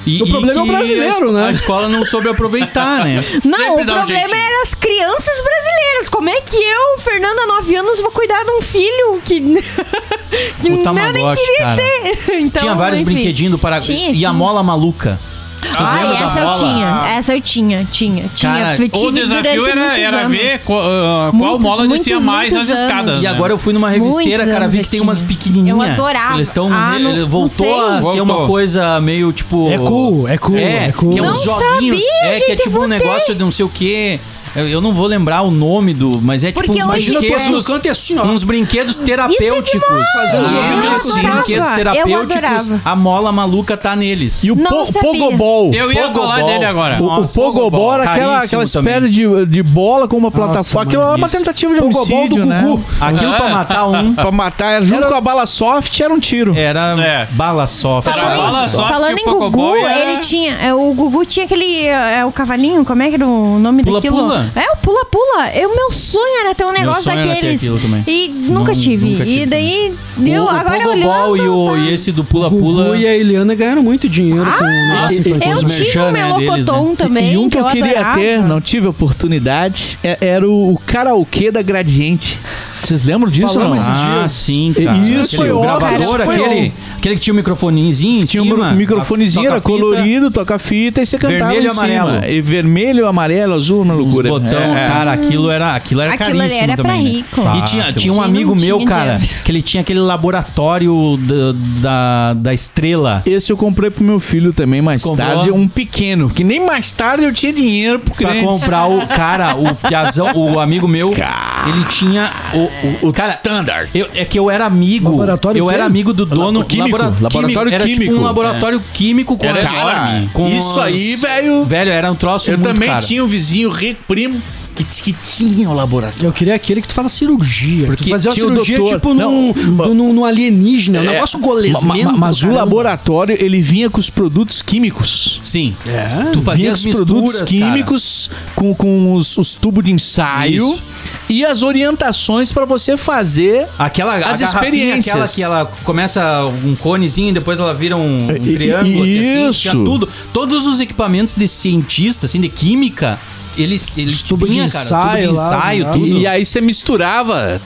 E, 0.06 0.22
O 0.22 0.28
problema 0.28 0.60
é 0.60 0.64
o 0.64 0.68
brasileiro, 0.68 1.30
a, 1.30 1.32
né? 1.32 1.48
A 1.48 1.52
escola 1.52 1.88
não 1.88 2.06
soube 2.06 2.28
aproveitar, 2.30 3.06
né? 3.06 3.24
Não, 3.44 3.58
Sempre 3.58 3.84
o 3.84 3.86
dá 3.86 3.94
um 3.94 3.98
problema 3.98 4.36
era 4.36 4.62
as 4.64 4.74
crianças 4.74 5.42
brasileiras. 5.42 6.10
Como 6.10 6.30
é 6.30 6.42
que 6.42 6.56
eu, 6.58 7.00
Fernanda, 7.00 7.46
9 7.46 7.76
anos, 7.76 8.02
vou 8.02 8.12
cuidar 8.12 8.44
de 8.44 8.52
um 8.52 8.62
filho 8.62 9.22
que, 9.24 9.40
que 10.62 10.70
O 10.70 10.84
eu 10.84 11.14
nem 11.14 11.36
queria 11.36 11.58
cara. 11.60 11.78
ter? 11.78 11.94
Então, 12.44 12.62
tinha 12.62 12.76
vários 12.76 13.00
enfim. 13.02 13.14
brinquedinhos 13.14 13.52
do 13.52 13.60
Paraguai. 13.60 14.12
E 14.14 14.26
a 14.26 14.34
mola 14.34 14.62
maluca. 14.62 15.20
Vocês 15.64 15.80
Ah, 15.80 16.24
essa 16.24 16.40
eu 16.40 16.54
tinha. 16.60 17.04
Essa 17.08 17.34
eu 17.36 17.42
tinha, 17.42 17.88
tinha. 17.92 18.30
tinha. 18.36 18.52
Cara, 18.52 18.76
tive 18.76 18.92
O 18.98 19.12
desafio 19.12 19.66
era, 19.66 19.98
era 20.00 20.28
ver 20.28 20.60
qual, 20.66 20.82
ah, 20.82 21.30
qual 21.32 21.34
Muitos, 21.34 21.62
mola 21.62 21.88
descia 21.88 22.20
mais 22.20 22.56
as 22.56 22.70
escadas. 22.70 23.22
E 23.22 23.28
agora 23.28 23.54
eu 23.54 23.58
fui 23.58 23.74
numa 23.74 23.90
revisteira, 23.90 24.44
Muitos 24.44 24.54
cara, 24.54 24.68
vi 24.68 24.84
que 24.84 24.90
tem 24.90 25.02
umas 25.02 25.22
pequenininhas. 25.22 25.78
Eu 25.78 25.82
adorava. 25.82 26.36
Eles 26.36 26.48
estão. 26.50 26.72
Ah, 26.72 26.98
não- 27.00 27.16
não 27.16 27.28
voltou 27.28 27.50
sei. 27.66 27.74
a 27.74 27.96
ser 27.96 28.02
Voltou. 28.02 28.24
uma 28.24 28.48
coisa 28.48 29.00
meio 29.02 29.32
tipo. 29.32 29.72
É 29.72 29.78
cool, 29.78 30.28
é 30.28 30.38
cool, 30.38 30.58
É, 30.58 30.88
é 30.88 30.92
cool. 30.92 31.12
que 31.12 31.20
é 31.20 31.22
uns 31.22 31.46
Não 31.46 31.56
joguinhos. 31.60 32.04
sabia, 32.04 32.30
é, 32.30 32.40
que 32.40 32.52
é 32.52 32.56
tipo 32.56 32.80
um 32.84 32.88
negócio 32.88 33.34
de 33.34 33.40
não 33.44 33.52
sei 33.52 33.66
o 33.66 33.70
quê. 33.70 34.20
Eu, 34.56 34.68
eu 34.68 34.82
não 34.82 34.94
vou 34.94 35.08
lembrar 35.08 35.42
o 35.42 35.52
nome 35.52 35.94
do. 35.94 36.20
Mas 36.22 36.44
é 36.44 36.48
tipo 36.52 36.66
Porque 36.66 36.84
uns 36.84 36.90
é- 36.90 36.98
assim 36.98 37.12
no 37.12 37.20
brinquedos. 37.20 37.66
canto 37.68 37.86
e 37.86 37.90
assim, 37.90 38.18
ó. 38.18 38.24
Uns 38.24 38.44
brinquedos 38.44 39.00
terapêuticos. 39.00 39.82
Fazendo 40.14 40.46
Ah, 40.46 40.96
uns 40.96 41.06
adorava, 41.12 41.36
brinquedos 41.38 41.70
terapêuticos. 41.72 42.70
A 42.86 42.96
mola 42.96 43.32
maluca 43.32 43.76
tá 43.78 43.96
neles. 43.96 44.44
E 44.44 44.52
o 44.52 44.56
po 44.56 44.86
sabia. 44.86 45.02
Pogobol. 45.02 45.74
Eu 45.74 45.92
ia 45.92 46.02
Pogobol. 46.04 46.22
falar 46.30 46.44
dele 46.44 46.66
agora. 46.66 47.02
O, 47.02 47.06
o 47.06 47.22
Nossa, 47.22 47.40
Pogobol 47.40 47.94
era 47.94 48.04
aquela, 48.12 48.38
aquela 48.44 48.64
espécie 48.64 49.10
de, 49.10 49.46
de 49.46 49.64
bola 49.64 50.08
com 50.08 50.18
uma 50.18 50.32
plataforma. 50.32 50.84
Aquilo 50.90 51.02
era 51.02 51.16
uma 51.16 51.28
isso. 51.28 51.38
tentativa 51.38 51.74
de 51.74 51.80
Pogobol 51.80 52.06
do 52.06 52.14
homicídio, 52.14 52.46
né? 52.46 52.62
Gugu. 52.62 52.84
Aquilo 53.02 53.34
pra 53.34 53.50
matar 53.50 53.88
um 53.88 54.14
Pra 54.24 54.32
matar, 54.32 54.72
era 54.74 54.86
junto 54.86 55.02
Era- 55.02 55.10
com 55.12 55.16
a 55.16 55.22
bala 55.22 55.46
soft, 55.46 56.00
era 56.00 56.14
um 56.14 56.20
tiro. 56.20 56.54
era 56.56 56.96
É. 57.02 57.28
bala 57.32 57.66
soft. 57.68 58.08
Era 58.08 58.18
Falando, 58.18 58.38
bala 58.38 58.66
em- 58.66 58.70
soft 58.70 58.90
falando 58.94 59.18
em 59.18 59.30
o 59.30 59.40
Gugu, 59.50 59.76
era- 59.78 60.12
ele 60.12 60.20
tinha. 60.22 60.54
é, 60.56 60.74
O 60.74 60.94
Gugu 60.94 61.26
tinha 61.26 61.46
aquele. 61.46 61.86
É, 61.88 62.24
o 62.26 62.32
cavalinho, 62.32 62.86
como 62.86 63.02
é 63.04 63.10
que 63.10 63.16
era 63.16 63.26
o 63.28 63.58
nome 63.60 63.84
Pula, 63.84 63.98
daquilo? 64.00 64.18
pula. 64.18 64.43
É, 64.56 64.72
o 64.74 64.78
pula-pula. 64.78 65.48
É, 65.50 65.66
O 65.68 65.76
meu 65.76 65.92
sonho 65.92 66.40
era 66.42 66.56
ter 66.56 66.66
um 66.66 66.72
negócio 66.72 67.04
sonho 67.04 67.18
era 67.20 67.28
ter 67.36 67.36
daqueles. 67.36 67.64
E 68.08 68.30
nunca 68.30 68.72
Não, 68.74 68.80
tive. 68.80 69.06
nunca 69.12 69.24
tive 69.26 69.42
E 69.42 69.46
daí. 69.46 69.94
O, 70.18 70.28
eu 70.28 70.44
o 70.44 70.50
agora 70.50 70.84
Pogobol 70.84 71.30
olhando. 71.32 71.46
e, 71.46 71.50
o, 71.50 71.78
e 71.90 71.94
esse 71.94 72.12
do 72.12 72.24
Pula 72.24 72.50
Pula. 72.50 72.84
Gugu 72.86 72.96
e 72.98 73.08
a 73.08 73.16
Eliana 73.16 73.56
ganharam 73.56 73.82
muito 73.84 74.08
dinheiro 74.08 74.46
com 74.46 74.64
o 74.64 74.68
negócio 74.68 75.20
infantil. 75.20 75.52
Eu 75.52 75.58
os 75.66 75.76
tive 75.76 76.00
o 76.00 76.12
né, 76.12 76.24
deles, 76.34 76.46
Melocoton 76.66 76.96
também. 76.96 77.34
e 77.34 77.38
um 77.38 77.50
que 77.50 77.58
eu, 77.58 77.66
eu 77.66 77.72
queria 77.72 77.92
adorava. 78.00 78.20
ter, 78.20 78.40
não 78.44 78.62
tive 78.62 78.88
oportunidade, 78.88 79.98
é- 80.04 80.18
era 80.22 80.48
o, 80.48 80.74
o 80.74 80.78
karaokê 80.86 81.50
da 81.52 81.62
Gradiente. 81.62 82.40
Vocês 82.84 83.02
lembram 83.04 83.30
disso 83.32 83.58
ou 83.60 83.66
não? 83.70 83.76
Esses 83.76 83.88
Ah, 83.88 84.18
dias. 84.20 84.32
sim, 84.32 84.74
cara. 84.74 84.98
Isso, 84.98 85.12
aquele, 85.12 85.28
foi 85.38 85.52
o 85.52 85.62
gravador, 85.62 86.00
isso 86.02 86.10
foi 86.26 86.36
aquele, 86.36 86.74
aquele 86.98 87.16
que 87.16 87.22
tinha 87.22 87.34
um 87.34 87.38
microfonezinho 87.38 88.22
em 88.22 88.26
Tinha 88.26 88.44
um 88.44 88.46
cima. 88.48 88.72
microfonezinho, 88.74 89.46
era 89.46 89.62
toca-fita, 89.62 89.80
colorido, 89.86 90.32
toca 90.32 90.60
fita 90.60 91.02
e 91.02 91.06
você 91.06 91.18
cantava 91.18 91.40
Vermelho 91.52 91.62
em 91.64 91.66
e 91.66 91.70
amarelo. 91.70 92.10
cima. 92.10 92.28
E 92.28 92.42
vermelho, 92.42 93.08
amarelo, 93.08 93.54
azul, 93.54 93.82
uma 93.84 93.94
Os 93.94 94.00
loucura. 94.02 94.30
botão, 94.30 94.76
É. 94.78 94.88
cara, 94.88 95.14
aquilo 95.14 95.50
era, 95.50 95.76
aquilo 95.76 96.02
era 96.02 96.14
Aquilo 96.14 96.30
ali 96.30 96.38
caríssimo 96.40 96.64
era 96.64 96.76
pra 96.76 96.84
também. 96.84 97.04
né? 97.04 97.10
rico. 97.12 97.42
E 97.42 97.46
Ah, 97.48 97.62
tinha, 97.62 97.82
aquilo 97.84 98.00
tinha 98.00 98.14
um 98.14 98.18
Quem 98.18 98.26
amigo 98.26 98.56
não 98.56 98.62
meu, 98.62 98.78
tinha 98.78 98.90
cara, 98.90 99.16
dinheiro? 99.18 99.44
que 99.46 99.52
ele 99.52 99.62
tinha 99.62 99.82
aquele 99.82 100.00
laboratório 100.00 101.18
da, 101.22 101.54
da, 101.80 102.34
da 102.34 102.54
estrela. 102.54 103.22
Esse 103.26 103.52
eu 103.52 103.58
comprei 103.58 103.90
pro 103.90 104.04
meu 104.04 104.20
filho 104.20 104.52
também 104.54 104.82
mais 104.82 105.02
Comprou? 105.04 105.26
tarde, 105.28 105.52
um 105.52 105.68
pequeno, 105.68 106.30
que 106.30 106.44
nem 106.44 106.66
mais 106.66 106.92
tarde 106.94 107.24
eu 107.24 107.34
tinha 107.34 107.54
dinheiro 107.54 108.00
pro 108.00 108.14
Pra 108.14 108.30
cliente. 108.32 108.46
comprar 108.48 108.88
o 108.88 109.08
cara, 109.08 109.56
o 109.56 109.74
piazão, 109.76 110.32
o 110.36 110.60
amigo 110.60 110.88
meu, 110.88 111.12
Cara. 111.12 111.70
ele 111.70 111.84
tinha 111.86 112.32
o, 112.54 112.70
o, 113.02 113.10
O 113.10 113.14
cara, 113.14 113.32
standard. 113.32 113.90
eu, 113.94 114.08
é 114.16 114.26
que 114.26 114.38
eu 114.38 114.50
era 114.50 114.66
amigo. 114.66 115.10
Laboratório 115.12 115.60
eu 115.60 115.68
quê? 115.68 115.74
era 115.74 115.86
amigo 115.86 116.14
do 116.14 116.26
dono. 116.26 116.60
Labo- 116.60 116.66
químico, 116.66 116.98
labora- 116.98 117.16
laboratório 117.22 117.74
Era 117.74 117.86
tipo 117.86 118.00
químico. 118.00 118.16
um 118.20 118.24
laboratório 118.24 118.80
químico 118.94 119.38
com 119.38 119.46
Era 119.46 119.62
as- 119.62 119.74
enorme. 119.74 120.30
com 120.34 120.48
Isso 120.48 120.70
os- 120.72 120.78
aí, 120.78 121.16
velho. 121.16 121.66
Velho, 121.66 121.92
era 121.92 122.12
um 122.12 122.16
troço 122.16 122.50
Eu 122.52 122.58
muito 122.58 122.74
também 122.74 122.90
caro. 122.90 123.06
tinha 123.06 123.24
um 123.24 123.28
vizinho 123.28 123.70
rico, 123.70 124.02
primo, 124.08 124.42
que, 124.74 124.84
que 124.84 125.14
tinha 125.14 125.70
o 125.70 125.74
laboratório. 125.74 126.26
Eu 126.28 126.32
queria 126.32 126.56
aquele 126.56 126.82
que 126.82 126.88
tu 126.88 126.94
faz 126.94 127.06
a 127.06 127.10
cirurgia. 127.10 127.86
Porque 127.88 128.04
tu 128.06 128.10
fazia 128.10 128.32
uma 128.32 128.34
o 128.34 128.36
cirurgia 128.36 128.78
doutor. 128.78 128.96
tipo 128.96 129.14
Não, 129.14 129.54
num, 129.54 129.94
num, 129.94 130.14
num 130.14 130.26
alienígena, 130.26 131.00
um 131.00 131.04
É, 131.04 131.12
negócio 131.14 131.40
ma- 131.40 131.48
golesmento. 131.48 132.06
ma- 132.12 132.18
mas 132.18 132.38
o 132.38 132.42
caramba. 132.42 132.60
laboratório, 132.60 133.38
ele 133.40 133.62
vinha 133.62 133.90
com 133.90 134.00
os 134.00 134.10
produtos 134.10 134.62
químicos. 134.62 135.40
Sim. 135.44 135.76
É. 135.88 136.30
Tu 136.32 136.42
fazia 136.42 136.72
os 136.74 136.86
produtos 136.86 137.42
químicos 137.44 138.30
com, 138.56 138.74
com 138.74 139.14
os, 139.14 139.38
os 139.38 139.56
tubos 139.56 139.84
de 139.84 139.92
ensaio 139.92 140.74
Isso. 140.74 140.84
e 141.30 141.46
as 141.46 141.62
orientações 141.64 142.52
pra 142.52 142.66
você 142.66 142.98
fazer 142.98 143.68
Aquela 143.78 144.16
As 144.18 144.40
experiências. 144.42 145.08
aquela 145.14 145.28
que 145.28 145.44
ela 145.44 145.66
começa 145.84 146.46
um 146.64 146.76
conezinho 146.76 147.30
e 147.30 147.34
depois 147.34 147.60
ela 147.60 147.74
vira 147.74 147.96
um, 147.98 148.28
um 148.30 148.54
triângulo. 148.54 149.04
aqui, 149.04 149.20
assim, 149.20 149.50
isso. 149.50 149.62
tinha 149.62 149.74
tudo. 149.74 150.08
Todos 150.32 150.66
os 150.66 150.80
equipamentos 150.80 151.36
de 151.36 151.48
cientista, 151.48 152.26
assim, 152.26 152.40
de 152.42 152.50
química, 152.50 153.20
eles, 153.58 153.88
eles 153.98 154.22
tubo 154.22 154.48
de 154.48 154.56
cara, 154.56 154.68
ensaio 154.68 155.28
tubo 155.28 155.34
de 155.34 155.40
lá, 155.40 155.48
ensaio, 155.48 155.86
né? 155.86 155.94
tudo. 155.94 156.06
E 156.06 156.28
aí 156.28 156.46
você 156.46 156.62
misturava, 156.62 157.62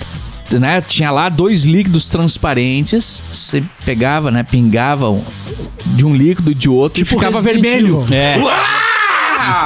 né? 0.52 0.82
Tinha 0.82 1.12
lá 1.12 1.30
dois 1.30 1.64
líquidos 1.64 2.10
transparentes. 2.10 3.24
Você 3.32 3.64
pegava, 3.86 4.32
né? 4.32 4.44
Pingava 4.44 5.08
de 5.86 6.06
um 6.06 6.16
líquido 6.16 6.52
e 6.52 6.56
de 6.56 6.70
outro 6.70 7.04
Tipo 7.04 7.16
e 7.16 7.18
ficava 7.18 7.42
vermelho. 7.42 8.06
Evil. 8.10 8.48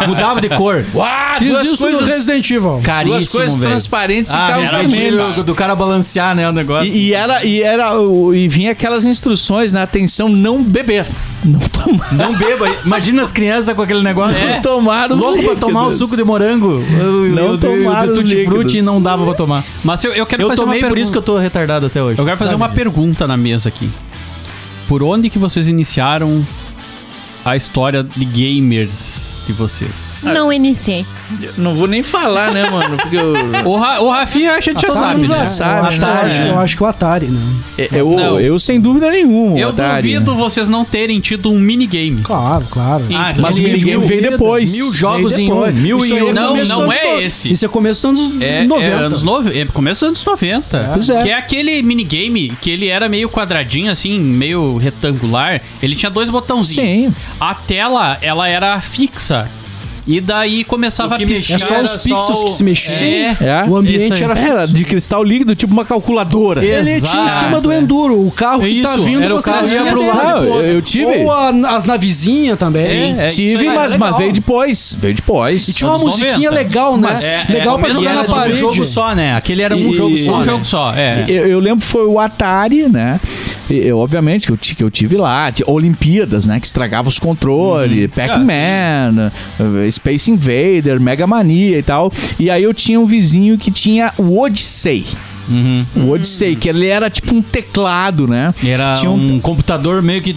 É. 0.02 0.08
Mudava 0.08 0.40
de 0.42 0.50
cor. 0.50 0.86
Uau, 0.94 1.10
Fiz 1.40 1.48
duas 1.50 1.68
isso 1.68 1.78
coisas, 1.78 2.02
no 2.02 2.08
Resident 2.08 2.50
Evil. 2.52 2.82
Caríssimo, 2.84 3.18
duas 3.18 3.30
coisas 3.30 3.56
velho. 3.58 3.72
transparentes 3.72 4.34
Ah, 4.34 4.60
era 4.62 4.78
vermelhos. 4.80 5.30
aquilo 5.30 5.44
do 5.44 5.56
cara 5.56 5.76
balancear, 5.76 6.36
né, 6.36 6.48
o 6.48 6.52
negócio. 6.52 6.92
E, 6.92 7.08
e 7.10 7.14
era, 7.14 7.44
e 7.46 7.62
era, 7.62 7.92
e 8.36 8.48
vinha 8.48 8.72
aquelas 8.72 9.06
instruções, 9.06 9.74
né? 9.74 9.82
Atenção, 9.82 10.30
não 10.30 10.64
beber. 10.64 11.06
Não 11.44 11.60
tomar. 11.60 12.14
Não 12.14 12.34
beba. 12.36 12.70
Imagina 12.86 13.24
as 13.24 13.32
crianças 13.32 13.74
com 13.74 13.82
aquele 13.82 14.04
negócio. 14.04 14.38
Não 14.48 14.62
tomar 14.62 15.12
os 15.12 15.20
Louco 15.20 15.42
pra 15.44 15.56
tomar 15.56 15.82
o 15.82 15.84
líquidos. 15.86 15.98
suco 15.98 16.16
de 16.16 16.24
morango. 16.24 16.68
O- 16.68 17.36
Não 17.36 17.54
o, 17.54 17.58
tomar 17.58 18.08
o, 18.08 18.12
os 18.12 18.20
o 18.20 18.22
Tutti 18.22 18.46
Frutti 18.46 18.64
líquidos. 18.66 18.86
não 18.86 19.02
dava 19.02 19.26
pra 19.26 19.34
tomar. 19.34 19.64
Mas 19.84 20.04
eu, 20.04 20.14
eu 20.14 20.26
quero 20.26 20.44
Eu 20.44 20.50
fazer 20.50 20.62
tomei 20.62 20.80
uma 20.80 20.88
por 20.90 20.98
isso 21.00 21.12
que 21.12 21.18
eu 21.18 21.22
tô 21.22 21.38
retardado 21.40 21.88
até 21.88 22.02
hoje. 22.02 22.20
Eu 22.20 22.26
quero 22.26 22.38
fazer 22.38 22.54
uma 22.54 22.70
pergunta 22.70 23.26
na 23.26 23.36
mesa 23.36 23.70
aqui. 23.70 23.90
Por 24.88 25.02
onde 25.02 25.30
que 25.30 25.40
vocês 25.40 25.68
iniciaram 25.68 26.46
a 27.44 27.56
história 27.56 28.04
de 28.04 28.24
gamers 28.26 29.26
de 29.46 29.54
vocês? 29.54 30.22
Não 30.26 30.52
iniciei. 30.52 31.06
Não 31.58 31.76
vou 31.76 31.88
nem 31.88 32.04
falar, 32.04 32.52
né, 32.52 32.70
mano? 32.70 32.98
Porque 32.98 33.16
eu, 33.18 33.34
O, 33.66 33.78
Ra 33.78 34.02
o 34.02 34.10
Rafinha 34.10 34.54
a 34.54 34.60
gente 34.60 34.82
já 34.82 34.88
Todo 34.88 35.00
sabe, 35.00 35.16
mundo 35.18 35.28
já 35.28 35.38
né? 35.39 35.46
sabe, 35.46 35.80
eu, 35.80 35.86
acho, 35.86 36.00
né? 36.02 36.08
eu, 36.50 36.60
acho, 36.60 36.74
eu 36.74 36.78
que 36.78 36.84
o 36.84 36.86
Atari, 36.86 37.26
né? 37.28 37.54
eu, 37.92 38.10
Não. 38.12 38.39
eu, 38.39 38.60
sem 38.60 38.80
dúvida 38.80 39.10
nenhuma. 39.10 39.58
Eu 39.58 39.70
Atari. 39.70 40.14
duvido 40.14 40.36
vocês 40.36 40.68
não 40.70 40.84
terem 40.86 41.20
tido 41.20 41.52
um 41.52 41.60
minigame. 41.60 42.22
Claro, 42.22 42.66
claro. 42.70 43.06
Ah, 43.14 43.34
Mas 43.38 43.58
o 43.58 43.62
mil- 43.62 43.72
minigame 43.72 43.98
mil- 44.00 44.08
veio 44.08 44.22
depois. 44.22 44.72
Mil 44.72 44.92
jogos 44.94 45.36
Veio 45.36 45.48
em 45.48 45.52
um. 45.52 45.56
depois. 45.56 45.76
Mil 45.76 46.06
em 46.06 46.14
um. 46.24 46.30
é 46.30 46.34
Não, 46.34 46.56
não 46.66 46.92
é 46.92 47.22
esse. 47.24 47.52
Isso 47.52 47.66
é 47.66 47.68
começo 47.68 48.08
dos 48.12 48.20
anos 48.22 48.42
É, 48.42 48.64
90. 48.64 48.88
é 48.89 48.94
anos 48.94 49.24
nove, 49.24 49.60
é 49.60 49.66
começo 49.66 50.00
dos 50.02 50.08
anos 50.10 50.26
90. 50.26 50.89
Pois 50.94 51.10
é. 51.10 51.22
Que 51.24 51.30
é 51.30 51.34
aquele 51.36 51.82
minigame 51.82 52.54
que 52.62 52.70
ele 52.70 52.88
era 52.88 53.08
meio 53.10 53.30
quadradinho, 53.30 53.92
assim, 53.92 54.20
meio 54.20 54.78
retangular. 54.78 55.62
Ele 55.82 55.96
tinha 55.96 56.10
dois 56.10 56.30
botãozinhos. 56.30 57.14
Sim. 57.14 57.16
A 57.39 57.54
tela, 57.56 58.18
ela 58.22 58.48
era 58.48 58.80
fixa. 58.82 59.41
E 60.08 60.20
daí 60.20 60.64
começava 60.64 61.16
a 61.16 61.18
piscar. 61.20 61.56
É 61.56 61.60
só 61.60 61.82
os 61.84 62.04
pixels 62.04 62.24
só 62.26 62.41
o- 62.41 62.45
que 62.45 62.52
se 62.52 62.64
mexiam. 62.64 62.97
É, 63.06 63.38
É. 63.41 63.64
O 63.68 63.76
ambiente 63.78 64.14
Isso 64.16 64.24
era 64.24 64.38
Era 64.39 64.66
de 64.66 64.84
cristal 64.84 65.24
líquido, 65.24 65.56
tipo 65.56 65.72
uma 65.74 65.86
calculadora. 65.86 66.66
Exato. 66.66 66.89
Ele 66.89 67.02
tinha 67.02 67.22
o 67.24 67.26
esquema 67.28 67.58
é. 67.58 67.62
do 67.62 67.72
Enduro. 67.72 68.26
O 68.28 68.32
carro 68.32 68.62
que 68.62 68.82
tá 68.82 68.95
Isso, 68.95 69.04
vindo, 69.04 69.24
era 69.24 69.34
o 69.36 69.41
você 69.41 69.52
carro 69.52 69.68
ia 69.68 69.86
pro 69.86 70.08
lado. 70.08 70.45
Não, 70.49 70.62
eu 70.62 70.82
tive. 70.82 71.06
Ou 71.06 71.32
a- 71.32 71.49
as 71.76 71.84
navezinhas 71.86 72.58
também. 72.58 72.86
Sim, 72.86 73.20
é 73.20 73.28
isso 73.28 73.36
tive, 73.36 73.68
aí. 73.68 73.76
mas, 73.76 73.93
É 73.93 73.97
mas 73.97 74.18
veio 74.18 74.34
depois. 74.34 74.97
Veio 74.99 75.14
depois. 75.14 75.68
E 75.68 75.74
tinha 75.74 75.89
uma 75.89 75.99
musiquinha 75.99 76.49
90. 76.49 76.52
legal, 76.52 76.97
né? 76.97 77.08
Mas 77.10 77.24
é- 77.24 77.45
legal 77.49 77.78
é, 77.78 77.82
pra 77.82 77.89
jogar 77.89 78.14
na 78.16 78.24
de 78.24 78.32
um 78.32 78.34
parede. 78.34 78.58
jogo 78.58 78.86
só, 78.86 79.14
né? 79.16 79.36
Aquele 79.36 79.62
era 79.62 79.76
um 79.76 79.91
E- 79.91 79.93
jogo 79.93 80.18
só. 80.18 80.36
Um 80.36 80.39
né? 80.39 80.45
jogo 80.45 80.66
só, 80.66 80.93
é. 80.95 81.26
Eu, 81.28 81.45
eu 81.47 81.60
lembro 81.60 81.80
que 81.80 81.86
foi 81.86 82.06
o 82.06 82.20
Atari, 82.20 82.89
né? 82.89 83.20
Eu, 83.70 83.99
obviamente 83.99 84.47
que 84.47 84.52
eu, 84.54 84.58
que 84.58 84.84
eu 84.84 84.91
tive 84.91 85.16
lá, 85.16 85.49
tinha 85.52 85.70
Olimpíadas, 85.70 86.45
né? 86.45 86.60
Que 86.60 86.66
estragava 86.66 87.08
os 87.08 87.18
controles, 87.20 88.10
Pac-Man, 88.12 89.32
eh, 89.60 89.88
Space 89.92 90.32
Invader, 90.32 91.00
Mega 91.00 91.28
Mania 91.28 91.78
e 91.78 91.84
tal. 91.84 92.12
E 92.39 92.50
aí 92.50 92.64
eu 92.64 92.74
tinha 92.74 93.00
um 93.00 93.06
vizinho 93.06 93.58
que 93.58 93.72
tinha 93.72 94.14
o 94.18 94.39
Odyssey. 94.39 95.06
O 95.95 96.10
Odyssey, 96.12 96.56
que 96.56 96.70
ele 96.70 96.88
era 96.88 97.10
tipo 97.10 97.34
um 97.36 97.41
teclado, 97.41 98.28
né? 98.28 98.54
Era 98.64 98.95
Tinha 98.95 99.12
um, 99.12 99.39
computador 99.39 100.02
meio 100.02 100.22
que 100.22 100.36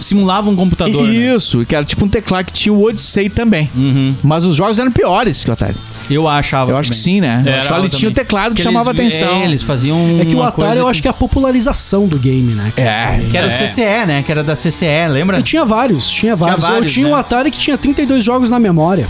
simulava 0.00 0.48
um 0.50 0.56
computador. 0.56 1.06
né? 1.06 1.34
Isso, 1.34 1.64
que 1.66 1.74
era 1.74 1.84
tipo 1.84 2.04
um 2.04 2.08
teclado 2.08 2.46
que 2.46 2.52
tinha 2.52 2.72
o 2.72 2.82
Odyssey 2.84 3.28
também. 3.28 3.70
Uhum. 3.74 4.14
Mas 4.22 4.44
os 4.44 4.56
jogos 4.56 4.78
eram 4.78 4.90
piores 4.92 5.44
que 5.44 5.50
o 5.50 5.52
Atari. 5.52 5.76
Eu 6.10 6.28
achava. 6.28 6.70
Eu 6.70 6.76
acho 6.76 6.90
que 6.90 6.96
também. 6.98 7.14
sim, 7.14 7.20
né? 7.20 7.42
Era, 7.46 7.64
Só 7.64 7.78
ele 7.78 7.88
tinha 7.88 8.10
o 8.10 8.14
teclado 8.14 8.54
que, 8.54 8.60
eles- 8.60 8.70
chamava 8.72 8.90
atenção. 8.90 9.40
É, 9.40 9.44
eles 9.44 9.62
faziam. 9.62 9.96
É 10.20 10.24
que 10.26 10.36
o 10.36 10.42
Atari 10.42 10.66
coisa 10.66 10.80
eu 10.80 10.86
acho 10.88 11.00
que 11.00 11.08
é 11.08 11.10
a 11.10 11.14
popularização 11.14 12.06
do 12.06 12.18
game, 12.18 12.52
né? 12.52 12.72
É. 12.76 13.20
Que 13.30 13.36
era 13.38 13.46
o 13.46 13.50
É. 13.50 13.54
CCE, 13.66 14.06
né? 14.06 14.22
Que 14.24 14.30
era 14.30 14.44
da 14.44 14.54
CCE, 14.54 15.08
lembra? 15.10 15.38
E 15.40 15.42
tinha 15.42 15.64
vários, 15.64 16.10
tinha 16.10 16.36
vários. 16.36 16.62
vários, 16.62 16.82
eu 16.88 16.92
tinha 16.92 17.06
né? 17.06 17.12
um 17.12 17.16
Atari 17.16 17.50
que 17.50 17.58
tinha 17.58 17.78
32 17.78 18.22
jogos 18.22 18.50
na 18.50 18.58
memória. 18.58 19.06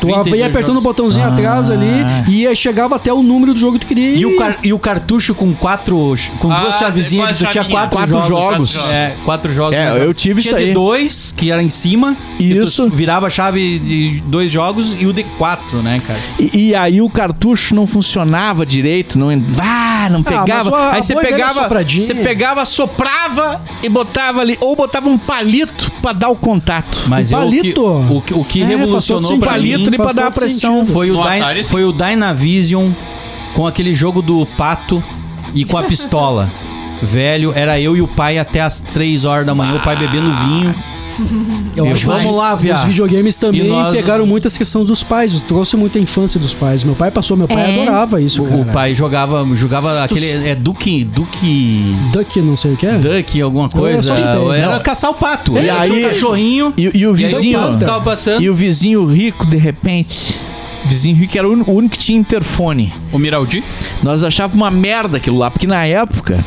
Tu 0.00 0.06
32 0.06 0.40
ia 0.40 0.46
apertando 0.46 0.66
jogos. 0.74 0.80
o 0.84 0.88
botãozinho 0.88 1.26
Ah. 1.26 1.32
atrás 1.32 1.70
ali 1.70 1.86
e 2.28 2.46
aí 2.46 2.56
chegava 2.56 2.96
até 2.96 3.12
o 3.12 3.22
número 3.22 3.52
do 3.54 3.58
jogo 3.60 3.78
que 3.78 3.86
tu 3.86 3.88
queria. 3.88 4.10
E 4.16 4.24
o, 4.26 4.36
car- 4.36 4.58
e 4.62 4.72
o 4.72 4.78
cartucho 4.78 5.34
com 5.34 5.52
quatro. 5.54 5.96
Com 6.38 6.52
Ah, 6.52 6.60
duas 6.60 6.78
chavezinhas 6.78 7.38
que 7.38 7.44
tu 7.44 7.50
tinha 7.50 7.64
quatro, 7.64 7.96
Quatro 7.98 8.26
jogos. 8.28 8.76
Quatro 8.76 8.92
É, 8.94 9.14
quatro 9.24 9.54
jogos. 9.54 9.74
É, 9.74 10.04
eu 10.04 10.12
tive 10.14 10.40
tinha 10.42 10.52
isso 10.52 10.56
aí. 10.56 10.66
de 10.68 10.72
dois, 10.72 11.32
que 11.36 11.50
era 11.50 11.62
em 11.62 11.68
cima. 11.70 12.16
Isso. 12.38 12.88
tu 12.88 12.94
virava 12.94 13.26
a 13.26 13.30
chave 13.30 13.78
de 13.78 14.22
dois 14.26 14.50
jogos 14.50 14.94
e 15.00 15.06
o 15.06 15.12
de 15.12 15.22
quatro, 15.38 15.82
né, 15.82 16.00
cara? 16.06 16.18
E, 16.38 16.68
e 16.68 16.74
aí 16.74 17.00
o 17.00 17.08
cartucho 17.08 17.74
não 17.74 17.86
funcionava 17.86 18.64
direito, 18.66 19.18
não, 19.18 19.28
ah, 19.60 20.08
não 20.10 20.22
pegava. 20.22 20.70
mas 20.70 20.80
a- 20.80 20.92
aí 20.92 21.02
você 21.02 21.14
velha 21.14 21.28
pegava, 21.28 21.68
você 21.84 22.14
pegava, 22.14 22.64
soprava 22.64 23.60
e 23.82 23.88
botava 23.88 24.40
ali, 24.40 24.56
ou 24.60 24.74
botava 24.76 25.08
um 25.08 25.18
palito 25.18 25.90
pra 26.02 26.12
dar 26.12 26.28
o 26.28 26.36
contato. 26.36 27.02
Mas 27.08 27.32
Um 27.32 27.36
eu- 27.38 27.46
o 27.46 27.50
que, 27.50 27.56
palito? 27.58 27.84
o, 27.84 28.22
que- 28.22 28.34
o 28.34 28.44
que 28.44 28.62
É, 28.62 28.66
revolucionou 28.66 29.38
pra 29.38 29.52
sentido. 29.54 29.78
mim 29.78 29.84
faz 29.96 30.14
dar 30.14 30.30
pressão. 30.30 30.80
sentido. 30.80 30.92
foi 30.92 31.10
o, 31.10 31.14
No 31.14 31.22
Dy- 31.22 31.28
Atari, 31.40 31.64
foi 31.64 31.84
o 31.84 31.92
Dynavision 31.92 32.90
com 33.54 33.66
aquele 33.66 33.94
jogo 33.94 34.20
do 34.22 34.44
pato 34.56 35.02
e 35.54 35.64
com 35.64 35.76
a 35.78 35.82
pistola. 35.84 36.48
Velho, 37.02 37.52
era 37.54 37.78
eu 37.80 37.96
e 37.96 38.00
o 38.00 38.08
pai 38.08 38.38
até 38.38 38.60
as 38.60 38.80
três 38.80 39.24
horas 39.24 39.44
da 39.46 39.54
manhã, 39.54 39.76
o 39.76 39.80
pai 39.80 39.96
bebendo 39.96 40.30
vinho. 40.46 40.74
Eu 41.76 41.86
E 41.86 41.88
acho 41.92 42.00
que 42.00 42.06
vamos 42.06 42.24
os- 42.26 42.36
lá, 42.36 42.54
Os 42.54 42.60
Viá. 42.60 42.76
videogames 42.84 43.38
também 43.38 43.62
E 43.64 43.68
nós- 43.68 43.94
pegaram 43.96 44.26
muitas 44.26 44.56
questões 44.56 44.86
dos 44.86 45.02
pais, 45.02 45.40
trouxe 45.42 45.76
muita 45.76 45.98
infância 45.98 46.38
dos 46.38 46.52
pais. 46.54 46.84
Meu 46.84 46.94
pai 46.94 47.10
passou, 47.10 47.36
meu 47.36 47.48
pai 47.48 47.70
É. 47.70 47.82
adorava 47.82 48.20
isso, 48.20 48.42
O, 48.42 48.46
cara. 48.46 48.60
o 48.60 48.64
pai 48.66 48.94
jogava, 48.94 49.46
jogava 49.54 50.04
aquele. 50.04 50.26
É 50.48 50.54
Duke. 50.54 51.04
Duke. 51.04 51.96
Duck, 52.12 52.40
não 52.40 52.56
sei 52.56 52.72
o 52.72 52.76
que 52.76 52.86
é. 52.86 52.92
Duck, 52.98 53.40
alguma 53.40 53.68
coisa. 53.68 54.14
Era 54.14 54.78
caçar 54.80 55.10
o 55.10 55.14
pato. 55.14 55.52
E 55.54 55.58
Era 55.68 55.80
aí- 55.80 55.90
tinha 55.90 56.06
um 56.06 56.10
cachorrinho. 56.10 56.74
E, 56.76 56.82
e 56.82 57.06
o 57.06 57.16
E 57.16 57.24
aí 57.24 57.30
vizinho. 57.32 57.58
passando. 58.04 58.42
E 58.42 58.50
o 58.50 58.54
vizinho 58.54 59.04
rico, 59.06 59.46
de 59.46 59.56
repente. 59.56 60.34
O 60.84 60.88
vizinho 60.88 61.16
rico 61.16 61.36
era 61.36 61.48
o 61.48 61.52
único, 61.52 61.70
o 61.72 61.74
único 61.74 61.92
que 61.96 61.98
tinha 61.98 62.18
interfone. 62.18 62.92
O 63.12 63.18
Miraldi? 63.18 63.62
Nós 64.02 64.22
achávamos 64.22 64.54
uma 64.56 64.70
merda 64.70 65.16
aquilo 65.16 65.36
lá, 65.38 65.50
porque 65.50 65.66
na 65.66 65.84
época. 65.84 66.44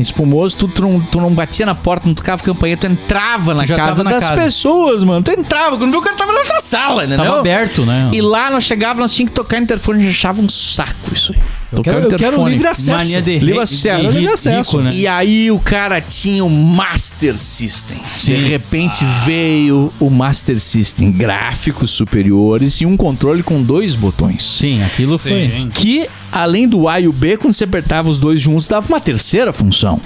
Espumoso, 0.00 0.56
tu, 0.56 0.68
tu, 0.68 0.82
não, 0.82 1.00
tu 1.00 1.20
não 1.20 1.30
batia 1.32 1.66
na 1.66 1.74
porta, 1.74 2.06
não 2.06 2.14
tocava 2.14 2.42
campainha, 2.42 2.76
tu 2.76 2.86
entrava 2.86 3.54
na 3.54 3.66
já 3.66 3.76
casa 3.76 4.02
na 4.02 4.10
das 4.10 4.28
casa. 4.28 4.40
pessoas, 4.40 5.02
mano. 5.04 5.22
Tu 5.22 5.32
entrava, 5.32 5.76
quando 5.76 5.90
viu 5.90 6.00
o 6.00 6.02
cara 6.02 6.16
tava 6.16 6.32
na 6.32 6.38
outra 6.40 6.60
sala, 6.60 7.04
entendeu? 7.04 7.24
Tava 7.24 7.40
aberto, 7.40 7.84
né? 7.84 8.10
E 8.12 8.20
lá 8.20 8.50
nós 8.50 8.64
chegávamos, 8.64 9.00
nós 9.00 9.14
tínhamos 9.14 9.30
que 9.30 9.36
tocar 9.36 9.58
interfone, 9.58 10.00
a 10.00 10.02
gente 10.02 10.16
achava 10.16 10.40
um 10.40 10.48
saco 10.48 11.12
isso 11.12 11.32
aí. 11.32 11.59
Eu 11.72 11.82
quero, 11.82 11.98
eu 12.00 12.16
quero 12.18 12.48
livre 12.48 12.66
acesso. 12.66 12.90
Mania 12.90 13.22
de 13.22 13.38
Livre 13.38 13.60
acesso. 13.60 14.00
de 14.00 14.06
Livre 14.06 14.20
rico, 14.22 14.32
acesso. 14.34 14.80
né? 14.80 14.90
E 14.92 15.06
aí 15.06 15.50
o 15.52 15.58
cara 15.60 16.00
tinha 16.00 16.44
o 16.44 16.50
Master 16.50 17.36
System. 17.36 17.96
De 18.24 18.34
repente 18.34 19.04
veio 19.24 19.92
o 20.00 20.10
Master 20.10 20.58
System, 20.58 21.12
gráficos 21.12 21.90
superiores 21.92 22.80
e 22.80 22.86
um 22.86 22.96
controle 22.96 23.42
com 23.42 23.62
dois 23.62 23.94
botões. 23.94 24.42
Sim, 24.42 24.82
aquilo 24.82 25.16
foi. 25.18 25.48
Sim. 25.48 25.70
Que, 25.72 26.08
além 26.32 26.66
do 26.66 26.88
A 26.88 26.98
e 26.98 27.06
o 27.06 27.12
B, 27.12 27.36
quando 27.36 27.54
você 27.54 27.64
apertava 27.64 28.08
os 28.08 28.18
dois 28.18 28.40
juntos, 28.40 28.66
dava 28.66 28.88
uma 28.88 28.98
terceira 29.00 29.52
função. 29.52 30.00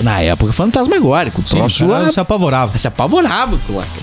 Na 0.00 0.20
época, 0.20 0.52
fantasmagórico. 0.52 1.42
O 1.42 1.46
Sim, 1.48 1.58
troço 1.58 1.84
o 1.84 1.88
cara 1.88 2.06
a- 2.08 2.12
se 2.12 2.20
apavorava. 2.20 2.78
se 2.78 2.88
apavorava. 2.88 3.58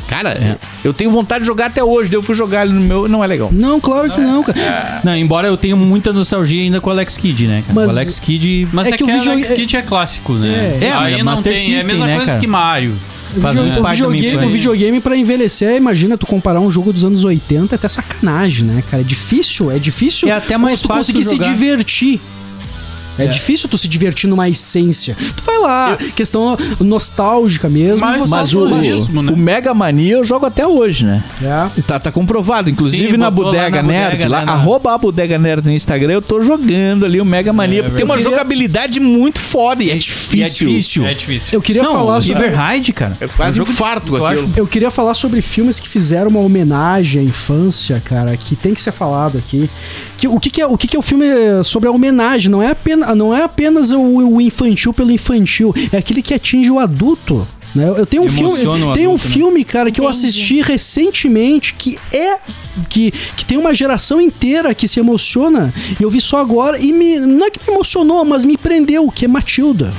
Cara, 0.08 0.60
eu 0.84 0.94
tenho 0.94 1.10
vontade 1.10 1.42
de 1.44 1.48
jogar 1.48 1.68
até 1.68 1.84
hoje. 1.84 2.10
daí 2.10 2.18
Eu 2.18 2.24
fui 2.24 2.36
jogar 2.36 2.66
ele 2.66 2.74
no 2.76 2.82
meu, 2.82 3.08
não 3.08 3.24
é 3.24 3.28
legal. 3.28 3.50
Não, 3.52 3.80
claro 3.80 4.12
que 4.12 4.20
não, 4.22 4.44
cara. 4.44 5.02
Não, 5.04 5.16
embora 5.16 5.48
eu 5.48 5.58
tenha 5.58 5.76
muita 5.76 6.14
nostalgia 6.14 6.62
ainda 6.62 6.80
com 6.84 6.90
o 6.90 6.94
Alex 6.94 7.18
Kidd, 7.18 7.48
né, 7.48 7.62
cara? 7.66 7.74
Mas- 7.74 7.88
o 7.88 7.90
Alex 7.90 8.20
Kidd 8.20 8.68
Mas 8.72 8.86
É 8.88 8.90
é, 8.90 8.92
que 8.92 8.98
que, 8.98 9.04
o 9.04 9.08
vídeo- 9.16 9.32
Alex 9.32 9.50
Kidd 9.52 9.78
é 9.78 9.82
clássico, 9.82 10.34
né? 10.34 10.78
É, 10.82 10.90
mas 10.92 11.02
Aí 11.02 11.14
é 11.20 11.24
não 11.24 11.42
tem, 11.42 11.54
é 11.54 11.56
a 11.56 11.60
System, 11.60 11.84
mesma 11.86 12.06
né, 12.06 12.16
coisa 12.18 12.32
cara? 12.34 12.40
que 12.40 12.48
Mario. 12.48 12.96
faz 13.42 13.58
o 13.58 13.82
parte 13.82 13.98
videogame, 14.04 14.46
o 14.46 14.50
videogame 14.50 15.00
pra 15.02 15.18
envelhecer, 15.18 15.76
imagina 15.76 16.16
tu 16.18 16.28
comparar 16.28 16.60
um 16.60 16.70
jogo 16.70 16.94
dos 16.94 17.04
anos 17.04 17.24
80 17.24 17.74
é 17.74 17.78
até 17.78 17.88
sacanagem, 17.88 18.66
né, 18.66 18.84
cara? 18.88 19.02
É 19.02 19.06
difícil, 19.06 19.72
é 19.72 19.80
difícil. 19.80 20.28
É 20.28 20.32
até 20.34 20.56
mais 20.58 20.82
tu 20.82 20.88
fácil 20.88 21.14
conseguir 21.16 21.22
tu 21.26 21.30
se 21.30 21.36
jogar. 21.38 21.50
divertir. 21.52 22.22
É, 23.18 23.26
É. 23.26 23.28
difícil 23.28 23.70
tu 23.70 23.78
se 23.78 23.88
divertir 23.88 24.28
numa 24.30 24.50
essência. 24.50 25.16
Tu 25.36 25.44
vai 25.44 25.60
lá, 25.60 25.98
questão 26.16 26.58
nostálgica 26.80 27.70
mesmo. 27.70 28.00
Mas- 28.00 28.30
Mas 28.30 28.54
o, 28.54 28.68
saudosismo, 28.70 29.22
né? 29.22 29.32
o 29.32 29.38
Mega 29.38 29.74
Mania 29.74 30.16
eu 30.16 30.24
jogo 30.26 30.46
até 30.46 30.66
hoje, 30.66 31.06
né? 31.06 31.24
É. 31.42 31.80
E 31.80 31.82
Tá, 31.82 32.00
tá 32.00 32.12
comprovado. 32.12 32.70
Inclusive 32.70 33.12
Sim, 33.12 33.18
na 33.18 33.30
Bodega 33.30 33.82
na 33.82 33.88
Nerd, 33.88 34.12
bodega, 34.14 34.30
lá, 34.30 34.46
né, 34.46 34.52
arroba 34.52 34.94
a 34.94 34.98
Bodega 34.98 35.38
Nerd 35.38 35.66
no 35.66 35.72
Instagram, 35.74 36.14
eu 36.14 36.22
tô 36.22 36.42
jogando 36.42 37.06
ali 37.06 37.20
o 37.22 37.26
Mega 37.26 37.52
Mania, 37.54 37.84
porque 37.84 37.98
tem 37.98 38.06
uma 38.06 38.16
Eu 38.16 38.18
queria- 38.20 38.32
jogabilidade 38.32 39.00
muito 39.00 39.40
foda 39.40 39.84
e 39.84 39.90
é 39.92 39.96
E 39.96 40.00
difícil. 40.00 40.68
é 40.68 40.72
difícil. 40.72 41.06
É 41.08 41.14
difícil. 41.14 41.50
Eu 41.54 41.62
queria 41.62 41.84
Não, 41.84 41.92
falar 41.94 42.22
sobre. 42.22 42.44
River 42.44 42.58
Raid, 42.58 42.94
cara. 42.94 43.18
É 43.20 43.28
quase 43.28 43.62
um 43.62 43.66
farto 43.66 44.16
eu 44.16 44.26
aquilo. 44.26 44.46
acho- 44.48 44.54
Eu 44.60 44.66
queria 44.68 44.90
falar 44.92 45.14
sobre 45.14 45.42
filmes 45.42 45.80
que 45.80 45.88
fizeram 45.88 46.30
uma 46.30 46.40
homenagem 46.40 47.22
à 47.22 47.24
infância, 47.24 48.02
cara, 48.04 48.36
que 48.38 48.56
tem 48.56 48.74
que 48.74 48.82
ser 48.82 48.92
falado 48.92 49.38
aqui. 49.38 49.70
Que, 50.18 50.28
o 50.28 50.40
que, 50.40 50.50
que 50.50 50.62
é, 50.62 50.66
o 50.68 50.78
que, 50.78 50.88
que 50.88 50.96
é 50.96 51.00
o 51.00 51.02
filme 51.02 51.26
sobre 51.64 51.88
a 51.90 51.92
homenagem? 51.92 52.50
Não 52.50 52.62
é 52.64 52.72
apenas, 52.72 53.03
não 53.16 53.36
é 53.36 53.44
apenas 53.44 53.92
o, 53.92 54.00
o 54.00 54.42
infantil 54.42 54.94
pelo 54.94 55.12
infantil, 55.12 55.74
é 55.92 55.98
aquele 55.98 56.22
que 56.22 56.34
atinge 56.34 56.72
o 56.72 56.80
adulto. 56.80 57.48
Né? 57.74 57.90
Eu 57.90 58.06
tenho 58.06 58.24
um 58.24 58.28
Emociona 58.28 58.78
filme, 58.78 58.94
tem 58.94 59.08
um 59.08 59.14
né? 59.14 59.18
filme, 59.18 59.64
cara, 59.64 59.90
que 59.90 60.00
eu 60.00 60.06
Entendi. 60.06 60.28
assisti 60.28 60.62
recentemente 60.62 61.74
que 61.74 61.98
é 62.12 62.38
que, 62.88 63.12
que 63.36 63.46
tem 63.46 63.58
uma 63.58 63.74
geração 63.74 64.22
inteira 64.22 64.76
que 64.76 64.88
se 64.88 65.00
emociona 65.00 65.74
e 66.00 66.04
eu 66.04 66.10
vi 66.10 66.22
só 66.22 66.40
agora 66.40 66.78
e 66.80 66.92
me 66.92 67.20
não 67.20 67.48
é 67.48 67.50
que 67.50 67.60
me 67.68 67.74
emocionou, 67.74 68.24
mas 68.24 68.46
me 68.46 68.58
prendeu, 68.58 69.10
que 69.12 69.26
é 69.26 69.28
Matilda. 69.28 69.94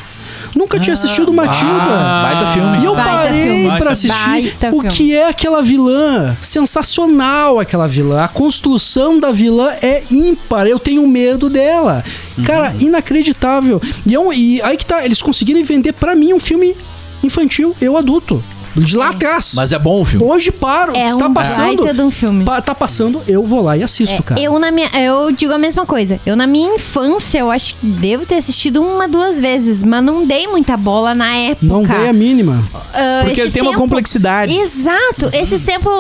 Nunca 0.55 0.79
tinha 0.79 0.95
assistido 0.95 1.33
Matilda. 1.33 2.23
Baita 2.23 2.47
filme. 2.53 2.79
E 2.81 2.85
eu 2.85 2.95
Baita 2.95 3.11
parei 3.11 3.63
filme. 3.63 3.79
pra 3.79 3.91
assistir 3.93 4.29
baita 4.31 4.69
o 4.69 4.81
filme. 4.81 4.89
que 4.91 5.15
é 5.15 5.29
aquela 5.29 5.63
vilã. 5.63 6.37
Sensacional 6.41 7.59
aquela 7.59 7.87
vilã. 7.87 8.23
A 8.23 8.29
construção 8.29 9.19
da 9.19 9.31
vilã 9.31 9.71
é 9.83 10.03
ímpar. 10.11 10.67
Eu 10.67 10.79
tenho 10.79 11.07
medo 11.07 11.49
dela. 11.51 12.05
Cara, 12.45 12.75
inacreditável. 12.79 13.81
E, 14.07 14.15
é 14.15 14.21
um- 14.21 14.33
e 14.33 14.61
aí 14.63 14.77
que 14.77 14.87
tá, 14.87 15.05
eles 15.05 15.21
conseguiram 15.23 15.63
vender 15.65 15.93
pra 15.93 16.15
mim 16.15 16.33
um 16.33 16.41
filme 16.41 16.77
infantil, 17.23 17.75
eu 17.81 17.97
adulto. 17.97 18.43
De 18.77 18.97
lá 18.97 19.11
atrás. 19.11 19.53
Mas 19.55 19.73
é 19.73 19.79
bom 19.79 20.01
o 20.01 20.05
filme. 20.05 20.25
Hoje 20.27 20.51
paro, 20.51 20.97
É 20.97 21.07
está 21.09 21.27
um 21.27 21.35
passando. 21.35 21.77
baita 21.83 21.95
de 21.95 22.03
um 22.03 22.11
filme. 22.11 22.45
pa- 22.45 22.61
tá 22.61 22.75
passando, 22.75 23.23
eu 23.29 23.43
vou 23.45 23.63
lá 23.63 23.77
e 23.77 23.83
assisto, 23.83 24.23
cara. 24.23 24.41
Eu, 24.41 24.59
na 24.59 24.71
minha, 24.71 24.89
eu 25.01 25.31
digo 25.33 25.53
a 25.53 25.59
mesma 25.59 25.87
coisa. 25.87 26.19
Eu, 26.27 26.35
na 26.37 26.47
minha 26.47 26.75
infância, 26.75 27.39
eu 27.39 27.51
acho 27.51 27.75
que 27.77 27.87
devo 27.87 28.27
ter 28.27 28.37
assistido 28.37 28.83
uma, 28.83 29.07
duas 29.09 29.39
vezes, 29.41 29.83
mas 29.85 30.03
não 30.03 30.27
dei 30.27 30.47
muita 30.49 30.77
bola 30.77 31.15
na 31.15 31.35
época. 31.37 31.67
Não 31.67 31.83
dei 31.83 32.09
a 32.09 32.13
mínima. 32.13 32.65
Ah, 32.93 33.23
Porque 33.25 33.41
ele 33.41 33.51
tem 33.51 33.63
uma 33.63 33.71
tempo- 33.73 33.83
complexidade. 33.83 34.57
Exato. 34.57 35.31
Esses 35.33 35.65
tempos 35.65 35.93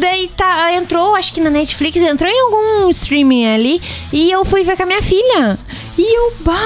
daí 0.00 0.28
tá, 0.36 0.72
entrou, 0.74 1.14
acho 1.14 1.32
que 1.32 1.40
na 1.40 1.50
Netflix, 1.50 1.96
entrou 2.02 2.30
em 2.30 2.40
algum 2.40 2.90
streaming 2.90 3.46
ali. 3.46 3.80
E 4.12 4.30
eu 4.30 4.44
fui 4.44 4.62
ver 4.64 4.76
com 4.76 4.82
a 4.82 4.86
minha 4.86 5.02
filha. 5.02 5.58
E 6.02 6.16
eu, 6.16 6.32
bah, 6.42 6.56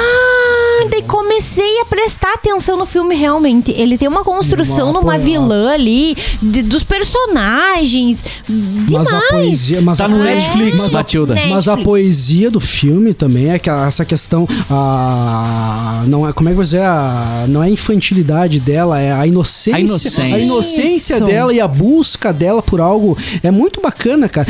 daí 0.93 1.03
comecei 1.03 1.81
a 1.81 1.85
prestar 1.87 2.35
atenção 2.35 2.77
no 2.77 2.87
filme 2.87 3.17
realmente. 3.17 3.73
Ele 3.73 3.99
tem 3.99 4.07
uma 4.07 4.23
construção 4.23 4.91
Uma 4.91 5.01
numa 5.01 5.19
vilã 5.19 5.71
ali, 5.73 6.17
de- 6.41 6.63
dos 6.63 6.85
personagens. 6.85 8.25
Demais. 8.49 8.93
Mas 8.93 9.13
a 9.13 9.21
poesia. 9.29 9.83
Mas 9.83 9.99
Tá 9.99 10.05
a 10.05 10.09
no 10.09 10.19
poesia- 10.19 10.35
Netflix, 10.37 10.81
mas 10.83 10.95
a- 10.95 10.99
Matilda. 10.99 11.35
Netflix. 11.35 11.55
Mas 11.57 11.69
a 11.69 11.77
poesia 11.77 12.49
do 12.49 12.61
filme 12.61 13.13
também 13.13 13.47
é 13.51 13.55
aquela, 13.55 13.87
essa 13.89 14.05
questão. 14.05 14.47
A, 14.71 16.05
não 16.07 16.29
é, 16.29 16.33
como 16.33 16.49
é 16.49 16.53
que 16.53 16.59
você 16.59 16.79
a, 16.79 17.45
Não 17.49 17.61
é 17.61 17.67
a 17.67 17.71
infantilidade 17.71 18.61
dela, 18.61 19.01
é 19.01 19.11
a 19.13 19.27
inocência. 19.27 19.75
A 19.77 19.81
inocência. 19.81 20.23
A 20.25 20.39
inocência 20.39 21.21
dela 21.21 21.53
e 21.53 21.61
a 21.61 21.67
busca 21.67 22.33
dela 22.33 22.63
por 22.63 22.81
algo. 22.81 23.19
É 23.43 23.51
muito 23.51 23.81
bacana, 23.81 24.29
cara. 24.29 24.47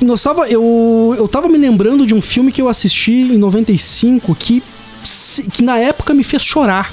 Nós 0.00 0.22
tava, 0.22 0.48
eu, 0.48 1.14
eu 1.18 1.26
tava 1.26 1.48
me 1.48 1.58
lembrando 1.58 2.06
de 2.06 2.14
um 2.14 2.22
filme 2.22 2.52
que 2.52 2.62
eu 2.62 2.68
assisti 2.68 3.12
em 3.12 3.36
95 3.36 4.34
que, 4.34 4.62
que 5.52 5.62
na 5.62 5.76
época 5.78 6.14
me 6.14 6.22
fez 6.22 6.42
chorar. 6.44 6.92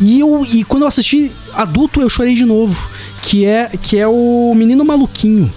E, 0.00 0.20
eu, 0.20 0.44
e 0.52 0.64
quando 0.64 0.82
eu 0.82 0.88
assisti 0.88 1.30
adulto, 1.54 2.00
eu 2.00 2.08
chorei 2.08 2.34
de 2.34 2.44
novo. 2.44 2.76
Que 3.22 3.44
é, 3.46 3.70
que 3.80 3.96
é 3.98 4.06
o 4.06 4.52
Menino 4.56 4.84
Maluquinho. 4.84 5.50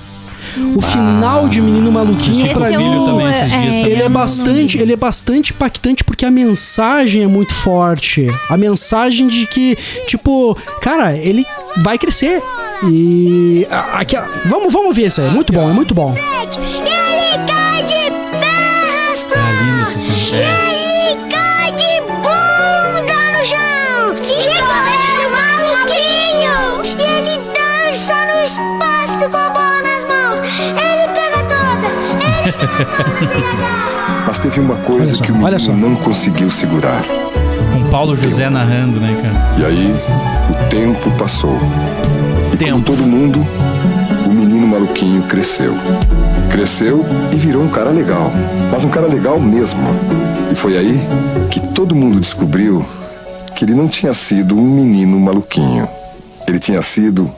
O 0.75 0.81
final 0.81 1.49
de 1.49 1.59
Menino 1.61 1.91
Maluquinho, 1.91 2.53
pra 2.53 2.71
é 2.71 2.77
mim, 2.77 3.05
também 3.05 3.29
esses 3.29 3.49
dias 3.49 3.51
também. 3.51 3.85
ele 3.85 4.01
é 4.01 4.03
não- 4.03 4.11
bastante, 4.11 4.77
ele 4.77 4.93
é 4.93 4.95
bastante 4.95 5.51
impactante 5.53 6.03
porque 6.03 6.25
a 6.25 6.31
mensagem 6.31 7.23
é 7.23 7.27
muito 7.27 7.53
forte. 7.53 8.27
A 8.49 8.55
mensagem 8.55 9.27
de 9.27 9.45
que, 9.45 9.77
tipo, 10.07 10.55
cara, 10.81 11.17
ele 11.17 11.45
vai 11.83 11.97
crescer. 11.97 12.41
E 12.83 13.67
a- 13.69 13.99
aqui, 14.01 14.15
vamos, 14.45 14.71
vamos 14.71 14.95
ver 14.95 15.07
isso 15.07 15.21
aí. 15.21 15.27
É 15.27 15.31
muito 15.31 15.51
bom, 15.51 15.69
é 15.69 15.73
muito 15.73 15.93
bom. 15.95 16.13
Ele 16.15 16.47
cai 17.47 17.83
de 17.83 18.11
pernas 18.39 19.23
pro 19.23 19.39
É 19.39 19.51
lindo 19.63 19.83
esse 19.83 19.99
filme. 19.99 20.43
Ele 20.43 21.17
cai 21.29 21.71
de 21.71 22.01
bunda 22.21 23.37
no 23.37 23.43
chão 23.45 24.13
maluquinho 25.31 26.83
ele 26.99 27.37
dança 27.53 28.15
no 28.33 28.43
espaço 28.45 29.29
com 29.29 29.37
a 29.37 29.49
bola 29.49 29.81
nas 29.81 30.03
mãos 30.05 30.39
Ele 30.59 31.07
pega 31.13 31.43
todas 31.49 31.93
Ele 31.95 32.21
pega 32.21 32.61
todas 33.17 33.53
agarra 33.53 34.23
Mas 34.27 34.39
teve 34.39 34.59
uma 34.59 34.75
coisa 34.77 35.15
só, 35.15 35.23
que 35.23 35.31
o 35.31 35.35
menino 35.35 35.73
não 35.89 35.95
conseguiu 35.95 36.51
segurar. 36.51 37.01
Com 37.73 37.89
Paulo 37.89 38.15
José 38.15 38.49
narrando, 38.49 38.99
né, 38.99 39.17
cara? 39.21 39.59
E 39.61 39.65
aí, 39.65 39.95
o 40.49 40.69
tempo 40.69 41.09
passou. 41.17 41.57
Tempo. 42.57 42.81
todo 42.81 43.03
mundo, 43.03 43.45
o 44.25 44.29
menino 44.29 44.65
maluquinho 44.65 45.21
cresceu. 45.23 45.75
Cresceu 46.49 47.05
e 47.31 47.35
virou 47.35 47.61
um 47.61 47.69
cara 47.69 47.91
legal. 47.91 48.31
Mas 48.71 48.83
um 48.83 48.89
cara 48.89 49.05
legal 49.05 49.39
mesmo. 49.39 49.79
E 50.51 50.55
foi 50.55 50.75
aí 50.75 50.99
que 51.51 51.59
todo 51.59 51.93
mundo 51.93 52.19
descobriu 52.19 52.83
que 53.55 53.63
ele 53.63 53.75
não 53.75 53.87
tinha 53.87 54.11
sido 54.13 54.57
um 54.57 54.61
menino 54.61 55.19
maluquinho. 55.19 55.87
Ele 56.47 56.57
tinha 56.57 56.81
sido 56.81 57.29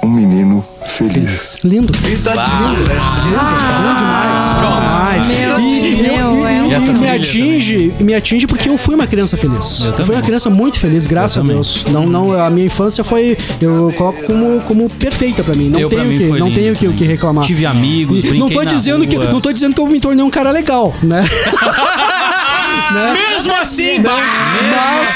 um 0.00 0.08
menino 0.08 0.47
feliz. 0.88 1.58
Lindo. 1.64 1.92
Lindo, 2.02 2.08
Lindo 2.08 3.96
demais. 3.98 5.26
Meu, 5.26 5.58
E, 5.60 6.02
e 6.02 6.06
eu- 6.06 6.12
meu, 6.32 6.46
é 6.46 6.62
um 6.62 6.70
e- 6.70 6.74
essa 6.74 6.86
e 6.86 6.92
me 6.92 6.98
trilha 6.98 7.14
atinge, 7.14 7.92
me 8.00 8.14
atinge 8.14 8.46
porque 8.46 8.68
eu 8.68 8.78
fui 8.78 8.94
uma 8.94 9.06
criança 9.06 9.36
feliz. 9.36 9.80
Eu, 9.80 9.92
fui 9.92 10.04
também. 10.04 10.16
uma 10.16 10.22
criança 10.22 10.48
muito 10.50 10.78
feliz, 10.78 11.06
graças 11.06 11.36
a 11.38 11.40
também. 11.40 11.54
Deus. 11.56 11.84
Não, 11.90 12.06
não, 12.06 12.32
a 12.40 12.48
minha 12.50 12.66
infância 12.66 13.02
foi, 13.02 13.36
eu 13.60 13.92
coloco 13.96 14.22
como, 14.24 14.60
como 14.62 14.88
perfeita 14.90 15.42
pra 15.42 15.54
mim. 15.54 15.68
Não 15.68 15.78
Eu, 15.80 15.88
pra 15.88 15.98
tenho 15.98 16.10
mim, 16.10 16.18
que, 16.18 16.28
foi 16.28 16.38
não 16.38 16.48
lindo. 16.48 16.60
tenho 16.60 16.74
que, 16.76 16.86
o 16.88 16.92
que 16.92 17.04
reclamar. 17.04 17.44
Tive 17.44 17.66
amigos, 17.66 18.18
E 18.18 18.22
brinquei 18.22 18.40
não 18.40 18.48
tô 18.50 18.58
na 18.58 18.64
dizendo 18.64 19.06
que 19.06 19.16
rua. 19.16 19.32
não 19.32 19.40
tô 19.40 19.52
dizendo 19.52 19.74
que 19.74 19.80
eu 19.80 19.86
me 19.86 20.00
tornei 20.00 20.24
um 20.24 20.30
cara 20.30 20.50
legal, 20.50 20.94
né? 21.02 21.24
Mesmo 23.12 23.54
assim, 23.54 23.98
Mas, 24.00 25.10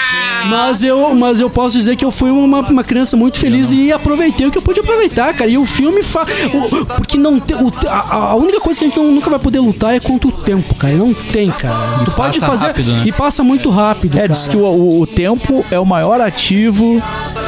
mas, 0.48 0.84
eu, 0.84 1.14
mas 1.14 1.40
eu 1.40 1.48
posso 1.48 1.76
dizer 1.76 1.96
que 1.96 2.04
eu 2.04 2.10
fui 2.10 2.30
uma, 2.30 2.60
uma 2.60 2.84
criança 2.84 3.16
muito 3.16 3.38
feliz 3.38 3.70
e 3.72 3.92
aproveitei 3.92 4.46
o 4.46 4.50
que 4.50 4.58
eu 4.58 4.62
pude 4.62 4.80
aproveitar, 4.80 5.32
cara. 5.34 5.48
E 5.50 5.56
o 5.56 5.64
filme 5.64 6.02
fa... 6.02 6.22
o- 6.22 6.84
porque 6.86 7.16
não 7.16 7.38
tem. 7.38 7.56
o 7.56 7.70
te- 7.70 7.86
a, 7.86 8.14
a 8.14 8.34
única 8.34 8.60
coisa 8.60 8.78
que 8.78 8.84
a 8.86 8.88
gente 8.88 8.98
não- 8.98 9.12
nunca 9.12 9.30
vai 9.30 9.38
poder 9.38 9.60
lutar 9.60 9.94
é 9.94 10.00
contra 10.00 10.28
o 10.28 10.32
tempo, 10.32 10.74
cara. 10.74 10.94
Não 10.94 11.14
tem, 11.14 11.50
cara. 11.50 11.74
Tu 12.04 12.10
pode 12.12 12.40
fazer. 12.40 12.66
rápido, 12.66 12.92
né? 12.92 13.02
E 13.06 13.12
passa 13.12 13.42
muito 13.44 13.70
rápido. 13.70 14.14
É, 14.14 14.22
cara. 14.22 14.28
diz 14.32 14.48
que 14.48 14.56
o, 14.56 14.60
o- 14.64 15.00
o 15.00 15.06
tempo 15.06 15.64
é 15.70 15.78
o 15.78 15.86
maior 15.86 16.20
ativo 16.20 17.00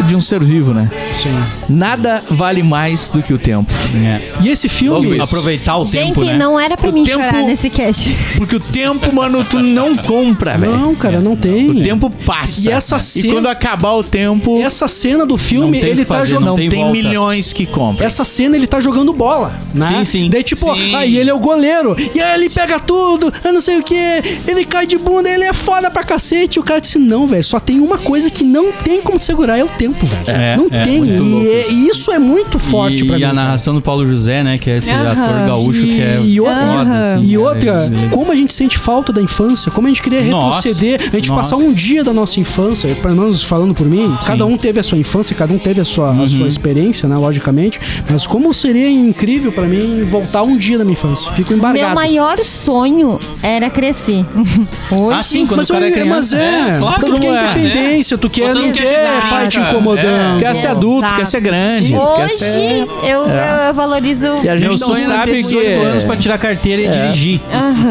de 0.03 0.15
um 0.17 0.21
ser 0.21 0.43
vivo, 0.43 0.73
né? 0.75 0.91
Sim. 1.15 1.31
Nada 1.69 2.23
vale 2.31 2.63
mais 2.63 3.11
do 3.11 3.23
que 3.23 3.33
o 3.33 3.39
tempo. 3.39 3.71
E 4.43 4.49
esse 4.49 4.69
filme. 4.69 5.19
Aproveitar 5.21 5.79
o 5.79 5.85
Gente, 5.85 6.09
tempo, 6.15 6.25
né? 6.25 6.35
não 6.35 6.59
era 6.59 6.77
pra 6.77 6.91
O 6.91 6.93
mim 6.93 7.05
tempo- 7.05 7.19
chorar 7.21 7.43
nesse 7.43 7.71
cast. 7.71 8.15
Porque 8.37 8.57
o 8.57 8.61
tempo, 8.61 9.15
mano, 9.15 9.45
tu 9.45 9.59
não 9.61 9.97
compra, 9.97 10.59
velho. 10.59 10.77
Não, 10.77 10.95
cara, 10.95 11.21
não 11.21 11.35
tem. 11.37 11.71
O 11.71 11.83
tempo 11.83 12.11
passa. 12.27 12.69
E 12.69 12.73
essa 12.73 12.97
E 12.97 13.01
cena- 13.01 13.33
quando 13.35 13.47
acabar 13.47 13.93
o 13.93 14.03
tempo, 14.05 14.61
Essa 14.61 14.89
cena 14.89 15.25
do 15.25 15.37
filme, 15.37 15.81
tem 15.81 15.91
ele 15.91 16.03
que 16.03 16.09
tá 16.09 16.19
fazer, 16.19 16.31
jogando. 16.33 16.47
não 16.49 16.57
tem 16.57 16.69
tem, 16.69 16.81
volta. 16.81 16.93
milhões 16.93 17.53
que 17.53 17.65
compram. 17.67 18.07
Essa 18.07 18.25
cena 18.25 18.57
ele 18.57 18.67
tá 18.67 18.81
jogando 18.81 19.13
bola, 19.13 19.55
né? 19.73 19.87
Sim, 19.87 20.05
sim. 20.05 20.31
Daí 20.31 20.43
tipo, 20.43 20.75
Sim. 20.75 20.95
aí 20.95 21.17
ele 21.17 21.31
é 21.31 21.35
o 21.35 21.39
goleiro, 21.39 21.97
e 22.15 22.21
aí 22.21 22.35
ele 22.41 22.51
pega 22.51 22.79
tudo, 22.79 23.33
eu 23.45 23.53
não 23.53 23.61
sei 23.61 23.79
o 23.79 23.83
que, 23.83 23.95
ele 24.47 24.65
cai 24.65 24.87
de 24.87 24.99
bunda, 24.99 25.29
ele 25.29 25.45
é 25.45 25.53
foda 25.53 25.91
pra 25.91 26.03
cacete. 26.03 26.59
E 26.59 26.61
o 26.61 26.63
cara 26.63 26.81
disse: 26.81 26.99
Não, 26.99 27.27
velho, 27.27 27.45
só 27.45 27.59
tem 27.61 27.81
uma 27.81 27.99
coisa 27.99 28.31
que 28.31 28.43
não 28.45 28.73
tem 28.73 29.01
como 29.01 29.21
segurar, 29.21 29.57
é 29.59 29.65
o 29.65 29.69
tempo, 29.69 29.84
velho. 29.93 30.25
É, 30.27 30.57
não 30.57 30.67
é, 30.71 30.85
tem. 30.85 31.05
E, 31.05 31.47
é- 31.49 31.71
e 31.71 31.89
isso 31.89 32.11
é 32.13 32.19
muito 32.19 32.59
forte 32.59 33.03
e, 33.05 33.07
pra 33.07 33.17
mim. 33.17 33.21
e 33.23 33.25
a 33.25 33.29
cara. 33.29 33.43
narração 33.43 33.75
do 33.75 33.81
Paulo 33.81 34.07
José, 34.07 34.43
né? 34.43 34.59
Que 34.59 34.71
é 34.71 34.77
esse 34.79 34.91
Aham. 34.91 35.13
ator 35.13 35.47
gaúcho 35.47 35.83
que 35.83 36.01
é 36.01 36.21
E 36.25 36.41
outra- 36.41 36.55
foda, 36.67 37.15
assim, 37.15 37.25
E 37.27 37.35
é, 37.35 37.39
outra, 37.39 37.85
ele- 37.87 38.09
como 38.11 38.33
a 38.33 38.35
gente 38.37 38.53
sente 38.53 38.79
falta 38.79 39.13
da 39.13 39.21
infância, 39.23 39.71
como 39.71 39.87
a 39.87 39.91
gente 39.91 40.03
queria 40.03 40.23
Nossa, 40.23 40.69
retroceder, 40.69 41.01
a 41.13 41.17
gente 41.17 41.29
nossa. 41.29 41.41
passar 41.43 41.57
um 41.57 41.73
dia 41.73 42.03
da 42.05 42.13
nossa 42.13 42.41
infância, 42.41 42.95
para 42.97 43.13
nós 43.13 43.43
falando 43.43 43.75
por 43.75 43.87
mim, 43.87 44.13
cada 44.27 44.45
um 44.47 44.57
teve 44.57 44.81
a 44.81 44.83
sua 44.83 44.99
infância, 44.99 45.35
cada 45.37 45.53
um 45.53 45.59
teve 45.59 45.81
a 45.81 45.85
sua, 45.85 46.09
a 46.09 46.13
Uhum. 46.13 46.29
sua 46.29 46.49
experiência, 46.49 47.09
né, 47.09 47.17
logicamente, 47.17 47.81
mas 48.11 48.27
como 48.27 48.53
seria 48.55 48.89
incrível 48.91 49.53
pra 49.53 49.65
mim 49.67 50.05
voltar 50.05 50.43
um 50.43 50.57
dia 50.57 50.79
da 50.79 50.85
minha 50.85 50.93
infância. 50.95 51.31
Fico 51.33 51.53
embargado. 51.53 51.87
Meu 51.87 51.95
maior 51.95 52.39
sonho 52.39 53.19
era 53.43 53.69
crescer. 53.71 54.25
Hoje. 54.91 55.19
Ah, 55.19 55.23
sim, 55.23 55.47
quando 55.47 55.59
mas, 55.59 55.71
o 55.71 55.73
cara 55.73 55.89
é 55.89 55.89
eu- 56.03 56.07
mas 56.07 56.31
criança. 56.31 56.37
é, 56.39 56.75
É, 56.75 56.79
claro 56.79 57.01
porque 57.01 57.13
que 57.13 57.17
tu 57.17 57.21
quer 57.21 57.29
é. 57.35 57.51
independência, 57.59 58.19
tu 58.19 58.31
quer, 58.31 58.55
não 58.55 58.63
pai 59.31 59.49
te 59.49 59.61
incomodando. 59.75 60.39
Quer 60.39 60.57
ser 60.57 60.67
adulto, 60.69 60.99
Exato. 61.07 61.15
quer 61.17 61.27
ser 61.27 61.41
grande, 61.41 61.93
quer 61.93 62.25
Hoje 62.25 62.35
ser... 62.37 62.87
eu, 63.05 63.21
eu 63.67 63.75
valorizo. 63.75 64.27
E 64.43 64.49
a 64.49 64.57
gente 64.57 64.69
Meu 64.69 64.79
não 64.79 64.79
sonho 64.79 65.05
era 65.05 65.23
ter 65.25 65.31
sabe 65.31 65.43
18 65.43 65.65
que... 65.67 65.73
anos 65.87 66.05
pra 66.05 66.17
tirar 66.17 66.39
carteira 66.39 66.83
e 66.83 66.89
dirigir. 66.89 67.41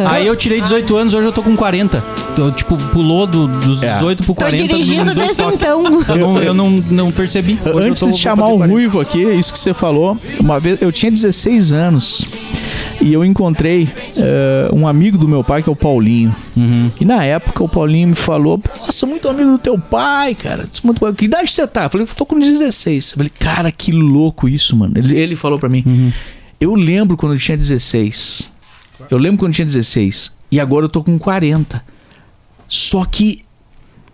Aí 0.09 0.25
eu 0.27 0.35
tirei 0.35 0.61
18 0.61 0.95
anos, 0.97 1.13
hoje 1.13 1.27
eu 1.27 1.31
tô 1.31 1.43
com 1.43 1.55
40. 1.55 2.03
Eu, 2.37 2.51
tipo, 2.51 2.75
pulou 2.91 3.27
do- 3.27 3.47
dos 3.47 3.83
É. 3.83 3.93
18 3.93 4.23
pro 4.23 4.33
Tô 4.33 4.41
40 4.41 4.63
dirigindo 4.67 5.13
dois 5.13 5.35
desde 5.35 5.35
toques. 5.35 5.55
então. 5.61 5.83
Eu 6.09 6.17
não, 6.17 6.41
eu 6.41 6.53
não, 6.53 6.69
não 6.89 7.11
percebi. 7.11 7.59
Hoje 7.63 7.69
eu 7.69 7.77
Antes 7.77 7.99
tô- 7.99 8.05
de 8.07 8.11
vou 8.13 8.19
chamar 8.19 8.41
fazer 8.43 8.53
o 8.53 8.57
40. 8.57 8.73
Ruivo 8.73 8.99
aqui, 8.99 9.23
isso 9.23 9.53
que 9.53 9.59
você 9.59 9.73
falou, 9.73 10.17
uma 10.39 10.59
vez 10.59 10.81
eu 10.81 10.91
tinha 10.91 11.11
16 11.11 11.71
anos 11.71 12.25
e 13.01 13.11
eu 13.13 13.23
encontrei 13.25 13.87
eh, 14.17 14.69
um 14.73 14.87
amigo 14.87 15.17
do 15.17 15.27
meu 15.27 15.43
pai, 15.43 15.61
que 15.63 15.69
é 15.69 15.71
o 15.71 15.75
Paulinho. 15.75 16.33
E 16.99 17.05
na 17.05 17.23
época 17.23 17.63
o 17.63 17.69
Paulinho 17.69 18.09
me 18.09 18.15
falou: 18.15 18.61
Nossa, 18.79 19.05
muito 19.05 19.27
amigo 19.27 19.51
do 19.51 19.57
teu 19.57 19.77
pai, 19.77 20.35
cara. 20.35 20.67
Muito... 20.83 21.13
Que 21.13 21.25
idade 21.25 21.49
você 21.51 21.65
tá? 21.67 21.85
Eu 21.85 21.89
falei: 21.89 22.07
Tô 22.07 22.25
com 22.25 22.39
16. 22.39 23.11
Eu 23.11 23.17
falei: 23.17 23.31
Cara, 23.37 23.71
que 23.71 23.91
louco 23.91 24.47
isso, 24.47 24.75
mano. 24.75 24.93
Ele, 24.97 25.17
ele 25.17 25.35
falou 25.35 25.59
pra 25.59 25.69
mim: 25.69 26.13
Eu 26.59 26.75
lembro 26.75 27.17
quando 27.17 27.33
eu 27.33 27.39
tinha 27.39 27.57
16. 27.57 28.51
Eu 29.09 29.17
lembro 29.17 29.39
quando 29.39 29.51
eu 29.51 29.55
tinha 29.55 29.65
16. 29.65 30.33
E 30.51 30.59
agora 30.59 30.85
eu 30.85 30.89
tô 30.89 31.03
com 31.03 31.17
40. 31.17 31.83
Só 32.67 33.03
que 33.05 33.41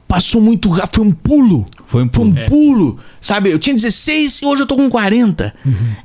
passou 0.07 0.41
muito 0.41 0.69
rápido. 0.69 0.95
Foi 0.95 1.05
um 1.05 1.11
pulo. 1.11 1.65
Foi 1.85 2.03
um 2.03 2.09
Foi 2.11 2.25
um 2.25 2.33
pulo. 2.33 2.45
pulo. 2.47 2.99
Sabe, 3.21 3.51
eu 3.51 3.59
tinha 3.59 3.75
16 3.75 4.41
e 4.41 4.45
hoje 4.45 4.63
eu 4.63 4.67
tô 4.67 4.75
com 4.75 4.89
40. 4.89 5.53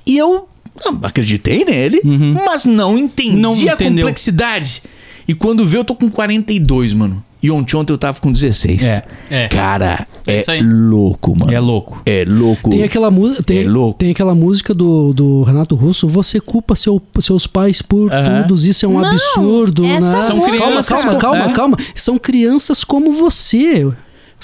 E 0.06 0.18
eu 0.18 0.48
não, 0.84 1.00
acreditei 1.02 1.64
nele, 1.64 2.00
mas 2.46 2.64
não 2.64 2.96
entendi 2.98 3.36
Não 3.36 3.52
a 3.52 3.56
entendeu. 3.74 4.04
complexidade. 4.06 4.82
E 5.26 5.34
quando 5.34 5.64
vê, 5.64 5.78
eu 5.78 5.84
tô 5.84 5.94
com 5.94 6.10
42, 6.10 6.92
mano. 6.92 7.22
E 7.42 7.50
ontem, 7.50 7.76
ontem 7.76 7.92
eu 7.92 7.98
tava 7.98 8.18
com 8.20 8.32
16. 8.32 8.82
É. 8.82 9.04
É. 9.28 9.48
Cara, 9.48 10.06
É 10.26 10.38
é, 10.48 10.62
louco, 10.62 11.38
mano. 11.38 11.52
É 11.52 11.60
louco. 11.60 12.00
É 12.06 12.24
louco. 12.26 12.70
Tem 12.70 12.82
aquela, 12.82 13.10
mu- 13.10 13.34
tem, 13.42 13.58
É 13.58 13.68
louco. 13.68 13.98
tem 13.98 14.10
aquela 14.12 14.34
música 14.34 14.72
do, 14.72 15.12
do 15.12 15.42
Renato 15.42 15.74
Russo, 15.74 16.08
você 16.08 16.40
culpa 16.40 16.74
seu- 16.74 17.02
seus 17.20 17.46
pais 17.46 17.82
por 17.82 18.08
tudo, 18.10 18.54
isso 18.66 18.86
é 18.86 18.88
um 18.88 18.98
Não, 18.98 19.04
absurdo, 19.10 19.84
essa 19.84 20.00
né? 20.00 20.16
São 20.22 20.40
calma, 20.40 20.48
crianças 20.56 21.00
calma, 21.02 21.12
com- 21.12 21.20
calma, 21.20 21.44
é. 21.44 21.52
calma. 21.52 21.76
São 21.94 22.18
crianças 22.18 22.82
como 22.82 23.12
você. 23.12 23.92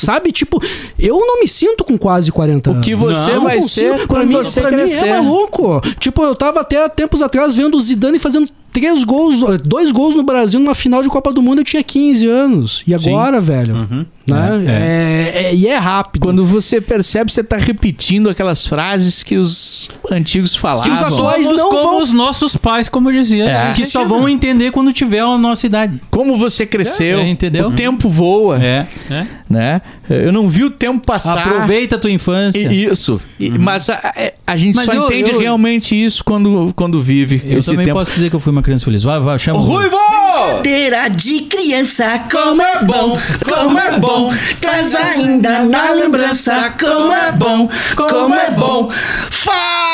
Sabe, 0.00 0.32
tipo, 0.32 0.62
eu 0.98 1.18
não 1.18 1.40
me 1.40 1.46
sinto 1.48 1.84
com 1.84 1.98
quase 1.98 2.32
40 2.32 2.70
anos. 2.70 2.80
O 2.80 2.84
que 2.84 2.94
você 2.94 3.32
Não 3.34 3.42
vai 3.44 3.56
consigo. 3.56 3.98
ser 3.98 4.06
pra 4.06 4.06
quando 4.06 4.28
mim, 4.28 4.34
você 4.34 4.60
pra 4.60 4.70
crescer. 4.70 5.02
mim 5.02 5.08
é 5.08 5.20
maluco. 5.20 5.80
Tipo, 5.98 6.22
eu 6.22 6.34
tava 6.34 6.60
até 6.60 6.88
tempos 6.88 7.20
atrás 7.22 7.54
vendo 7.54 7.76
o 7.76 7.80
Zidane 7.80 8.18
fazendo 8.18 8.48
três 8.72 9.02
gols, 9.04 9.36
dois 9.64 9.90
gols 9.92 10.14
no 10.14 10.22
Brasil 10.22 10.58
numa 10.60 10.74
final 10.74 11.02
de 11.02 11.08
Copa 11.08 11.32
do 11.32 11.42
Mundo, 11.42 11.60
eu 11.60 11.64
tinha 11.64 11.82
15 11.82 12.26
anos. 12.26 12.82
E 12.86 12.98
Sim. 12.98 13.10
agora, 13.10 13.40
velho? 13.40 14.06
Né? 14.34 15.30
É, 15.34 15.42
é- 15.46 15.54
e 15.54 15.66
é 15.66 15.76
rápido. 15.76 16.22
Quando 16.22 16.44
você 16.44 16.80
percebe, 16.80 17.30
você 17.32 17.42
tá 17.42 17.56
repetindo 17.56 18.28
aquelas 18.28 18.66
frases 18.66 19.22
que 19.22 19.36
os 19.36 19.88
antigos 20.10 20.54
falavam. 20.54 20.84
Se 20.84 20.90
os 20.90 21.02
atuais 21.02 21.46
não 21.46 21.70
como 21.70 21.82
vão- 21.92 22.02
os 22.02 22.12
nossos 22.12 22.56
pais, 22.56 22.88
como 22.88 23.10
eu 23.10 23.14
dizia. 23.14 23.44
É. 23.44 23.72
Que 23.72 23.84
só 23.84 24.04
vão 24.04 24.28
entender 24.28 24.70
quando 24.70 24.92
tiver 24.92 25.20
a 25.20 25.38
nossa 25.38 25.66
idade. 25.66 26.00
Como 26.10 26.36
você 26.36 26.66
cresceu, 26.66 27.18
É, 27.20 27.28
entendeu? 27.28 27.68
o 27.68 27.72
tempo 27.72 28.08
voa, 28.08 28.62
É. 28.62 28.86
É. 29.10 29.26
né? 29.48 29.82
Eu 30.08 30.32
não 30.32 30.48
vi 30.48 30.64
o 30.64 30.70
tempo 30.70 31.04
passar. 31.06 31.38
Aproveita 31.38 31.96
a 31.96 31.98
tua 31.98 32.10
infância. 32.10 32.58
E- 32.60 32.84
Isso. 32.86 33.20
E- 33.38 33.50
Mas 33.50 33.88
a, 33.88 34.12
a- 34.46 34.56
gente 34.56 34.74
Mas 34.76 34.86
só 34.86 34.92
eu- 34.94 35.06
entende 35.06 35.30
eu- 35.30 35.38
realmente 35.40 35.94
isso 35.94 36.24
quando, 36.24 36.72
quando 36.74 37.00
vive 37.02 37.40
Eu 37.44 37.58
esse 37.58 37.70
também 37.70 37.86
tempo. 37.86 37.98
posso 37.98 38.10
dizer 38.10 38.28
que 38.30 38.36
eu 38.36 38.40
fui 38.40 38.50
uma 38.52 38.62
criança 38.62 38.84
feliz. 38.84 39.02
Vai, 39.02 39.20
vai, 39.20 39.38
chama 39.38 39.58
o 39.60 39.62
Ruivo! 39.62 39.96
Brincadeira 40.30 41.08
de 41.08 41.40
criança, 41.42 42.24
como 42.30 42.62
é 42.62 42.84
bom, 42.84 43.18
como 43.48 43.78
é 43.78 43.98
bom. 43.98 44.32
Traz 44.60 44.94
ainda 44.94 45.64
na 45.64 45.90
lembrança, 45.90 46.72
como 46.78 47.12
é 47.12 47.32
bom, 47.32 47.68
como 47.96 48.34
é 48.34 48.50
bom. 48.52 48.90
Fala, 49.30 49.89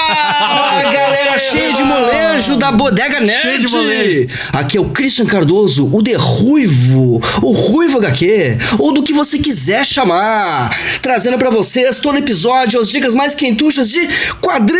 galera 0.93 1.39
cheia 1.39 1.73
de 1.73 1.83
molejo 1.83 2.57
da 2.57 2.71
Bodega 2.71 3.21
Nerd. 3.21 3.43
Cheio 3.43 3.59
de 3.61 3.69
molejo. 3.69 4.29
Aqui 4.53 4.77
é 4.77 4.81
o 4.81 4.91
Christian 4.91 5.27
Cardoso, 5.27 5.89
o 5.93 6.03
The 6.03 6.15
Ruivo, 6.15 7.21
o 7.43 7.53
Ruivo 7.53 7.99
HQ, 7.99 8.59
ou 8.79 8.93
do 8.93 9.03
que 9.03 9.13
você 9.13 9.39
quiser 9.39 9.85
chamar. 9.85 10.71
Trazendo 11.01 11.39
pra 11.39 11.51
vocês 11.51 11.99
todo 11.99 12.19
episódio 12.19 12.81
as 12.81 12.89
dicas 12.91 13.15
mais 13.15 13.35
quentuchas 13.35 13.91
de 13.91 14.07
quadrinhos. 14.41 14.77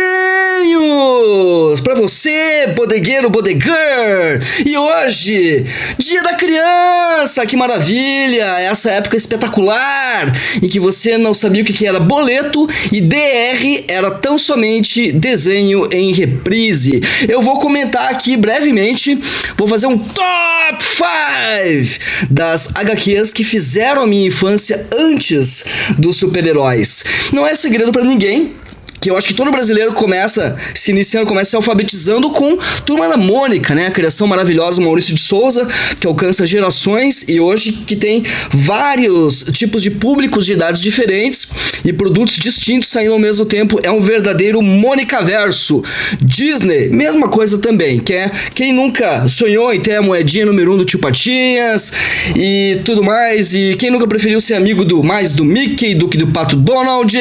Pra 1.81 1.95
você, 1.95 2.67
bodegueiro, 2.75 3.29
bodeguer. 3.29 4.41
E 4.65 4.77
hoje, 4.77 5.65
Dia 5.97 6.21
da 6.23 6.33
Criança, 6.33 7.45
que 7.45 7.55
maravilha! 7.55 8.59
Essa 8.59 8.91
época 8.91 9.17
espetacular 9.17 10.31
em 10.61 10.67
que 10.67 10.79
você 10.79 11.17
não 11.17 11.33
sabia 11.33 11.61
o 11.61 11.65
que 11.65 11.73
que 11.73 11.85
era 11.85 11.99
boleto 11.99 12.67
e 12.91 13.01
DR 13.01 13.85
era 13.87 14.11
tão 14.11 14.37
somente 14.37 15.11
desenho 15.11 15.46
em 15.47 16.11
reprise. 16.11 17.01
Eu 17.27 17.41
vou 17.41 17.59
comentar 17.59 18.09
aqui 18.09 18.37
brevemente, 18.37 19.19
vou 19.57 19.67
fazer 19.67 19.87
um 19.87 19.97
top 19.97 20.83
5 20.83 22.27
das 22.29 22.75
HQs 22.75 23.33
que 23.33 23.43
fizeram 23.43 24.03
a 24.03 24.07
minha 24.07 24.27
infância 24.27 24.87
antes 24.93 25.65
dos 25.97 26.17
super-heróis. 26.17 27.03
Não 27.31 27.45
é 27.45 27.55
segredo 27.55 27.91
pra 27.91 28.03
ninguém 28.03 28.55
que 28.99 29.09
eu 29.09 29.17
acho 29.17 29.27
que 29.27 29.33
todo 29.33 29.51
brasileiro 29.51 29.93
começa 29.93 30.57
se 30.73 30.91
iniciando, 30.91 31.27
começa 31.27 31.51
se 31.51 31.55
alfabetizando 31.55 32.29
com 32.31 32.57
Turma 32.85 33.07
da 33.07 33.17
Mônica, 33.17 33.75
né? 33.75 33.87
A 33.87 33.91
criação 33.91 34.27
maravilhosa 34.27 34.77
do 34.77 34.85
Maurício 34.85 35.13
de 35.13 35.21
Souza, 35.21 35.67
que 35.99 36.07
alcança 36.07 36.45
gerações 36.45 37.27
e 37.27 37.39
hoje 37.39 37.71
que 37.71 37.95
tem 37.95 38.23
vários 38.51 39.43
tipos 39.53 39.81
de 39.81 39.91
públicos 39.91 40.45
de 40.45 40.53
idades 40.53 40.81
diferentes 40.81 41.47
e 41.83 41.93
produtos 41.93 42.35
distintos 42.35 42.89
saindo 42.89 43.13
ao 43.13 43.19
mesmo 43.19 43.45
tempo. 43.45 43.79
É 43.83 43.91
um 43.91 43.99
verdadeiro 43.99 44.61
Mônica 44.61 45.21
verso. 45.21 45.83
Disney, 46.21 46.89
mesma 46.89 47.27
coisa 47.27 47.57
também, 47.57 47.99
que 47.99 48.13
é 48.13 48.31
quem 48.53 48.73
nunca 48.73 49.27
sonhou 49.27 49.73
em 49.73 49.79
ter 49.79 49.95
a 49.95 50.01
moedinha 50.01 50.45
número 50.45 50.73
um 50.73 50.77
do 50.77 50.85
Tio 50.85 50.99
Patinhas 50.99 51.91
e 52.35 52.79
tudo 52.83 53.03
mais, 53.03 53.53
e 53.53 53.75
quem 53.77 53.89
nunca 53.89 54.07
preferiu 54.07 54.41
ser 54.41 54.55
amigo 54.55 54.83
do 54.83 55.03
mais 55.03 55.35
do 55.35 55.45
Mickey 55.45 55.95
do 55.95 56.07
que 56.07 56.17
do 56.17 56.27
Pato 56.27 56.55
Donald. 56.55 57.15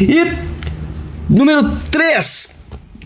E 0.00 0.49
Número 1.30 1.70
3. 1.90 2.60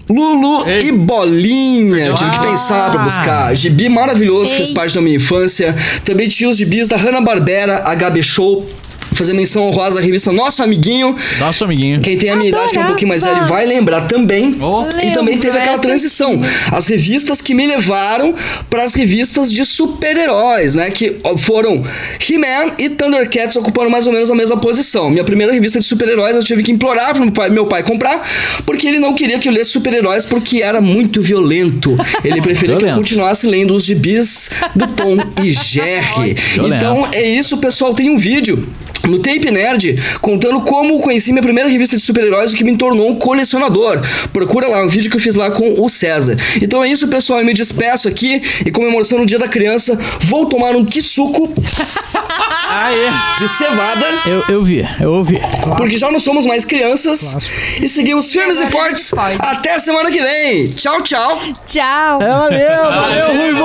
Lulu 0.09 0.69
e 0.69 0.93
Bolinha. 0.93 2.15
Tive 2.15 2.31
que 2.31 2.41
pensar 2.41 2.91
pra 2.91 3.03
buscar. 3.03 3.55
Gibi 3.55 3.89
maravilhoso 3.89 4.51
que 4.51 4.57
fez 4.57 4.69
Ei. 4.71 4.75
parte 4.75 4.95
da 4.95 5.01
minha 5.01 5.17
infância. 5.17 5.75
Também 6.05 6.29
tinha 6.29 6.49
os 6.49 6.57
gibis 6.57 6.89
da 6.89 6.97
Hanna-Barbera, 6.97 7.85
HB 7.95 8.23
Show. 8.23 8.67
Fazer 9.15 9.33
menção 9.33 9.69
honrosa 9.69 9.99
à 9.99 10.03
revista 10.03 10.33
Nosso 10.33 10.63
Amiguinho. 10.63 11.17
Nosso 11.39 11.65
amiguinho. 11.65 12.01
Quem 12.01 12.19
tem 12.19 12.31
a 12.31 12.37
minha 12.37 12.49
idade, 12.49 12.73
que 12.73 12.79
é 12.79 12.81
um 12.81 12.87
pouquinho 12.87 13.09
mais 13.09 13.23
velho, 13.23 13.47
vai 13.47 13.65
lembrar 13.65 14.03
também. 14.03 14.57
Oh. 14.61 14.85
E 15.03 15.13
também 15.13 15.39
teve 15.39 15.59
aquela 15.59 15.79
transição. 15.79 16.41
As 16.71 16.87
revistas 16.87 17.41
que 17.41 17.55
me 17.55 17.67
levaram 17.67 18.35
para 18.69 18.83
as 18.83 18.95
revistas 18.95 19.53
de 19.53 19.65
super-heróis, 19.65 20.75
né? 20.75 20.91
Que 20.91 21.17
foram 21.39 21.85
He-Man 22.29 22.73
e 22.79 22.91
Thundercats 22.91 23.57
ocupando 23.57 23.91
mais 23.91 24.07
ou 24.07 24.13
menos 24.13 24.31
a 24.31 24.35
mesma 24.35 24.57
posição. 24.57 25.11
Minha 25.11 25.25
primeira 25.25 25.53
revista 25.53 25.79
de 25.79 25.85
super-heróis 25.85 26.37
eu 26.37 26.43
tive 26.43 26.63
que 26.63 26.73
implorar 26.73 27.15
pro 27.15 27.23
meu 27.23 27.33
pai, 27.33 27.51
meu 27.51 27.67
pai 27.67 27.83
comprar, 27.83 28.27
porque 28.67 28.87
ele 28.87 28.99
não 28.99 29.15
queria 29.15 29.39
que 29.39 29.49
eu 29.49 29.53
lesse 29.53 29.71
super-heróis 29.71 30.25
porque 30.27 30.63
era 30.63 30.81
muito 30.81 31.21
violento. 31.21 31.97
Ele 32.25 32.41
preferia 32.43 32.77
que 32.77 32.85
eu 32.85 32.95
continuasse 32.95 33.47
lendo 33.47 33.75
os 33.75 33.85
gibis 33.85 34.51
do 34.75 34.87
Tom 34.89 35.17
e 35.43 35.53
Jerry. 35.53 36.35
Violento. 36.35 36.77
Então 36.77 37.09
é 37.13 37.23
isso, 37.23 37.59
pessoal. 37.59 37.95
Tem 37.95 38.11
um 38.11 38.19
vídeo 38.19 38.67
no 39.09 39.19
Tape 39.19 39.51
Nerd 39.51 39.97
contando 40.21 40.61
como 40.63 41.01
conheci 41.01 41.33
minha 41.33 41.43
primeira 41.43 41.69
revista 41.69 41.97
de 41.97 42.03
super-heróis, 42.03 42.53
o 42.53 42.57
que 42.57 42.65
me 42.65 42.77
tornou 42.77 43.11
um 43.11 43.17
colecionador. 43.17 44.01
Procura 44.33 44.69
lá, 44.69 44.85
um 44.85 44.89
vídeo 44.89 45.11
que 45.11 45.17
eu 45.17 45.21
fiz 45.21 45.35
lá 45.35 45.51
com 45.51 45.83
o 45.83 45.89
César. 45.89 46.37
Então 46.61 46.83
é 46.83 46.89
isso, 46.89 47.09
pessoal. 47.09 47.41
Eu 47.41 47.47
me 47.47 47.55
despeço 47.55 48.09
aqui 48.09 48.43
e 48.65 48.71
comemoração 48.71 49.19
no 49.19 49.27
Dia 49.27 49.39
da 49.39 49.49
Criança, 49.49 49.99
vou 50.21 50.47
tomar 50.47 50.75
um 50.77 50.85
quisuco 50.85 51.53
de 53.39 53.49
cevada. 53.49 54.07
Eu, 54.27 54.55
eu 54.55 54.63
vi, 54.63 54.87
eu 55.01 55.15
ouvi. 55.15 55.41
Porque 55.77 55.99
já 55.99 56.11
não 56.11 56.21
somos 56.21 56.47
mais 56.47 56.65
crianças 56.65 57.49
e 57.81 57.89
seguimos 57.89 58.31
firmes 58.33 58.61
e 58.61 58.67
fortes 58.67 59.13
até 59.39 59.79
semana 59.79 60.11
que 60.11 60.21
vem. 60.21 60.69
Tchau, 60.69 61.03
tchau. 61.03 61.41
Tchau. 61.67 62.19
É, 62.23 62.29
valeu, 62.29 62.91
valeu, 62.91 63.37
Ruivo! 63.37 63.65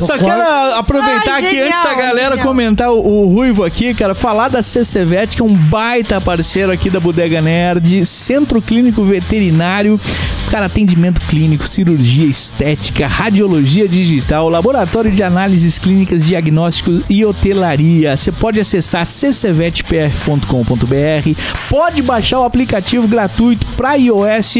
Só 0.00 0.16
quero 0.18 0.42
aproveitar 0.74 1.34
Ai, 1.34 1.42
aqui 1.42 1.56
genial, 1.56 1.68
antes 1.68 1.82
da 1.82 1.94
galera 1.94 2.30
genial. 2.30 2.46
comentar 2.46 2.90
o, 2.90 2.98
o 2.98 3.34
Ruivo 3.34 3.64
aqui, 3.64 3.94
cara, 3.94 4.14
falar 4.14 4.37
da 4.46 4.62
CCVET, 4.62 5.34
que 5.34 5.42
é 5.42 5.44
um 5.44 5.54
baita 5.54 6.20
parceiro 6.20 6.70
aqui 6.70 6.88
da 6.88 7.00
Bodega 7.00 7.40
Nerd, 7.40 8.04
Centro 8.04 8.62
Clínico 8.62 9.02
Veterinário, 9.02 9.98
cara, 10.50 10.66
atendimento 10.66 11.20
clínico, 11.22 11.66
cirurgia 11.66 12.26
estética, 12.26 13.08
radiologia 13.08 13.88
digital, 13.88 14.48
laboratório 14.48 15.10
de 15.10 15.22
análises 15.24 15.78
clínicas, 15.78 16.24
diagnósticos 16.24 17.02
e 17.10 17.24
hotelaria. 17.24 18.16
Você 18.16 18.30
pode 18.30 18.60
acessar 18.60 19.04
ccvetpf.com.br, 19.04 20.46
pode 21.68 22.02
baixar 22.02 22.38
o 22.38 22.44
aplicativo 22.44 23.08
gratuito 23.08 23.66
para 23.76 23.94
iOS, 23.94 24.58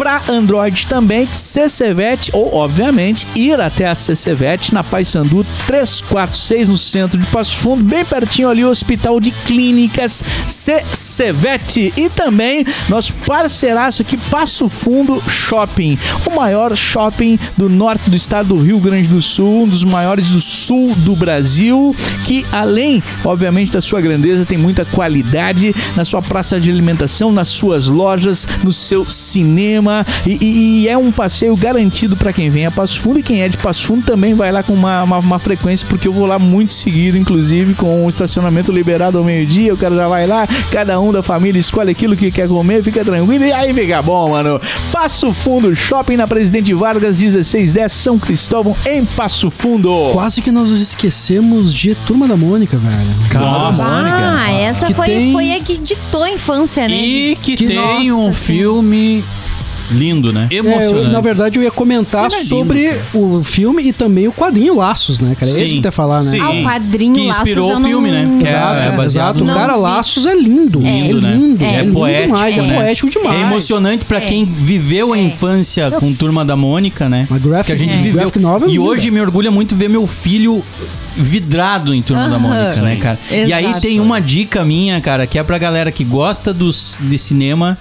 para 0.00 0.22
Android 0.30 0.86
também, 0.86 1.26
CCVET, 1.26 2.30
ou 2.32 2.54
obviamente 2.54 3.26
ir 3.34 3.60
até 3.60 3.86
a 3.86 3.94
CCVET 3.94 4.72
na 4.72 4.82
Paysandu 4.82 5.44
346 5.66 6.68
no 6.70 6.76
centro 6.78 7.20
de 7.20 7.26
Passo 7.26 7.54
Fundo, 7.56 7.84
bem 7.84 8.02
pertinho 8.02 8.48
ali 8.48 8.64
o 8.64 8.70
Hospital 8.70 9.20
de 9.20 9.30
Clínicas 9.30 10.24
CCVET 10.48 11.92
e 11.98 12.08
também 12.08 12.64
nosso 12.88 13.12
parceiraço 13.26 14.00
aqui 14.00 14.16
Passo 14.16 14.70
Fundo 14.70 15.22
Shopping, 15.28 15.98
o 16.24 16.34
maior 16.34 16.74
shopping 16.74 17.38
do 17.54 17.68
norte 17.68 18.08
do 18.08 18.16
estado 18.16 18.54
do 18.54 18.58
Rio 18.58 18.80
Grande 18.80 19.06
do 19.06 19.20
Sul, 19.20 19.64
um 19.64 19.68
dos 19.68 19.84
maiores 19.84 20.30
do 20.30 20.40
sul 20.40 20.94
do 20.94 21.14
Brasil, 21.14 21.94
que 22.24 22.46
além, 22.50 23.02
obviamente, 23.22 23.70
da 23.70 23.82
sua 23.82 24.00
grandeza, 24.00 24.46
tem 24.46 24.56
muita 24.56 24.82
qualidade 24.86 25.74
na 25.94 26.06
sua 26.06 26.22
praça 26.22 26.58
de 26.58 26.70
alimentação, 26.70 27.30
nas 27.30 27.48
suas 27.48 27.88
lojas, 27.88 28.48
no 28.64 28.72
seu 28.72 29.04
cinema 29.10 29.89
e, 30.26 30.38
e- 30.40 30.80
e 30.82 30.88
é 30.88 30.96
um 30.96 31.10
passeio 31.12 31.56
garantido 31.56 32.16
para 32.16 32.32
quem 32.32 32.50
vem 32.50 32.66
a 32.66 32.70
Passo 32.70 33.00
Fundo 33.00 33.18
e 33.18 33.22
quem 33.22 33.42
é 33.42 33.48
de 33.48 33.56
Passo 33.56 33.86
Fundo 33.86 34.04
também 34.04 34.34
vai 34.34 34.50
lá 34.52 34.62
com 34.62 34.72
uma, 34.72 35.02
uma, 35.02 35.18
uma 35.18 35.38
frequência, 35.38 35.86
porque 35.88 36.06
eu 36.08 36.12
vou 36.12 36.26
lá 36.26 36.38
muito 36.38 36.72
seguido, 36.72 37.16
inclusive 37.18 37.74
com 37.74 38.04
o 38.06 38.08
estacionamento 38.08 38.72
liberado 38.72 39.18
ao 39.18 39.24
meio-dia, 39.24 39.72
o 39.74 39.76
cara 39.76 39.94
já 39.94 40.08
vai 40.08 40.26
lá, 40.26 40.46
cada 40.70 40.98
um 41.00 41.12
da 41.12 41.22
família 41.22 41.58
escolhe 41.60 41.90
aquilo 41.90 42.16
que 42.16 42.30
quer 42.30 42.48
comer, 42.48 42.82
fica 42.82 43.04
tranquilo 43.04 43.44
e 43.44 43.52
aí 43.52 43.72
fica 43.74 44.00
bom, 44.02 44.30
mano. 44.30 44.60
Passo 44.92 45.32
Fundo 45.32 45.74
Shopping 45.74 46.16
na 46.16 46.26
Presidente 46.26 46.72
Vargas 46.74 47.18
1610 47.20 47.92
São 47.92 48.18
Cristóvão 48.18 48.76
em 48.86 49.04
Passo 49.04 49.50
Fundo. 49.50 50.10
Quase 50.12 50.40
que 50.42 50.50
nós 50.50 50.70
esquecemos 50.70 51.72
de 51.74 51.94
Turma 51.94 52.26
da 52.28 52.36
Mônica, 52.36 52.76
velho. 52.76 52.94
Nossa, 53.34 53.84
Ah, 53.86 54.50
essa 54.52 54.86
Que 54.86 54.94
foi, 54.94 55.06
tem- 55.06 55.32
foi 55.32 55.52
a 55.52 55.60
que 55.60 55.78
ditou 55.78 56.22
a 56.22 56.30
infância, 56.30 56.88
né? 56.88 56.94
E 56.94 57.36
que, 57.36 57.56
Que- 57.56 57.66
tem 57.66 58.12
um 58.12 58.26
Nossa 58.26 58.32
filme 58.38 59.24
Lindo, 59.90 60.32
né? 60.32 60.46
É, 60.50 60.54
eu- 60.58 60.64
emocionante. 60.64 61.10
na 61.10 61.20
verdade, 61.20 61.58
eu 61.58 61.62
ia 61.62 61.70
comentar 61.70 62.26
é 62.26 62.28
lindo, 62.28 62.44
sobre 62.48 62.90
o 63.14 63.42
filme 63.42 63.88
e 63.88 63.92
também 63.92 64.28
o 64.28 64.32
quadrinho 64.32 64.76
Laços, 64.76 65.20
né, 65.20 65.34
cara? 65.38 65.50
É 65.50 65.54
Sim. 65.54 65.64
isso 65.64 65.74
que 65.74 65.80
tu 65.80 65.84
ia 65.86 65.90
falar, 65.92 66.22
né? 66.22 66.30
Sim. 66.30 66.40
Ah, 66.40 66.50
o 66.50 66.62
quadrinho 66.62 67.14
Que 67.14 67.26
Laços 67.26 67.38
inspirou 67.42 67.70
eu 67.72 67.78
o 67.78 67.80
filme, 67.82 68.10
não- 68.10 68.18
né? 68.18 68.38
Que 68.38 68.46
é- 68.46 68.48
Exato, 68.50 68.80
é 68.80 68.92
baseado 68.96 69.36
exato. 69.36 69.44
O 69.44 69.46
no- 69.46 69.54
cara. 69.54 69.76
Laços 69.76 70.26
é 70.26 70.34
lindo. 70.34 70.80
Lindo, 70.80 71.18
é 71.18 71.20
né? 71.20 71.34
lindo. 71.34 71.64
É, 71.64 71.82
lindo 71.82 71.92
poético, 71.92 72.26
demais, 72.34 72.56
né? 72.56 72.68
É 72.68 72.74
poético 72.76 73.10
demais. 73.10 73.40
É 73.40 73.42
emocionante 73.42 74.04
pra 74.04 74.20
quem 74.20 74.44
viveu 74.44 75.12
a 75.12 75.18
infância 75.18 75.90
com 75.90 76.12
Turma 76.14 76.44
da 76.44 76.54
Mônica, 76.56 77.08
né? 77.08 77.26
Uma 77.28 77.38
graphic- 77.38 77.66
que 77.66 77.72
a 77.72 77.76
gente 77.76 77.94
é. 77.94 78.02
viveu. 78.02 78.12
graphic 78.14 78.38
novel 78.38 78.68
e 78.68 78.72
linda. 78.72 78.84
hoje 78.84 79.10
me 79.10 79.20
orgulha 79.20 79.50
muito 79.50 79.74
ver 79.76 79.88
meu 79.88 80.06
filho 80.06 80.62
vidrado 81.16 81.92
em 81.94 82.02
Turma 82.02 82.28
da 82.28 82.36
Aham. 82.36 82.38
Mônica, 82.38 82.82
né, 82.82 82.96
cara? 82.96 83.18
E 83.30 83.52
aí 83.52 83.64
Exato. 83.64 83.80
tem 83.80 84.00
uma 84.00 84.20
dica 84.20 84.64
minha, 84.64 85.00
cara, 85.00 85.26
que 85.26 85.38
é 85.38 85.42
pra 85.42 85.58
galera 85.58 85.90
que 85.90 86.04
gosta 86.04 86.52
dos, 86.52 86.98
de 87.00 87.18
cinema 87.18 87.76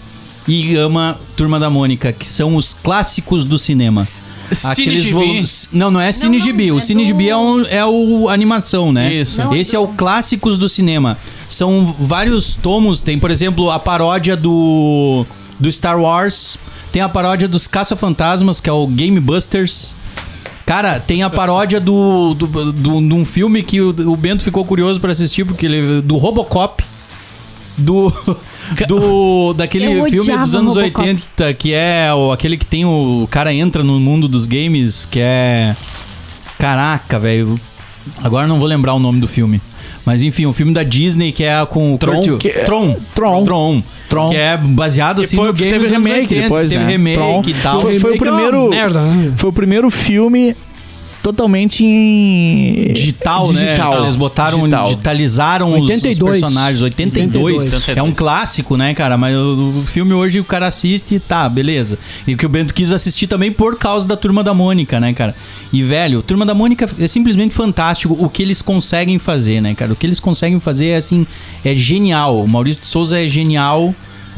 e 0.47 0.75
ama 0.75 1.19
Turma 1.35 1.59
da 1.59 1.69
Mônica, 1.69 2.11
que 2.11 2.27
são 2.27 2.55
os 2.55 2.73
clássicos 2.73 3.43
do 3.43 3.57
cinema. 3.57 4.07
Cine 4.51 4.97
Gibi. 4.97 5.11
volumes. 5.11 5.69
Não, 5.71 5.91
não 5.91 6.01
é 6.01 6.11
Cine 6.11 6.39
Gibi. 6.39 6.71
O 6.71 6.79
é 6.79 6.81
Cine 6.81 7.03
do- 7.03 7.07
Gibi 7.07 7.29
é, 7.29 7.37
um, 7.37 7.61
é 7.65 7.85
o 7.85 8.27
animação, 8.29 8.91
né? 8.91 9.13
Isso. 9.13 9.37
Não, 9.43 9.55
Esse 9.55 9.75
é 9.75 9.77
é 9.77 9.79
o 9.79 9.85
do- 9.85 9.93
clássicos 9.93 10.57
do 10.57 10.67
cinema. 10.67 11.17
São 11.47 11.95
vários 11.99 12.55
tomos. 12.55 12.99
Tem, 13.01 13.19
por 13.19 13.29
exemplo, 13.29 13.69
a 13.69 13.77
paródia 13.77 14.35
do, 14.35 15.23
do 15.59 15.71
Star 15.71 15.99
Wars. 16.01 16.57
Tem 16.91 16.99
a 17.01 17.07
paródia 17.09 17.47
dos 17.47 17.67
Caça-Fantasmas, 17.67 18.59
que 18.59 18.67
é 18.67 18.73
o 18.73 18.87
Game 18.87 19.19
Busters. 19.19 19.93
Cara, 20.65 20.99
tem 20.99 21.21
a 21.21 21.29
paródia 21.29 21.79
do, 21.79 22.33
do, 22.33 22.47
do, 22.71 23.01
de 23.01 23.13
um 23.13 23.25
filme 23.25 23.61
que 23.61 23.79
o, 23.81 23.89
o 24.11 24.15
Bento 24.17 24.43
ficou 24.43 24.65
curioso 24.65 24.99
pra 24.99 25.11
assistir, 25.11 25.45
porque 25.45 25.67
ele, 25.67 26.01
do 26.01 26.17
Robocop. 26.17 26.83
Do. 27.77 28.11
Do, 28.87 29.53
daquele 29.53 29.85
Eu 29.85 30.05
filme 30.05 30.37
dos 30.37 30.55
anos 30.55 30.75
Robocop. 30.75 31.07
80, 31.07 31.53
que 31.55 31.73
é 31.73 32.09
o, 32.13 32.31
aquele 32.31 32.57
que 32.57 32.65
tem 32.65 32.85
o. 32.85 33.23
O 33.23 33.27
cara 33.27 33.53
entra 33.53 33.83
no 33.83 33.99
mundo 33.99 34.27
dos 34.27 34.45
games, 34.47 35.05
que 35.05 35.19
é. 35.21 35.75
Caraca, 36.57 37.19
velho. 37.19 37.55
Agora 38.23 38.47
não 38.47 38.59
vou 38.59 38.67
lembrar 38.67 38.93
o 38.93 38.99
nome 38.99 39.19
do 39.19 39.27
filme. 39.27 39.61
Mas 40.05 40.23
enfim, 40.23 40.45
um 40.45 40.53
filme 40.53 40.73
da 40.73 40.81
Disney 40.81 41.31
que 41.31 41.43
é 41.43 41.63
com 41.65 41.93
o 41.93 41.97
Tron, 41.97 42.21
Kurt- 42.21 42.37
que 42.39 42.47
é- 42.49 42.63
Tron. 42.63 42.95
Tron. 43.13 43.43
Tron. 43.43 43.83
Tron. 44.09 44.29
Que 44.31 44.37
é 44.37 44.57
baseado 44.57 45.21
assim 45.21 45.35
no 45.35 45.53
game 45.53 45.71
teve 45.79 45.87
remake 45.87 46.19
80, 46.21 46.41
depois, 46.41 46.69
teve 46.71 46.83
né? 46.83 46.91
remake 46.91 47.15
Tron. 47.17 47.41
e 47.45 47.53
tal. 47.55 47.79
Foi, 47.79 47.99
foi 47.99 48.11
o 48.11 48.15
é 48.15 48.17
primeiro. 48.17 48.69
merda, 48.69 49.01
né? 49.01 49.31
Foi 49.35 49.49
o 49.49 49.53
primeiro 49.53 49.89
filme 49.91 50.55
totalmente 51.23 51.83
em. 51.85 52.91
Digital, 52.93 53.51
Digital. 53.51 53.95
né? 54.01 54.05
Eles 54.05 54.15
botaram, 54.15 54.59
Digital. 54.59 54.83
digitalizaram 54.85 55.67
os- 55.73 55.75
os, 55.83 55.89
82. 55.89 56.39
personagens. 56.41 56.81
82. 56.81 57.63
82. 57.63 57.97
É 57.97 58.03
um 58.03 58.13
clássico, 58.13 58.77
né, 58.77 58.93
cara? 58.93 59.17
Mas 59.17 59.35
o, 59.35 59.79
o 59.81 59.85
filme 59.85 60.13
hoje 60.13 60.39
o 60.39 60.43
cara 60.43 60.67
assiste 60.67 61.15
e 61.15 61.19
tá, 61.19 61.47
beleza. 61.49 61.97
E 62.27 62.35
que 62.35 62.45
o 62.45 62.49
Bento 62.49 62.73
quis 62.73 62.91
assistir 62.91 63.27
também 63.27 63.51
por 63.51 63.77
causa 63.77 64.07
da 64.07 64.15
Turma 64.17 64.43
da 64.43 64.53
Mônica, 64.53 64.99
né, 64.99 65.13
cara? 65.13 65.35
E, 65.71 65.83
velho, 65.83 66.21
Turma 66.21 66.45
da 66.45 66.53
Mônica 66.53 66.89
é 66.99 67.07
simplesmente 67.07 67.53
fantástico 67.53 68.15
o 68.19 68.29
que 68.29 68.41
eles 68.41 68.61
conseguem 68.61 69.19
fazer, 69.19 69.61
né, 69.61 69.75
cara? 69.75 69.93
O 69.93 69.95
que 69.95 70.05
eles 70.05 70.19
conseguem 70.19 70.59
fazer 70.59 70.87
é, 70.89 70.95
assim, 70.97 71.25
é 71.63 71.75
genial. 71.75 72.41
O 72.43 72.47
Maurício 72.47 72.81
de 72.81 72.87
Souza 72.87 73.19
é 73.23 73.27
genial 73.29 73.93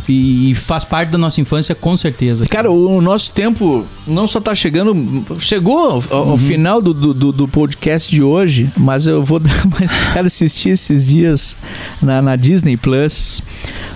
e, 0.08 0.52
e 0.52 0.56
faz 0.56 0.84
parte 0.84 1.10
da 1.10 1.18
nossa 1.18 1.40
infância, 1.42 1.74
com 1.76 1.96
certeza. 1.96 2.46
Cara, 2.48 2.72
o 2.72 3.02
nosso 3.02 3.32
tempo 3.32 3.86
não 4.08 4.28
só 4.28 4.40
tá 4.42 4.54
chegando. 4.56 5.26
Chegou 5.40 6.04
ao, 6.10 6.28
Uhum. 6.32 6.38
final 6.38 6.82
do, 6.82 6.94
do, 6.94 7.32
do- 7.32 7.48
podcast 7.48 8.10
de 8.10 8.22
hoje, 8.24 8.72
mas 8.78 9.08
eu 9.08 9.24
vou 9.24 9.38
dar 9.42 9.66
mais. 9.68 9.92
Cara, 10.14 10.28
assisti 10.28 10.70
esses 10.70 11.08
dias 11.08 11.56
na, 12.02 12.22
na 12.22 12.36
Disney 12.36 12.78
Plus 12.78 13.42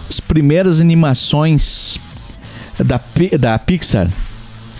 as 0.09 0.19
primeiras 0.19 0.79
animações 0.79 1.97
da, 2.77 2.99
da 3.39 3.57
Pixar. 3.57 4.09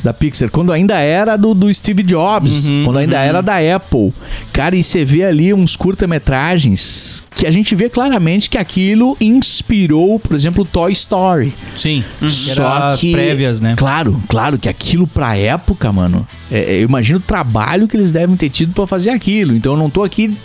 Da 0.04 0.14
Pixar, 0.14 0.50
quando 0.52 0.72
ainda 0.72 0.98
era 1.00 1.36
do, 1.36 1.54
do 1.56 1.74
Steve 1.74 2.04
Jobs, 2.04 2.68
Uhum, 2.68 2.84
quando 2.86 2.98
ainda 2.98 3.18
era 3.20 3.42
da 3.42 3.56
Apple. 3.76 4.14
Cara, 4.54 4.76
e 4.76 4.84
você 4.84 5.04
vê 5.04 5.24
ali 5.24 5.52
uns 5.54 5.76
curta-metragens 5.76 7.24
que 7.36 7.46
a 7.46 7.52
gente 7.52 7.76
vê 7.76 7.90
claramente 7.90 8.50
que 8.50 8.58
aquilo 8.58 9.18
inspirou, 9.20 10.20
por 10.20 10.36
exemplo, 10.36 10.64
o 10.64 10.66
Toy 10.66 10.92
Story. 10.94 11.54
Sim. 11.76 12.04
Só 12.28 12.62
Era 12.64 12.94
as 12.94 13.00
que, 13.02 13.12
prévias, 13.12 13.60
né? 13.60 13.74
Claro, 13.78 14.22
claro 14.30 14.58
que 14.58 14.70
aquilo 14.70 15.06
pra 15.08 15.36
época, 15.36 15.92
mano. 15.92 16.26
é, 16.52 16.60
é, 16.60 16.78
eu 16.80 16.84
imagino 16.84 17.20
o 17.20 17.22
trabalho 17.22 17.88
que 17.88 17.98
eles 17.98 18.12
devem 18.12 18.36
ter 18.38 18.50
tido 18.50 18.74
pra 18.74 18.88
fazer 18.88 19.10
aquilo. 19.10 19.56
Então 19.56 19.74
eu 19.74 19.78
não 19.80 19.90
tô 19.90 20.04
aqui 20.04 20.36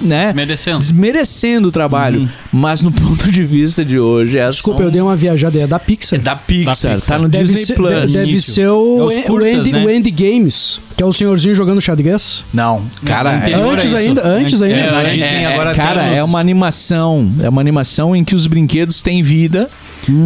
né? 0.00 0.26
Desmerecendo. 0.26 0.78
Desmerecendo 0.78 1.68
o 1.68 1.72
trabalho. 1.72 2.28
Mas 2.52 2.82
no 2.82 2.90
ponto 2.92 3.30
de 3.30 3.44
vista 3.44 3.84
de 3.84 3.98
hoje 3.98 4.38
é 4.38 4.48
Desculpa, 4.48 4.80
só 4.80 4.84
eu 4.86 4.90
dei 4.90 5.00
uma 5.00 5.14
viajada 5.16 5.56
aí, 5.58 5.64
é 5.64 5.66
da 5.66 5.78
Pixar. 5.78 6.18
é 6.18 6.22
da 6.22 6.36
Pixar, 6.36 7.00
tá 7.00 7.18
no 7.18 7.28
Deve 7.28 7.44
Disney 7.44 7.64
ser, 7.66 7.74
Plus. 7.74 8.06
de- 8.06 8.12
deve 8.18 8.30
Início. 8.30 8.52
ser 8.54 8.68
o, 8.68 9.00
É 9.00 9.04
os 9.04 9.16
o 9.18 9.22
curtas, 9.22 9.58
Andy, 9.58 9.72
né? 9.72 9.84
o 9.84 9.88
Andy 9.88 10.10
Games, 10.10 10.80
que 10.96 11.02
é 11.02 11.06
o 11.06 11.12
senhorzinho 11.12 11.54
jogando 11.54 11.80
xadrez. 11.80 12.44
Não, 12.52 12.84
cara, 13.04 13.32
é, 13.48 13.54
antes 13.54 13.94
ainda, 13.94 14.26
antes 14.26 14.60
ainda. 14.62 14.76
É, 14.76 14.86
É, 15.06 15.10
Disney 15.10 15.22
é, 15.24 15.46
agora 15.54 15.74
cara, 15.74 16.02
temos- 16.02 16.16
é 16.18 16.24
uma 16.24 16.38
animação, 16.40 17.32
é 17.42 17.48
uma 17.48 17.60
animação 17.60 18.14
em 18.16 18.24
que 18.24 18.34
os 18.34 18.46
brinquedos 18.46 19.02
têm 19.02 19.22
vida, 19.22 19.68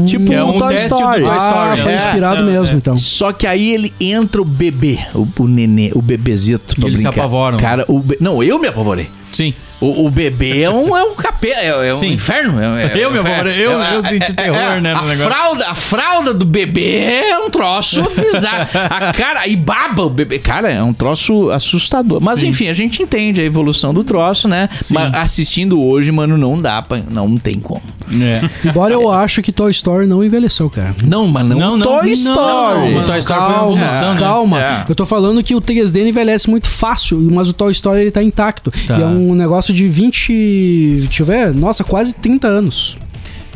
tipo 0.07 0.27
Que 0.27 0.35
é 0.35 0.43
o 0.43 0.49
um 0.51 0.59
Toy 0.59 0.75
do 0.75 0.81
Story. 0.81 1.23
Toy 1.23 1.31
Ah, 1.33 1.37
Story. 1.75 1.83
foi 1.83 1.93
É, 1.93 1.97
inspirado 1.97 2.43
é, 2.43 2.53
mesmo, 2.53 2.75
é. 2.75 2.79
então. 2.79 2.97
Só 2.97 3.33
que 3.33 3.47
aí 3.47 3.73
ele 3.73 3.93
entra 4.01 4.41
o 4.41 4.45
bebê, 4.45 4.99
o, 5.14 5.27
o 5.39 5.47
nenê, 5.49 5.91
o 5.95 6.01
bebezito. 6.03 6.75
pra 6.77 6.87
eles 6.89 6.99
se 7.01 7.05
brincar. 7.05 7.21
apavoram. 7.21 7.59
Cara, 7.59 7.85
o 7.89 7.99
be- 8.01 8.17
não, 8.21 8.43
eu 8.43 8.59
me 8.59 8.69
apavorei. 8.69 9.09
Sim. 9.33 9.55
O, 9.81 10.07
o 10.07 10.11
bebê 10.11 10.62
é 10.62 10.70
um, 10.70 10.97
é 10.97 11.03
um 11.05 11.14
capeta, 11.14 11.61
é, 11.61 11.89
é 11.89 11.95
um 11.95 11.99
Sim. 11.99 12.12
inferno. 12.14 12.59
é- 12.59 12.85
é- 12.99 13.05
Eu 13.05 13.11
me 13.11 13.18
é- 13.18 13.20
apavorei, 13.20 13.66
eu- 13.66 13.83
é- 13.83 13.97
eu 13.97 14.05
senti 14.05 14.31
é- 14.33 14.35
terror, 14.35 14.57
é- 14.59 14.81
né, 14.81 14.95
no 14.95 15.01
A 15.01 15.16
fralda, 15.16 15.66
a 15.68 15.74
fralda 15.74 16.33
do 16.35 16.47
bebê 16.47 16.97
é 17.31 17.39
um 17.39 17.51
troço 17.51 18.03
bizarro. 18.16 18.68
A 18.89 19.12
cara, 19.12 19.47
e 19.47 19.55
baba 19.55 20.03
o 20.05 20.09
bebê. 20.11 20.39
Cara, 20.39 20.72
é 20.72 20.83
um 20.83 20.95
troço 20.95 21.51
assustador. 21.51 22.20
Mas 22.22 22.43
enfim, 22.43 22.68
a 22.68 22.72
gente 22.72 23.03
entende 23.03 23.41
a 23.41 23.45
evolução 23.45 23.93
do 23.93 24.03
troço, 24.03 24.49
né? 24.49 24.68
Mas 24.93 25.12
assistindo 25.14 25.83
hoje, 25.83 26.11
mano, 26.11 26.39
não 26.39 26.59
dá 26.61 26.81
pra. 26.81 26.99
Não 27.11 27.37
tem 27.37 27.61
como. 27.61 27.83
É. 28.11 28.68
Embora 28.68 28.95
eu 28.95 29.11
acho 29.11 29.43
que 29.43 29.51
Toy 29.53 29.70
Story 29.72 30.07
não 30.07 30.22
envelheceu, 30.24 30.70
cara. 30.70 30.95
Não, 31.05 31.27
mas 31.27 31.45
não, 31.47 31.59
Não, 31.59 31.77
não, 31.77 31.87
Toy 31.87 32.07
não, 32.07 32.12
Story. 32.12 32.95
o 32.95 33.05
Toy 33.05 33.18
Story 33.18 33.41
foi 33.41 33.49
uma 33.51 33.55
calma, 33.59 33.72
evolução, 33.83 34.14
né? 34.14 34.20
calma. 34.20 34.62
É. 34.62 34.85
Eu 34.89 34.95
tô 34.95 35.05
falando 35.05 35.43
que 35.43 35.55
o 35.55 35.61
3D 35.61 36.09
envelhece 36.09 36.49
muito 36.49 36.68
fácil, 36.68 37.18
mas 37.33 37.49
o 37.49 37.53
Toy 37.53 37.72
Story 37.72 38.01
ele 38.03 38.11
tá 38.11 38.22
intacto. 38.22 38.70
Tá. 38.87 38.97
E 38.99 39.03
é 39.03 39.05
um 39.07 39.35
negócio 39.35 39.66
de 39.73 39.89
20, 39.89 40.97
deixa 41.05 41.23
eu 41.23 41.27
ver, 41.27 41.55
nossa, 41.55 41.85
quase 41.85 42.14
30 42.14 42.47
anos. 42.47 42.99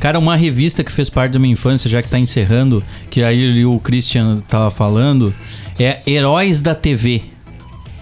Cara, 0.00 0.18
uma 0.18 0.34
revista 0.34 0.82
que 0.82 0.90
fez 0.90 1.10
parte 1.10 1.32
da 1.32 1.38
minha 1.38 1.52
infância, 1.52 1.88
já 1.88 2.00
que 2.02 2.08
tá 2.08 2.18
encerrando, 2.18 2.82
que 3.10 3.22
aí 3.22 3.64
o 3.66 3.78
Christian 3.78 4.42
tava 4.48 4.70
falando, 4.70 5.32
é 5.78 5.98
Heróis 6.06 6.60
da 6.62 6.74
TV. 6.74 7.22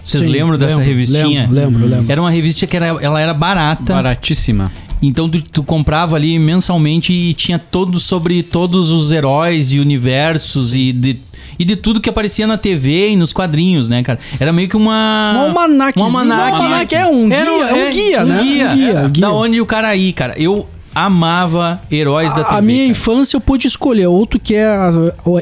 Vocês 0.01 0.23
Sim, 0.23 0.29
lembram 0.29 0.57
dessa 0.57 0.77
lembro, 0.77 0.85
revistinha? 0.85 1.41
lembro, 1.51 1.55
lembro, 1.55 1.85
lembro. 1.85 2.11
Era 2.11 2.21
uma 2.21 2.31
revista 2.31 2.65
que 2.65 2.75
era, 2.75 2.87
ela 2.87 3.19
era 3.19 3.33
barata. 3.33 3.93
Baratíssima. 3.93 4.71
Então 5.01 5.29
tu, 5.29 5.41
tu 5.41 5.63
comprava 5.63 6.15
ali 6.15 6.37
mensalmente 6.37 7.13
e 7.13 7.33
tinha 7.33 7.57
todo 7.57 7.99
sobre 7.99 8.43
todos 8.43 8.91
os 8.91 9.11
heróis 9.11 9.71
e 9.71 9.79
universos 9.79 10.75
e 10.75 10.91
de, 10.91 11.17
e 11.57 11.63
de 11.63 11.75
tudo 11.77 12.01
que 12.01 12.09
aparecia 12.09 12.45
na 12.45 12.57
TV 12.57 13.11
e 13.11 13.15
nos 13.15 13.31
quadrinhos, 13.31 13.87
né, 13.87 14.03
cara? 14.03 14.19
Era 14.39 14.51
meio 14.51 14.67
que 14.67 14.75
uma. 14.75 15.33
Um 15.35 15.39
almanaquezinho. 15.47 16.03
Um 16.03 16.17
almanaque. 16.17 16.51
Um 16.51 16.63
almanaque 16.63 16.95
é 16.95 17.07
um 17.07 17.29
guia, 17.29 17.37
é 17.37 17.73
um 17.73 17.91
guia, 17.93 18.25
né? 18.25 18.37
Um 18.37 18.43
guia. 18.43 18.69
Um 18.71 18.75
guia, 18.75 18.89
É. 19.05 19.07
guia. 19.09 19.21
Da 19.21 19.31
onde 19.31 19.61
o 19.61 19.65
cara 19.65 19.95
ia, 19.95 20.11
cara? 20.13 20.33
Eu 20.37 20.67
amava 20.93 21.79
Heróis 21.91 22.33
da 22.33 22.43
TV. 22.43 22.57
A 22.57 22.61
minha 22.61 22.79
cara. 22.79 22.91
infância 22.91 23.37
eu 23.37 23.41
pude 23.41 23.67
escolher 23.67 24.07
ou 24.07 24.25
tu 24.25 24.39
quer 24.39 24.65
a- 24.67 24.91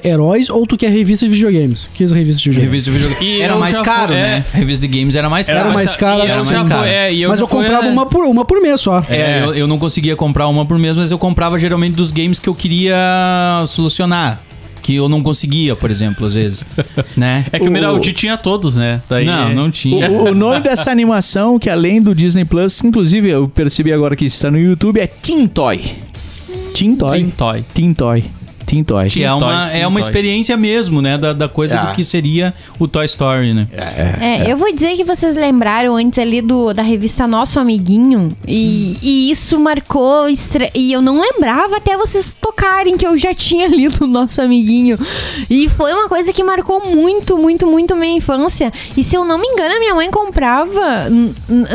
heróis 0.03 0.49
ou 0.49 0.65
tu 0.67 0.77
quer 0.77 0.89
revista 0.91 1.25
de 1.25 1.31
videogames. 1.33 1.87
Que 1.93 2.03
as 2.03 2.11
revistas 2.11 2.41
de 2.41 2.49
videogames. 2.49 2.73
Revista 2.85 2.91
de 2.91 2.97
videogame. 2.97 3.37
E 3.37 3.41
Era 3.41 3.55
mais 3.55 3.79
caro, 3.79 4.07
fui- 4.13 4.15
né? 4.15 4.45
A 4.53 4.57
revista 4.57 4.87
de 4.87 4.99
games 4.99 5.15
era 5.15 5.29
mais 5.29 5.47
Era 5.49 5.61
caro. 5.61 5.73
mais 5.73 5.95
caro, 5.95 6.21
era 6.23 6.43
mais 6.43 6.63
caro. 6.63 6.85
é, 6.87 7.13
eu 7.13 7.29
mas 7.29 7.39
eu 7.41 7.47
comprava 7.47 7.87
uma 7.87 8.05
por, 8.05 8.25
uma 8.25 8.45
por 8.45 8.61
mês 8.61 8.81
só. 8.81 9.03
É, 9.09 9.43
Eu, 9.43 9.53
eu 9.53 9.67
não 9.67 9.77
conseguia 9.77 10.15
comprar 10.15 10.47
uma 10.47 10.65
por 10.65 10.77
mês, 10.77 10.95
mas 10.95 11.11
eu 11.11 11.17
comprava 11.17 11.57
geralmente 11.59 11.93
dos 11.95 12.11
games 12.11 12.39
que 12.39 12.47
eu 12.49 12.55
queria 12.55 12.95
solucionar. 13.65 14.41
Que 14.88 14.95
eu 14.95 15.09
não 15.09 15.21
conseguia, 15.21 15.75
por 15.75 15.91
exemplo, 15.91 16.25
às 16.25 16.33
vezes. 16.33 16.63
né? 17.17 17.43
É 17.51 17.59
que 17.59 17.67
o 17.67 17.71
Miraldi 17.71 18.13
tinha 18.13 18.38
todos, 18.38 18.77
né? 18.77 19.01
Daí, 19.09 19.25
Não, 19.25 19.53
não 19.53 19.69
tinha. 19.69 20.09
O, 20.09 20.29
o 20.29 20.33
nome 20.33 20.61
dessa 20.61 20.89
animação, 20.89 21.59
que 21.59 21.69
além 21.69 22.01
do 22.01 22.15
Disney 22.15 22.45
Plus, 22.45 22.81
inclusive 22.81 23.27
eu 23.27 23.49
percebi 23.49 23.91
agora 23.91 24.15
que 24.15 24.23
está 24.23 24.49
no 24.49 24.57
YouTube, 24.57 25.01
é 25.01 25.05
Teen 25.05 25.45
Toy. 25.45 25.81
Teen 27.73 27.93
Toy. 27.93 28.23
Teen 28.68 28.84
Toy. 28.84 29.09
Teen 29.09 29.09
Toy. 29.09 29.09
Teen 29.09 29.09
Toy. 29.09 29.09
Que 29.09 29.24
é 29.24 29.34
uma, 29.34 29.72
é 29.72 29.88
uma 29.88 29.99
experiência 29.99 30.55
mesmo, 30.57 31.01
né? 31.01 31.18
Da, 31.18 31.34
da 31.34 31.47
coisa 31.49 31.78
do 31.78 31.93
que 31.95 32.03
seria 32.03 32.53
o 32.78 32.88
Toy 32.88 33.05
Story, 33.05 33.53
né? 33.53 33.65
É, 34.22 34.51
eu 34.51 34.57
vou 34.57 34.72
dizer 34.74 34.95
que 34.95 35.03
vocês 35.03 35.36
lembraram 35.36 35.95
antes 35.95 36.20
ali 36.20 36.41
do, 36.41 36.74
da 36.74 36.84
revista 36.84 37.26
Nosso 37.26 37.59
Amiguinho. 37.59 38.36
E, 38.47 38.97
e 39.01 39.32
isso 39.32 39.59
marcou. 39.59 40.28
estra- 40.30 40.70
E 40.76 40.91
eu 40.91 41.01
não 41.01 41.20
lembrava 41.22 41.78
até 41.78 41.95
vocês 41.97 42.36
tocarem 42.39 42.97
que 42.97 43.07
eu 43.07 43.18
já 43.18 43.34
tinha 43.34 43.68
lido 43.72 44.05
Nosso 44.05 44.41
Amiguinho. 44.41 44.99
E 45.49 45.70
foi 45.70 45.93
uma 45.93 46.09
coisa 46.09 46.34
que 46.34 46.43
marcou 46.43 46.86
muito, 46.86 47.38
muito, 47.38 47.65
muito 47.65 47.95
minha 47.95 48.18
infância. 48.18 48.72
E 48.97 49.03
se 49.03 49.15
eu 49.15 49.24
não 49.24 49.38
me 49.39 49.47
engano, 49.47 49.76
a 49.76 49.80
minha 49.80 49.95
mãe 49.95 50.11
comprava. 50.11 51.07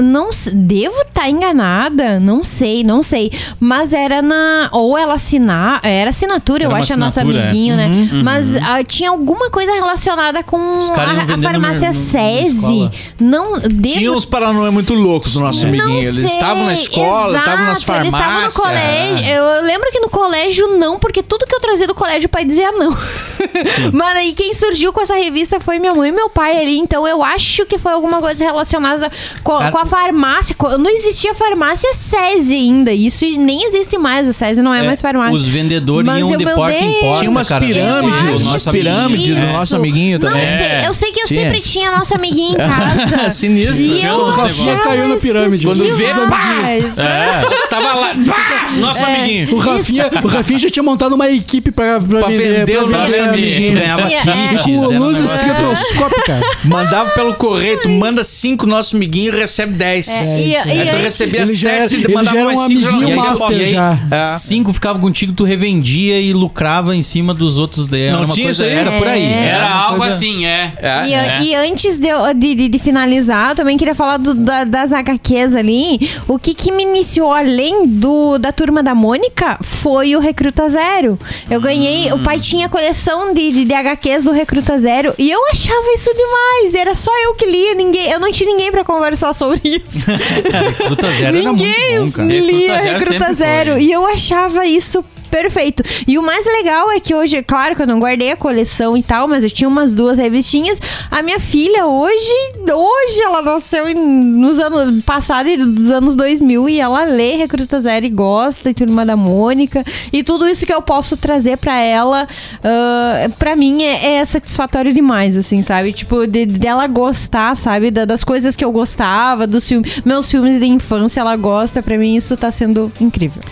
Não 0.03 0.29
devo 0.53 1.01
estar 1.03 1.29
enganada, 1.31 2.21
não 2.21 2.45
sei, 2.45 2.85
não 2.85 3.03
sei. 3.03 3.31
Mas 3.59 3.93
era 3.93 4.21
na. 4.21 4.69
Ou 4.73 4.97
ela 4.99 5.15
assinar. 5.15 5.81
Era 5.83 6.11
assinatura, 6.11 6.65
Era 6.65 6.73
eu 6.73 6.77
acho, 6.77 6.82
a 6.91 6.97
Nosso 6.97 7.19
é. 7.19 7.23
Amiguinho, 7.23 7.77
né? 7.77 8.09
Mas 8.25 8.57
ah, 8.57 8.83
tinha 8.83 9.11
alguma 9.11 9.51
coisa 9.51 9.73
relacionada 9.73 10.43
com 10.43 10.57
a, 10.57 11.35
a 11.35 11.39
farmácia 11.39 11.89
no- 11.89 11.95
SESI. 11.95 12.91
Não, 13.21 13.59
devo 13.61 13.83
Tinha 13.99 14.13
uns 14.13 14.25
paranoia 14.25 14.71
muito 14.71 14.95
loucos 14.95 15.35
do 15.35 15.41
nosso 15.41 15.67
amiguinho. 15.67 15.89
não 15.89 15.99
Eles 15.99 16.15
sei, 16.15 16.25
estavam 16.25 16.65
na 16.67 16.75
escola, 16.75 17.39
estavam 17.39 17.65
nas 17.67 17.83
exato, 17.83 17.99
Eles 18.01 18.13
estavam 18.15 18.43
no 18.43 18.51
farmácias. 18.51 18.63
colégio. 18.63 19.25
Eu 19.33 19.63
lembro 19.65 19.91
que 19.91 20.01
no 20.01 20.09
colégio 20.09 20.67
não, 20.79 20.99
porque 20.99 21.23
tudo 21.23 21.47
que 21.47 21.55
eu 21.55 21.61
trazia 21.61 21.87
do 21.87 21.95
colégio 21.95 22.27
o 22.27 22.31
pai 22.31 22.45
dizia 22.45 22.73
não. 22.73 22.91
Mas 23.93 24.17
aí 24.17 24.33
quem 24.33 24.55
surgiu 24.55 24.93
com 24.93 25.01
essa 25.01 25.15
revista 25.15 25.61
foi 25.61 25.79
minha 25.79 25.95
mãe 25.95 26.09
e 26.11 26.13
meu 26.13 26.29
pai 26.29 26.59
ali. 26.61 26.79
Então 26.79 27.07
eu 27.07 27.23
acho 27.23 27.65
que 27.67 27.79
foi 27.79 27.93
alguma 27.93 28.21
coisa 28.21 28.45
relacionada 28.45 29.11
com, 29.43 29.59
Cara- 29.59 29.71
com 29.71 29.79
a 29.79 29.85
farmácia. 29.85 30.55
Co- 30.57 30.79
Não 30.79 30.91
existia 30.91 31.35
farmácia 31.35 31.93
SESI 31.93 32.55
ainda. 32.55 32.93
Isso 32.93 33.25
nem 33.39 33.65
existe 33.65 33.99
mais. 33.99 34.29
O 34.29 34.33
SESI 34.33 34.63
não 34.63 34.73
é, 34.73 34.83
mais 34.83 35.01
farmácia. 35.01 35.35
Os 35.35 35.47
vendedores 35.47 36.07
Mas 36.07 36.19
iam 36.21 36.33
eu, 36.33 36.39
de 36.39 36.45
porta 36.45 36.72
em 36.79 36.89
Deus. 36.91 37.01
porta, 37.01 37.19
Tinha 37.21 37.31
umas 37.31 37.49
cara. 37.49 37.65
pirâmides, 37.67 38.47
O 38.47 38.59
que 38.59 38.71
pirâmide 38.71 39.35
do 39.35 39.47
nosso 39.49 39.77
amiguinho 39.77 40.19
também. 40.19 40.41
Não 40.41 40.47
sei, 40.47 40.67
É. 40.67 40.89
eu 40.89 40.95
sei 40.95 41.13
que 41.13 41.21
eu 41.21 41.25
Tinha. 41.27 41.43
sempre 41.45 41.61
tinha 41.61 41.91
nosso 41.91 42.15
amiguinho 42.15 42.53
em 42.53 42.57
casa. 43.17 43.31
Sinistro. 43.31 43.77
E 43.85 44.05
eu 44.05 44.27
achava 44.27 44.47
negócios. 44.47 44.83
caiu 44.83 45.09
na 45.09 45.17
pirâmide. 45.17 45.67
Quando 45.67 45.95
vê, 45.97 46.07
demais. 46.13 46.85
É, 46.99 47.67
tava 47.69 47.95
lá. 47.95 48.13
Pá! 48.27 48.69
Nosso 48.79 49.05
amiguinho. 49.05 49.55
O 49.55 49.59
Rafinha, 49.59 50.11
o 50.23 50.29
Rafinha 50.29 50.59
já 50.59 50.71
tinha 50.71 50.83
montado 50.83 51.15
uma 51.15 51.29
equipe 51.31 51.71
pra, 51.71 52.01
pra, 52.01 52.21
Pra 52.21 52.29
vender 52.29 52.79
o 52.83 52.89
pra 52.89 52.99
nosso 52.99 53.11
vender 53.13 53.29
amiguinho. 53.29 53.73
Tu 53.73 53.81
ganhava 53.81 54.03
é. 54.13 54.21
kits. 54.21 54.63
Com 54.63 54.71
era 54.71 54.89
um 54.89 54.99
luz 54.99 55.21
negócio- 55.21 55.37
estetoscópica. 55.37 56.41
Mandava 56.65 57.11
pelo 57.11 57.35
correio, 57.35 57.81
tu 57.83 57.89
manda 57.89 58.25
cinco 58.25 58.67
nosso 58.67 58.97
amiguinho 58.97 59.33
e 59.35 59.39
recebe 59.39 59.73
10. 59.75 60.09
É, 60.09 60.41
e- 60.41 60.49
e 60.51 60.57
Aí 60.57 60.89
tu 60.91 60.97
recebia 60.97 61.43
Ele 61.43 61.55
já 61.55 61.71
era- 61.71 61.89
7 61.89 62.05
ele 62.05 62.25
já 62.25 62.39
era 62.39 62.49
um 62.49 62.61
amiguinho 62.61 63.17
master 63.17 63.67
já. 63.69 63.99
É. 64.11 64.23
Cinco 64.39 64.73
ficava 64.73 64.99
contigo, 64.99 65.33
tu 65.33 65.45
revendia 65.45 66.21
e 66.21 66.33
lucrava 66.33 66.62
em 66.95 67.03
cima 67.03 67.33
dos 67.35 67.59
outros 67.59 67.89
daí. 67.89 68.03
Era 68.03 68.13
Não 68.19 68.25
uma 68.25 68.35
tinha 68.35 68.47
coisa, 68.47 68.65
isso 68.67 68.73
aí? 68.73 68.79
Era 68.79 68.99
por 68.99 69.07
aí. 69.09 69.23
É. 69.25 69.47
Era 69.49 69.67
uma 69.67 69.75
algo 69.85 69.99
coisa- 69.99 70.15
assim, 70.15 70.47
é. 70.47 70.73
É. 70.79 71.07
E, 71.09 71.15
É. 71.15 71.43
e 71.43 71.55
antes 71.55 71.99
de, 71.99 72.09
de, 72.37 72.55
de- 72.55 72.69
de 72.69 72.79
finalizar, 72.79 73.51
eu 73.51 73.57
também 73.57 73.77
queria 73.77 73.95
falar 73.95 74.17
do- 74.19 74.35
da- 74.35 74.65
das 74.65 74.93
HQs 74.93 75.57
ali. 75.57 76.11
O 76.29 76.39
que, 76.39 76.55
que 76.55 76.71
me 76.73 76.83
iniciou 76.83 77.33
além 77.33 77.87
do 77.87 78.39
da 78.39 78.53
turma 78.53 78.83
da 78.83 78.95
Mônica 78.95 79.59
foi 79.63 80.15
o 80.17 80.21
Recruta 80.21 80.69
Zero. 80.69 81.19
Eu 81.51 81.61
ganhei. 81.61 82.13
O 82.13 82.19
pai 82.19 82.39
tinha 82.41 82.69
coleção 82.69 83.35
de, 83.35 83.51
de, 83.53 83.65
de 83.65 83.75
HQs 83.75 84.25
do 84.25 84.31
Recruta 84.33 84.79
Zero 84.79 85.15
e 85.19 85.31
eu 85.31 85.41
achava 85.49 85.93
isso 85.95 86.11
demais. 86.15 86.75
Era 86.75 86.95
só 86.95 87.11
eu 87.25 87.35
que 87.35 87.47
lia, 87.47 87.75
ninguém. 87.75 88.09
Eu 88.11 88.21
não 88.21 88.31
tinha 88.33 88.49
ninguém 88.49 88.71
pra 88.71 88.85
conversar 88.85 89.33
sobre 89.33 89.61
isso. 89.65 90.05
Recruta 90.79 91.11
Zero 91.13 91.37
era 91.39 91.53
muito 91.53 91.65
Ninguém 91.65 92.01
bom, 92.05 92.13
cara. 92.13 92.29
lia 92.29 92.77
Recruta 92.81 92.83
Zero 92.83 93.13
Recruta 93.13 93.35
Zero. 93.35 93.79
E 93.79 93.91
eu 93.93 94.07
achava 94.07 94.67
isso 94.67 95.05
perfeito. 95.33 95.83
E 96.07 96.19
o 96.19 96.23
mais 96.23 96.45
legal 96.45 96.91
é 96.93 97.01
que 97.01 97.15
hoje, 97.15 97.43
claro 97.43 97.75
que 97.75 97.81
eu 97.83 97.87
não 97.87 97.99
guardei 97.99 98.31
a 98.33 98.37
coleção 98.37 98.95
e 98.97 99.03
tal, 99.03 99.27
mas 99.27 99.43
eu 99.43 99.51
tinha 99.51 99.67
umas 99.67 99.95
duas 99.95 100.19
revistinhas. 100.19 100.79
A 101.11 101.23
minha 101.23 101.41
filha 101.41 101.87
hoje, 101.87 102.33
hoje 102.71 103.23
ela 103.23 103.41
nasceu 103.41 103.89
em- 103.89 103.95
nos 103.95 104.59
anos 104.61 105.03
passados, 105.05 105.57
dos 105.67 105.89
anos 105.91 106.15
2000, 106.15 106.69
e 106.69 106.79
ela 106.79 107.05
lê 107.05 107.37
Recruta 107.37 107.81
Zero 107.81 108.05
e 108.05 108.11
gosta, 108.11 108.69
e 108.71 108.75
Turma 108.75 109.07
da 109.07 109.17
Mônica. 109.17 109.83
E 110.13 110.23
tudo 110.23 110.47
isso 110.47 110.67
que 110.67 110.73
eu 110.73 110.83
posso 110.83 111.17
trazer 111.17 111.57
pra 111.57 111.79
ela, 111.81 112.29
ah, 112.63 113.31
pra 113.39 113.57
mim 113.57 113.83
é, 113.83 114.17
é 114.17 114.25
satisfatório 114.27 114.93
demais, 114.93 115.37
assim, 115.37 115.63
sabe? 115.63 115.93
Tipo, 115.95 116.27
de- 116.27 116.45
dela 116.45 116.87
gostar, 116.87 117.57
sabe? 117.57 117.91
Da- 117.91 118.05
das 118.05 118.23
coisas 118.23 118.55
que 118.55 118.65
eu 118.65 118.71
gostava, 118.71 119.47
dos 119.47 119.67
filmes, 119.67 120.03
meus 120.05 120.31
filmes 120.31 120.59
de 120.61 120.67
infância, 120.67 121.21
ela 121.21 121.35
gosta. 121.37 121.83
Pra 121.83 121.97
mim 121.97 122.15
isso 122.17 122.37
tá 122.37 122.53
sendo 122.53 122.93
incrível. 123.01 123.43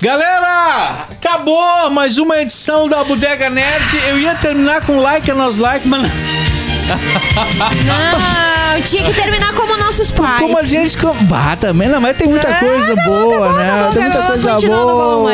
Galera, 0.00 1.06
acabou 1.26 1.90
mais 1.90 2.18
uma 2.18 2.40
edição 2.40 2.88
da 2.88 3.02
Bodega 3.02 3.50
Nerd. 3.50 3.96
Eu 4.08 4.16
ia 4.16 4.36
terminar 4.36 4.86
com 4.86 5.00
like 5.00 5.30
nos 5.32 5.58
like, 5.58 5.86
mas 5.86 6.08
Não, 7.84 8.80
tinha 8.82 9.02
que 9.02 9.12
terminar 9.12 9.52
como 9.54 9.76
nossos 9.76 10.12
pais. 10.12 10.40
Como 10.40 10.56
a 10.56 10.62
gente. 10.62 10.96
Bah, 11.22 11.56
também 11.56 11.88
não, 11.88 12.00
mas 12.00 12.16
tem 12.16 12.28
muita 12.28 12.54
coisa 12.54 12.94
boa, 13.04 13.48
bom, 13.48 13.54
né? 13.54 13.68
tá 13.68 13.84
bom, 13.86 13.90
tem 13.90 14.02
muita 14.02 14.18
tá 14.18 14.26
coisa 14.28 14.56
boa. 14.68 15.32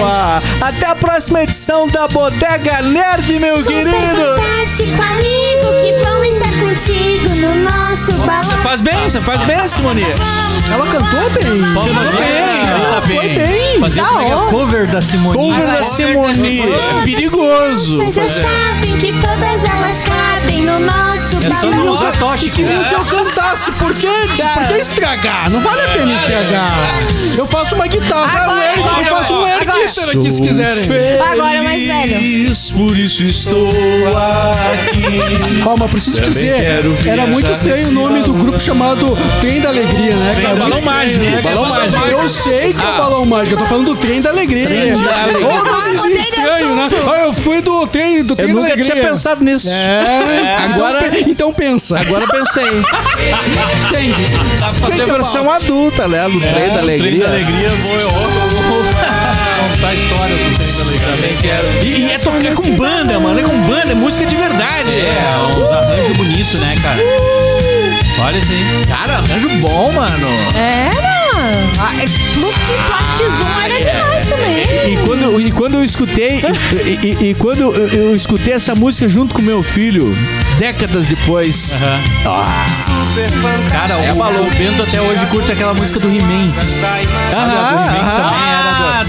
Até 0.62 0.86
a 0.86 0.95
próxima 0.95 1.43
edição 1.43 1.86
da 1.86 2.09
Bodega 2.09 2.80
Nerd, 2.80 3.38
meu 3.38 3.59
Super 3.59 3.84
querido. 3.84 3.90
fantástico 3.93 5.03
amigo, 5.03 5.66
que 5.82 5.93
bom 6.03 6.24
estar 6.24 6.51
contigo 6.73 7.29
no 7.37 7.55
nosso 7.57 8.12
balão. 8.27 8.62
Faz 8.62 8.81
bem, 8.81 9.03
você 9.03 9.20
faz 9.20 9.43
bem, 9.43 9.68
Simone. 9.68 10.03
Ela 10.73 10.87
cantou 10.87 11.31
bem. 11.31 11.62
Pode 11.75 11.95
fazer, 11.95 12.18
Ela 12.23 13.03
foi 13.03 13.29
bem. 13.29 13.81
fazer 13.81 14.01
Tá 14.01 14.23
é 14.23 14.27
é? 14.27 14.31
bom. 14.35 14.47
cover 14.47 14.87
da 14.87 15.01
Simone. 15.03 15.37
Cover 15.37 15.66
da 15.66 15.85
Simone. 15.85 16.61
É 16.61 17.05
perigoso. 17.05 17.99
Vocês 17.99 18.14
já 18.14 18.29
sabem 18.29 18.97
que 18.99 19.12
todas 19.12 19.64
elas 19.70 20.05
cabem 20.05 20.62
no 20.62 20.79
nosso 20.81 21.37
É 21.47 21.53
só 21.61 21.66
não 21.66 21.77
balão. 21.79 21.93
usar 21.93 22.12
toche. 22.12 22.51
Queria 22.51 22.85
que 22.85 22.95
eu 22.95 23.05
cantasse, 23.05 23.70
por 23.73 23.95
que, 23.95 24.07
por 24.55 24.66
que 24.68 24.75
estragar? 24.81 25.51
Não 25.51 25.61
vale 25.61 25.83
a 25.83 25.89
pena 25.89 26.14
estragar. 26.14 26.73
Eu 27.37 27.47
faço 27.47 27.75
uma 27.75 27.87
guitarra, 27.87 28.45
Agora, 28.45 28.73
um 28.73 28.77
eu 28.77 28.85
agora, 28.85 29.07
faço 29.16 29.35
um 29.35 29.45
air 29.45 29.59
guitar 29.61 29.77
aqui 29.83 30.31
se 30.31 30.43
quiserem. 30.43 30.85
Agora 31.20 31.62
mais 31.62 31.87
velho. 31.87 32.55
por 32.77 32.99
isso 32.99 33.25
estou 33.25 33.68
aqui. 33.68 35.03
Mas 35.79 35.91
preciso 35.91 36.20
dizer, 36.20 36.62
era 37.09 37.27
muito 37.27 37.51
estranho 37.51 37.89
o 37.89 37.93
nome 37.93 38.23
do 38.23 38.33
grupo 38.33 38.61
chamado 38.61 39.17
Trem 39.41 39.61
da 39.61 39.69
Alegria, 39.71 40.15
né, 40.15 40.33
cara? 40.43 40.55
Balão 40.55 40.69
Muito 40.71 40.85
Mágico, 40.85 41.25
estranho, 41.25 41.37
né, 41.37 41.43
cara? 41.43 41.57
Balão 41.57 41.69
Mágico. 41.71 42.07
Eu 42.23 42.29
sei 42.29 42.73
que 42.73 42.85
é 42.85 42.89
o 42.89 42.97
Balão 42.99 43.27
Mágico, 43.27 43.55
eu 43.55 43.59
tô 43.59 43.67
falando 43.67 43.85
do 43.87 43.97
Trem 43.97 44.21
da 44.21 44.31
Alegria. 44.31 44.65
Trem 44.67 44.93
da 44.93 45.23
Alegria. 45.23 45.47
Ô, 45.49 45.65
nomezinho 45.65 46.15
estranho, 46.21 46.77
né? 46.77 46.89
Ah, 47.13 47.19
eu 47.27 47.33
fui 47.33 47.61
do 47.61 47.87
Trem, 47.87 48.23
do 48.23 48.33
Eu 48.33 48.37
trem 48.37 48.49
da 48.49 48.55
nunca 48.55 48.67
Alegria. 48.73 48.93
tinha 48.93 49.05
pensado 49.09 49.45
nisso. 49.45 49.69
É, 49.71 50.57
Agora- 50.73 50.99
então, 51.07 51.11
pe- 51.25 51.31
então 51.31 51.53
pensa. 51.53 51.99
Agora 52.01 52.27
pensei. 52.27 52.71
Tem. 53.93 54.13
Fazer 54.81 55.07
versão 55.07 55.51
adulta, 55.51 56.07
né? 56.09 56.29
Do 56.29 56.41
trem 56.41 56.69
da 56.75 56.79
alegria. 56.81 57.27
Alegria, 57.27 57.69
vou, 57.69 57.95
eu 58.01 58.09
contar 59.83 59.89
a 59.89 59.95
história 59.95 60.37
do 60.37 60.55
Trem 60.55 60.80
Alegria. 60.80 61.03
Também 61.03 61.37
quero. 61.43 61.66
E, 61.85 62.07
e 62.07 62.12
é 62.12 62.18
tocar 62.18 62.55
com 62.55 62.76
banda, 62.76 63.18
mano. 63.18 63.41
É 63.41 63.43
com 63.43 63.59
banda, 63.62 63.93
é 63.93 63.95
música 63.95 64.24
de 64.24 64.37
verdade. 64.37 64.91
É, 64.91 65.57
uns 65.57 65.70
arranjos 65.70 66.16
bonitos, 66.16 66.55
né, 66.55 66.74
cara? 66.83 66.99
Olha 68.24 68.39
isso 68.39 68.53
aí. 68.53 68.85
Cara, 68.87 69.14
arranjo 69.18 69.49
bom, 69.61 69.93
mano. 69.93 70.28
Era. 70.57 71.12
Ah, 71.80 71.95
é, 71.97 72.05
Clube 72.35 72.55
de 73.16 73.24
Zoom 73.24 73.61
era 73.64 73.80
demais 73.80 74.24
também. 74.26 74.93
E 74.93 74.97
quando, 75.05 75.41
e 75.41 75.51
quando 75.51 75.74
eu 75.74 75.85
escutei, 75.85 76.41
e, 76.87 77.07
e- 77.24 77.30
e 77.30 77.35
quando 77.35 77.61
eu, 77.62 77.74
eu 77.89 78.14
escutei 78.14 78.55
essa 78.55 78.74
música 78.76 79.09
junto 79.09 79.35
com 79.35 79.43
meu 79.43 79.62
filho, 79.62 80.16
décadas 80.59 81.09
depois, 81.09 81.80
Cara, 83.70 83.99
o, 83.99 84.47
o 84.47 84.51
Bento 84.57 84.83
até 84.85 85.01
hoje 85.01 85.26
curte 85.26 85.51
aquela 85.51 85.74
música 85.74 85.99
do 85.99 86.09
He-Man. 86.09 86.47
Aham, 87.35 87.76
também 87.76 88.62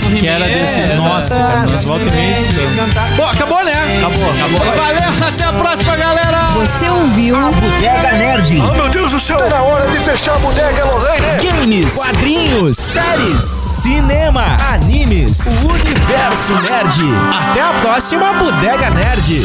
que 0.10 0.28
era 0.28 0.46
desse. 0.46 0.96
Nossa, 0.96 1.36
cara, 1.36 1.66
nós 1.70 1.84
volta 1.86 2.06
e 2.06 2.12
meia 2.12 2.34
escutando. 2.34 3.16
Bom, 3.16 3.26
acabou, 3.26 3.64
né? 3.64 3.98
Acabou, 3.98 4.32
acabou. 4.32 4.76
Valeu, 4.76 5.28
até 5.28 5.46
a 5.46 5.54
próxima, 5.54 5.96
galera. 5.96 6.44
Você 6.54 6.90
ouviu 6.90 7.36
a 7.36 7.52
Bodega 7.52 8.12
Nerd. 8.14 8.62
Oh, 8.62 8.74
meu 8.74 8.90
Deus 8.90 9.12
do 9.12 9.20
céu. 9.20 9.38
Tá 9.38 9.50
na 9.50 9.62
hora 9.64 9.90
de 9.90 10.00
fechar 10.00 10.36
a 10.36 10.40
bodega, 10.40 10.86
Lorraine. 10.86 11.26
Games, 11.42 11.96
quadrinhos, 11.96 12.78
séries, 12.78 13.44
cinema, 13.44 14.58
animes, 14.72 15.48
o 15.48 15.68
universo 15.68 16.54
nerd. 16.62 17.02
Até 17.34 17.62
a 17.62 17.74
próxima 17.74 18.34
Bodega 18.34 18.90
Nerd. 18.90 19.44